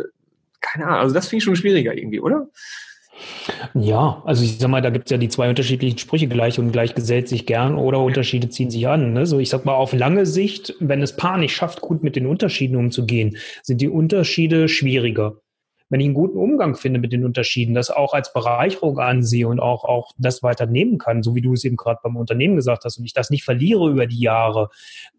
keine 0.61 0.89
Ahnung, 0.89 0.99
also 0.99 1.15
das 1.15 1.29
finde 1.29 1.39
ich 1.39 1.45
schon 1.45 1.57
schwieriger 1.57 1.97
irgendwie, 1.97 2.21
oder? 2.21 2.49
Ja, 3.73 4.23
also 4.27 4.45
ich 4.45 4.59
sag 4.59 4.69
mal, 4.69 4.83
da 4.83 4.91
gibt 4.91 5.07
es 5.07 5.11
ja 5.11 5.17
die 5.17 5.31
zwei 5.31 5.49
unterschiedlichen 5.49 5.97
Sprüche, 5.97 6.29
gleich 6.29 6.59
und 6.59 6.71
gleich 6.71 6.95
gesellt 6.95 7.29
sich 7.29 7.47
gern 7.47 7.77
oder 7.77 8.01
Unterschiede 8.01 8.51
ziehen 8.51 8.71
sich 8.71 8.87
an. 8.89 9.15
Ne? 9.15 9.25
So, 9.25 9.39
ich 9.39 9.49
sag 9.49 9.65
mal, 9.65 9.75
auf 9.75 9.95
lange 9.95 10.27
Sicht, 10.27 10.75
wenn 10.81 11.01
es 11.01 11.17
Paar 11.17 11.39
nicht 11.39 11.57
schafft, 11.57 11.81
gut 11.81 12.03
mit 12.03 12.15
den 12.15 12.27
Unterschieden 12.27 12.77
umzugehen, 12.77 13.39
sind 13.63 13.81
die 13.81 13.89
Unterschiede 13.89 14.69
schwieriger 14.69 15.42
wenn 15.93 16.01
ich 16.01 16.07
einen 16.07 16.15
guten 16.15 16.39
Umgang 16.39 16.75
finde 16.75 16.99
mit 16.99 17.13
den 17.13 17.23
Unterschieden, 17.23 17.75
das 17.75 17.91
auch 17.91 18.15
als 18.15 18.33
Bereicherung 18.33 18.99
ansehe 18.99 19.47
und 19.47 19.61
auch, 19.61 19.85
auch 19.85 20.13
das 20.17 20.43
weiter 20.43 20.65
nehmen 20.65 20.97
kann, 20.97 21.23
so 21.23 21.35
wie 21.35 21.43
du 21.43 21.53
es 21.53 21.65
eben 21.65 21.77
gerade 21.77 22.01
beim 22.03 22.17
Unternehmen 22.17 22.57
gesagt 22.57 22.87
hast 22.87 22.97
und 22.97 23.05
ich 23.05 23.13
das 23.13 23.29
nicht 23.29 23.45
verliere 23.45 23.91
über 23.91 24.07
die 24.07 24.21
Jahre, 24.21 24.71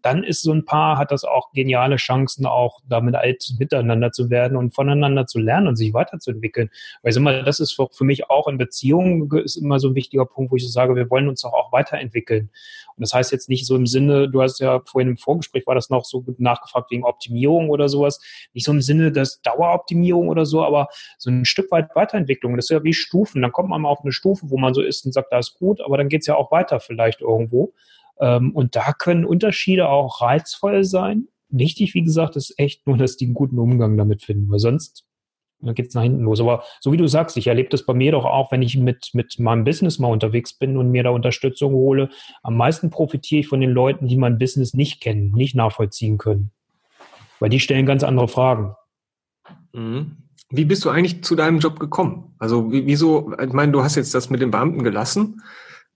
dann 0.02 0.24
ist 0.24 0.42
so 0.42 0.52
ein 0.52 0.64
Paar, 0.64 0.98
hat 0.98 1.12
das 1.12 1.22
auch 1.22 1.52
geniale 1.52 1.94
Chancen, 1.94 2.44
auch 2.44 2.80
damit 2.88 3.14
alt 3.14 3.54
miteinander 3.56 4.10
zu 4.10 4.30
werden 4.30 4.56
und 4.56 4.74
voneinander 4.74 5.28
zu 5.28 5.38
lernen 5.38 5.68
und 5.68 5.76
sich 5.76 5.94
weiterzuentwickeln. 5.94 6.70
Weil 7.02 7.12
ich 7.12 7.16
immer, 7.18 7.44
das 7.44 7.60
ist 7.60 7.80
für 7.92 8.04
mich 8.04 8.28
auch 8.28 8.48
in 8.48 8.58
Beziehungen 8.58 9.30
ist 9.44 9.54
immer 9.54 9.78
so 9.78 9.90
ein 9.90 9.94
wichtiger 9.94 10.26
Punkt, 10.26 10.50
wo 10.50 10.56
ich 10.56 10.64
so 10.64 10.70
sage, 10.70 10.96
wir 10.96 11.08
wollen 11.08 11.28
uns 11.28 11.44
auch, 11.44 11.52
auch 11.52 11.70
weiterentwickeln. 11.70 12.50
Und 12.96 13.02
das 13.02 13.12
heißt 13.12 13.32
jetzt 13.32 13.48
nicht 13.48 13.66
so 13.66 13.76
im 13.76 13.86
Sinne, 13.86 14.28
du 14.28 14.42
hast 14.42 14.60
ja 14.60 14.80
vorhin 14.84 15.10
im 15.10 15.16
Vorgespräch 15.16 15.66
war 15.66 15.74
das 15.74 15.90
noch 15.90 16.04
so 16.04 16.24
nachgefragt 16.38 16.90
wegen 16.90 17.04
Optimierung 17.04 17.70
oder 17.70 17.88
sowas, 17.88 18.20
nicht 18.52 18.64
so 18.64 18.72
im 18.72 18.80
Sinne 18.80 19.12
des 19.12 19.40
Daueroptimierung 19.42 20.28
oder 20.28 20.46
so, 20.46 20.64
aber 20.64 20.88
so 21.18 21.30
ein 21.30 21.44
Stück 21.44 21.70
weit 21.70 21.94
Weiterentwicklung. 21.94 22.56
Das 22.56 22.66
ist 22.66 22.70
ja 22.70 22.84
wie 22.84 22.94
Stufen. 22.94 23.42
Dann 23.42 23.52
kommt 23.52 23.68
man 23.68 23.82
mal 23.82 23.88
auf 23.88 24.02
eine 24.02 24.12
Stufe, 24.12 24.50
wo 24.50 24.58
man 24.58 24.74
so 24.74 24.82
ist 24.82 25.04
und 25.04 25.12
sagt, 25.12 25.32
da 25.32 25.38
ist 25.38 25.54
gut, 25.54 25.80
aber 25.80 25.96
dann 25.96 26.08
geht 26.08 26.22
es 26.22 26.26
ja 26.26 26.36
auch 26.36 26.50
weiter 26.52 26.80
vielleicht 26.80 27.20
irgendwo. 27.20 27.72
Ähm, 28.20 28.52
und 28.54 28.76
da 28.76 28.92
können 28.92 29.24
Unterschiede 29.24 29.88
auch 29.88 30.20
reizvoll 30.20 30.84
sein. 30.84 31.28
Wichtig, 31.48 31.94
wie 31.94 32.02
gesagt, 32.02 32.36
ist 32.36 32.54
echt 32.58 32.86
nur, 32.86 32.96
dass 32.96 33.16
die 33.16 33.26
einen 33.26 33.34
guten 33.34 33.58
Umgang 33.58 33.96
damit 33.96 34.22
finden, 34.22 34.50
weil 34.50 34.58
sonst 34.58 35.04
dann 35.66 35.74
geht 35.74 35.88
es 35.88 35.94
nach 35.94 36.02
hinten 36.02 36.22
los. 36.22 36.40
Aber 36.40 36.64
so 36.80 36.92
wie 36.92 36.96
du 36.96 37.06
sagst, 37.06 37.36
ich 37.36 37.46
erlebe 37.46 37.68
das 37.68 37.84
bei 37.84 37.94
mir 37.94 38.12
doch 38.12 38.24
auch, 38.24 38.52
wenn 38.52 38.62
ich 38.62 38.76
mit, 38.76 39.10
mit 39.12 39.38
meinem 39.38 39.64
Business 39.64 39.98
mal 39.98 40.08
unterwegs 40.08 40.54
bin 40.54 40.76
und 40.76 40.90
mir 40.90 41.02
da 41.02 41.10
Unterstützung 41.10 41.72
hole. 41.72 42.08
Am 42.42 42.56
meisten 42.56 42.90
profitiere 42.90 43.40
ich 43.40 43.48
von 43.48 43.60
den 43.60 43.70
Leuten, 43.70 44.08
die 44.08 44.16
mein 44.16 44.38
Business 44.38 44.74
nicht 44.74 45.00
kennen, 45.00 45.32
nicht 45.32 45.54
nachvollziehen 45.54 46.18
können. 46.18 46.50
Weil 47.40 47.50
die 47.50 47.60
stellen 47.60 47.86
ganz 47.86 48.02
andere 48.02 48.28
Fragen. 48.28 48.74
Mhm. 49.72 50.16
Wie 50.50 50.64
bist 50.64 50.84
du 50.84 50.90
eigentlich 50.90 51.24
zu 51.24 51.34
deinem 51.34 51.58
Job 51.58 51.80
gekommen? 51.80 52.34
Also 52.38 52.70
wieso, 52.70 53.32
ich 53.40 53.52
meine, 53.52 53.72
du 53.72 53.82
hast 53.82 53.96
jetzt 53.96 54.14
das 54.14 54.30
mit 54.30 54.40
den 54.40 54.50
Beamten 54.50 54.84
gelassen. 54.84 55.42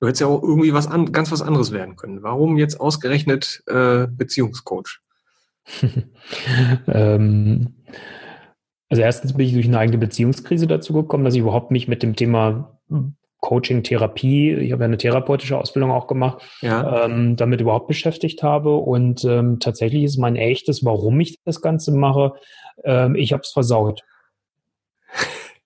Du 0.01 0.07
hättest 0.07 0.21
ja 0.21 0.27
auch 0.27 0.43
irgendwie 0.43 0.73
was 0.73 0.87
an, 0.87 1.12
ganz 1.12 1.33
was 1.33 1.43
anderes 1.43 1.73
werden 1.73 1.97
können. 1.97 2.23
Warum 2.23 2.57
jetzt 2.57 2.81
ausgerechnet 2.81 3.62
äh, 3.66 4.07
Beziehungscoach? 4.09 5.01
ähm, 6.87 7.75
also 8.89 9.03
erstens 9.03 9.34
bin 9.34 9.47
ich 9.47 9.53
durch 9.53 9.66
eine 9.66 9.78
eigene 9.78 9.99
Beziehungskrise 9.99 10.66
dazu 10.66 10.93
gekommen, 10.93 11.24
dass 11.24 11.34
ich 11.34 11.41
überhaupt 11.41 11.70
mich 11.70 11.89
mit 11.89 12.03
dem 12.03 12.16
Thema 12.16 12.78
Coaching, 13.41 13.82
Therapie, 13.82 14.53
ich 14.53 14.72
habe 14.72 14.82
ja 14.82 14.86
eine 14.86 14.97
therapeutische 14.97 15.57
Ausbildung 15.57 15.93
auch 15.93 16.07
gemacht, 16.07 16.43
ja. 16.61 17.05
ähm, 17.05 17.36
damit 17.36 17.61
überhaupt 17.61 17.86
beschäftigt 17.86 18.43
habe. 18.43 18.74
Und 18.74 19.24
ähm, 19.24 19.61
tatsächlich 19.61 20.03
ist 20.03 20.18
mein 20.18 20.36
echtes, 20.36 20.84
warum 20.84 21.20
ich 21.20 21.39
das 21.45 21.61
Ganze 21.61 21.93
mache, 21.93 22.32
ähm, 22.84 23.14
ich 23.14 23.32
habe 23.32 23.43
es 23.43 23.51
versaut. 23.51 24.03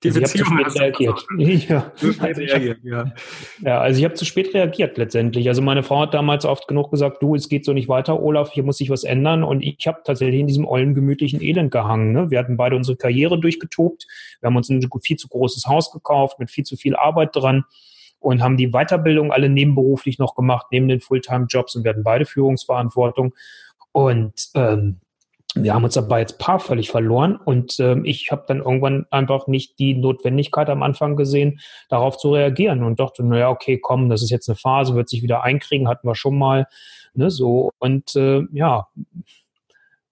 Die 0.02 0.08
also 0.08 0.20
Beziehung 0.20 0.58
ich 0.66 0.80
reagiert. 0.80 1.26
Ja. 1.68 1.92
reagiert. 2.20 2.78
Ja. 2.82 3.12
ja, 3.60 3.80
also 3.80 3.98
ich 3.98 4.04
habe 4.04 4.14
zu 4.14 4.24
spät 4.24 4.52
reagiert 4.52 4.98
letztendlich. 4.98 5.48
Also 5.48 5.62
meine 5.62 5.82
Frau 5.82 6.00
hat 6.00 6.14
damals 6.14 6.44
oft 6.44 6.66
genug 6.66 6.90
gesagt, 6.90 7.22
du, 7.22 7.34
es 7.34 7.48
geht 7.48 7.64
so 7.64 7.72
nicht 7.72 7.88
weiter, 7.88 8.20
Olaf, 8.20 8.50
hier 8.50 8.64
muss 8.64 8.78
sich 8.78 8.90
was 8.90 9.04
ändern. 9.04 9.44
Und 9.44 9.62
ich 9.62 9.86
habe 9.86 10.00
tatsächlich 10.04 10.40
in 10.40 10.46
diesem 10.46 10.66
ollen, 10.66 10.94
gemütlichen 10.94 11.40
Elend 11.40 11.70
gehangen. 11.70 12.12
Ne? 12.12 12.30
Wir 12.30 12.38
hatten 12.38 12.56
beide 12.56 12.74
unsere 12.74 12.96
Karriere 12.96 13.38
durchgetobt. 13.38 14.06
Wir 14.40 14.48
haben 14.48 14.56
uns 14.56 14.68
ein 14.68 14.82
viel 15.02 15.16
zu 15.16 15.28
großes 15.28 15.66
Haus 15.66 15.92
gekauft 15.92 16.38
mit 16.38 16.50
viel 16.50 16.64
zu 16.64 16.76
viel 16.76 16.96
Arbeit 16.96 17.30
dran 17.34 17.64
und 18.18 18.42
haben 18.42 18.56
die 18.56 18.70
Weiterbildung 18.70 19.32
alle 19.32 19.48
nebenberuflich 19.48 20.18
noch 20.18 20.34
gemacht, 20.34 20.66
neben 20.70 20.88
den 20.88 21.00
Fulltime-Jobs 21.00 21.76
und 21.76 21.84
wir 21.84 21.90
hatten 21.90 22.04
beide 22.04 22.24
Führungsverantwortung. 22.24 23.34
Und 23.92 24.48
ähm, 24.54 25.00
wir 25.54 25.74
haben 25.74 25.84
uns 25.84 25.94
dabei 25.94 26.20
jetzt 26.20 26.38
Paar 26.38 26.60
völlig 26.60 26.90
verloren 26.90 27.36
und 27.36 27.78
ähm, 27.78 28.04
ich 28.04 28.30
habe 28.30 28.44
dann 28.48 28.58
irgendwann 28.58 29.06
einfach 29.10 29.46
nicht 29.48 29.78
die 29.78 29.94
Notwendigkeit 29.94 30.70
am 30.70 30.82
Anfang 30.82 31.16
gesehen, 31.16 31.60
darauf 31.88 32.16
zu 32.16 32.32
reagieren 32.32 32.82
und 32.82 33.00
dachte, 33.00 33.22
naja, 33.22 33.50
okay, 33.50 33.78
komm, 33.78 34.08
das 34.08 34.22
ist 34.22 34.30
jetzt 34.30 34.48
eine 34.48 34.56
Phase, 34.56 34.94
wird 34.94 35.10
sich 35.10 35.22
wieder 35.22 35.42
einkriegen, 35.42 35.88
hatten 35.88 36.08
wir 36.08 36.14
schon 36.14 36.38
mal, 36.38 36.66
ne, 37.14 37.30
so. 37.30 37.70
Und 37.78 38.16
äh, 38.16 38.42
ja, 38.52 38.88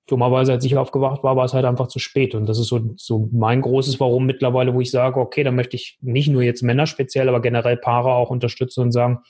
dummerweise, 0.06 0.52
als 0.52 0.64
ich 0.64 0.76
aufgewacht 0.76 1.22
war, 1.22 1.36
war 1.36 1.44
es 1.44 1.54
halt 1.54 1.64
einfach 1.64 1.86
zu 1.86 1.98
spät. 1.98 2.34
Und 2.34 2.46
das 2.46 2.58
ist 2.58 2.68
so, 2.68 2.80
so 2.96 3.28
mein 3.32 3.62
großes 3.62 4.00
Warum 4.00 4.26
mittlerweile, 4.26 4.74
wo 4.74 4.80
ich 4.80 4.90
sage, 4.90 5.20
okay, 5.20 5.44
da 5.44 5.52
möchte 5.52 5.76
ich 5.76 5.98
nicht 6.00 6.28
nur 6.28 6.42
jetzt 6.42 6.62
Männer 6.62 6.86
speziell, 6.86 7.28
aber 7.28 7.40
generell 7.40 7.76
Paare 7.76 8.12
auch 8.12 8.30
unterstützen 8.30 8.82
und 8.82 8.92
sagen, 8.92 9.20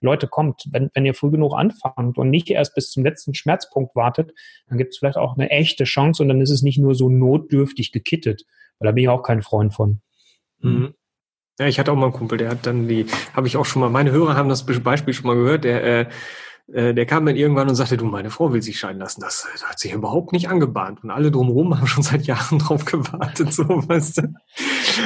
Leute, 0.00 0.28
kommt, 0.28 0.64
wenn, 0.70 0.90
wenn 0.94 1.06
ihr 1.06 1.14
früh 1.14 1.30
genug 1.30 1.54
anfangt 1.54 2.18
und 2.18 2.30
nicht 2.30 2.50
erst 2.50 2.74
bis 2.74 2.90
zum 2.90 3.04
letzten 3.04 3.34
Schmerzpunkt 3.34 3.94
wartet, 3.94 4.32
dann 4.68 4.78
gibt 4.78 4.92
es 4.92 4.98
vielleicht 4.98 5.16
auch 5.16 5.36
eine 5.36 5.50
echte 5.50 5.84
Chance 5.84 6.22
und 6.22 6.28
dann 6.28 6.40
ist 6.40 6.50
es 6.50 6.62
nicht 6.62 6.78
nur 6.78 6.94
so 6.94 7.08
notdürftig 7.08 7.92
gekittet, 7.92 8.44
weil 8.78 8.86
da 8.86 8.92
bin 8.92 9.04
ich 9.04 9.08
auch 9.08 9.22
kein 9.22 9.42
Freund 9.42 9.74
von. 9.74 10.00
Mhm. 10.60 10.94
Ja, 11.58 11.66
ich 11.66 11.78
hatte 11.78 11.92
auch 11.92 11.96
mal 11.96 12.04
einen 12.04 12.14
Kumpel, 12.14 12.38
der 12.38 12.48
hat 12.48 12.66
dann 12.66 12.88
die, 12.88 13.04
habe 13.34 13.46
ich 13.46 13.58
auch 13.58 13.66
schon 13.66 13.80
mal, 13.80 13.90
meine 13.90 14.10
Hörer 14.10 14.34
haben 14.34 14.48
das 14.48 14.64
Beispiel 14.64 15.12
schon 15.12 15.26
mal 15.26 15.36
gehört, 15.36 15.64
der 15.64 15.84
äh, 15.84 16.08
äh, 16.72 16.94
der 16.94 17.04
kam 17.04 17.26
dann 17.26 17.36
irgendwann 17.36 17.68
und 17.68 17.74
sagte, 17.74 17.96
du, 17.96 18.04
meine 18.04 18.30
Frau 18.30 18.52
will 18.52 18.62
sich 18.62 18.78
scheiden 18.78 19.00
lassen. 19.00 19.20
Das, 19.20 19.46
das 19.52 19.64
hat 19.64 19.80
sich 19.80 19.92
überhaupt 19.92 20.32
nicht 20.32 20.48
angebahnt. 20.48 21.02
Und 21.02 21.10
alle 21.10 21.30
drumherum 21.30 21.76
haben 21.76 21.86
schon 21.86 22.02
seit 22.02 22.26
Jahren 22.26 22.58
drauf 22.60 22.84
gewartet, 22.84 23.52
so 23.52 23.64
weißt 23.66 24.18
du. 24.18 24.34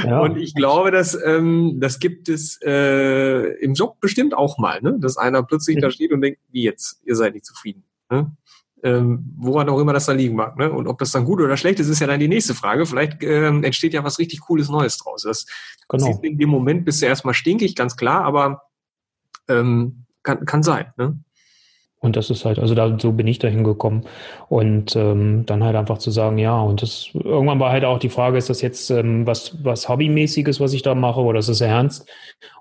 Ja. 0.05 0.21
Und 0.21 0.37
ich 0.37 0.55
glaube, 0.55 0.91
dass 0.91 1.19
ähm, 1.25 1.79
das 1.81 1.99
gibt 1.99 2.29
es 2.29 2.61
äh, 2.63 3.47
im 3.63 3.75
Job 3.75 3.99
bestimmt 4.01 4.35
auch 4.35 4.59
mal, 4.59 4.83
ne? 4.83 4.99
dass 4.99 5.17
einer 5.17 5.43
plötzlich 5.43 5.79
da 5.81 5.91
steht 5.91 6.13
und 6.13 6.21
denkt, 6.21 6.41
wie 6.51 6.65
jetzt, 6.65 7.01
ihr 7.05 7.17
seid 7.17 7.35
nicht 7.35 7.47
zufrieden. 7.47 7.85
Ne? 8.11 8.37
Ähm, 8.83 9.35
woran 9.39 9.71
auch 9.71 9.81
immer 9.81 9.95
das 9.95 10.05
dann 10.05 10.19
liegen 10.19 10.37
mag. 10.37 10.59
Ne? 10.59 10.71
Und 10.71 10.87
ob 10.87 10.99
das 10.99 11.13
dann 11.13 11.25
gut 11.25 11.41
oder 11.41 11.57
schlecht 11.57 11.81
ist, 11.81 11.89
ist 11.89 12.01
ja 12.01 12.07
dann 12.07 12.21
die 12.21 12.29
nächste 12.29 12.55
Frage. 12.55 12.85
Vielleicht 12.85 13.23
ähm, 13.23 13.65
entsteht 13.65 13.95
ja 13.95 14.05
was 14.05 14.19
richtig 14.19 14.41
Cooles 14.41 14.69
Neues 14.69 14.99
draus. 14.99 15.23
Das, 15.23 15.47
genau. 15.89 16.09
das 16.09 16.19
in 16.21 16.37
dem 16.37 16.51
Moment 16.51 16.85
bist 16.85 17.01
du 17.01 17.07
erstmal 17.07 17.33
stinkig, 17.33 17.75
ganz 17.75 17.97
klar, 17.97 18.25
aber 18.25 18.65
ähm, 19.49 20.05
kann, 20.23 20.45
kann 20.45 20.63
sein. 20.63 20.93
Ne? 20.99 21.19
Und 22.05 22.17
das 22.17 22.29
ist 22.29 22.45
halt, 22.45 22.59
also 22.59 22.75
da 22.75 22.99
so 22.99 23.13
bin 23.13 23.27
ich 23.27 23.39
da 23.39 23.49
hingekommen. 23.49 24.03
Und 24.51 24.95
ähm, 24.95 25.47
dann 25.47 25.65
halt 25.65 25.75
einfach 25.75 25.97
zu 25.97 26.11
sagen, 26.11 26.37
ja, 26.37 26.61
und 26.61 26.83
das 26.83 27.09
irgendwann 27.15 27.59
war 27.61 27.73
halt 27.73 27.87
auch 27.87 27.99
die 27.99 28.11
Frage, 28.11 28.37
ist 28.37 28.51
das 28.51 28.61
jetzt 28.61 28.91
ähm, 28.91 29.27
was, 29.27 29.57
was 29.65 29.89
Hobbymäßiges, 29.89 30.61
was 30.61 30.75
ich 30.75 30.83
da 30.83 30.95
mache, 30.95 31.23
oder 31.23 31.39
ist 31.39 31.49
das 31.49 31.63
ernst? 31.63 32.03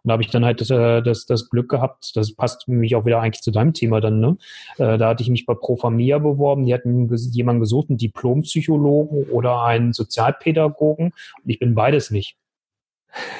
Und 0.02 0.08
da 0.08 0.14
habe 0.14 0.24
ich 0.24 0.30
dann 0.30 0.46
halt 0.46 0.62
das, 0.62 0.70
äh, 0.70 1.02
das, 1.02 1.26
das 1.26 1.50
Glück 1.50 1.68
gehabt, 1.68 2.16
das 2.16 2.34
passt 2.34 2.70
mich 2.70 2.96
auch 2.96 3.06
wieder 3.06 3.20
eigentlich 3.20 3.42
zu 3.42 3.52
deinem 3.52 3.74
Thema 3.74 4.00
dann, 4.00 4.22
ne? 4.22 4.38
Äh, 4.78 4.98
da 4.98 5.10
hatte 5.10 5.24
ich 5.24 5.30
mich 5.30 5.46
bei 5.46 5.56
Pro 5.56 5.76
Familia 5.76 6.20
beworben, 6.20 6.66
die 6.66 6.74
hatten 6.74 7.14
jemanden 7.14 7.60
gesucht, 7.60 7.90
einen 7.90 7.98
Diplompsychologen 7.98 9.26
oder 9.26 9.64
einen 9.64 9.92
Sozialpädagogen. 9.92 11.08
Und 11.08 11.50
ich 11.50 11.60
bin 11.60 11.76
beides 11.76 12.12
nicht 12.12 12.38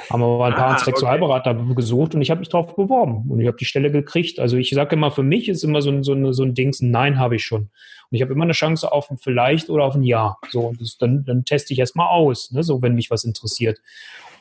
haben 0.10 0.22
wir 0.22 0.38
mal 0.38 0.52
ein 0.52 0.58
paar 0.58 0.76
ah, 0.76 0.78
Sexualberater 0.78 1.52
okay. 1.52 1.76
gesucht 1.76 2.16
und 2.16 2.22
ich 2.22 2.30
habe 2.30 2.40
mich 2.40 2.50
darauf 2.50 2.76
beworben 2.76 3.30
und 3.30 3.40
ich 3.40 3.48
habe 3.48 3.58
die 3.58 3.66
Stelle 3.66 3.92
gekriegt. 3.92 4.40
Also 4.40 4.58
ich 4.58 4.70
sage 4.70 4.96
immer, 4.96 5.12
für 5.12 5.24
mich 5.24 5.50
ist 5.50 5.64
immer 5.64 5.82
so 5.82 5.90
ein, 5.90 6.04
so 6.04 6.14
ein, 6.14 6.34
so 6.34 6.44
ein 6.44 6.54
Dings, 6.54 6.82
ein 6.82 6.92
Nein 6.92 7.20
habe 7.20 7.36
ich 7.36 7.44
schon. 7.44 7.62
Und 7.62 7.70
ich 8.12 8.22
habe 8.22 8.34
immer 8.34 8.44
eine 8.44 8.54
Chance 8.54 8.92
auf 8.92 9.10
ein 9.10 9.18
Vielleicht 9.18 9.70
oder 9.70 9.86
auf 9.86 9.96
ein 9.96 10.04
Ja. 10.04 10.38
So, 10.50 10.62
und 10.62 10.82
das, 10.82 10.98
dann, 10.98 11.26
dann 11.26 11.46
teste 11.46 11.74
ich 11.74 11.80
erstmal 11.80 12.08
aus, 12.08 12.52
ne, 12.52 12.64
so 12.64 12.82
wenn 12.82 12.96
mich 12.96 13.10
was 13.10 13.24
interessiert. 13.24 13.80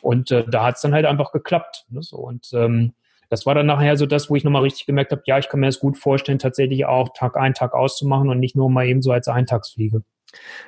Und 0.02 0.30
äh, 0.30 0.44
da 0.48 0.64
hat 0.64 0.76
es 0.76 0.82
dann 0.82 0.92
halt 0.92 1.06
einfach 1.06 1.32
geklappt. 1.32 1.86
Ne, 1.88 2.02
so, 2.02 2.16
und 2.16 2.50
ähm, 2.52 2.92
das 3.30 3.46
war 3.46 3.54
dann 3.54 3.64
nachher 3.64 3.96
so 3.96 4.04
das, 4.04 4.28
wo 4.28 4.36
ich 4.36 4.44
nochmal 4.44 4.60
richtig 4.60 4.84
gemerkt 4.84 5.10
habe, 5.10 5.22
ja, 5.24 5.38
ich 5.38 5.48
kann 5.48 5.60
mir 5.60 5.66
das 5.66 5.80
gut 5.80 5.96
vorstellen, 5.96 6.38
tatsächlich 6.38 6.84
auch 6.84 7.08
Tag 7.14 7.38
ein, 7.38 7.54
Tag 7.54 7.72
auszumachen 7.72 8.28
und 8.28 8.38
nicht 8.38 8.56
nur 8.56 8.68
mal 8.68 8.86
eben 8.86 9.00
so 9.00 9.10
als 9.10 9.26
Eintagsfliege. 9.26 10.02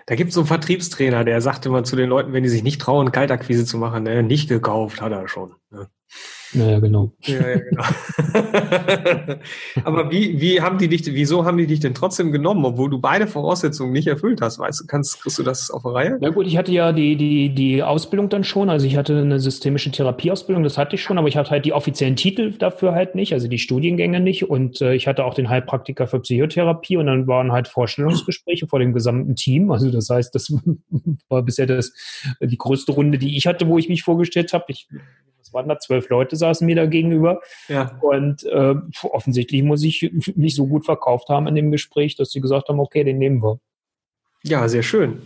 Da 0.07 0.15
gibt 0.15 0.29
es 0.29 0.35
so 0.35 0.41
einen 0.41 0.49
Vertriebstrainer, 0.49 1.25
der 1.25 1.41
sagt 1.41 1.67
immer 1.67 1.85
zu 1.85 1.97
den 1.97 2.09
Leuten, 2.09 2.33
wenn 2.33 2.43
die 2.43 2.49
sich 2.49 2.63
nicht 2.63 2.81
trauen, 2.81 3.13
Kaltakquise 3.13 3.65
zu 3.65 3.79
machen, 3.79 4.05
ne, 4.05 4.23
nicht 4.23 4.49
gekauft, 4.49 5.01
hat 5.01 5.13
er 5.13 5.29
schon. 5.29 5.55
Ne? 5.71 5.89
Naja, 6.55 6.79
genau. 6.79 7.13
Ja, 7.23 7.49
ja, 7.49 7.59
genau. 7.59 7.83
Aber 9.85 10.11
wie, 10.11 10.41
wie 10.41 10.61
haben 10.61 10.79
die 10.79 10.89
dich, 10.89 11.05
wieso 11.07 11.45
haben 11.45 11.59
die 11.59 11.67
dich 11.67 11.81
denn 11.81 11.95
trotzdem 11.95 12.31
genommen, 12.31 12.65
obwohl 12.65 12.89
du 12.89 13.01
beide 13.01 13.27
Voraussetzungen 13.27 13.93
nicht 13.93 14.07
erfüllt 14.07 14.41
hast? 14.41 14.61
Weißt 14.61 14.81
du, 14.81 14.87
kannst, 14.87 15.21
kriegst 15.21 15.39
du 15.39 15.43
das 15.43 15.71
auf 15.71 15.83
der 15.83 15.93
Reihe? 15.93 16.19
Ja 16.21 16.31
gut, 16.31 16.47
ich 16.47 16.57
hatte 16.57 16.71
ja 16.73 16.93
die, 16.93 17.17
die, 17.17 17.55
die 17.55 17.83
Ausbildung 17.83 18.29
dann 18.29 18.45
schon. 18.45 18.71
Also 18.71 18.87
ich 18.87 18.97
hatte 18.97 19.19
eine 19.19 19.41
systemische 19.41 19.91
Therapieausbildung, 19.91 20.63
das 20.63 20.79
hatte 20.79 20.95
ich 20.95 21.03
schon, 21.03 21.19
aber 21.19 21.27
ich 21.29 21.37
hatte 21.37 21.51
halt 21.51 21.65
die 21.65 21.73
offiziellen 21.73 22.17
Titel 22.17 22.53
dafür 22.53 22.93
halt 22.93 23.15
nicht, 23.15 23.33
also 23.33 23.49
die 23.49 23.59
Studiengänge 23.59 24.21
nicht. 24.21 24.49
Und 24.49 24.81
äh, 24.81 24.95
ich 24.95 25.09
hatte 25.09 25.25
auch 25.25 25.35
den 25.35 25.49
Heilpraktiker 25.49 26.07
für 26.07 26.21
Psychotherapie 26.21 26.97
und 26.97 27.07
dann 27.07 27.27
waren 27.27 27.51
halt 27.51 27.67
Vorstellungsgespräche 27.67 28.69
vor 28.69 28.79
dem 28.79 28.93
gesamten 28.93 29.35
Team. 29.35 29.73
Also 29.73 29.91
das 29.91 30.09
heißt, 30.09 30.35
das 30.35 30.53
war 31.29 31.43
bisher 31.43 31.67
das, 31.67 31.93
die 32.41 32.59
größte 32.59 32.93
Runde, 32.93 33.19
die 33.19 33.37
ich 33.37 33.47
hatte, 33.47 33.67
wo 33.67 33.77
ich 33.79 33.89
mich 33.89 34.03
vorgestellt 34.03 34.53
habe. 34.53 34.65
Ich 34.69 34.89
waren 35.55 35.69
da 35.69 35.79
zwölf 35.79 36.09
Leute 36.09 36.37
saßen 36.37 36.67
mir 36.67 36.77
da 36.77 36.87
gegenüber. 36.87 37.41
Ja. 37.69 37.99
Und 38.01 38.45
äh, 38.45 38.75
offensichtlich 39.03 39.63
muss 39.63 39.83
ich 39.83 40.11
mich 40.35 40.55
so 40.55 40.67
gut 40.67 40.85
verkauft 40.85 41.29
haben 41.29 41.47
in 41.47 41.55
dem 41.55 41.71
Gespräch, 41.71 42.17
dass 42.17 42.31
sie 42.31 42.41
gesagt 42.41 42.69
haben, 42.69 42.81
okay, 42.81 43.05
den 43.05 43.19
nehmen 43.19 43.43
wir. 43.43 43.59
Ja, 44.43 44.69
sehr 44.69 44.83
schön. 44.83 45.23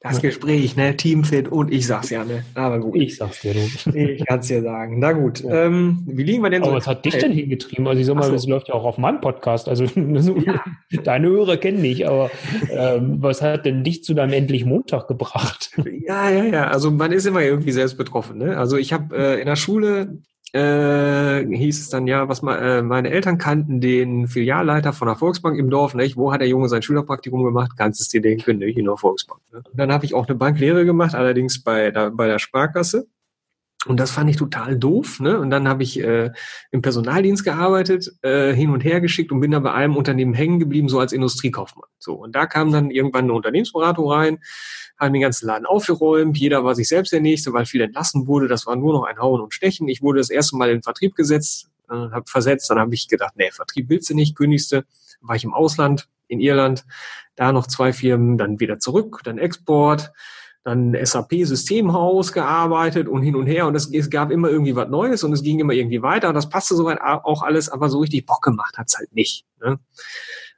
Das. 0.00 0.22
Gespräch, 0.22 0.76
ne? 0.76 0.96
Teamfit 0.96 1.48
und 1.48 1.72
ich 1.72 1.88
sag's 1.88 2.10
ja, 2.10 2.24
ne? 2.24 2.44
Aber 2.54 2.78
gut. 2.78 2.94
Ich 2.96 3.16
sag's 3.16 3.40
dir, 3.40 3.54
du. 3.54 3.96
Ich 3.98 4.24
kann's 4.24 4.46
dir 4.46 4.62
sagen. 4.62 5.00
Na 5.00 5.10
gut. 5.10 5.40
Ja. 5.40 5.66
Ähm, 5.66 6.04
wie 6.06 6.22
liegen 6.22 6.40
wir 6.40 6.50
denn 6.50 6.62
so? 6.62 6.68
Aber 6.68 6.78
was 6.78 6.86
hat 6.86 7.04
dich 7.04 7.18
denn 7.18 7.32
hingetrieben? 7.32 7.84
Also 7.88 8.00
ich 8.00 8.06
sag 8.06 8.14
mal, 8.14 8.22
so. 8.22 8.32
das 8.32 8.46
läuft 8.46 8.68
ja 8.68 8.74
auch 8.74 8.84
auf 8.84 8.96
meinem 8.96 9.20
Podcast. 9.20 9.68
Also 9.68 9.84
ja. 9.96 10.62
deine 11.02 11.26
Hörer 11.26 11.56
kennen 11.56 11.82
dich, 11.82 12.06
aber 12.06 12.30
ähm, 12.70 13.16
was 13.20 13.42
hat 13.42 13.66
denn 13.66 13.82
dich 13.82 14.04
zu 14.04 14.14
deinem 14.14 14.34
endlich 14.34 14.64
Montag 14.64 15.08
gebracht? 15.08 15.72
Ja, 16.06 16.30
ja, 16.30 16.44
ja. 16.44 16.68
Also 16.68 16.92
man 16.92 17.10
ist 17.10 17.26
immer 17.26 17.42
irgendwie 17.42 17.72
selbst 17.72 17.98
betroffen. 17.98 18.38
Ne? 18.38 18.56
Also 18.56 18.76
ich 18.76 18.92
habe 18.92 19.16
äh, 19.16 19.40
in 19.40 19.46
der 19.46 19.56
Schule 19.56 20.18
äh, 20.54 21.44
hieß 21.44 21.80
es 21.80 21.90
dann 21.90 22.06
ja, 22.06 22.28
was 22.28 22.42
ma, 22.42 22.56
äh, 22.56 22.82
meine 22.82 23.10
Eltern 23.10 23.38
kannten 23.38 23.80
den 23.80 24.28
Filialleiter 24.28 24.92
von 24.92 25.08
der 25.08 25.16
Volksbank 25.16 25.58
im 25.58 25.70
Dorf, 25.70 25.94
nicht? 25.94 26.16
Wo 26.16 26.32
hat 26.32 26.40
der 26.40 26.48
Junge 26.48 26.68
sein 26.68 26.82
Schülerpraktikum 26.82 27.44
gemacht? 27.44 27.72
Kannst 27.76 28.00
es 28.00 28.08
dir 28.08 28.22
denken, 28.22 28.58
nicht? 28.58 28.78
In 28.78 28.86
der 28.86 28.96
Volksbank. 28.96 29.40
Ne? 29.52 29.62
dann 29.74 29.92
habe 29.92 30.04
ich 30.04 30.14
auch 30.14 30.26
eine 30.26 30.36
Banklehre 30.36 30.84
gemacht, 30.84 31.14
allerdings 31.14 31.62
bei 31.62 31.90
der, 31.90 32.10
bei 32.10 32.26
der 32.26 32.38
Sparkasse. 32.38 33.06
Und 33.86 34.00
das 34.00 34.10
fand 34.10 34.28
ich 34.28 34.36
total 34.36 34.76
doof. 34.76 35.20
Ne? 35.20 35.38
Und 35.38 35.50
dann 35.50 35.68
habe 35.68 35.84
ich 35.84 36.00
äh, 36.00 36.30
im 36.72 36.82
Personaldienst 36.82 37.44
gearbeitet, 37.44 38.12
äh, 38.22 38.52
hin 38.52 38.70
und 38.70 38.82
her 38.82 39.00
geschickt 39.00 39.30
und 39.30 39.40
bin 39.40 39.52
dann 39.52 39.62
bei 39.62 39.72
einem 39.72 39.96
Unternehmen 39.96 40.34
hängen 40.34 40.58
geblieben, 40.58 40.88
so 40.88 40.98
als 40.98 41.12
Industriekaufmann. 41.12 41.88
So 41.98 42.14
und 42.14 42.34
da 42.34 42.46
kam 42.46 42.72
dann 42.72 42.90
irgendwann 42.90 43.24
eine 43.24 43.34
Unternehmensberatung 43.34 44.10
rein, 44.10 44.38
haben 44.98 45.12
den 45.12 45.22
ganzen 45.22 45.46
Laden 45.46 45.66
aufgeräumt. 45.66 46.36
Jeder 46.38 46.64
war 46.64 46.74
sich 46.74 46.88
selbst 46.88 47.12
der 47.12 47.20
Nächste, 47.20 47.52
weil 47.52 47.66
viel 47.66 47.80
entlassen 47.80 48.26
wurde. 48.26 48.48
Das 48.48 48.66
war 48.66 48.76
nur 48.76 48.92
noch 48.92 49.04
ein 49.04 49.18
Hauen 49.18 49.40
und 49.40 49.54
Stechen. 49.54 49.88
Ich 49.88 50.02
wurde 50.02 50.18
das 50.18 50.30
erste 50.30 50.56
Mal 50.56 50.70
in 50.70 50.78
den 50.78 50.82
Vertrieb 50.82 51.14
gesetzt, 51.14 51.68
äh, 51.88 51.94
habe 51.94 52.24
versetzt. 52.26 52.68
Dann 52.70 52.78
habe 52.78 52.94
ich 52.94 53.08
gedacht, 53.08 53.34
nee, 53.36 53.50
Vertrieb 53.50 53.88
willst 53.88 54.10
du 54.10 54.14
nicht, 54.14 54.36
kündigste. 54.36 54.84
War 55.20 55.36
ich 55.36 55.44
im 55.44 55.54
Ausland, 55.54 56.08
in 56.26 56.40
Irland, 56.40 56.84
da 57.36 57.52
noch 57.52 57.66
zwei 57.66 57.92
Firmen, 57.92 58.38
dann 58.38 58.60
wieder 58.60 58.78
zurück, 58.78 59.20
dann 59.24 59.38
Export 59.38 60.12
dann 60.68 60.94
SAP-Systemhaus 61.02 62.32
gearbeitet 62.32 63.08
und 63.08 63.22
hin 63.22 63.36
und 63.36 63.46
her 63.46 63.66
und 63.66 63.74
es, 63.74 63.90
es, 63.92 64.10
gab 64.10 64.30
immer 64.30 64.50
irgendwie 64.50 64.76
was 64.76 64.88
Neues 64.88 65.24
und 65.24 65.32
es 65.32 65.42
ging 65.42 65.60
immer 65.60 65.72
irgendwie 65.72 66.02
weiter 66.02 66.28
und 66.28 66.34
das 66.34 66.50
passte 66.50 66.74
soweit 66.74 67.00
auch 67.00 67.42
alles, 67.42 67.70
aber 67.70 67.88
so 67.88 68.00
richtig 68.00 68.26
Bock 68.26 68.42
gemacht 68.42 68.76
hat's 68.76 68.98
halt 68.98 69.14
nicht. 69.14 69.46
Ne? 69.62 69.78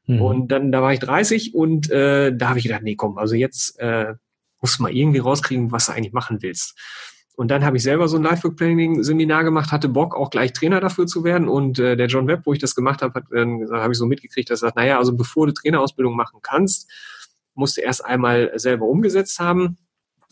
Mhm. 0.07 0.23
Und 0.23 0.49
dann, 0.49 0.73
da 0.73 0.83
war 0.83 0.93
ich 0.93 0.99
30 0.99 1.55
und 1.55 1.91
äh, 1.91 2.35
da 2.35 2.49
habe 2.49 2.59
ich 2.59 2.65
gedacht, 2.65 2.83
nee, 2.83 2.97
komm, 2.97 3.19
also 3.19 3.37
jetzt 3.37 3.79
äh, 3.79 4.15
musst 4.61 4.79
du 4.79 4.83
mal 4.83 4.93
irgendwie 4.95 5.19
rauskriegen, 5.19 5.73
was 5.73 5.87
du 5.87 5.93
eigentlich 5.93 6.13
machen 6.13 6.39
willst. 6.41 6.79
Und 7.37 7.49
dann 7.51 7.65
habe 7.65 7.79
ich 7.79 7.83
selber 7.83 8.07
so 8.07 8.19
ein 8.19 8.23
Life-Planning-Seminar 8.23 9.45
gemacht, 9.45 9.73
hatte 9.73 9.89
Bock, 9.89 10.15
auch 10.15 10.31
gleich 10.31 10.53
Trainer 10.53 10.81
dafür 10.81 11.07
zu 11.07 11.25
werden. 11.25 11.49
Und 11.49 11.79
äh, 11.79 11.97
der 11.97 12.07
John 12.07 12.27
Webb, 12.27 12.43
wo 12.45 12.53
ich 12.53 12.59
das 12.59 12.75
gemacht 12.75 13.01
habe, 13.01 13.15
hat 13.15 13.31
gesagt, 13.31 13.83
habe 13.83 13.93
ich 13.93 13.99
so 13.99 14.05
mitgekriegt, 14.05 14.51
dass 14.51 14.61
er 14.61 14.69
sagt, 14.69 14.77
naja, 14.77 14.99
also 14.99 15.17
bevor 15.17 15.47
du 15.47 15.55
Trainerausbildung 15.55 16.15
machen 16.15 16.41
kannst, 16.43 16.91
musst 17.55 17.77
du 17.77 17.81
erst 17.81 18.05
einmal 18.05 18.53
selber 18.57 18.87
umgesetzt 18.87 19.39
haben 19.39 19.79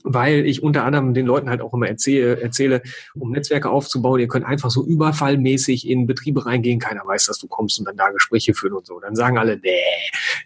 weil 0.05 0.47
ich 0.47 0.63
unter 0.63 0.85
anderem 0.85 1.15
den 1.15 1.27
Leuten 1.27 1.51
halt 1.51 1.61
auch 1.61 1.75
immer 1.75 1.89
erzähle, 1.89 2.41
erzähle, 2.41 2.83
um 3.15 3.31
Netzwerke 3.31 3.71
aufzubauen, 3.71 4.21
ihr 4.21 4.29
könnt 4.29 4.47
einfach 4.47 4.71
so 4.71 4.85
überfallmäßig 4.85 5.89
in 5.89 6.07
Betriebe 6.07 6.47
reingehen, 6.47 6.79
keiner 6.79 7.07
weiß, 7.07 7.27
dass 7.27 7.39
du 7.39 7.49
kommst 7.49 7.79
und 7.79 7.87
dann 7.87 7.97
da 7.97 8.11
Gespräche 8.11 8.55
führen 8.55 8.75
und 8.75 8.87
so. 8.87 9.01
Dann 9.01 9.17
sagen 9.17 9.39
alle, 9.39 9.59
nee, 9.59 9.81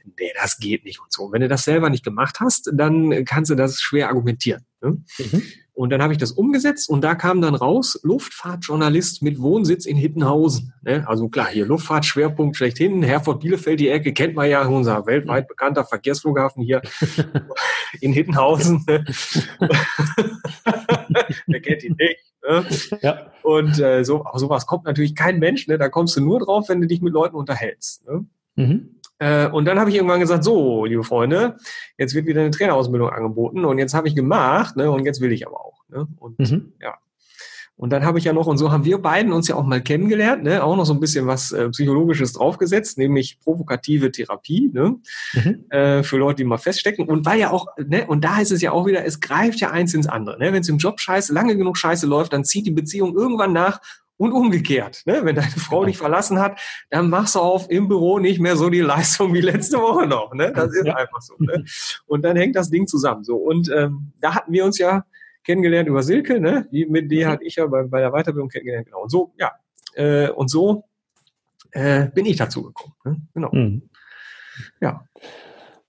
nee, 0.04 0.32
das 0.40 0.58
geht 0.58 0.84
nicht 0.84 1.00
und 1.00 1.12
so. 1.12 1.24
Und 1.24 1.32
wenn 1.32 1.42
du 1.42 1.48
das 1.48 1.64
selber 1.64 1.90
nicht 1.90 2.04
gemacht 2.04 2.40
hast, 2.40 2.70
dann 2.72 3.24
kannst 3.24 3.50
du 3.50 3.54
das 3.54 3.80
schwer 3.80 4.08
argumentieren. 4.08 4.64
Ne? 4.82 5.02
Mhm. 5.18 5.42
Und 5.74 5.90
dann 5.90 6.02
habe 6.02 6.12
ich 6.12 6.18
das 6.18 6.32
umgesetzt 6.32 6.90
und 6.90 7.02
da 7.02 7.14
kam 7.14 7.40
dann 7.40 7.54
raus, 7.54 7.98
Luftfahrtjournalist 8.02 9.22
mit 9.22 9.40
Wohnsitz 9.40 9.86
in 9.86 9.96
Hittenhausen. 9.96 10.74
Ne? 10.82 11.08
Also 11.08 11.28
klar, 11.28 11.48
hier 11.48 11.64
Luftfahrtschwerpunkt 11.64 12.56
schlechthin, 12.56 13.02
Herford 13.02 13.40
Bielefeld, 13.40 13.80
die 13.80 13.88
Ecke 13.88 14.12
kennt 14.12 14.34
man 14.34 14.50
ja, 14.50 14.66
unser 14.66 15.06
weltweit 15.06 15.48
bekannter 15.48 15.84
Verkehrsflughafen 15.84 16.62
hier 16.62 16.82
in 18.00 18.12
Hittenhausen. 18.12 18.84
Ne? 18.86 19.04
Wer 21.46 21.60
kennt 21.60 21.84
ihn 21.84 21.96
nicht? 21.98 22.18
Ne? 22.46 22.66
Ja. 23.00 23.32
Und 23.42 23.78
äh, 23.80 24.04
so, 24.04 24.26
sowas 24.34 24.66
kommt 24.66 24.84
natürlich 24.84 25.14
kein 25.14 25.38
Mensch, 25.38 25.68
ne? 25.68 25.78
da 25.78 25.88
kommst 25.88 26.16
du 26.16 26.20
nur 26.20 26.40
drauf, 26.40 26.68
wenn 26.68 26.82
du 26.82 26.86
dich 26.86 27.00
mit 27.00 27.14
Leuten 27.14 27.36
unterhältst. 27.36 28.04
Ne? 28.06 28.26
Mhm. 28.56 29.00
Äh, 29.22 29.46
und 29.46 29.66
dann 29.66 29.78
habe 29.78 29.88
ich 29.88 29.96
irgendwann 29.96 30.18
gesagt, 30.18 30.42
so, 30.42 30.84
liebe 30.84 31.04
Freunde, 31.04 31.56
jetzt 31.96 32.12
wird 32.12 32.26
wieder 32.26 32.40
eine 32.40 32.50
Trainerausbildung 32.50 33.08
angeboten 33.08 33.64
und 33.64 33.78
jetzt 33.78 33.94
habe 33.94 34.08
ich 34.08 34.16
gemacht, 34.16 34.76
ne, 34.76 34.90
und 34.90 35.04
jetzt 35.04 35.20
will 35.20 35.30
ich 35.30 35.46
aber 35.46 35.60
auch. 35.60 35.78
Ne? 35.88 36.08
Und 36.18 36.40
mhm. 36.40 36.72
ja. 36.80 36.94
Und 37.76 37.90
dann 37.90 38.04
habe 38.04 38.18
ich 38.18 38.24
ja 38.24 38.32
noch, 38.32 38.46
und 38.48 38.58
so 38.58 38.70
haben 38.70 38.84
wir 38.84 38.98
beiden 38.98 39.32
uns 39.32 39.48
ja 39.48 39.54
auch 39.54 39.64
mal 39.64 39.80
kennengelernt, 39.80 40.42
ne? 40.42 40.62
auch 40.62 40.76
noch 40.76 40.84
so 40.84 40.92
ein 40.92 41.00
bisschen 41.00 41.26
was 41.26 41.52
äh, 41.52 41.68
Psychologisches 41.70 42.32
draufgesetzt, 42.32 42.98
nämlich 42.98 43.38
provokative 43.40 44.12
Therapie, 44.12 44.70
ne? 44.72 44.96
Mhm. 45.32 45.64
Äh, 45.70 46.02
für 46.02 46.16
Leute, 46.18 46.38
die 46.38 46.44
mal 46.44 46.58
feststecken. 46.58 47.08
Und 47.08 47.24
weil 47.24 47.40
ja 47.40 47.50
auch, 47.50 47.66
ne, 47.78 48.06
und 48.06 48.24
da 48.24 48.36
heißt 48.36 48.52
es 48.52 48.60
ja 48.60 48.72
auch 48.72 48.86
wieder, 48.86 49.04
es 49.04 49.20
greift 49.20 49.60
ja 49.60 49.70
eins 49.70 49.94
ins 49.94 50.06
andere. 50.06 50.38
Ne? 50.38 50.52
Wenn 50.52 50.60
es 50.60 50.68
im 50.68 50.78
Job 50.78 51.00
scheiße, 51.00 51.32
lange 51.32 51.56
genug 51.56 51.78
scheiße 51.78 52.06
läuft, 52.06 52.32
dann 52.32 52.44
zieht 52.44 52.66
die 52.66 52.72
Beziehung 52.72 53.16
irgendwann 53.16 53.52
nach 53.52 53.80
Und 54.22 54.30
umgekehrt, 54.30 55.02
ne? 55.04 55.24
wenn 55.24 55.34
deine 55.34 55.50
Frau 55.50 55.84
dich 55.84 55.98
verlassen 55.98 56.38
hat, 56.38 56.60
dann 56.90 57.10
machst 57.10 57.34
du 57.34 57.40
auf 57.40 57.68
im 57.68 57.88
Büro 57.88 58.20
nicht 58.20 58.38
mehr 58.38 58.54
so 58.54 58.70
die 58.70 58.78
Leistung 58.80 59.34
wie 59.34 59.40
letzte 59.40 59.78
Woche 59.78 60.06
noch. 60.06 60.32
Ne? 60.32 60.52
Das 60.54 60.72
ist 60.72 60.86
ja. 60.86 60.94
einfach 60.94 61.20
so. 61.20 61.34
Ne? 61.40 61.64
Und 62.06 62.24
dann 62.24 62.36
hängt 62.36 62.54
das 62.54 62.70
Ding 62.70 62.86
zusammen. 62.86 63.24
So 63.24 63.34
und 63.34 63.68
ähm, 63.74 64.12
da 64.20 64.36
hatten 64.36 64.52
wir 64.52 64.64
uns 64.64 64.78
ja 64.78 65.04
kennengelernt 65.42 65.88
über 65.88 66.04
Silke, 66.04 66.38
ne? 66.38 66.68
Die, 66.70 66.86
mit 66.86 67.10
der 67.10 67.26
mhm. 67.26 67.32
hatte 67.32 67.44
ich 67.44 67.56
ja 67.56 67.66
bei, 67.66 67.82
bei 67.82 67.98
der 67.98 68.12
Weiterbildung 68.12 68.48
kennengelernt. 68.48 68.86
Genau. 68.86 69.02
Und 69.02 69.10
so, 69.10 69.34
ja. 69.36 69.50
Äh, 69.94 70.30
und 70.30 70.48
so 70.48 70.84
äh, 71.72 72.06
bin 72.14 72.24
ich 72.24 72.36
dazu 72.36 72.62
gekommen. 72.62 72.94
Ne? 73.04 73.16
Genau. 73.34 73.50
Mhm. 73.52 73.90
Ja. 74.80 75.04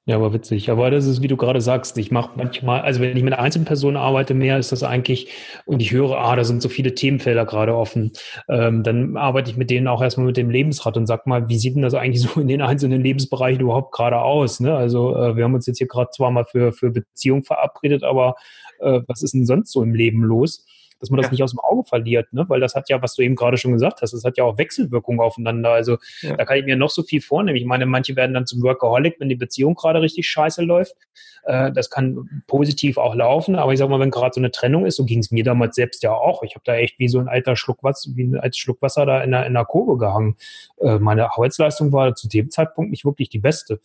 Ja, 0.06 0.18
aber 0.18 0.34
witzig. 0.34 0.70
Aber 0.70 0.92
das 0.92 1.06
ist, 1.06 1.22
wie 1.22 1.30
du 1.30 1.38
gerade 1.38 1.62
sagst, 1.62 1.98
ich 1.98 2.12
mache 2.12 2.32
manchmal, 2.36 2.82
also 2.82 3.00
wenn 3.00 3.16
ich 3.16 3.24
mit 3.24 3.34
Einzelpersonen 3.36 3.96
arbeite, 3.96 4.34
mehr 4.34 4.60
ist 4.60 4.74
das 4.74 4.84
eigentlich, 4.84 5.30
und 5.66 5.82
ich 5.82 5.94
höre, 5.94 6.18
ah, 6.18 6.36
da 6.36 6.44
sind 6.44 6.62
so 6.62 6.68
viele 6.68 6.94
Themenfelder 6.94 7.46
gerade 7.46 7.74
offen, 7.74 8.12
ähm, 8.50 8.84
dann 8.84 9.16
arbeite 9.16 9.50
ich 9.50 9.56
mit 9.56 9.70
denen 9.70 9.88
auch 9.88 10.02
erstmal 10.02 10.26
mit 10.26 10.36
dem 10.36 10.50
Lebensrad 10.50 10.98
und 10.98 11.08
sag 11.08 11.26
mal, 11.26 11.48
wie 11.48 11.58
sieht 11.58 11.76
denn 11.76 11.84
das 11.84 11.94
eigentlich 11.94 12.22
so 12.22 12.42
in 12.42 12.50
den 12.50 12.62
einzelnen 12.62 13.02
Lebensbereichen 13.02 13.62
überhaupt 13.62 13.94
gerade 13.94 14.20
aus? 14.22 14.60
Ne? 14.60 14.76
Also 14.76 15.16
äh, 15.16 15.38
wir 15.38 15.46
haben 15.46 15.54
uns 15.54 15.68
jetzt 15.68 15.78
hier 15.78 15.88
gerade 15.88 16.10
zwar 16.10 16.32
mal 16.32 16.44
für, 16.44 16.74
für 16.74 16.92
Beziehung 16.92 17.44
verabredet, 17.46 18.04
aber 18.04 18.36
äh, 18.80 19.00
was 19.08 19.22
ist 19.24 19.34
denn 19.34 19.46
sonst 19.46 19.72
so 19.72 19.82
im 19.82 19.94
Leben 19.94 20.22
los? 20.22 20.66
Dass 21.04 21.10
man 21.10 21.18
das 21.18 21.26
ja. 21.26 21.32
nicht 21.32 21.44
aus 21.44 21.52
dem 21.52 21.60
Auge 21.60 21.84
verliert, 21.84 22.32
ne? 22.32 22.46
weil 22.48 22.62
das 22.62 22.76
hat 22.76 22.88
ja, 22.88 23.02
was 23.02 23.16
du 23.16 23.24
eben 23.24 23.36
gerade 23.36 23.58
schon 23.58 23.74
gesagt 23.74 24.02
hast, 24.02 24.14
das 24.14 24.24
hat 24.24 24.38
ja 24.38 24.46
auch 24.46 24.58
Wechselwirkungen 24.58 25.20
aufeinander. 25.20 25.72
Also 25.72 25.98
ja. 26.22 26.38
da 26.38 26.46
kann 26.46 26.56
ich 26.56 26.64
mir 26.64 26.78
noch 26.78 26.92
so 26.92 27.04
viel 27.04 27.20
vornehmen. 27.20 27.58
Ich 27.58 27.66
meine, 27.66 27.86
manche 27.86 28.16
werden 28.16 28.34
dann 28.34 28.46
zum 28.46 28.64
Workaholic, 28.64 29.20
wenn 29.20 29.28
die 29.28 29.36
Beziehung 29.36 29.76
gerade 29.76 30.00
richtig 30.00 30.30
scheiße 30.30 30.64
läuft. 30.64 30.96
Äh, 31.44 31.74
das 31.74 31.90
kann 31.90 32.44
positiv 32.48 32.98
auch 32.98 33.16
laufen, 33.16 33.58
aber 33.58 33.74
ich 33.74 33.80
sag 33.80 33.90
mal, 33.90 34.00
wenn 34.00 34.12
gerade 34.12 34.34
so 34.34 34.40
eine 34.40 34.52
Trennung 34.52 34.86
ist, 34.86 34.96
so 34.96 35.04
ging 35.04 35.20
es 35.20 35.30
mir 35.30 35.44
damals 35.44 35.76
selbst 35.76 36.04
ja 36.04 36.14
auch. 36.14 36.42
Ich 36.44 36.56
habe 36.56 36.64
da 36.64 36.76
echt 36.76 36.98
wie 37.00 37.10
so 37.10 37.20
ein 37.20 37.28
alter 37.28 37.58
Schluck 37.58 37.84
Wasser, 37.84 38.12
wie 38.16 38.24
ein 38.24 38.40
altes 38.40 38.60
Schluck 38.60 38.82
Wasser 38.82 39.06
da 39.06 39.22
in 39.24 39.32
der, 39.32 39.46
in 39.46 39.54
der 39.54 39.66
Kurve 39.66 39.98
gehangen. 39.98 40.38
Äh, 40.80 41.00
meine 41.00 41.34
Arbeitsleistung 41.34 41.92
war 41.92 42.16
zu 42.16 42.30
dem 42.30 42.50
Zeitpunkt 42.50 42.92
nicht 42.92 43.04
wirklich 43.04 43.28
die 43.28 43.40
beste 43.40 43.82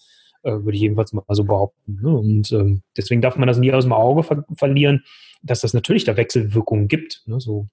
äh, 0.48 0.64
würde 0.64 0.74
ich 0.74 0.80
jedenfalls 0.80 1.12
mal 1.12 1.22
so 1.28 1.44
behaupten. 1.44 2.00
Ne? 2.02 2.10
Und 2.10 2.52
ähm, 2.52 2.82
deswegen 2.96 3.22
darf 3.22 3.36
man 3.36 3.46
das 3.46 3.58
nie 3.58 3.72
aus 3.72 3.84
dem 3.84 3.92
Auge 3.92 4.22
ver 4.22 4.44
verlieren 4.56 5.02
dass 5.42 5.60
das 5.60 5.74
natürlich 5.74 6.04
da 6.04 6.16
Wechselwirkungen 6.16 6.88
gibt. 6.88 7.22
Ne, 7.26 7.40
so. 7.40 7.68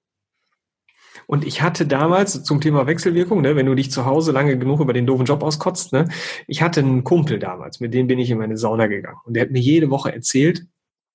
Und 1.26 1.44
ich 1.44 1.62
hatte 1.62 1.86
damals 1.86 2.44
zum 2.44 2.60
Thema 2.60 2.86
Wechselwirkung, 2.86 3.40
ne, 3.40 3.56
wenn 3.56 3.66
du 3.66 3.74
dich 3.74 3.90
zu 3.90 4.04
Hause 4.04 4.32
lange 4.32 4.58
genug 4.58 4.80
über 4.80 4.92
den 4.92 5.06
doofen 5.06 5.26
Job 5.26 5.42
auskotzt, 5.42 5.92
ne, 5.92 6.08
ich 6.46 6.62
hatte 6.62 6.80
einen 6.80 7.04
Kumpel 7.04 7.38
damals, 7.38 7.80
mit 7.80 7.94
dem 7.94 8.06
bin 8.06 8.18
ich 8.18 8.30
in 8.30 8.38
meine 8.38 8.56
Sauna 8.56 8.86
gegangen. 8.86 9.18
Und 9.24 9.34
der 9.34 9.42
hat 9.42 9.50
mir 9.50 9.60
jede 9.60 9.90
Woche 9.90 10.12
erzählt, 10.12 10.66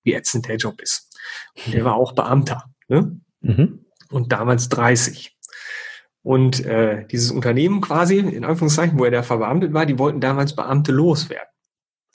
wie 0.03 0.13
ätzend 0.13 0.47
der 0.47 0.57
Job 0.57 0.81
ist. 0.81 1.15
Und 1.65 1.73
der 1.73 1.85
war 1.85 1.95
auch 1.95 2.13
Beamter. 2.13 2.65
Ne? 2.87 3.19
Mhm. 3.41 3.85
Und 4.09 4.31
damals 4.31 4.67
30. 4.69 5.37
Und 6.23 6.65
äh, 6.65 7.07
dieses 7.07 7.31
Unternehmen 7.31 7.81
quasi, 7.81 8.17
in 8.17 8.43
Anführungszeichen, 8.43 8.99
wo 8.99 9.05
er 9.05 9.11
da 9.11 9.23
verbeamtet 9.23 9.73
war, 9.73 9.85
die 9.85 9.97
wollten 9.97 10.19
damals 10.19 10.55
Beamte 10.55 10.91
loswerden. 10.91 11.50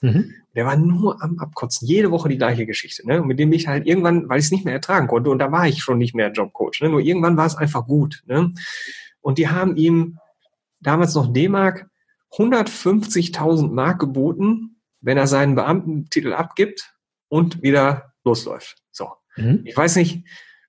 Mhm. 0.01 0.33
Der 0.55 0.65
war 0.65 0.75
nur 0.75 1.21
am 1.21 1.39
Abkotzen. 1.39 1.87
Jede 1.87 2.11
Woche 2.11 2.29
die 2.29 2.37
gleiche 2.37 2.65
Geschichte. 2.65 3.05
Ne? 3.07 3.21
Und 3.21 3.27
mit 3.27 3.39
dem 3.39 3.51
ich 3.51 3.67
halt 3.67 3.85
irgendwann, 3.85 4.27
weil 4.29 4.39
ich 4.39 4.45
es 4.45 4.51
nicht 4.51 4.65
mehr 4.65 4.73
ertragen 4.73 5.07
konnte, 5.07 5.29
und 5.29 5.39
da 5.39 5.51
war 5.51 5.67
ich 5.67 5.81
schon 5.81 5.97
nicht 5.97 6.15
mehr 6.15 6.31
Jobcoach. 6.31 6.81
Ne? 6.81 6.89
Nur 6.89 6.99
irgendwann 6.99 7.37
war 7.37 7.45
es 7.45 7.55
einfach 7.55 7.85
gut. 7.85 8.23
Ne? 8.25 8.53
Und 9.21 9.37
die 9.37 9.49
haben 9.49 9.75
ihm 9.75 10.19
damals 10.79 11.15
noch 11.15 11.31
D-Mark 11.31 11.89
150.000 12.31 13.71
Mark 13.71 13.99
geboten, 13.99 14.77
wenn 15.01 15.17
er 15.17 15.27
seinen 15.27 15.55
Beamtentitel 15.55 16.33
abgibt 16.33 16.93
und 17.29 17.61
wieder 17.61 18.13
losläuft. 18.23 18.77
So. 18.91 19.11
Mhm. 19.35 19.61
Ich 19.63 19.75
weiß 19.75 19.95
nicht, 19.95 20.25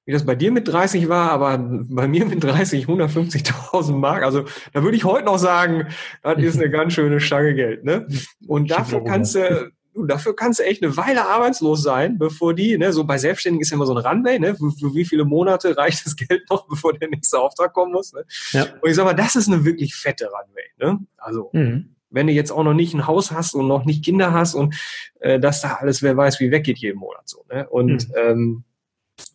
wie 0.08 0.12
das 0.12 0.24
bei 0.24 0.34
dir 0.34 0.50
mit 0.50 0.66
30 0.66 1.10
war, 1.10 1.30
aber 1.30 1.58
bei 1.58 2.08
mir 2.08 2.24
mit 2.24 2.42
30 2.42 2.86
150.000 2.86 3.92
Mark. 3.92 4.22
Also 4.22 4.44
da 4.72 4.82
würde 4.82 4.96
ich 4.96 5.04
heute 5.04 5.26
noch 5.26 5.36
sagen, 5.36 5.88
das 6.22 6.38
ist 6.38 6.58
eine 6.58 6.70
ganz 6.70 6.94
schöne 6.94 7.20
Stange 7.20 7.54
Geld. 7.54 7.84
Ne? 7.84 8.08
Und 8.46 8.70
dafür 8.70 9.04
kannst 9.04 9.34
du, 9.34 9.70
dafür 10.06 10.34
kannst 10.34 10.60
du 10.60 10.64
echt 10.64 10.82
eine 10.82 10.96
Weile 10.96 11.26
arbeitslos 11.26 11.82
sein, 11.82 12.16
bevor 12.16 12.54
die, 12.54 12.78
ne, 12.78 12.90
so 12.94 13.04
bei 13.04 13.18
Selbstständigen 13.18 13.60
ist 13.60 13.68
ja 13.68 13.74
immer 13.74 13.84
so 13.84 13.94
ein 13.94 14.02
Runway, 14.02 14.38
ne, 14.38 14.54
für, 14.54 14.70
für 14.70 14.94
wie 14.94 15.04
viele 15.04 15.26
Monate 15.26 15.76
reicht 15.76 16.06
das 16.06 16.16
Geld 16.16 16.48
noch, 16.48 16.66
bevor 16.68 16.94
der 16.94 17.10
nächste 17.10 17.38
Auftrag 17.38 17.74
kommen 17.74 17.92
muss. 17.92 18.14
Ne? 18.14 18.24
Ja. 18.52 18.62
Und 18.80 18.88
ich 18.88 18.96
sag 18.96 19.04
mal, 19.04 19.12
das 19.12 19.36
ist 19.36 19.48
eine 19.48 19.66
wirklich 19.66 19.94
fette 19.94 20.24
Runway. 20.24 20.90
Ne? 20.90 21.00
Also 21.18 21.50
mhm. 21.52 21.96
wenn 22.08 22.28
du 22.28 22.32
jetzt 22.32 22.50
auch 22.50 22.64
noch 22.64 22.72
nicht 22.72 22.94
ein 22.94 23.06
Haus 23.06 23.30
hast 23.30 23.52
und 23.52 23.68
noch 23.68 23.84
nicht 23.84 24.06
Kinder 24.06 24.32
hast 24.32 24.54
und 24.54 24.74
äh, 25.20 25.38
dass 25.38 25.60
da 25.60 25.74
alles, 25.74 26.02
wer 26.02 26.16
weiß, 26.16 26.40
wie 26.40 26.50
weggeht 26.50 26.78
jeden 26.78 26.98
Monat 26.98 27.28
so. 27.28 27.44
Ne? 27.52 27.68
Und 27.68 28.08
mhm. 28.08 28.14
ähm, 28.16 28.64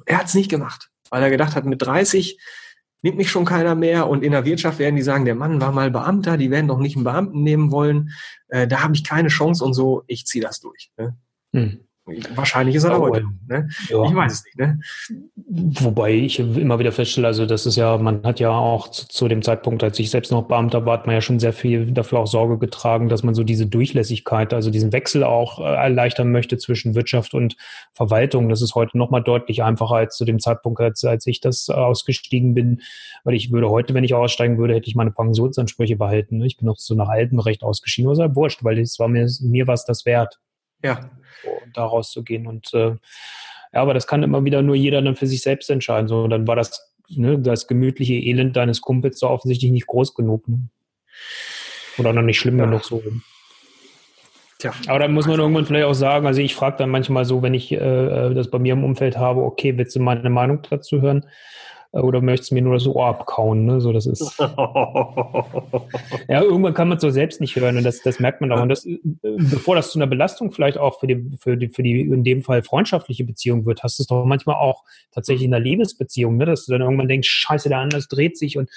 er 0.05 0.19
hat 0.19 0.27
es 0.27 0.33
nicht 0.33 0.49
gemacht, 0.49 0.89
weil 1.09 1.23
er 1.23 1.29
gedacht 1.29 1.55
hat, 1.55 1.65
mit 1.65 1.81
30 1.81 2.39
nimmt 3.01 3.17
mich 3.17 3.29
schon 3.29 3.45
keiner 3.45 3.75
mehr 3.75 4.07
und 4.07 4.23
in 4.23 4.31
der 4.31 4.45
Wirtschaft 4.45 4.79
werden 4.79 4.95
die 4.95 5.01
sagen, 5.01 5.25
der 5.25 5.35
Mann 5.35 5.59
war 5.61 5.71
mal 5.71 5.91
Beamter, 5.91 6.37
die 6.37 6.51
werden 6.51 6.67
doch 6.67 6.79
nicht 6.79 6.95
einen 6.95 7.03
Beamten 7.03 7.43
nehmen 7.43 7.71
wollen, 7.71 8.11
äh, 8.47 8.67
da 8.67 8.81
habe 8.81 8.95
ich 8.95 9.03
keine 9.03 9.27
Chance 9.27 9.63
und 9.63 9.73
so, 9.73 10.03
ich 10.07 10.25
ziehe 10.25 10.43
das 10.43 10.59
durch. 10.59 10.91
Ne? 10.97 11.17
Hm. 11.53 11.87
Wahrscheinlich 12.05 12.75
ist 12.75 12.83
er 12.83 12.89
da 12.89 12.99
heute. 12.99 13.23
Ne? 13.47 13.69
Ja. 13.87 14.03
Ich 14.03 14.13
weiß 14.13 14.33
es 14.33 14.43
nicht. 14.43 14.57
Ne? 14.57 14.79
Wobei 15.79 16.11
ich 16.11 16.37
immer 16.37 16.77
wieder 16.77 16.91
feststelle, 16.91 17.27
also 17.27 17.45
das 17.45 17.65
ist 17.65 17.77
ja, 17.77 17.97
man 17.97 18.23
hat 18.23 18.41
ja 18.41 18.49
auch 18.49 18.89
zu, 18.89 19.07
zu, 19.07 19.27
dem 19.29 19.41
Zeitpunkt, 19.41 19.83
als 19.83 19.97
ich 19.99 20.09
selbst 20.09 20.29
noch 20.29 20.43
Beamter 20.49 20.85
war, 20.85 20.97
hat 20.97 21.05
man 21.05 21.15
ja 21.15 21.21
schon 21.21 21.39
sehr 21.39 21.53
viel 21.53 21.91
dafür 21.91 22.19
auch 22.19 22.27
Sorge 22.27 22.57
getragen, 22.57 23.07
dass 23.07 23.23
man 23.23 23.33
so 23.33 23.45
diese 23.45 23.67
Durchlässigkeit, 23.67 24.53
also 24.53 24.69
diesen 24.69 24.91
Wechsel 24.91 25.23
auch 25.23 25.59
äh, 25.59 25.63
erleichtern 25.63 26.29
möchte 26.33 26.57
zwischen 26.57 26.93
Wirtschaft 26.93 27.33
und 27.33 27.55
Verwaltung. 27.93 28.49
Das 28.49 28.61
ist 28.61 28.75
heute 28.75 28.97
nochmal 28.97 29.23
deutlich 29.23 29.63
einfacher 29.63 29.95
als 29.95 30.17
zu 30.17 30.25
dem 30.25 30.39
Zeitpunkt, 30.39 30.81
als, 30.81 31.05
als 31.05 31.25
ich 31.25 31.39
das 31.39 31.69
ausgestiegen 31.69 32.53
bin, 32.53 32.81
weil 33.23 33.35
ich 33.35 33.49
würde 33.53 33.69
heute, 33.69 33.93
wenn 33.93 34.03
ich 34.03 34.13
aussteigen 34.13 34.57
würde, 34.57 34.75
hätte 34.75 34.89
ich 34.89 34.95
meine 34.95 35.11
Pensionsansprüche 35.11 35.95
behalten. 35.95 36.39
Ne? 36.39 36.47
Ich 36.47 36.57
bin 36.57 36.65
noch 36.65 36.79
so 36.79 36.95
nach 36.95 37.07
altem 37.07 37.39
Recht 37.39 37.63
ausgeschieden, 37.63 38.11
was 38.11 38.19
halt 38.19 38.35
wurscht, 38.35 38.61
weil 38.65 38.77
es 38.77 38.99
war 38.99 39.07
mir, 39.07 39.29
mir 39.41 39.67
was 39.67 39.85
das 39.85 40.05
wert. 40.05 40.39
Ja, 40.83 41.09
da 41.73 41.85
rauszugehen. 41.85 42.47
Und 42.47 42.73
äh, 42.73 42.95
ja, 43.73 43.81
aber 43.81 43.93
das 43.93 44.07
kann 44.07 44.23
immer 44.23 44.43
wieder 44.45 44.61
nur 44.61 44.75
jeder 44.75 45.01
dann 45.01 45.15
für 45.15 45.27
sich 45.27 45.41
selbst 45.41 45.69
entscheiden. 45.69 46.07
So, 46.07 46.27
dann 46.27 46.47
war 46.47 46.55
das, 46.55 46.93
ne, 47.09 47.39
das 47.39 47.67
gemütliche 47.67 48.13
Elend 48.13 48.55
deines 48.55 48.81
Kumpels 48.81 49.19
so 49.19 49.29
offensichtlich 49.29 49.71
nicht 49.71 49.87
groß 49.87 50.13
genug. 50.13 50.47
Ne? 50.47 50.69
Oder 51.97 52.13
noch 52.13 52.21
nicht 52.21 52.39
schlimm 52.39 52.59
ja. 52.59 52.65
genug 52.65 52.83
so. 52.83 53.01
Tja. 54.59 54.73
Aber 54.87 54.99
da 54.99 55.07
muss 55.07 55.27
man 55.27 55.39
irgendwann 55.39 55.65
vielleicht 55.65 55.85
auch 55.85 55.93
sagen, 55.93 56.25
also 56.27 56.41
ich 56.41 56.55
frage 56.55 56.77
dann 56.77 56.89
manchmal 56.89 57.25
so, 57.25 57.41
wenn 57.41 57.53
ich 57.53 57.71
äh, 57.71 57.75
äh 57.75 58.33
das 58.33 58.49
bei 58.49 58.59
mir 58.59 58.73
im 58.73 58.83
Umfeld 58.83 59.17
habe, 59.17 59.41
okay, 59.41 59.77
willst 59.77 59.95
du 59.95 59.99
meine 59.99 60.29
Meinung 60.29 60.61
dazu 60.69 61.01
hören? 61.01 61.25
Oder 62.01 62.21
möchtest 62.21 62.51
du 62.51 62.55
mir 62.55 62.63
nur 62.63 62.73
das 62.73 62.87
Ohr 62.87 63.05
abkauen? 63.05 63.65
Ne? 63.65 63.79
So, 63.79 63.93
das 63.93 64.07
ist. 64.07 64.39
ja, 64.39 65.85
irgendwann 66.27 66.73
kann 66.73 66.89
man 66.89 66.97
es 66.97 67.01
so 67.01 67.11
selbst 67.11 67.39
nicht 67.39 67.55
hören 67.55 67.77
und 67.77 67.83
das, 67.83 68.01
das 68.01 68.19
merkt 68.19 68.41
man 68.41 68.51
auch. 68.51 68.61
Und 68.61 68.69
das, 68.69 68.87
bevor 69.21 69.75
das 69.75 69.91
zu 69.91 69.99
einer 69.99 70.07
Belastung 70.07 70.51
vielleicht 70.51 70.79
auch 70.79 70.99
für 70.99 71.05
die, 71.05 71.37
für 71.39 71.55
die, 71.55 71.69
für 71.69 71.83
die 71.83 72.01
in 72.01 72.23
dem 72.23 72.41
Fall 72.41 72.63
freundschaftliche 72.63 73.23
Beziehung 73.23 73.67
wird, 73.67 73.83
hast 73.83 73.99
du 73.99 74.03
es 74.03 74.07
doch 74.07 74.25
manchmal 74.25 74.55
auch 74.55 74.83
tatsächlich 75.11 75.45
in 75.45 75.51
der 75.51 75.59
Liebesbeziehung, 75.59 76.37
ne? 76.37 76.45
dass 76.45 76.65
du 76.65 76.71
dann 76.71 76.81
irgendwann 76.81 77.07
denkst, 77.07 77.29
scheiße, 77.29 77.69
der 77.69 77.77
andere 77.77 78.01
dreht 78.01 78.37
sich 78.37 78.57
und 78.57 78.71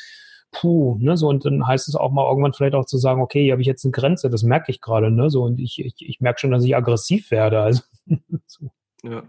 puh, 0.53 0.97
ne, 1.01 1.17
so 1.17 1.29
und 1.29 1.45
dann 1.45 1.67
heißt 1.67 1.89
es 1.89 1.97
auch 1.97 2.13
mal 2.13 2.29
irgendwann 2.29 2.53
vielleicht 2.53 2.75
auch 2.75 2.87
zu 2.87 2.99
sagen, 2.99 3.21
okay, 3.21 3.43
hier 3.43 3.53
habe 3.53 3.63
ich 3.63 3.69
jetzt 3.69 3.85
eine 3.85 3.93
Grenze, 3.93 4.31
das 4.31 4.43
merke 4.43 4.71
ich 4.71 4.81
gerade, 4.81 5.11
ne, 5.11 5.29
so 5.29 5.43
und 5.43 5.61
ich, 5.61 5.85
ich, 5.85 5.95
ich 5.99 6.21
merke 6.21 6.41
schon, 6.41 6.51
dass 6.51 6.65
ich 6.65 6.77
aggressiv 6.77 7.31
werde, 7.31 7.61
also 7.61 7.83
so. 8.47 8.71
Ja. 9.03 9.23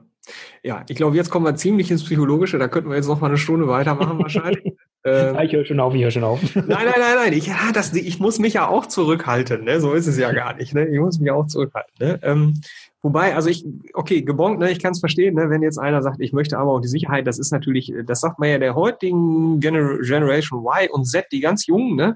Ja, 0.64 0.84
ich 0.88 0.96
glaube, 0.96 1.16
jetzt 1.16 1.30
kommen 1.30 1.46
wir 1.46 1.56
ziemlich 1.56 1.92
ins 1.92 2.04
Psychologische. 2.04 2.58
Da 2.58 2.68
könnten 2.68 2.90
wir 2.90 2.96
jetzt 2.96 3.08
noch 3.08 3.22
mal 3.22 3.28
eine 3.28 3.38
Stunde 3.38 3.68
weitermachen 3.68 4.20
wahrscheinlich. 4.20 4.66
ähm, 5.06 5.36
ja, 5.36 5.44
ich 5.44 5.54
höre 5.54 5.66
schon 5.66 5.80
auf, 5.80 5.94
ich 5.94 6.04
höre 6.04 6.12
schon 6.12 6.24
auf. 6.24 6.42
nein, 6.56 6.66
nein, 6.68 6.86
nein, 6.86 7.16
nein. 7.16 7.34
Ich, 7.34 7.48
ja, 7.48 7.72
das, 7.74 7.94
ich 7.94 8.20
muss 8.20 8.40
mich 8.40 8.54
ja 8.54 8.68
auch 8.68 8.86
zurückhalten. 8.86 9.64
Ne? 9.64 9.80
So 9.80 9.94
ist 9.94 10.08
es 10.08 10.18
ja 10.18 10.32
gar 10.32 10.56
nicht. 10.56 10.74
Ne? 10.74 10.88
Ich 10.88 11.00
muss 11.00 11.20
mich 11.20 11.32
auch 11.32 11.48
zurückhalten. 11.48 11.94
Ne? 12.00 12.20
Ähm, 12.24 12.62
wobei, 13.02 13.36
also 13.36 13.50
ich, 13.50 13.66
okay, 13.94 14.22
gebongt, 14.22 14.60
ne? 14.60 14.72
ich 14.72 14.80
kann 14.80 14.92
es 14.92 15.00
verstehen, 15.00 15.36
ne? 15.36 15.50
wenn 15.50 15.62
jetzt 15.62 15.78
einer 15.78 16.02
sagt, 16.02 16.20
ich 16.20 16.34
möchte 16.34 16.58
aber 16.58 16.72
auch 16.72 16.82
die 16.82 16.88
Sicherheit, 16.88 17.28
das 17.28 17.40
ist 17.40 17.52
natürlich, 17.52 17.94
das 18.06 18.22
sagt 18.22 18.40
man 18.40 18.50
ja 18.50 18.58
der 18.58 18.76
heutigen 18.76 19.60
Gener 19.60 20.00
Generation 20.00 20.66
Y 20.66 20.90
und 20.92 21.06
Z, 21.06 21.26
die 21.32 21.40
ganz 21.40 21.66
Jungen, 21.68 21.96
ne? 21.96 22.16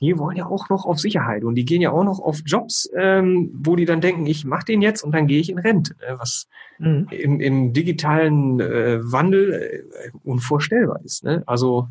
Die 0.00 0.18
wollen 0.18 0.36
ja 0.36 0.46
auch 0.46 0.68
noch 0.68 0.84
auf 0.84 0.98
Sicherheit 0.98 1.44
und 1.44 1.54
die 1.56 1.64
gehen 1.64 1.80
ja 1.80 1.90
auch 1.90 2.04
noch 2.04 2.20
auf 2.20 2.40
Jobs, 2.44 2.88
ähm, 2.96 3.50
wo 3.52 3.74
die 3.74 3.84
dann 3.84 4.00
denken, 4.00 4.26
ich 4.26 4.44
mache 4.44 4.66
den 4.66 4.80
jetzt 4.80 5.02
und 5.02 5.12
dann 5.12 5.26
gehe 5.26 5.40
ich 5.40 5.50
in 5.50 5.58
Rente, 5.58 5.96
ne? 6.00 6.16
was 6.18 6.46
mhm. 6.78 7.08
im, 7.10 7.40
im, 7.40 7.72
digitalen 7.72 8.60
äh, 8.60 9.00
Wandel 9.02 9.52
äh, 9.52 9.82
unvorstellbar 10.22 11.00
ist. 11.04 11.24
Ne? 11.24 11.42
Also 11.46 11.88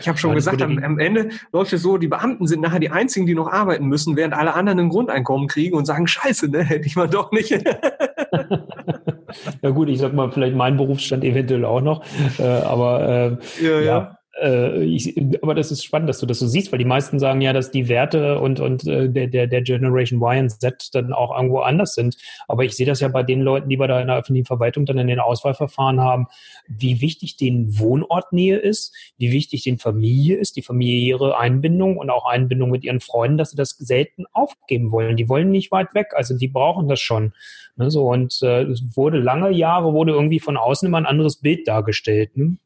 ich 0.00 0.08
habe 0.08 0.18
schon 0.18 0.30
ja, 0.30 0.34
gesagt, 0.34 0.62
am, 0.62 0.78
am, 0.78 0.98
Ende 0.98 1.30
läuft 1.52 1.72
es 1.72 1.82
so, 1.82 1.96
die 1.96 2.08
Beamten 2.08 2.46
sind 2.46 2.60
nachher 2.60 2.80
die 2.80 2.90
einzigen, 2.90 3.26
die 3.26 3.34
noch 3.34 3.50
arbeiten 3.50 3.86
müssen, 3.86 4.14
während 4.14 4.34
alle 4.34 4.54
anderen 4.54 4.78
ein 4.78 4.88
Grundeinkommen 4.90 5.48
kriegen 5.48 5.76
und 5.76 5.86
sagen, 5.86 6.06
scheiße, 6.06 6.50
ne, 6.50 6.62
hätte 6.62 6.86
ich 6.86 6.96
mal 6.96 7.08
doch 7.08 7.32
nicht. 7.32 7.50
ja 9.62 9.70
gut, 9.70 9.88
ich 9.88 9.98
sag 9.98 10.12
mal, 10.12 10.30
vielleicht 10.30 10.54
mein 10.54 10.76
Berufsstand 10.76 11.24
eventuell 11.24 11.64
auch 11.64 11.80
noch, 11.80 12.04
äh, 12.38 12.42
aber 12.42 13.08
äh, 13.08 13.38
ja, 13.64 13.70
ja. 13.70 13.80
ja 13.80 14.19
äh, 14.38 14.84
ich, 14.84 15.16
aber 15.42 15.54
das 15.54 15.72
ist 15.72 15.84
spannend, 15.84 16.08
dass 16.08 16.20
du 16.20 16.26
das 16.26 16.38
so 16.38 16.46
siehst, 16.46 16.70
weil 16.70 16.78
die 16.78 16.84
meisten 16.84 17.18
sagen 17.18 17.40
ja, 17.40 17.52
dass 17.52 17.70
die 17.70 17.88
Werte 17.88 18.38
und, 18.40 18.60
und 18.60 18.86
äh, 18.86 19.08
der, 19.08 19.26
der, 19.26 19.46
der 19.46 19.62
Generation 19.62 20.22
Y 20.22 20.44
und 20.44 20.50
Z 20.50 20.90
dann 20.92 21.12
auch 21.12 21.36
irgendwo 21.36 21.60
anders 21.60 21.94
sind. 21.94 22.16
Aber 22.46 22.64
ich 22.64 22.76
sehe 22.76 22.86
das 22.86 23.00
ja 23.00 23.08
bei 23.08 23.22
den 23.22 23.40
Leuten, 23.40 23.68
die 23.68 23.78
wir 23.78 23.88
da 23.88 24.00
in 24.00 24.06
der 24.06 24.16
öffentlichen 24.16 24.46
Verwaltung 24.46 24.86
dann 24.86 24.98
in 24.98 25.08
den 25.08 25.20
Auswahlverfahren 25.20 26.00
haben, 26.00 26.26
wie 26.68 27.00
wichtig 27.00 27.36
den 27.36 27.78
Wohnortnähe 27.78 28.56
ist, 28.56 28.94
wie 29.18 29.32
wichtig 29.32 29.64
den 29.64 29.78
Familie 29.78 30.36
ist, 30.36 30.56
die 30.56 30.62
familiäre 30.62 31.36
Einbindung 31.36 31.96
und 31.96 32.10
auch 32.10 32.26
Einbindung 32.26 32.70
mit 32.70 32.84
ihren 32.84 33.00
Freunden, 33.00 33.38
dass 33.38 33.50
sie 33.50 33.56
das 33.56 33.70
selten 33.70 34.24
aufgeben 34.32 34.92
wollen. 34.92 35.16
Die 35.16 35.28
wollen 35.28 35.50
nicht 35.50 35.72
weit 35.72 35.94
weg, 35.94 36.08
also 36.14 36.36
die 36.36 36.48
brauchen 36.48 36.88
das 36.88 37.00
schon. 37.00 37.32
Ne, 37.76 37.90
so, 37.90 38.08
und 38.08 38.40
äh, 38.42 38.62
es 38.62 38.96
wurde 38.96 39.18
lange 39.18 39.50
Jahre, 39.50 39.92
wurde 39.92 40.12
irgendwie 40.12 40.40
von 40.40 40.56
außen 40.56 40.86
immer 40.86 40.98
ein 40.98 41.06
anderes 41.06 41.36
Bild 41.36 41.66
dargestellt. 41.66 42.36
Ne? 42.36 42.58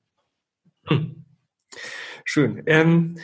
Hm. 0.87 1.24
Schön. 2.25 2.63
Ähm, 2.67 3.17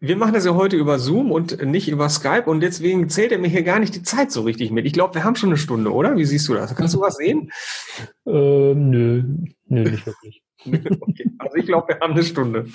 wir 0.00 0.16
machen 0.16 0.34
das 0.34 0.44
ja 0.44 0.54
heute 0.54 0.76
über 0.76 0.98
Zoom 0.98 1.32
und 1.32 1.64
nicht 1.64 1.88
über 1.88 2.08
Skype 2.10 2.44
und 2.44 2.60
deswegen 2.60 3.08
zählt 3.08 3.32
er 3.32 3.38
mir 3.38 3.48
hier 3.48 3.62
gar 3.62 3.78
nicht 3.78 3.94
die 3.94 4.02
Zeit 4.02 4.30
so 4.30 4.42
richtig 4.42 4.70
mit. 4.70 4.84
Ich 4.84 4.92
glaube, 4.92 5.14
wir 5.14 5.24
haben 5.24 5.36
schon 5.36 5.48
eine 5.48 5.56
Stunde, 5.56 5.92
oder? 5.92 6.16
Wie 6.16 6.26
siehst 6.26 6.46
du 6.48 6.54
das? 6.54 6.74
Kannst 6.74 6.94
du 6.94 7.00
was 7.00 7.16
sehen? 7.16 7.50
Ähm, 8.26 8.90
nö, 8.90 9.22
nö, 9.66 9.90
nicht 9.90 10.04
wirklich. 10.04 10.42
okay. 10.66 11.30
Also 11.38 11.56
ich 11.56 11.66
glaube, 11.66 11.88
wir 11.88 12.00
haben 12.00 12.12
eine 12.12 12.22
Stunde. 12.22 12.66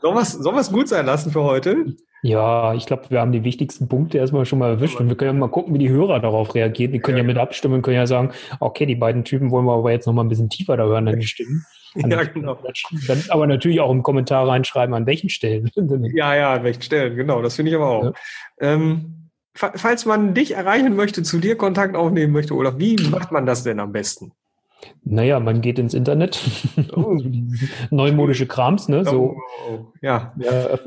Sollen 0.00 0.14
wir 0.14 0.60
es 0.60 0.72
gut 0.72 0.88
sein 0.88 1.06
lassen 1.06 1.30
für 1.30 1.42
heute? 1.42 1.96
Ja, 2.22 2.74
ich 2.74 2.86
glaube, 2.86 3.04
wir 3.08 3.20
haben 3.20 3.32
die 3.32 3.44
wichtigsten 3.44 3.88
Punkte 3.88 4.18
erstmal 4.18 4.46
schon 4.46 4.58
mal 4.58 4.70
erwischt 4.70 5.00
und 5.00 5.08
wir 5.08 5.16
können 5.16 5.34
ja 5.34 5.40
mal 5.40 5.48
gucken, 5.48 5.74
wie 5.74 5.78
die 5.78 5.88
Hörer 5.88 6.20
darauf 6.20 6.54
reagieren. 6.54 6.92
Die 6.92 7.00
können 7.00 7.16
ja, 7.16 7.22
ja 7.22 7.26
mit 7.26 7.38
abstimmen, 7.38 7.82
können 7.82 7.96
ja 7.96 8.06
sagen, 8.06 8.30
okay, 8.60 8.86
die 8.86 8.94
beiden 8.94 9.24
Typen 9.24 9.50
wollen 9.50 9.64
wir 9.64 9.72
aber 9.72 9.90
jetzt 9.90 10.06
noch 10.06 10.12
mal 10.12 10.22
ein 10.22 10.28
bisschen 10.28 10.48
tiefer 10.48 10.76
da 10.76 10.84
hören, 10.84 11.06
dann 11.06 11.18
die 11.18 11.26
Stimmen. 11.26 11.64
Ja, 11.94 12.24
genau. 12.24 12.58
Dann 13.06 13.24
aber 13.28 13.46
natürlich 13.46 13.80
auch 13.80 13.90
im 13.90 14.02
Kommentar 14.02 14.48
reinschreiben, 14.48 14.94
an 14.94 15.06
welchen 15.06 15.28
Stellen. 15.28 15.70
ja, 16.14 16.34
ja, 16.34 16.54
an 16.54 16.64
welchen 16.64 16.82
Stellen, 16.82 17.16
genau, 17.16 17.42
das 17.42 17.56
finde 17.56 17.70
ich 17.70 17.76
aber 17.76 17.88
auch. 17.88 18.04
Ja. 18.04 18.12
Ähm, 18.60 19.28
falls 19.54 20.06
man 20.06 20.34
dich 20.34 20.52
erreichen 20.52 20.96
möchte, 20.96 21.22
zu 21.22 21.38
dir 21.38 21.56
Kontakt 21.56 21.96
aufnehmen 21.96 22.32
möchte, 22.32 22.54
oder 22.54 22.78
wie 22.78 22.96
macht 23.10 23.32
man 23.32 23.46
das 23.46 23.64
denn 23.64 23.80
am 23.80 23.92
besten? 23.92 24.32
Naja, 25.04 25.38
man 25.40 25.60
geht 25.60 25.78
ins 25.78 25.94
Internet, 25.94 26.40
oh. 26.94 27.18
neumodische 27.90 28.46
Krams, 28.46 28.88
ne? 28.88 29.04
So, 29.04 29.36
oh, 29.68 29.92
ja. 30.00 30.34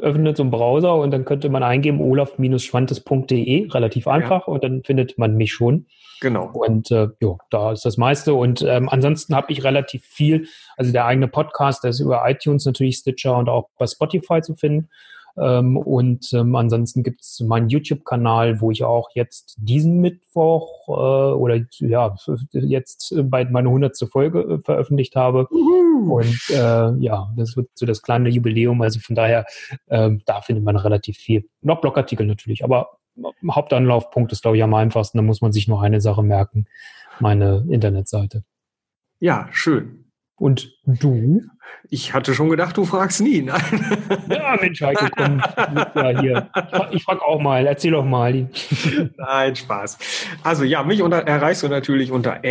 öffnet 0.02 0.38
so 0.38 0.44
einen 0.44 0.52
Browser 0.52 0.96
und 0.96 1.12
dann 1.12 1.26
könnte 1.26 1.50
man 1.50 1.64
eingeben 1.64 2.02
olaf-schwantes.de, 2.02 3.70
relativ 3.72 4.08
einfach, 4.08 4.48
ja. 4.48 4.54
und 4.54 4.64
dann 4.64 4.84
findet 4.84 5.18
man 5.18 5.36
mich 5.38 5.54
schon. 5.54 5.86
Genau. 6.22 6.50
Und 6.54 6.92
äh, 6.92 7.08
ja, 7.22 7.38
da 7.50 7.72
ist 7.72 7.86
das 7.86 7.98
meiste. 7.98 8.34
Und 8.34 8.62
ähm, 8.62 8.90
ansonsten 8.90 9.36
habe 9.36 9.52
ich 9.52 9.64
relativ 9.64 10.04
viel, 10.04 10.48
also 10.78 10.92
der 10.92 11.06
eigene 11.06 11.28
Podcast, 11.28 11.84
der 11.84 11.92
ist 11.92 12.00
über 12.00 12.30
iTunes 12.30 12.66
natürlich, 12.66 12.98
Stitcher 12.98 13.38
und 13.38 13.50
auch 13.50 13.70
bei 13.78 13.88
Spotify 13.88 14.42
zu 14.42 14.56
finden. 14.56 14.90
Ähm, 15.38 15.76
und 15.76 16.32
ähm, 16.34 16.56
ansonsten 16.56 17.04
gibt 17.04 17.22
es 17.22 17.42
meinen 17.42 17.70
YouTube-Kanal, 17.70 18.62
wo 18.62 18.72
ich 18.72 18.84
auch 18.84 19.10
jetzt 19.14 19.56
diesen 19.58 20.00
Mittwoch 20.00 20.88
äh, 20.88 20.92
oder 20.92 21.60
ja, 21.80 22.16
jetzt 22.52 23.14
bald 23.24 23.52
meine 23.52 23.70
hundertste 23.70 24.08
Folge 24.08 24.40
äh, 24.40 24.58
veröffentlicht 24.64 25.16
habe. 25.16 25.48
Uhu. 25.52 26.20
Und 26.20 26.40
äh, 26.50 26.96
ja, 27.04 27.34
das 27.36 27.58
wird 27.58 27.70
so 27.74 27.86
das 27.86 28.02
kleine 28.02 28.30
Jubiläum. 28.30 28.82
Also 28.82 29.00
von 29.00 29.16
daher, 29.16 29.46
äh, 29.88 30.12
da 30.26 30.42
findet 30.42 30.64
man 30.64 30.78
relativ 30.78 31.18
viel. 31.18 31.50
Noch 31.62 31.82
Blogartikel 31.82 32.26
natürlich, 32.26 32.64
aber 32.64 32.98
Hauptanlaufpunkt 33.50 34.32
ist, 34.32 34.42
glaube 34.42 34.58
ich, 34.58 34.64
am 34.64 34.74
einfachsten. 34.74 35.18
Da 35.18 35.22
muss 35.22 35.42
man 35.42 35.52
sich 35.52 35.68
nur 35.68 35.82
eine 35.82 36.02
Sache 36.02 36.24
merken. 36.24 36.68
Meine 37.20 37.66
Internetseite. 37.70 38.44
Ja, 39.20 39.48
schön. 39.52 40.06
Und 40.38 40.78
du? 40.86 41.44
Ich 41.90 42.14
hatte 42.14 42.34
schon 42.34 42.50
gedacht, 42.50 42.76
du 42.76 42.84
fragst 42.84 43.22
nie. 43.22 43.42
Nein. 43.42 43.62
Ja, 44.30 44.58
Mensch, 44.60 44.82
Heiko, 44.82 45.06
komm. 45.16 45.42
Ja, 45.96 46.20
hier. 46.20 46.50
Ich 46.92 47.04
frage 47.04 47.22
auch 47.22 47.40
mal. 47.40 47.66
Erzähl 47.66 47.92
doch 47.92 48.06
mal. 48.06 48.50
Nein, 49.18 49.56
Spaß. 49.56 49.98
Also 50.44 50.64
ja, 50.64 50.84
mich 50.84 51.02
unter, 51.02 51.20
erreichst 51.20 51.64
du 51.64 51.70
natürlich 51.70 52.12
unter 52.12 52.44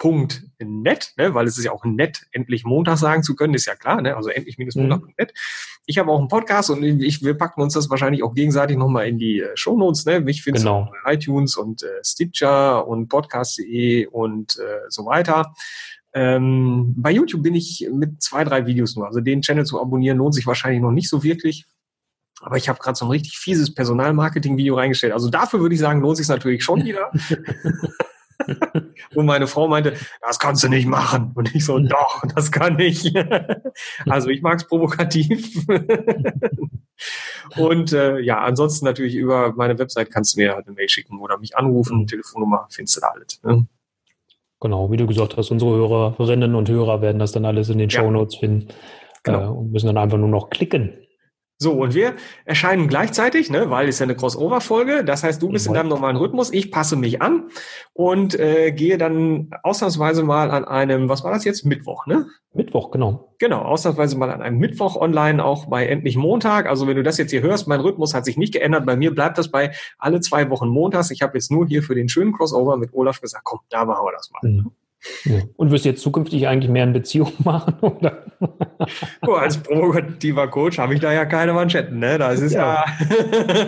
endlich-montag 0.00 0.42
endlich-montag.net, 0.58 1.12
ne, 1.16 1.34
weil 1.34 1.46
es 1.46 1.58
ist 1.58 1.64
ja 1.64 1.72
auch 1.72 1.84
nett, 1.84 2.26
endlich 2.32 2.64
Montag 2.64 2.98
sagen 2.98 3.22
zu 3.22 3.34
können, 3.34 3.54
ist 3.54 3.66
ja 3.66 3.74
klar, 3.74 4.00
ne, 4.00 4.16
also 4.16 4.30
endlich-montag.net. 4.30 5.32
Mhm. 5.32 5.34
Ich 5.86 5.98
habe 5.98 6.10
auch 6.10 6.18
einen 6.18 6.28
Podcast 6.28 6.70
und 6.70 6.82
ich, 6.82 7.22
wir 7.22 7.34
packen 7.34 7.62
uns 7.62 7.74
das 7.74 7.90
wahrscheinlich 7.90 8.22
auch 8.22 8.34
gegenseitig 8.34 8.76
nochmal 8.76 9.08
in 9.08 9.18
die 9.18 9.40
äh, 9.40 9.56
Shownotes, 9.56 10.06
ne, 10.06 10.20
mich 10.20 10.42
findest 10.42 10.64
genau. 10.64 10.84
du 10.84 10.90
bei 11.04 11.14
iTunes 11.14 11.56
und 11.56 11.82
äh, 11.82 11.86
Stitcher 12.04 12.86
und 12.86 13.08
podcast.de 13.08 14.06
und 14.06 14.58
äh, 14.58 14.88
so 14.88 15.06
weiter. 15.06 15.54
Ähm, 16.12 16.94
bei 16.96 17.12
YouTube 17.12 17.42
bin 17.42 17.54
ich 17.54 17.88
mit 17.92 18.20
zwei, 18.20 18.42
drei 18.44 18.66
Videos 18.66 18.96
nur. 18.96 19.06
Also 19.06 19.20
den 19.20 19.42
Channel 19.42 19.64
zu 19.64 19.80
abonnieren 19.80 20.18
lohnt 20.18 20.34
sich 20.34 20.46
wahrscheinlich 20.46 20.82
noch 20.82 20.90
nicht 20.90 21.08
so 21.08 21.22
wirklich. 21.22 21.66
Aber 22.42 22.56
ich 22.56 22.68
habe 22.68 22.78
gerade 22.78 22.96
so 22.96 23.04
ein 23.04 23.10
richtig 23.10 23.36
fieses 23.36 23.74
Personalmarketing-Video 23.74 24.74
reingestellt. 24.74 25.12
Also 25.12 25.28
dafür 25.28 25.60
würde 25.60 25.74
ich 25.74 25.80
sagen, 25.80 26.00
lohnt 26.00 26.16
sich 26.16 26.26
natürlich 26.26 26.64
schon 26.64 26.84
wieder. 26.84 27.12
Und 29.14 29.26
meine 29.26 29.46
Frau 29.46 29.68
meinte, 29.68 29.94
das 30.20 30.38
kannst 30.38 30.62
du 30.62 30.68
nicht 30.68 30.86
machen. 30.86 31.32
Und 31.34 31.54
ich 31.54 31.64
so, 31.64 31.78
doch, 31.78 32.22
das 32.34 32.50
kann 32.52 32.78
ich. 32.78 33.14
also 34.06 34.28
ich 34.28 34.42
mag 34.42 34.58
es 34.58 34.66
provokativ. 34.66 35.66
Und 37.56 37.92
äh, 37.92 38.20
ja, 38.20 38.40
ansonsten 38.40 38.84
natürlich 38.84 39.14
über 39.14 39.52
meine 39.54 39.78
Website 39.78 40.10
kannst 40.10 40.36
du 40.36 40.40
mir 40.40 40.54
halt 40.54 40.66
eine 40.66 40.74
Mail 40.74 40.88
schicken 40.88 41.18
oder 41.20 41.38
mich 41.38 41.56
anrufen, 41.56 42.00
mhm. 42.00 42.06
Telefonnummer, 42.06 42.66
findest 42.70 42.96
du 42.96 43.00
da 43.00 43.08
alles. 43.08 43.40
Ne? 43.42 43.66
Genau, 44.60 44.90
wie 44.90 44.96
du 44.96 45.06
gesagt 45.06 45.36
hast, 45.36 45.50
unsere 45.50 45.70
Hörerinnen 45.70 46.54
und 46.54 46.68
Hörer 46.68 47.00
werden 47.00 47.18
das 47.18 47.32
dann 47.32 47.46
alles 47.46 47.70
in 47.70 47.78
den 47.78 47.88
ja. 47.88 48.00
Show 48.00 48.10
Notes 48.10 48.36
finden 48.36 48.68
genau. 49.22 49.40
äh, 49.40 49.58
und 49.58 49.72
müssen 49.72 49.86
dann 49.86 49.98
einfach 49.98 50.18
nur 50.18 50.28
noch 50.28 50.50
klicken. 50.50 50.92
So, 51.62 51.72
und 51.72 51.94
wir 51.94 52.14
erscheinen 52.46 52.88
gleichzeitig, 52.88 53.50
ne, 53.50 53.68
weil 53.68 53.86
es 53.86 53.98
ja 53.98 54.04
eine 54.04 54.16
Crossover-Folge. 54.16 55.04
Das 55.04 55.22
heißt, 55.22 55.42
du 55.42 55.50
bist 55.50 55.66
in 55.66 55.74
deinem 55.74 55.90
normalen 55.90 56.16
Rhythmus, 56.16 56.50
ich 56.54 56.70
passe 56.70 56.96
mich 56.96 57.20
an 57.20 57.50
und 57.92 58.34
äh, 58.34 58.72
gehe 58.72 58.96
dann 58.96 59.50
ausnahmsweise 59.62 60.22
mal 60.22 60.50
an 60.50 60.64
einem, 60.64 61.10
was 61.10 61.22
war 61.22 61.32
das 61.32 61.44
jetzt? 61.44 61.66
Mittwoch, 61.66 62.06
ne? 62.06 62.24
Mittwoch, 62.54 62.90
genau. 62.90 63.34
Genau, 63.38 63.60
ausnahmsweise 63.60 64.16
mal 64.16 64.30
an 64.30 64.40
einem 64.40 64.56
Mittwoch 64.56 64.96
online, 64.96 65.44
auch 65.44 65.66
bei 65.66 65.86
Endlich 65.86 66.16
Montag. 66.16 66.66
Also 66.66 66.86
wenn 66.86 66.96
du 66.96 67.02
das 67.02 67.18
jetzt 67.18 67.30
hier 67.30 67.42
hörst, 67.42 67.68
mein 67.68 67.80
Rhythmus 67.80 68.14
hat 68.14 68.24
sich 68.24 68.38
nicht 68.38 68.54
geändert. 68.54 68.86
Bei 68.86 68.96
mir 68.96 69.14
bleibt 69.14 69.36
das 69.36 69.50
bei 69.50 69.72
alle 69.98 70.20
zwei 70.20 70.48
Wochen 70.48 70.68
montags. 70.68 71.10
Ich 71.10 71.20
habe 71.20 71.36
jetzt 71.36 71.50
nur 71.50 71.66
hier 71.66 71.82
für 71.82 71.94
den 71.94 72.08
schönen 72.08 72.32
Crossover 72.32 72.78
mit 72.78 72.94
Olaf 72.94 73.20
gesagt, 73.20 73.44
komm, 73.44 73.60
da 73.68 73.84
machen 73.84 74.06
wir 74.06 74.12
das 74.12 74.30
mal. 74.30 74.50
Mhm. 74.50 74.70
Und 75.56 75.70
wirst 75.70 75.84
du 75.84 75.90
jetzt 75.90 76.02
zukünftig 76.02 76.46
eigentlich 76.46 76.70
mehr 76.70 76.84
in 76.84 76.92
Beziehung 76.92 77.32
machen? 77.44 77.74
Oder? 77.80 78.24
Oh, 79.26 79.32
als 79.32 79.58
provokativer 79.58 80.48
Coach 80.48 80.78
habe 80.78 80.94
ich 80.94 81.00
da 81.00 81.12
ja 81.12 81.24
keine 81.24 81.52
Manschetten, 81.52 81.98
ne? 81.98 82.18
Das 82.18 82.40
ist 82.40 82.52
ja. 82.52 82.84
ja 82.84 83.66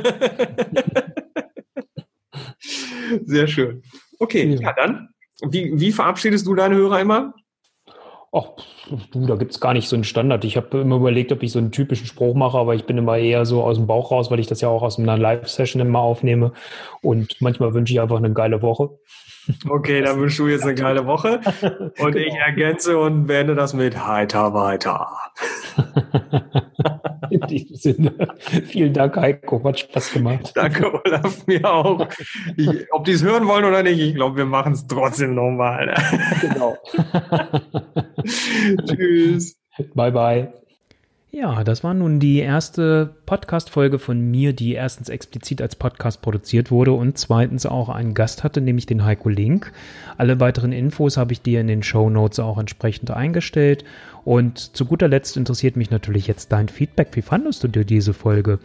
Sehr 3.24 3.47
schön. 3.47 3.83
Okay, 4.18 4.45
ja, 4.55 4.61
ja 4.61 4.72
dann. 4.72 5.09
Wie, 5.49 5.78
wie 5.78 5.93
verabschiedest 5.93 6.47
du 6.47 6.55
deine 6.55 6.76
Hörer 6.76 7.01
immer? 7.01 7.35
Ach, 8.35 8.47
du, 9.12 9.26
da 9.26 9.37
gibt 9.37 9.51
es 9.51 9.61
gar 9.61 9.74
nicht 9.74 9.89
so 9.89 9.97
einen 9.97 10.05
Standard. 10.05 10.45
Ich 10.45 10.57
habe 10.57 10.80
immer 10.80 10.97
überlegt, 10.97 11.33
ob 11.33 11.43
ich 11.43 11.53
so 11.53 11.59
einen 11.59 11.70
typischen 11.70 12.07
Spruch 12.07 12.35
mache, 12.35 12.57
aber 12.57 12.74
ich 12.74 12.85
bin 12.85 12.97
immer 12.97 13.18
eher 13.18 13.45
so 13.45 13.62
aus 13.62 13.76
dem 13.76 13.87
Bauch 13.87 14.11
raus, 14.11 14.30
weil 14.30 14.41
ich 14.41 14.47
das 14.47 14.62
ja 14.62 14.68
auch 14.68 14.83
aus 14.83 14.99
einer 14.99 15.18
Live-Session 15.18 15.83
immer 15.83 15.99
aufnehme. 15.99 16.53
Und 17.03 17.37
manchmal 17.41 17.74
wünsche 17.74 17.93
ich 17.93 18.01
einfach 18.01 18.16
eine 18.16 18.33
geile 18.33 18.62
Woche. 18.62 18.99
Okay, 19.68 20.03
dann 20.03 20.18
wünschst 20.18 20.38
du 20.38 20.49
jetzt 20.49 20.62
eine 20.62 20.74
geile 20.74 21.07
Woche. 21.07 21.40
Und 21.99 22.12
genau. 22.12 22.16
ich 22.16 22.34
ergänze 22.34 22.99
und 22.99 23.26
beende 23.26 23.55
das 23.55 23.74
mit 23.74 24.07
heiter 24.07 24.55
weiter. 24.55 25.09
In 27.30 27.40
diesem 27.43 27.76
Sinne, 27.76 28.28
vielen 28.66 28.93
Dank, 28.93 29.16
Heiko. 29.16 29.64
Hat 29.64 29.78
Spaß 29.78 30.12
gemacht. 30.12 30.53
Danke, 30.55 30.93
Olaf, 30.93 31.47
mir 31.47 31.64
auch. 31.64 32.07
Ich, 32.57 32.68
ob 32.93 33.05
die 33.05 33.12
es 33.12 33.22
hören 33.22 33.47
wollen 33.47 33.64
oder 33.64 33.82
nicht, 33.82 33.99
ich 34.01 34.14
glaube, 34.14 34.36
wir 34.36 34.45
machen 34.45 34.74
es 34.74 34.86
trotzdem 34.86 35.34
nochmal. 35.34 35.95
Genau. 36.43 36.76
Tschüss. 38.86 39.57
Bye, 39.95 40.12
bye. 40.12 40.53
Ja, 41.35 41.64
das 41.64 41.83
war 41.83 41.95
nun 41.95 42.20
die 42.20 42.41
erste 42.41 43.09
Podcast-Folge 43.24 43.99
von 43.99 44.20
mir, 44.20 44.53
die 44.53 44.74
erstens 44.74 45.09
explizit 45.09 45.62
als 45.62 45.76
Podcast 45.76 46.20
produziert 46.20 46.70
wurde 46.70 46.93
und 46.93 47.16
zweitens 47.16 47.64
auch 47.64 47.89
einen 47.89 48.12
Gast 48.12 48.45
hatte, 48.45 48.61
nämlich 48.61 48.85
den 48.85 49.03
Heiko 49.03 49.30
Link. 49.30 49.72
Alle 50.18 50.41
weiteren 50.41 50.72
Infos 50.72 51.16
habe 51.16 51.33
ich 51.33 51.41
dir 51.41 51.62
in 51.62 51.68
den 51.68 51.83
Show 51.83 52.11
Notes 52.11 52.39
auch 52.39 52.59
entsprechend 52.59 53.12
eingestellt. 53.12 53.83
Und 54.26 54.76
zu 54.76 54.85
guter 54.85 55.09
Letzt 55.09 55.39
interessiert 55.39 55.76
mich 55.76 55.91
natürlich 55.91 56.26
jetzt 56.26 56.53
dein 56.53 56.68
Feedback. 56.68 57.09
Wie 57.13 57.22
fandest 57.22 57.64
du 57.64 57.68
dir 57.68 57.87
diese 57.87 58.13
Folge? 58.13 58.59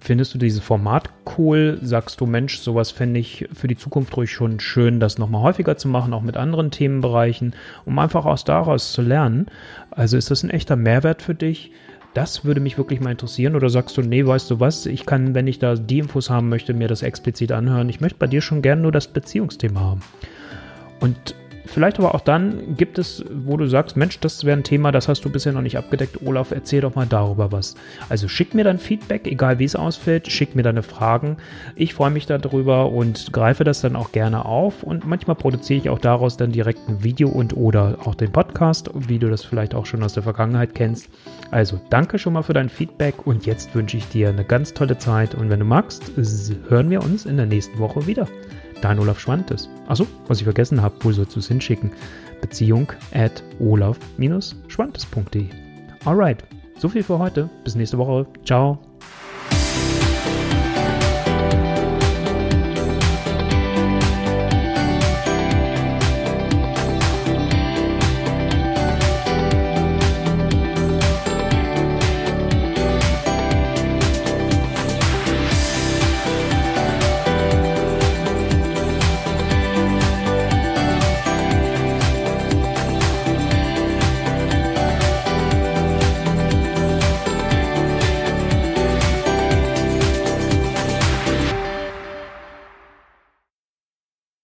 Findest 0.00 0.34
du 0.34 0.38
dieses 0.38 0.60
Format 0.60 1.08
cool? 1.38 1.78
Sagst 1.82 2.20
du, 2.20 2.26
Mensch, 2.26 2.58
sowas 2.58 2.90
fände 2.90 3.20
ich 3.20 3.46
für 3.52 3.68
die 3.68 3.76
Zukunft 3.76 4.16
ruhig 4.16 4.32
schon 4.32 4.58
schön, 4.58 4.98
das 4.98 5.18
nochmal 5.18 5.42
häufiger 5.42 5.76
zu 5.76 5.86
machen, 5.86 6.12
auch 6.14 6.22
mit 6.22 6.36
anderen 6.36 6.72
Themenbereichen, 6.72 7.54
um 7.84 7.96
einfach 8.00 8.24
aus 8.24 8.42
daraus 8.42 8.92
zu 8.92 9.02
lernen? 9.02 9.46
Also 9.92 10.16
ist 10.16 10.32
das 10.32 10.42
ein 10.42 10.50
echter 10.50 10.74
Mehrwert 10.74 11.22
für 11.22 11.36
dich? 11.36 11.70
Das 12.14 12.44
würde 12.44 12.60
mich 12.60 12.76
wirklich 12.76 13.00
mal 13.00 13.12
interessieren. 13.12 13.56
Oder 13.56 13.70
sagst 13.70 13.96
du, 13.96 14.02
nee, 14.02 14.26
weißt 14.26 14.50
du 14.50 14.60
was, 14.60 14.86
ich 14.86 15.06
kann, 15.06 15.34
wenn 15.34 15.46
ich 15.46 15.58
da 15.58 15.74
die 15.74 15.98
Infos 15.98 16.30
haben 16.30 16.48
möchte, 16.48 16.74
mir 16.74 16.88
das 16.88 17.02
explizit 17.02 17.52
anhören. 17.52 17.88
Ich 17.88 18.00
möchte 18.00 18.18
bei 18.18 18.26
dir 18.26 18.42
schon 18.42 18.62
gerne 18.62 18.82
nur 18.82 18.92
das 18.92 19.08
Beziehungsthema 19.08 19.80
haben. 19.80 20.02
Und 21.00 21.34
vielleicht 21.66 21.98
aber 21.98 22.14
auch 22.14 22.20
dann 22.20 22.76
gibt 22.76 22.98
es, 22.98 23.24
wo 23.30 23.56
du 23.56 23.66
sagst, 23.66 23.96
Mensch, 23.96 24.20
das 24.20 24.44
wäre 24.44 24.56
ein 24.56 24.64
Thema, 24.64 24.92
das 24.92 25.08
hast 25.08 25.24
du 25.24 25.30
bisher 25.30 25.52
noch 25.52 25.62
nicht 25.62 25.78
abgedeckt. 25.78 26.22
Olaf, 26.24 26.50
erzähl 26.50 26.80
doch 26.80 26.94
mal 26.94 27.06
darüber 27.06 27.52
was. 27.52 27.74
Also 28.08 28.28
schick 28.28 28.54
mir 28.54 28.64
dein 28.64 28.78
Feedback, 28.78 29.26
egal 29.26 29.58
wie 29.58 29.64
es 29.64 29.76
ausfällt, 29.76 30.30
schick 30.30 30.54
mir 30.54 30.62
deine 30.62 30.82
Fragen. 30.82 31.36
Ich 31.76 31.94
freue 31.94 32.10
mich 32.10 32.26
darüber 32.26 32.90
und 32.90 33.32
greife 33.32 33.64
das 33.64 33.80
dann 33.80 33.96
auch 33.96 34.12
gerne 34.12 34.44
auf 34.44 34.82
und 34.82 35.06
manchmal 35.06 35.36
produziere 35.36 35.80
ich 35.80 35.88
auch 35.88 35.98
daraus 35.98 36.36
dann 36.36 36.52
direkt 36.52 36.88
ein 36.88 37.02
Video 37.02 37.28
und 37.28 37.56
oder 37.56 37.98
auch 38.04 38.14
den 38.14 38.32
Podcast, 38.32 38.90
wie 38.94 39.18
du 39.18 39.30
das 39.30 39.44
vielleicht 39.44 39.74
auch 39.74 39.86
schon 39.86 40.02
aus 40.02 40.14
der 40.14 40.22
Vergangenheit 40.22 40.74
kennst. 40.74 41.08
Also 41.50 41.80
danke 41.90 42.18
schon 42.18 42.32
mal 42.32 42.42
für 42.42 42.54
dein 42.54 42.68
Feedback 42.68 43.26
und 43.26 43.46
jetzt 43.46 43.74
wünsche 43.74 43.96
ich 43.96 44.08
dir 44.08 44.28
eine 44.28 44.44
ganz 44.44 44.74
tolle 44.74 44.98
Zeit 44.98 45.34
und 45.34 45.50
wenn 45.50 45.60
du 45.60 45.66
magst, 45.66 46.12
hören 46.68 46.90
wir 46.90 47.02
uns 47.02 47.26
in 47.26 47.36
der 47.36 47.46
nächsten 47.46 47.78
Woche 47.78 48.06
wieder. 48.06 48.26
Dein 48.82 48.98
Olaf 48.98 49.18
Schwantes. 49.18 49.70
Achso, 49.86 50.06
was 50.26 50.38
ich 50.38 50.44
vergessen 50.44 50.82
habe, 50.82 50.94
wo 51.00 51.10
sollst 51.12 51.34
du 51.34 51.40
es 51.40 51.48
hinschicken? 51.48 51.92
Beziehung 52.40 52.92
at 53.14 53.42
olaf-schwantes.de. 53.60 55.46
Alright, 56.04 56.44
so 56.78 56.88
viel 56.88 57.02
für 57.04 57.18
heute. 57.18 57.48
Bis 57.64 57.74
nächste 57.76 57.96
Woche. 57.96 58.26
Ciao. 58.44 58.78